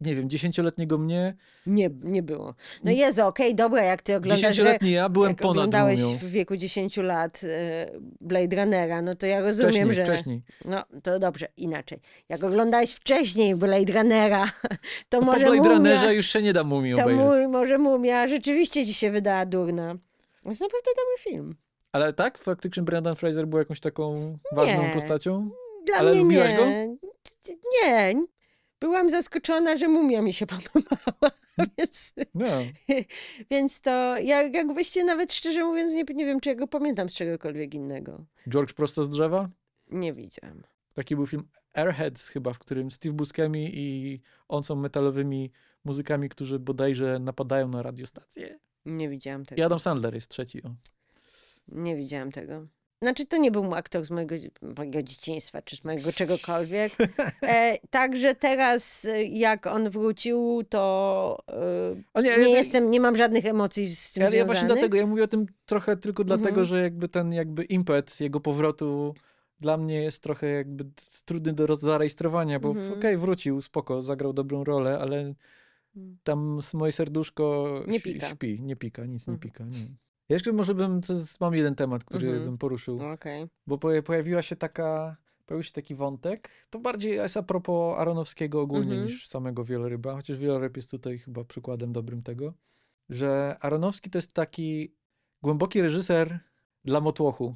nie 0.01 0.15
wiem, 0.15 0.29
dziesięcioletniego 0.29 0.97
mnie, 0.97 1.35
Nie, 1.65 1.89
nie 2.03 2.23
było. 2.23 2.55
No 2.83 2.91
Jezu, 2.91 3.23
okej, 3.25 3.55
dobra, 3.55 3.83
jak 3.83 4.01
ty 4.01 4.15
oglądasz... 4.15 4.39
dziesięcioletni 4.39 4.91
ja 4.91 5.09
byłem 5.09 5.29
jak 5.29 5.37
ponad 5.37 5.51
oglądałeś 5.51 6.01
Mumią. 6.01 6.17
w 6.17 6.25
wieku 6.25 6.57
10 6.57 6.97
lat 6.97 7.41
e, 7.43 7.91
Blade 8.21 8.55
Runnera, 8.55 9.01
no 9.01 9.15
to 9.15 9.25
ja 9.25 9.39
rozumiem, 9.41 9.71
Wcześniej, 9.71 9.93
że... 9.93 10.05
wcześniej. 10.05 10.43
No, 10.65 10.83
to 11.03 11.19
dobrze, 11.19 11.47
inaczej. 11.57 11.99
Jak 12.29 12.43
oglądałeś 12.43 12.91
wcześniej 12.91 13.55
Blade 13.55 13.93
Runnera, 13.93 14.45
to 15.09 15.19
No 15.19 15.25
może 15.25 15.45
po 15.45 15.51
Blade 15.51 15.57
Mumia... 15.69 15.73
Runnerze 15.73 16.15
już 16.15 16.25
się 16.27 16.41
nie 16.41 16.53
da 16.53 16.63
Mumii 16.63 16.95
To 16.95 17.01
obejrzeć. 17.01 17.25
mu, 17.25 17.49
może 17.49 17.77
Mumia 17.77 18.27
rzeczywiście 18.27 18.85
ci 18.87 18.93
się 18.93 19.11
wydała 19.11 19.45
durna. 19.45 19.95
To 20.43 20.49
jest 20.49 20.61
naprawdę 20.61 20.89
dobry 20.95 21.31
film. 21.31 21.55
Ale 21.91 22.13
tak, 22.13 22.37
faktycznie 22.37 22.83
Brendan 22.83 23.15
Fraser 23.15 23.47
był 23.47 23.59
jakąś 23.59 23.79
taką 23.79 24.37
ważną 24.51 24.83
Nie. 24.87 24.93
postacią? 24.93 25.49
Dla 25.85 25.97
Ale 25.97 26.11
mnie 26.11 26.21
lubiłaś 26.21 26.49
nie. 26.49 26.57
go? 26.57 26.65
Nie. 27.83 28.13
Byłam 28.79 29.09
zaskoczona, 29.09 29.77
że 29.77 29.87
Mumia 29.87 30.21
mi 30.21 30.33
się 30.33 30.45
podobała. 30.55 31.31
Więc, 31.77 32.13
No. 32.35 32.45
więc 33.51 33.81
to, 33.81 34.17
ja 34.17 34.41
jakbyście 34.43 35.03
nawet 35.03 35.33
szczerze 35.33 35.65
mówiąc 35.65 35.93
nie, 35.93 36.03
nie 36.15 36.25
wiem, 36.25 36.39
czy 36.39 36.49
ja 36.49 36.55
go 36.55 36.67
pamiętam 36.67 37.09
z 37.09 37.13
czegokolwiek 37.15 37.73
innego. 37.73 38.25
George 38.49 38.73
prosto 38.73 39.03
z 39.03 39.09
drzewa? 39.09 39.49
Nie 39.91 40.13
widziałam. 40.13 40.63
Taki 40.93 41.15
był 41.15 41.27
film 41.27 41.47
Airheads 41.73 42.27
chyba, 42.27 42.53
w 42.53 42.59
którym 42.59 42.91
Steve 42.91 43.13
Buscemi 43.15 43.71
i 43.73 44.21
on 44.47 44.63
są 44.63 44.75
metalowymi 44.75 45.51
muzykami, 45.85 46.29
którzy 46.29 46.59
bodajże 46.59 47.19
napadają 47.19 47.67
na 47.67 47.81
radiostację. 47.81 48.59
Nie 48.85 49.09
widziałam 49.09 49.45
tego. 49.45 49.61
I 49.61 49.65
Adam 49.65 49.79
Sandler 49.79 50.15
jest 50.15 50.27
trzeci. 50.31 50.63
O. 50.63 50.69
Nie 51.71 51.95
widziałam 51.95 52.31
tego. 52.31 52.67
Znaczy, 53.01 53.25
to 53.25 53.37
nie 53.37 53.51
był 53.51 53.73
aktor 53.75 54.05
z 54.05 54.11
mojego, 54.11 54.35
mojego 54.77 55.03
dzieciństwa, 55.03 55.61
czy 55.61 55.75
z 55.75 55.83
mojego 55.83 56.11
czegokolwiek. 56.11 56.91
E, 57.43 57.77
Także 57.89 58.35
teraz, 58.35 59.05
e, 59.05 59.23
jak 59.23 59.67
on 59.67 59.89
wrócił, 59.89 60.63
to 60.69 61.37
e, 62.15 62.21
nie, 62.21 62.29
ja- 62.29 62.37
jestem, 62.37 62.89
nie 62.89 62.99
mam 62.99 63.15
żadnych 63.15 63.45
emocji 63.45 63.95
z 63.95 64.11
tym 64.13 64.21
Ja, 64.21 64.25
ja 64.25 64.29
związanych. 64.31 64.45
właśnie 64.47 64.67
dlatego, 64.67 64.97
ja 64.97 65.05
mówię 65.05 65.23
o 65.23 65.27
tym 65.27 65.45
trochę 65.65 65.97
tylko 65.97 66.23
dlatego, 66.23 66.49
Mhm. 66.49 66.65
że 66.65 66.81
jakby 66.83 67.07
ten 67.09 67.33
jakby 67.33 67.63
impet 67.63 68.19
jego 68.19 68.39
powrotu 68.39 69.13
dla 69.59 69.77
mnie 69.77 70.01
jest 70.03 70.23
trochę 70.23 70.47
jakby 70.47 70.85
trudny 71.25 71.53
do 71.53 71.75
zarejestrowania, 71.75 72.59
bo 72.59 72.69
Mhm. 72.69 72.93
okej, 72.93 73.17
wrócił, 73.17 73.61
spoko, 73.61 74.03
zagrał 74.03 74.33
dobrą 74.33 74.63
rolę, 74.63 74.99
ale 74.99 75.33
Mm. 75.95 76.17
tam 76.23 76.59
moje 76.73 76.91
serduszko 76.91 77.67
Nie 77.87 77.97
ś- 77.97 78.03
pika. 78.03 78.29
śpi, 78.29 78.61
nie 78.61 78.75
pika, 78.75 79.05
nic 79.05 79.27
nie 79.27 79.33
Mhm. 79.33 79.39
pika. 79.39 79.63
Nie. 79.65 79.95
Ja 80.29 80.35
Jeszcze 80.35 80.51
może 80.53 80.75
bym, 80.75 81.01
mam 81.39 81.53
jeden 81.53 81.75
temat, 81.75 82.03
który 82.03 82.27
Mhm. 82.27 82.45
bym 82.45 82.57
poruszył. 82.57 82.99
Okej. 83.13 83.47
bo 83.67 83.77
poja- 83.77 84.01
pojawiła 84.01 84.41
się 84.41 84.55
taka, 84.55 85.17
pojawił 85.45 85.63
się 85.63 85.71
taki 85.71 85.95
wątek, 85.95 86.49
to 86.69 86.79
bardziej 86.79 87.11
jest 87.15 87.37
a 87.37 87.43
propos 87.43 87.97
Aronowskiego 87.99 88.61
ogólnie 88.61 88.91
Mhm. 88.91 89.03
niż 89.03 89.27
samego 89.27 89.65
Wieloryba, 89.65 90.13
chociaż 90.15 90.37
Wieloryb 90.37 90.77
jest 90.77 90.91
tutaj 90.91 91.17
chyba 91.17 91.43
przykładem 91.43 91.91
dobrym 91.93 92.23
tego, 92.23 92.53
że 93.09 93.57
Aronowski 93.61 94.09
to 94.09 94.17
jest 94.17 94.33
taki 94.33 94.93
głęboki 95.41 95.81
reżyser 95.81 96.39
dla 96.85 96.99
motłochu. 97.01 97.55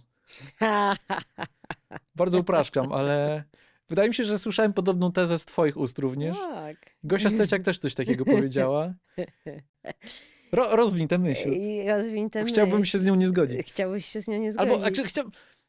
Bardzo 2.16 2.40
upraszczam, 2.40 2.92
ale 2.94 3.44
wydaje 3.90 4.10
mi 4.10 4.16
się, 4.16 4.24
że 4.24 4.40
słyszałem 4.40 4.74
podobną 4.74 5.12
tezę 5.12 5.38
z 5.38 5.46
twoich 5.46 5.78
ust 5.78 6.00
również. 6.00 6.38
tak. 6.38 6.78
Gosia 7.04 7.30
Steciak 7.30 7.64
też 7.64 7.80
coś 7.80 7.96
takiego 7.96 8.26
powiedziała. 8.26 8.94
Ro, 10.54 10.76
rozwin 10.76 11.08
tę 11.08 11.18
myśl. 11.18 11.50
I 11.54 11.90
rozwiń 11.90 12.30
tę 12.30 12.46
Chciałbym 12.46 12.80
myśl. 12.80 12.92
się 12.92 12.98
z 12.98 13.06
nią 13.06 13.16
nie 13.16 13.28
zgodzić. 13.28 13.68
Chciałbyś 13.68 14.06
się 14.06 14.22
z 14.22 14.28
nią 14.28 14.40
nie 14.40 14.52
zgodzić. 14.52 14.74
Albo 14.84 15.04
chciał, 15.04 15.26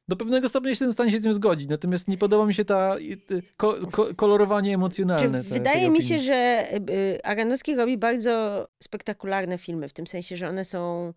do 0.08 0.16
pewnego 0.16 0.48
stopnia 0.48 0.70
jestem 0.70 0.90
w 0.90 0.92
stanie 0.94 1.10
się 1.10 1.18
z 1.18 1.24
nią 1.24 1.34
zgodzić, 1.34 1.68
natomiast 1.68 2.08
nie 2.08 2.18
podoba 2.18 2.46
mi 2.46 2.54
się 2.54 2.64
ta 2.64 2.96
y, 2.98 3.42
ko, 3.56 3.74
ko, 3.92 4.14
kolorowanie 4.16 4.70
Czy 4.70 4.74
emocjonalne. 4.74 5.44
te- 5.44 5.48
wydaje 5.50 5.80
tej 5.80 5.90
mi 5.90 6.02
się, 6.02 6.18
że 6.18 6.66
y, 6.90 7.18
Aronowski 7.24 7.74
robi 7.76 7.98
bardzo 7.98 8.66
spektakularne 8.82 9.58
filmy, 9.58 9.88
w 9.88 9.92
tym 9.92 10.06
sensie, 10.06 10.36
że 10.36 10.48
one 10.48 10.64
są 10.64 11.12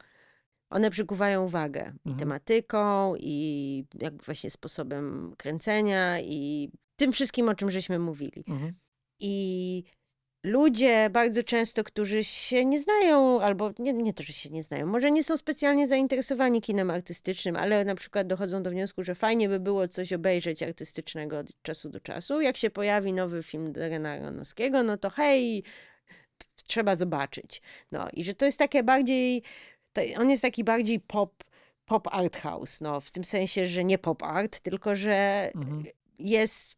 one 0.69 0.89
przykuwają 0.91 1.43
uwagę 1.43 1.81
i 2.05 2.09
Mhm. 2.09 2.19
tematyką, 2.19 3.15
i 3.19 3.83
jak 4.01 4.23
właśnie 4.23 4.49
sposobem 4.49 5.33
kręcenia, 5.37 6.19
i 6.19 6.71
tym 6.95 7.11
wszystkim, 7.11 7.49
o 7.49 7.55
czym 7.55 7.71
żeśmy 7.71 7.99
mówili. 7.99 8.43
Mhm. 8.47 8.73
I 9.19 9.83
ludzie 10.47 11.09
bardzo 11.09 11.43
często, 11.43 11.83
którzy 11.83 12.23
się 12.23 12.65
nie 12.65 12.79
znają, 12.79 13.41
albo 13.41 13.71
nie, 13.79 13.93
nie 13.93 14.13
to, 14.13 14.23
że 14.23 14.33
się 14.33 14.49
nie 14.49 14.63
znają, 14.63 14.85
może 14.87 15.11
nie 15.11 15.23
są 15.23 15.37
specjalnie 15.37 15.87
zainteresowani 15.87 16.61
kinem 16.61 16.89
artystycznym, 16.89 17.55
ale 17.55 17.85
na 17.85 17.95
przykład 17.95 18.27
dochodzą 18.27 18.63
do 18.63 18.69
wniosku, 18.69 19.03
że 19.03 19.15
fajnie 19.15 19.49
by 19.49 19.59
było 19.59 19.87
coś 19.87 20.13
obejrzeć 20.13 20.63
artystycznego 20.63 21.39
od 21.39 21.61
czasu 21.61 21.89
do 21.89 21.99
czasu. 21.99 22.41
Jak 22.41 22.57
się 22.57 22.69
pojawi 22.69 23.13
nowy 23.13 23.43
film 23.43 23.71
Darena 23.73 24.11
Aronowskiego, 24.11 24.83
no 24.83 24.97
to 24.97 25.09
hej, 25.09 25.63
trzeba 26.67 26.95
zobaczyć. 26.95 27.61
No 27.91 28.07
i 28.13 28.23
że 28.23 28.33
to 28.33 28.45
jest 28.45 28.59
takie 28.59 28.83
bardziej, 28.83 29.43
on 30.17 30.29
jest 30.29 30.41
taki 30.41 30.63
bardziej 30.63 30.99
pop, 30.99 31.43
pop 31.85 32.07
art 32.11 32.37
house, 32.37 32.81
no 32.81 33.01
w 33.01 33.11
tym 33.11 33.23
sensie, 33.23 33.65
że 33.65 33.83
nie 33.83 33.97
pop 33.97 34.23
art, 34.23 34.59
tylko 34.59 34.95
że 34.95 35.51
Mhm. 35.55 35.83
jest 36.19 36.77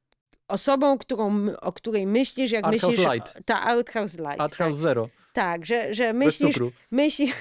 osobą, 0.49 0.97
którą, 0.97 1.55
o 1.61 1.73
której 1.73 2.07
myślisz, 2.07 2.51
jak 2.51 2.65
Art 2.65 2.81
House 2.81 2.97
myślisz... 2.97 3.13
Light. 3.13 3.33
Ta 3.45 3.61
Art 3.61 3.89
House 3.89 4.13
Light. 4.17 4.41
Art 4.41 4.55
House 4.55 4.75
tak. 4.75 4.81
Zero. 4.81 5.09
tak, 5.33 5.65
że, 5.65 5.93
że 5.93 6.13
myślisz, 6.13 6.53
cukru. 6.53 6.71
myśli, 6.91 7.33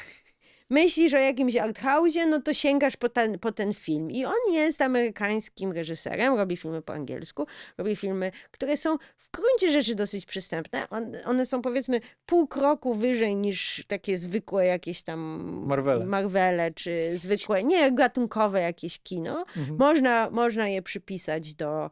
myślisz 0.70 1.14
o 1.14 1.18
jakimś 1.18 1.56
art 1.56 1.78
house'ie, 1.78 2.28
no 2.28 2.42
to 2.42 2.54
sięgasz 2.54 2.96
po 2.96 3.08
ten, 3.08 3.38
po 3.38 3.52
ten 3.52 3.74
film. 3.74 4.10
I 4.10 4.24
on 4.24 4.52
jest 4.52 4.82
amerykańskim 4.82 5.72
reżyserem, 5.72 6.36
robi 6.36 6.56
filmy 6.56 6.82
po 6.82 6.92
angielsku, 6.92 7.46
robi 7.78 7.96
filmy, 7.96 8.32
które 8.50 8.76
są 8.76 8.96
w 8.98 9.30
gruncie 9.30 9.72
rzeczy 9.72 9.94
dosyć 9.94 10.26
przystępne. 10.26 10.88
On, 10.90 11.12
one 11.24 11.46
są 11.46 11.62
powiedzmy 11.62 12.00
pół 12.26 12.46
kroku 12.46 12.94
wyżej 12.94 13.36
niż 13.36 13.84
takie 13.88 14.18
zwykłe 14.18 14.66
jakieś 14.66 15.02
tam 15.02 15.18
Marvele. 15.66 16.06
Marvele 16.06 16.70
czy 16.70 17.00
zwykłe, 17.00 17.64
nie 17.64 17.92
gatunkowe 17.92 18.60
jakieś 18.60 18.98
kino. 18.98 19.44
Mhm. 19.56 19.78
Można, 19.78 20.30
można 20.30 20.68
je 20.68 20.82
przypisać 20.82 21.54
do. 21.54 21.90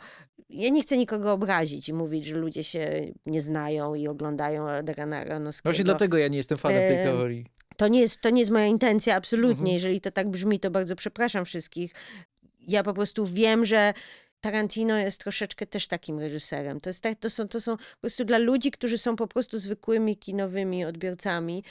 Ja 0.50 0.70
nie 0.70 0.82
chcę 0.82 0.96
nikogo 0.96 1.32
obrazić 1.32 1.88
i 1.88 1.92
mówić, 1.92 2.24
że 2.24 2.36
ludzie 2.36 2.64
się 2.64 3.12
nie 3.26 3.40
znają 3.40 3.94
i 3.94 4.08
oglądają 4.08 4.66
Darana 4.82 5.16
Aronowskiego. 5.16 5.72
Właśnie 5.72 5.84
dlatego 5.84 6.18
ja 6.18 6.28
nie 6.28 6.36
jestem 6.36 6.58
fanem 6.58 6.88
tej 6.88 7.04
teorii. 7.04 7.46
To 7.76 7.88
nie 7.88 8.00
jest, 8.00 8.20
to 8.20 8.30
nie 8.30 8.40
jest 8.40 8.52
moja 8.52 8.66
intencja, 8.66 9.16
absolutnie. 9.16 9.60
Mhm. 9.60 9.74
Jeżeli 9.74 10.00
to 10.00 10.10
tak 10.10 10.28
brzmi, 10.28 10.60
to 10.60 10.70
bardzo 10.70 10.96
przepraszam 10.96 11.44
wszystkich. 11.44 11.92
Ja 12.68 12.82
po 12.82 12.94
prostu 12.94 13.26
wiem, 13.26 13.64
że 13.64 13.94
Tarantino 14.40 14.96
jest 14.96 15.20
troszeczkę 15.20 15.66
też 15.66 15.86
takim 15.86 16.18
reżyserem. 16.18 16.80
To, 16.80 16.90
jest 16.90 17.02
tak, 17.02 17.18
to, 17.18 17.30
są, 17.30 17.48
to 17.48 17.60
są 17.60 17.76
po 17.76 18.00
prostu 18.00 18.24
dla 18.24 18.38
ludzi, 18.38 18.70
którzy 18.70 18.98
są 18.98 19.16
po 19.16 19.26
prostu 19.28 19.58
zwykłymi 19.58 20.16
kinowymi 20.16 20.84
odbiorcami. 20.84 21.64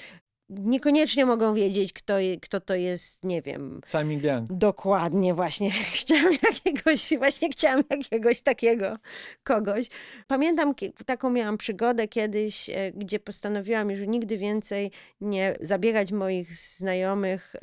Niekoniecznie 0.50 1.26
mogą 1.26 1.54
wiedzieć, 1.54 1.94
kto, 1.94 2.20
je- 2.20 2.40
kto 2.40 2.60
to 2.60 2.76
jest, 2.76 3.24
nie 3.24 3.42
wiem, 3.42 3.82
Simon 3.88 4.20
Liang. 4.20 4.48
Dokładnie, 4.54 5.34
właśnie. 5.34 5.72
Chciałam 6.02 6.34
jakiegoś, 6.44 7.14
właśnie 7.18 7.50
chciałam 7.50 7.84
jakiegoś 7.90 8.42
takiego 8.42 8.98
kogoś. 9.44 9.88
Pamiętam, 10.28 10.74
taką 11.06 11.30
miałam 11.30 11.58
przygodę 11.58 12.08
kiedyś, 12.08 12.70
e, 12.70 12.92
gdzie 12.92 13.20
postanowiłam 13.20 13.90
już 13.90 14.00
nigdy 14.08 14.38
więcej 14.38 14.92
nie 15.22 15.54
zabierać 15.62 16.12
moich 16.12 16.54
znajomych 16.54 17.56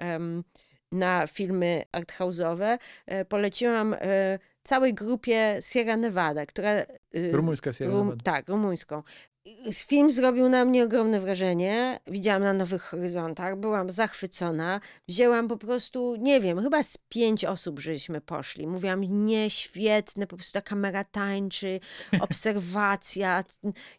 na 0.92 1.26
filmy 1.26 1.82
arthouse'owe. 1.96 2.78
E, 3.06 3.24
Poleciłam 3.24 3.94
e, 4.00 4.38
całej 4.62 4.94
grupie 4.94 5.58
Sierra 5.72 5.96
Nevada, 5.96 6.46
która... 6.46 6.70
Rumuńska 7.32 7.72
Sierra 7.72 7.90
Rum, 7.92 8.00
Nevada. 8.06 8.22
tak, 8.24 8.48
rumuńską. 8.48 9.02
Film 9.72 10.10
zrobił 10.10 10.48
na 10.48 10.64
mnie 10.64 10.84
ogromne 10.84 11.20
wrażenie. 11.20 12.00
Widziałam 12.06 12.42
na 12.42 12.52
Nowych 12.52 12.82
Horyzontach, 12.82 13.56
byłam 13.56 13.90
zachwycona. 13.90 14.80
Wzięłam 15.08 15.48
po 15.48 15.56
prostu, 15.56 16.16
nie 16.16 16.40
wiem, 16.40 16.60
chyba 16.60 16.82
z 16.82 16.98
pięć 17.08 17.44
osób 17.44 17.80
żeśmy 17.80 18.20
poszli. 18.20 18.66
Mówiłam, 18.66 19.24
nie, 19.24 19.50
świetne, 19.50 20.26
po 20.26 20.36
prostu 20.36 20.52
ta 20.52 20.60
kamera 20.60 21.04
tańczy, 21.04 21.80
obserwacja, 22.20 23.44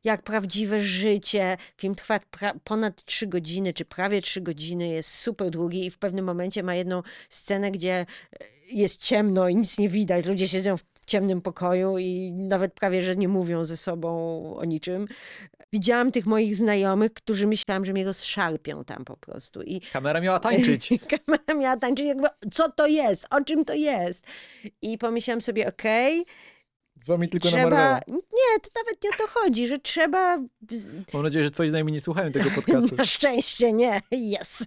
jak 0.04 0.24
prawdziwe 0.24 0.82
życie. 0.82 1.58
Film 1.78 1.96
trwa 1.96 2.20
ponad 2.64 3.06
trzy 3.06 3.28
godziny, 3.28 3.74
czy 3.74 3.86
prawie 3.86 4.22
trzy 4.22 4.42
godziny, 4.42 4.88
jest 4.88 5.14
super 5.14 5.50
długi 5.50 5.86
i 5.86 5.92
w 5.92 5.98
pewnym 5.98 6.26
momencie 6.26 6.64
ma 6.64 6.76
jedną 6.76 7.04
scenę, 7.30 7.72
gdzie 7.72 7.94
e, 7.94 8.06
jest 8.72 9.02
ciemno 9.02 9.50
i 9.50 9.56
nic 9.56 9.78
nie 9.78 9.90
widać. 9.90 10.26
Ludzie 10.26 10.48
siedzą 10.48 10.78
w 10.78 10.93
ciemnym 11.06 11.42
pokoju 11.42 11.98
i 11.98 12.34
nawet 12.34 12.74
prawie, 12.74 13.02
że 13.02 13.16
nie 13.16 13.28
mówią 13.28 13.64
ze 13.64 13.78
sobą 13.78 14.10
o 14.56 14.66
niczym. 14.66 15.08
Widziałam 15.74 16.12
tych 16.12 16.26
moich 16.26 16.56
znajomych, 16.56 17.14
którzy 17.14 17.48
myślałam, 17.48 17.86
że 17.86 17.94
mnie 17.94 18.06
rozszarpią 18.06 18.84
tam 18.84 19.06
po 19.06 19.18
prostu. 19.18 19.62
I 19.62 19.82
Kamera 19.82 20.22
miała 20.22 20.40
tańczyć. 20.40 20.90
kamera 21.28 21.62
miała 21.62 21.78
tańczyć, 21.78 22.06
jakby, 22.06 22.28
co 22.52 22.72
to 22.72 22.88
jest, 22.88 23.28
o 23.30 23.44
czym 23.44 23.66
to 23.66 23.74
jest. 23.74 24.26
I 24.82 24.98
pomyślałam 24.98 25.42
sobie, 25.42 25.68
okej, 25.68 26.26
Z 27.00 27.08
wami 27.08 27.30
tylko 27.30 27.48
na 27.48 27.52
trzeba... 27.52 27.70
Marvela. 27.70 28.00
Nie, 28.08 28.60
to 28.62 28.70
nawet 28.76 29.04
nie 29.04 29.10
o 29.10 29.14
to 29.18 29.28
chodzi, 29.28 29.68
że 29.68 29.80
trzeba... 29.80 30.38
Mam 31.14 31.24
nadzieję, 31.24 31.46
że 31.46 31.52
twoi 31.52 31.70
znajomi 31.70 31.92
nie 31.92 32.02
słuchają 32.02 32.32
tego 32.32 32.50
podcastu. 32.50 32.96
Na 32.98 33.06
szczęście 33.06 33.74
nie, 33.74 34.02
yes. 34.12 34.66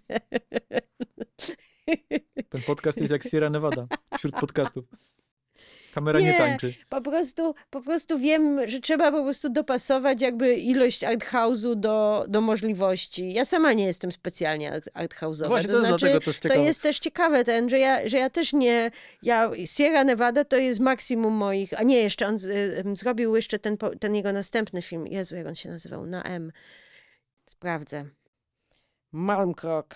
Ten 2.48 2.62
podcast 2.62 3.00
jest 3.00 3.12
jak 3.12 3.22
Sierra 3.22 3.50
Nevada 3.50 3.86
wśród 4.18 4.34
podcastów. 4.34 4.84
Kamera 5.96 6.20
nie, 6.20 6.26
Nie. 6.26 6.38
tańczy. 6.38 6.74
Po 6.88 7.00
prostu, 7.00 7.54
po 7.70 7.82
prostu 7.82 8.18
wiem, 8.18 8.68
że 8.68 8.80
trzeba 8.80 9.12
po 9.12 9.22
prostu 9.22 9.48
dopasować 9.48 10.22
jakby 10.22 10.54
ilość 10.54 11.04
arthouse'u 11.04 11.74
do, 11.74 12.24
do 12.28 12.40
możliwości. 12.40 13.32
Ja 13.32 13.44
sama 13.44 13.72
nie 13.72 13.86
jestem 13.86 14.12
specjalnie 14.12 14.72
art- 14.72 14.90
arthouse'owa. 14.94 15.48
Właśnie 15.48 15.68
to 15.68 15.74
to 15.74 15.78
jest 15.86 15.88
znaczy, 16.00 16.20
też 16.20 16.24
to 16.38 16.42
ciekawe. 16.48 16.60
jest 16.64 16.82
też 16.82 16.98
ciekawe 16.98 17.44
ten, 17.44 17.68
że 17.68 17.78
ja, 17.78 18.08
że 18.08 18.18
ja 18.18 18.30
też 18.30 18.52
nie, 18.52 18.90
ja, 19.22 19.50
Sierra 19.64 20.04
Nevada 20.04 20.44
to 20.44 20.56
jest 20.56 20.80
maksimum 20.80 21.32
moich, 21.34 21.80
a 21.80 21.82
nie, 21.82 21.96
jeszcze 22.02 22.26
on 22.26 22.34
y, 22.36 22.84
zrobił 22.96 23.36
jeszcze 23.36 23.58
ten, 23.58 23.76
ten 24.00 24.14
jego 24.14 24.32
następny 24.32 24.82
film, 24.82 25.06
Jezu, 25.06 25.36
jak 25.36 25.46
on 25.46 25.54
się 25.54 25.68
nazywał, 25.68 26.06
na 26.06 26.22
M. 26.22 26.52
Sprawdzę. 27.50 28.04
Malmkrok. 29.12 29.94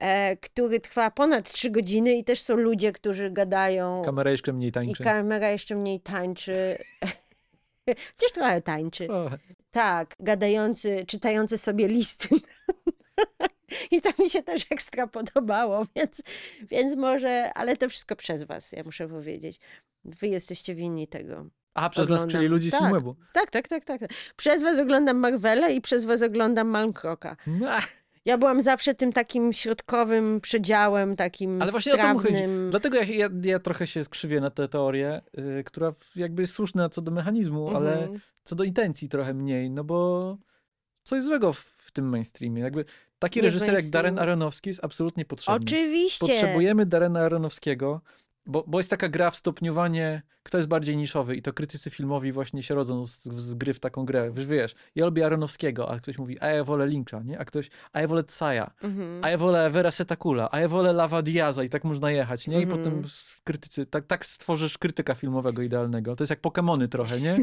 E, 0.00 0.36
który 0.36 0.80
trwa 0.80 1.10
ponad 1.10 1.52
trzy 1.52 1.70
godziny 1.70 2.12
i 2.14 2.24
też 2.24 2.40
są 2.40 2.56
ludzie, 2.56 2.92
którzy 2.92 3.30
gadają 3.30 4.02
Kamera 4.04 4.30
jeszcze 4.30 4.52
mniej 4.52 4.68
i 4.68 4.72
tańczy. 4.72 5.04
kamera 5.04 5.50
jeszcze 5.50 5.74
mniej 5.74 6.00
tańczy. 6.00 6.78
Chociaż 7.86 8.32
trochę 8.34 8.62
tańczy. 8.62 9.08
Tak, 9.70 10.16
gadający, 10.20 11.04
czytający 11.06 11.58
sobie 11.58 11.88
listy. 11.88 12.28
I 13.90 14.00
to 14.00 14.10
mi 14.22 14.30
się 14.30 14.42
też 14.42 14.66
ekstra 14.70 15.06
podobało, 15.06 15.86
więc, 15.96 16.22
więc 16.62 16.96
może, 16.96 17.52
ale 17.54 17.76
to 17.76 17.88
wszystko 17.88 18.16
przez 18.16 18.42
was, 18.42 18.72
ja 18.72 18.82
muszę 18.84 19.08
powiedzieć. 19.08 19.60
Wy 20.04 20.28
jesteście 20.28 20.74
winni 20.74 21.08
tego. 21.08 21.46
A, 21.74 21.88
przez 21.90 22.08
nas, 22.08 22.20
Oglądam. 22.20 22.30
czyli 22.30 22.48
ludzi 22.48 22.68
z 22.68 22.72
Tak. 22.72 22.80
Filmwebu. 22.80 23.16
Tak, 23.32 23.50
tak, 23.50 23.68
tak, 23.68 23.84
tak. 23.84 24.00
Przez 24.36 24.62
was 24.62 24.78
oglądam 24.78 25.16
Marvele 25.16 25.74
i 25.74 25.80
przez 25.80 26.04
was 26.04 26.22
oglądam 26.22 26.68
Malmkroka. 26.68 27.36
No, 27.46 27.68
Ja 28.28 28.38
byłam 28.38 28.62
zawsze 28.62 28.94
tym 28.94 29.12
takim 29.12 29.52
środkowym 29.52 30.40
przedziałem, 30.40 31.16
takim 31.16 31.62
Ale 31.62 31.70
właśnie 31.70 31.94
o 31.94 31.96
to 31.96 32.02
chodzi. 32.02 32.18
strawnym. 32.20 32.70
Dlatego 32.70 32.96
ja, 32.96 33.02
ja, 33.04 33.28
ja 33.42 33.58
trochę 33.58 33.86
się 33.86 34.04
skrzywię 34.04 34.40
na 34.40 34.50
tę 34.50 34.68
teorię, 34.68 35.20
y, 35.60 35.64
która 35.64 35.92
jakby 36.16 36.42
jest 36.42 36.54
słuszna 36.54 36.88
co 36.88 37.02
do 37.02 37.10
mechanizmu, 37.10 37.76
ale 37.76 37.98
Mhm. 37.98 38.20
co 38.44 38.56
do 38.56 38.64
intencji 38.64 39.08
trochę 39.08 39.34
mniej, 39.34 39.70
no 39.70 39.84
bo 39.84 40.36
coś 41.02 41.22
złego 41.22 41.52
w, 41.52 41.78
tym 41.92 42.08
mainstreamie. 42.08 42.62
Jakby 42.62 42.84
taki 43.18 43.38
Nie 43.40 43.44
reżyser 43.46 43.74
jak. 43.74 43.84
Darren 43.84 44.18
Aronofsky 44.18 44.70
jest 44.70 44.84
absolutnie 44.84 45.24
potrzebny. 45.24 45.64
Oczywiście. 45.64 46.26
Potrzebujemy 46.26 46.86
Darrena 46.86 47.20
Aronofskiego, 47.20 48.00
bo, 48.48 48.64
bo 48.66 48.78
jest 48.78 48.90
taka 48.90 49.08
gra 49.08 49.30
w 49.30 49.36
stopniowanie, 49.36 50.22
kto 50.42 50.58
jest 50.58 50.68
bardziej 50.68 50.96
niszowy 50.96 51.36
i 51.36 51.42
to 51.42 51.52
krytycy 51.52 51.90
filmowi 51.90 52.32
właśnie 52.32 52.62
się 52.62 52.74
rodzą 52.74 53.06
z, 53.06 53.24
z 53.24 53.54
gry 53.54 53.74
w 53.74 53.80
taką 53.80 54.04
grę. 54.04 54.30
Wiesz, 54.32 54.46
wiesz, 54.46 54.74
ja 54.94 55.04
lubię 55.04 55.26
Aronowskiego, 55.26 55.90
a 55.90 55.96
ktoś 55.96 56.18
mówi, 56.18 56.40
a 56.40 56.46
ja 56.46 56.64
wolę 56.64 56.86
Lyncha, 56.86 57.22
nie? 57.22 57.38
A 57.38 57.44
ktoś, 57.44 57.70
a 57.92 58.00
ja 58.00 58.08
wolę 58.08 58.24
Tsaya, 58.24 58.70
Mhm. 58.82 59.20
a 59.24 59.30
ja 59.30 59.38
wolę 59.38 59.70
Vera 59.70 59.90
Setakula, 59.90 60.48
a 60.52 60.60
ja 60.60 60.68
wolę 60.68 60.92
Lava 60.92 61.22
Diaza 61.22 61.64
i 61.64 61.68
tak 61.68 61.84
można 61.84 62.10
jechać, 62.10 62.46
nie? 62.48 62.60
I 62.60 62.62
Mhm. 62.62 62.78
potem 62.84 63.00
s- 63.04 63.40
krytycy, 63.44 63.86
tak, 63.86 64.06
tak 64.06 64.26
stworzysz 64.26 64.78
krytyka 64.78 65.14
filmowego 65.14 65.62
idealnego. 65.62 66.16
To 66.16 66.24
jest 66.24 66.30
jak 66.30 66.40
Pokemony 66.40 66.88
trochę, 66.88 67.20
nie? 67.20 67.36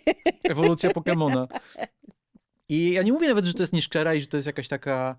Ewolucja 0.50 0.90
Pokemona. 0.90 1.48
I 2.68 2.92
ja 2.92 3.02
nie 3.02 3.12
mówię 3.12 3.28
nawet, 3.28 3.44
że 3.44 3.54
to 3.54 3.62
jest 3.62 3.72
nieszczera 3.72 4.14
i 4.14 4.20
że 4.20 4.26
to 4.26 4.36
jest 4.36 4.46
jakaś 4.46 4.68
taka, 4.68 5.16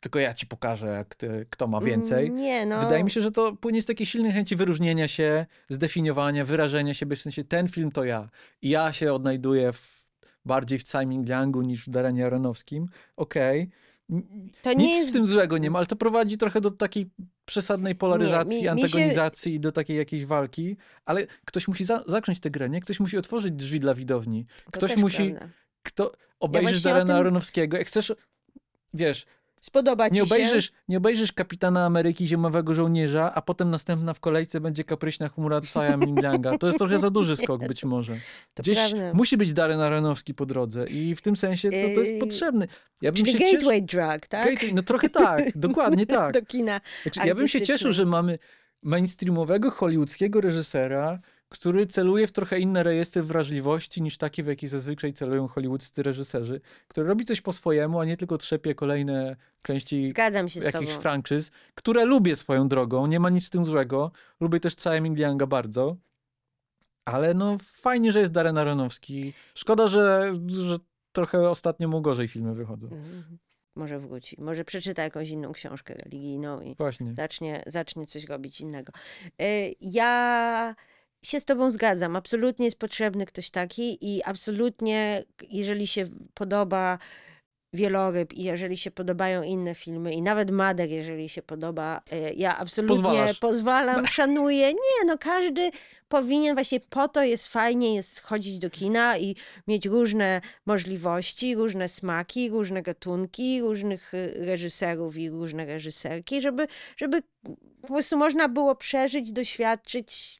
tylko 0.00 0.18
ja 0.18 0.34
ci 0.34 0.46
pokażę, 0.46 0.86
jak 0.86 1.14
ty, 1.14 1.46
kto 1.50 1.66
ma 1.66 1.80
więcej. 1.80 2.30
Nie, 2.30 2.66
no. 2.66 2.80
Wydaje 2.80 3.04
mi 3.04 3.10
się, 3.10 3.20
że 3.20 3.30
to 3.30 3.56
płynie 3.56 3.82
z 3.82 3.86
takiej 3.86 4.06
silnej 4.06 4.32
chęci 4.32 4.56
wyróżnienia 4.56 5.08
się, 5.08 5.46
zdefiniowania, 5.68 6.44
wyrażenia 6.44 6.94
siebie, 6.94 7.16
w 7.16 7.20
sensie 7.22 7.44
ten 7.44 7.68
film 7.68 7.90
to 7.92 8.04
ja. 8.04 8.28
I 8.62 8.70
ja 8.70 8.92
się 8.92 9.12
odnajduję 9.14 9.72
w, 9.72 10.08
bardziej 10.44 10.78
w 10.78 10.82
Simon 10.88 11.24
Liangu 11.24 11.62
niż 11.62 11.86
w 11.86 11.90
Darenie 11.90 12.26
Aronowskim. 12.26 12.86
Okej. 13.16 13.70
N- 14.10 14.50
To 14.62 14.72
nie 14.72 14.86
Nic 14.86 14.96
jest 14.96 15.08
w 15.10 15.12
tym 15.12 15.26
złego 15.26 15.58
nie 15.58 15.70
ma, 15.70 15.78
ale 15.78 15.86
to 15.86 15.96
prowadzi 15.96 16.38
trochę 16.38 16.60
do 16.60 16.70
takiej 16.70 17.10
przesadnej 17.44 17.94
polaryzacji, 17.94 18.54
mi- 18.56 18.60
mi 18.60 18.64
się- 18.64 18.70
antagonizacji 18.70 19.54
i 19.54 19.60
do 19.60 19.72
takiej 19.72 19.96
jakiejś 19.96 20.24
walki. 20.26 20.76
Ale 21.04 21.26
ktoś 21.44 21.68
musi 21.68 21.84
za 21.84 22.02
zacząć 22.06 22.40
tę 22.40 22.50
grę, 22.50 22.68
nie? 22.70 22.80
Ktoś 22.80 23.00
musi 23.00 23.18
otworzyć 23.18 23.52
drzwi 23.54 23.80
dla 23.80 23.94
widowni. 23.94 24.46
To 24.64 24.70
Ktoś 24.70 24.96
musi, 24.96 25.30
prawda. 25.30 25.54
kto 25.82 26.12
obejrzysz 26.40 26.80
o 26.80 26.88
Darena 26.88 27.06
tym- 27.06 27.16
Aronowskiego, 27.16 27.76
jak 27.78 27.86
chcesz, 27.86 28.12
wiesz, 28.94 29.26
Spodoba 29.60 30.08
ci 30.10 30.14
Nie 30.14 30.18
się. 30.26 30.34
obejrzysz, 30.34 30.72
nie 30.88 30.96
obejrzysz 30.96 31.32
Kapitana 31.32 31.84
Ameryki 31.86 32.26
Zimowego 32.26 32.74
Żołnierza, 32.74 33.34
a 33.34 33.42
potem 33.42 33.70
następna 33.70 34.14
w 34.14 34.20
kolejce 34.20 34.60
będzie 34.60 34.84
kapryśna 34.84 35.28
chmura 35.28 35.60
Saya 35.64 35.96
Minglanga. 35.96 36.58
To 36.58 36.66
jest 36.66 36.78
trochę 36.78 36.98
za 36.98 37.10
duży 37.10 37.36
skok 37.42 37.68
być 37.68 37.84
może. 37.84 38.16
To 38.54 38.62
Gdzieś 38.62 38.78
prawda. 38.78 39.14
musi 39.14 39.36
być 39.36 39.52
Darren 39.52 39.80
Aronofsky 39.80 40.34
po 40.34 40.46
drodze 40.46 40.84
i 40.84 41.14
w 41.14 41.22
tym 41.22 41.36
sensie 41.36 41.70
to, 41.70 41.94
to 41.94 42.00
jest 42.00 42.20
potrzebne. 42.20 42.66
Ja 43.02 43.12
Czyli 43.12 43.32
się 43.32 43.38
gateway 43.38 43.82
drug, 43.82 44.26
tak? 44.28 44.44
Gateway, 44.50 44.74
no 44.74 44.82
trochę 44.82 45.08
tak, 45.08 45.44
dokładnie 45.58 46.06
tak. 46.06 46.32
Do 46.34 46.42
kina. 46.42 46.80
Znaczy, 47.02 47.20
ja 47.24 47.34
bym 47.34 47.48
się 47.48 47.60
cieszył, 47.60 47.92
że 47.92 48.06
mamy 48.06 48.38
mainstreamowego, 48.82 49.70
hollywoodzkiego 49.70 50.40
reżysera, 50.40 51.18
który 51.50 51.86
celuje 51.86 52.26
w 52.26 52.32
trochę 52.32 52.60
inne 52.60 52.82
rejestry 52.82 53.22
wrażliwości 53.22 54.02
niż 54.02 54.18
takie, 54.18 54.42
w 54.42 54.46
jakie 54.46 54.68
zazwyczaj 54.68 55.12
celują 55.12 55.48
hollywoodzcy 55.48 56.02
reżyserzy, 56.02 56.60
który 56.88 57.06
robi 57.08 57.24
coś 57.24 57.40
po 57.40 57.52
swojemu, 57.52 58.00
a 58.00 58.04
nie 58.04 58.16
tylko 58.16 58.38
trzepie 58.38 58.74
kolejne 58.74 59.36
części 59.62 60.04
Zgadzam 60.04 60.48
się 60.48 60.60
jakichś 60.60 60.92
franczyz, 60.92 61.50
które 61.74 62.04
lubię 62.04 62.36
swoją 62.36 62.68
drogą, 62.68 63.06
nie 63.06 63.20
ma 63.20 63.30
nic 63.30 63.44
z 63.46 63.50
tym 63.50 63.64
złego. 63.64 64.10
Lubię 64.40 64.60
też 64.60 64.74
Całe 64.74 65.00
Minglianga 65.00 65.46
bardzo. 65.46 65.96
Ale 67.04 67.34
no 67.34 67.56
fajnie, 67.58 68.12
że 68.12 68.20
jest 68.20 68.32
Darren 68.32 68.58
Aronofsky. 68.58 69.32
Szkoda, 69.54 69.88
że, 69.88 70.32
że 70.46 70.78
trochę 71.12 71.50
ostatnio 71.50 71.88
mu 71.88 72.00
gorzej 72.00 72.28
filmy 72.28 72.54
wychodzą. 72.54 72.86
Mhm. 72.86 73.38
Może 73.74 73.98
wróci. 73.98 74.36
Może 74.40 74.64
przeczyta 74.64 75.02
jakąś 75.02 75.30
inną 75.30 75.52
książkę 75.52 75.94
religijną 75.94 76.60
i 76.60 76.74
Właśnie. 76.74 77.14
zacznie, 77.14 77.62
zacznie 77.66 78.06
coś 78.06 78.24
robić 78.24 78.60
innego. 78.60 78.92
Y, 79.42 79.74
Ja 79.80 80.74
się 81.24 81.40
z 81.40 81.44
tobą 81.44 81.70
zgadzam. 81.70 82.16
Absolutnie 82.16 82.64
jest 82.64 82.78
potrzebny 82.78 83.26
ktoś 83.26 83.50
taki 83.50 84.14
i 84.14 84.22
absolutnie, 84.24 85.24
jeżeli 85.50 85.86
się 85.86 86.06
podoba 86.34 86.98
Wieloryb 87.72 88.32
i 88.32 88.42
jeżeli 88.42 88.76
się 88.76 88.90
podobają 88.90 89.42
inne 89.42 89.74
filmy 89.74 90.12
i 90.12 90.22
nawet 90.22 90.50
Mader, 90.50 90.88
jeżeli 90.88 91.28
się 91.28 91.42
podoba, 91.42 92.00
y, 92.12 92.34
ja 92.36 92.58
absolutnie 92.58 92.96
Pozwalasz. 92.96 93.38
pozwalam, 93.38 94.06
szanuję. 94.16 94.68
Nie, 94.68 95.06
no 95.06 95.18
każdy 95.18 95.70
powinien, 96.08 96.54
właśnie 96.54 96.80
po 96.80 97.08
to 97.08 97.22
jest 97.22 97.46
fajnie 97.46 97.94
jest 97.94 98.20
chodzić 98.20 98.58
do 98.58 98.70
kina 98.70 99.18
i 99.18 99.36
mieć 99.66 99.86
różne 99.86 100.40
możliwości, 100.66 101.54
różne 101.54 101.88
smaki, 101.88 102.50
różne 102.50 102.82
gatunki, 102.82 103.60
różnych 103.60 104.14
y, 104.14 104.34
reżyserów 104.38 105.16
i 105.16 105.30
różne 105.30 105.66
reżyserki, 105.66 106.40
żeby, 106.40 106.66
żeby 106.96 107.22
po 107.82 107.88
prostu 107.88 108.16
można 108.16 108.48
było 108.48 108.74
przeżyć, 108.74 109.32
doświadczyć 109.32 110.39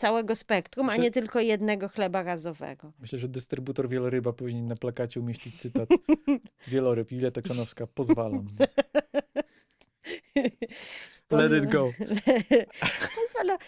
całego 0.00 0.36
spektrum, 0.36 0.86
a 0.86 0.90
Myślę- 0.92 1.04
nie 1.04 1.10
tylko 1.10 1.40
jednego 1.40 1.88
chleba 1.88 2.22
razowego. 2.22 2.92
Myślę, 3.00 3.18
że 3.18 3.28
dystrybutor 3.28 3.88
Wieloryba 3.88 4.32
powinien 4.32 4.66
na 4.66 4.76
plakacie 4.76 5.20
umieścić 5.20 5.60
cytat 5.60 5.88
Wieloryb, 6.68 7.12
Julia 7.12 7.30
Krzanowska, 7.30 7.86
pozwalam. 7.86 8.46
Let 11.30 11.52
it 11.64 11.72
go. 11.72 11.90
Pozwala. 13.16 13.58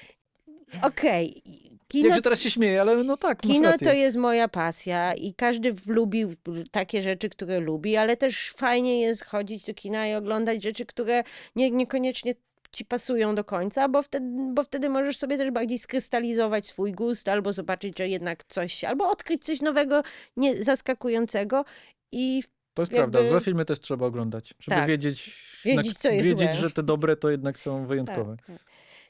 Okej. 0.83 1.43
Nie 1.45 2.01
Kino, 2.01 2.09
wiem, 2.09 2.15
że 2.15 2.23
teraz 2.23 2.41
się 2.41 2.51
śmieję, 2.51 2.81
ale 2.81 3.05
no 3.05 3.17
tak, 3.17 3.41
kino 3.41 3.79
to 3.79 3.93
jest 3.93 4.17
moja 4.17 4.49
pasja 4.49 5.15
i 5.15 5.35
każdy 5.35 5.75
lubi 5.87 6.27
takie 6.71 7.03
rzeczy, 7.03 7.29
które 7.29 7.61
lubi, 7.61 7.97
ale 7.97 8.17
też 8.17 8.53
fajnie 8.57 9.01
jest 9.01 9.25
chodzić 9.25 9.67
do 9.67 9.75
kina 9.75 10.09
i 10.09 10.15
oglądać 10.15 10.63
rzeczy, 10.63 10.87
które 10.87 11.23
nie, 11.57 11.71
niekoniecznie 11.71 12.35
ci 12.73 12.85
pasują 12.85 13.35
do 13.35 13.45
końca, 13.45 13.89
bo 13.89 14.03
wtedy, 14.03 14.27
bo 14.55 14.63
wtedy 14.65 14.89
możesz 14.89 15.17
sobie 15.17 15.39
też 15.39 15.51
bardziej 15.51 15.79
skrystalizować 15.79 16.67
swój 16.67 16.93
gust 16.93 17.29
albo 17.29 17.53
zobaczyć, 17.53 17.99
że 17.99 18.09
jednak 18.09 18.45
coś, 18.49 18.85
albo 18.85 19.11
odkryć 19.11 19.45
coś 19.45 19.61
nowego, 19.61 20.03
nie, 20.37 20.63
zaskakującego 20.65 21.65
i 22.13 22.43
To 22.75 22.83
jest 22.83 22.93
jakby- 22.93 23.13
prawda, 23.13 23.31
złe 23.31 23.41
filmy 23.41 23.65
też 23.65 23.81
trzeba 23.81 24.07
oglądać, 24.07 24.55
żeby 24.61 24.77
Tak. 24.77 24.89
wiedzieć, 24.89 25.43
Wiedzieć, 25.65 25.99
co 25.99 26.11
jest 26.11 26.29
wiedzieć 26.29 26.51
złe. 26.51 26.57
że 26.69 26.71
te 26.71 26.83
dobre 26.83 27.17
to 27.17 27.31
jednak 27.31 27.59
są 27.59 27.87
wyjątkowe. 27.87 28.37
Tak, 28.37 28.47
tak. 28.47 28.57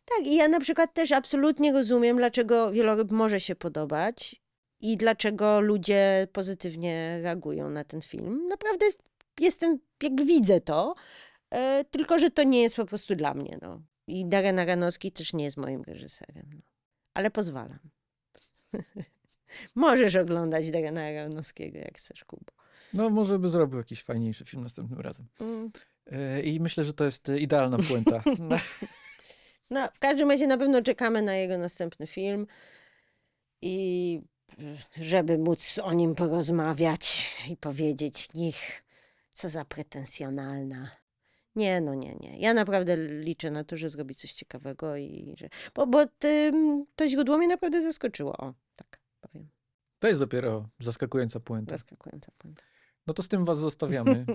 tak, 0.04 0.26
i 0.26 0.36
ja 0.36 0.48
na 0.48 0.60
przykład 0.60 0.94
też 0.94 1.12
absolutnie 1.12 1.72
rozumiem, 1.72 2.16
dlaczego 2.16 2.70
wieloryb 2.70 3.10
może 3.10 3.40
się 3.40 3.54
podobać 3.56 4.36
i 4.80 4.96
dlaczego 4.96 5.60
ludzie 5.60 6.28
pozytywnie 6.32 7.20
reagują 7.22 7.70
na 7.70 7.84
ten 7.84 8.02
film. 8.02 8.46
Naprawdę 8.48 8.86
jestem, 9.40 9.78
jakby 10.02 10.24
widzę 10.24 10.60
to, 10.60 10.94
tylko 11.90 12.18
że 12.18 12.30
to 12.30 12.42
nie 12.42 12.62
jest 12.62 12.76
po 12.76 12.86
prostu 12.86 13.14
dla 13.14 13.34
mnie. 13.34 13.58
No. 13.62 13.82
I 14.06 14.26
Darren 14.26 14.58
Aronofsky 14.58 15.12
też 15.12 15.32
nie 15.32 15.44
jest 15.44 15.56
moim 15.56 15.82
reżyserem. 15.82 16.50
No. 16.54 16.60
Ale 17.14 17.30
pozwalam. 17.30 17.78
Możesz 19.74 20.16
oglądać 20.16 20.70
Darrena 20.70 21.02
Aronofskiego, 21.02 21.78
jak 21.78 21.98
chcesz, 21.98 22.24
Kubo. 22.24 22.52
No 22.94 23.10
może 23.10 23.38
by 23.38 23.48
zrobił 23.48 23.78
jakiś 23.78 24.02
fajniejszy 24.02 24.44
film 24.44 24.62
następnym 24.62 25.00
razem. 25.00 25.26
Mm. 25.40 25.70
E, 26.06 26.42
I 26.42 26.60
myślę, 26.60 26.84
że 26.84 26.92
to 26.92 27.04
jest 27.04 27.28
e, 27.28 27.38
idealna 27.38 27.78
puenta. 27.88 28.22
No, 29.70 29.88
w 29.94 29.98
każdym 29.98 30.30
razie 30.30 30.46
na 30.46 30.58
pewno 30.58 30.82
czekamy 30.82 31.22
na 31.22 31.34
jego 31.34 31.58
następny 31.58 32.06
film 32.06 32.46
i 33.62 34.20
żeby 35.00 35.38
móc 35.38 35.78
o 35.82 35.92
nim 35.92 36.14
porozmawiać 36.14 37.34
i 37.50 37.56
powiedzieć, 37.56 38.28
nich, 38.34 38.84
co 39.32 39.48
za 39.48 39.64
pretensjonalna. 39.64 40.90
Nie, 41.56 41.80
no 41.80 41.94
nie, 41.94 42.14
nie. 42.20 42.38
Ja 42.38 42.54
naprawdę 42.54 42.96
liczę 42.96 43.50
na 43.50 43.64
to, 43.64 43.76
że 43.76 43.88
zrobi 43.88 44.14
coś 44.14 44.32
ciekawego 44.32 44.96
i 44.96 45.34
że... 45.38 45.48
Bo, 45.74 45.86
bo 45.86 46.06
tym, 46.06 46.84
to 46.96 47.08
źródło 47.08 47.38
mnie 47.38 47.48
naprawdę 47.48 47.82
zaskoczyło. 47.82 48.36
O, 48.36 48.54
tak 48.76 49.00
powiem. 49.20 49.48
To 49.98 50.08
jest 50.08 50.20
dopiero 50.20 50.68
zaskakująca 50.80 51.40
puenta. 51.40 51.74
Zaskakująca 51.74 52.32
puenta. 52.38 52.62
No 53.06 53.14
to 53.14 53.22
z 53.22 53.28
tym 53.28 53.44
was 53.44 53.58
zostawiamy. 53.58 54.24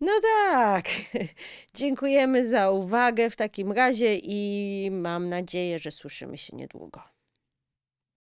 No 0.00 0.12
tak. 0.22 0.84
Dziękujemy 1.74 2.48
za 2.48 2.70
uwagę 2.70 3.30
w 3.30 3.36
takim 3.36 3.72
razie 3.72 4.16
i 4.22 4.90
mam 4.92 5.28
nadzieję, 5.28 5.78
że 5.78 5.90
słyszymy 5.90 6.38
się 6.38 6.56
niedługo. 6.56 7.02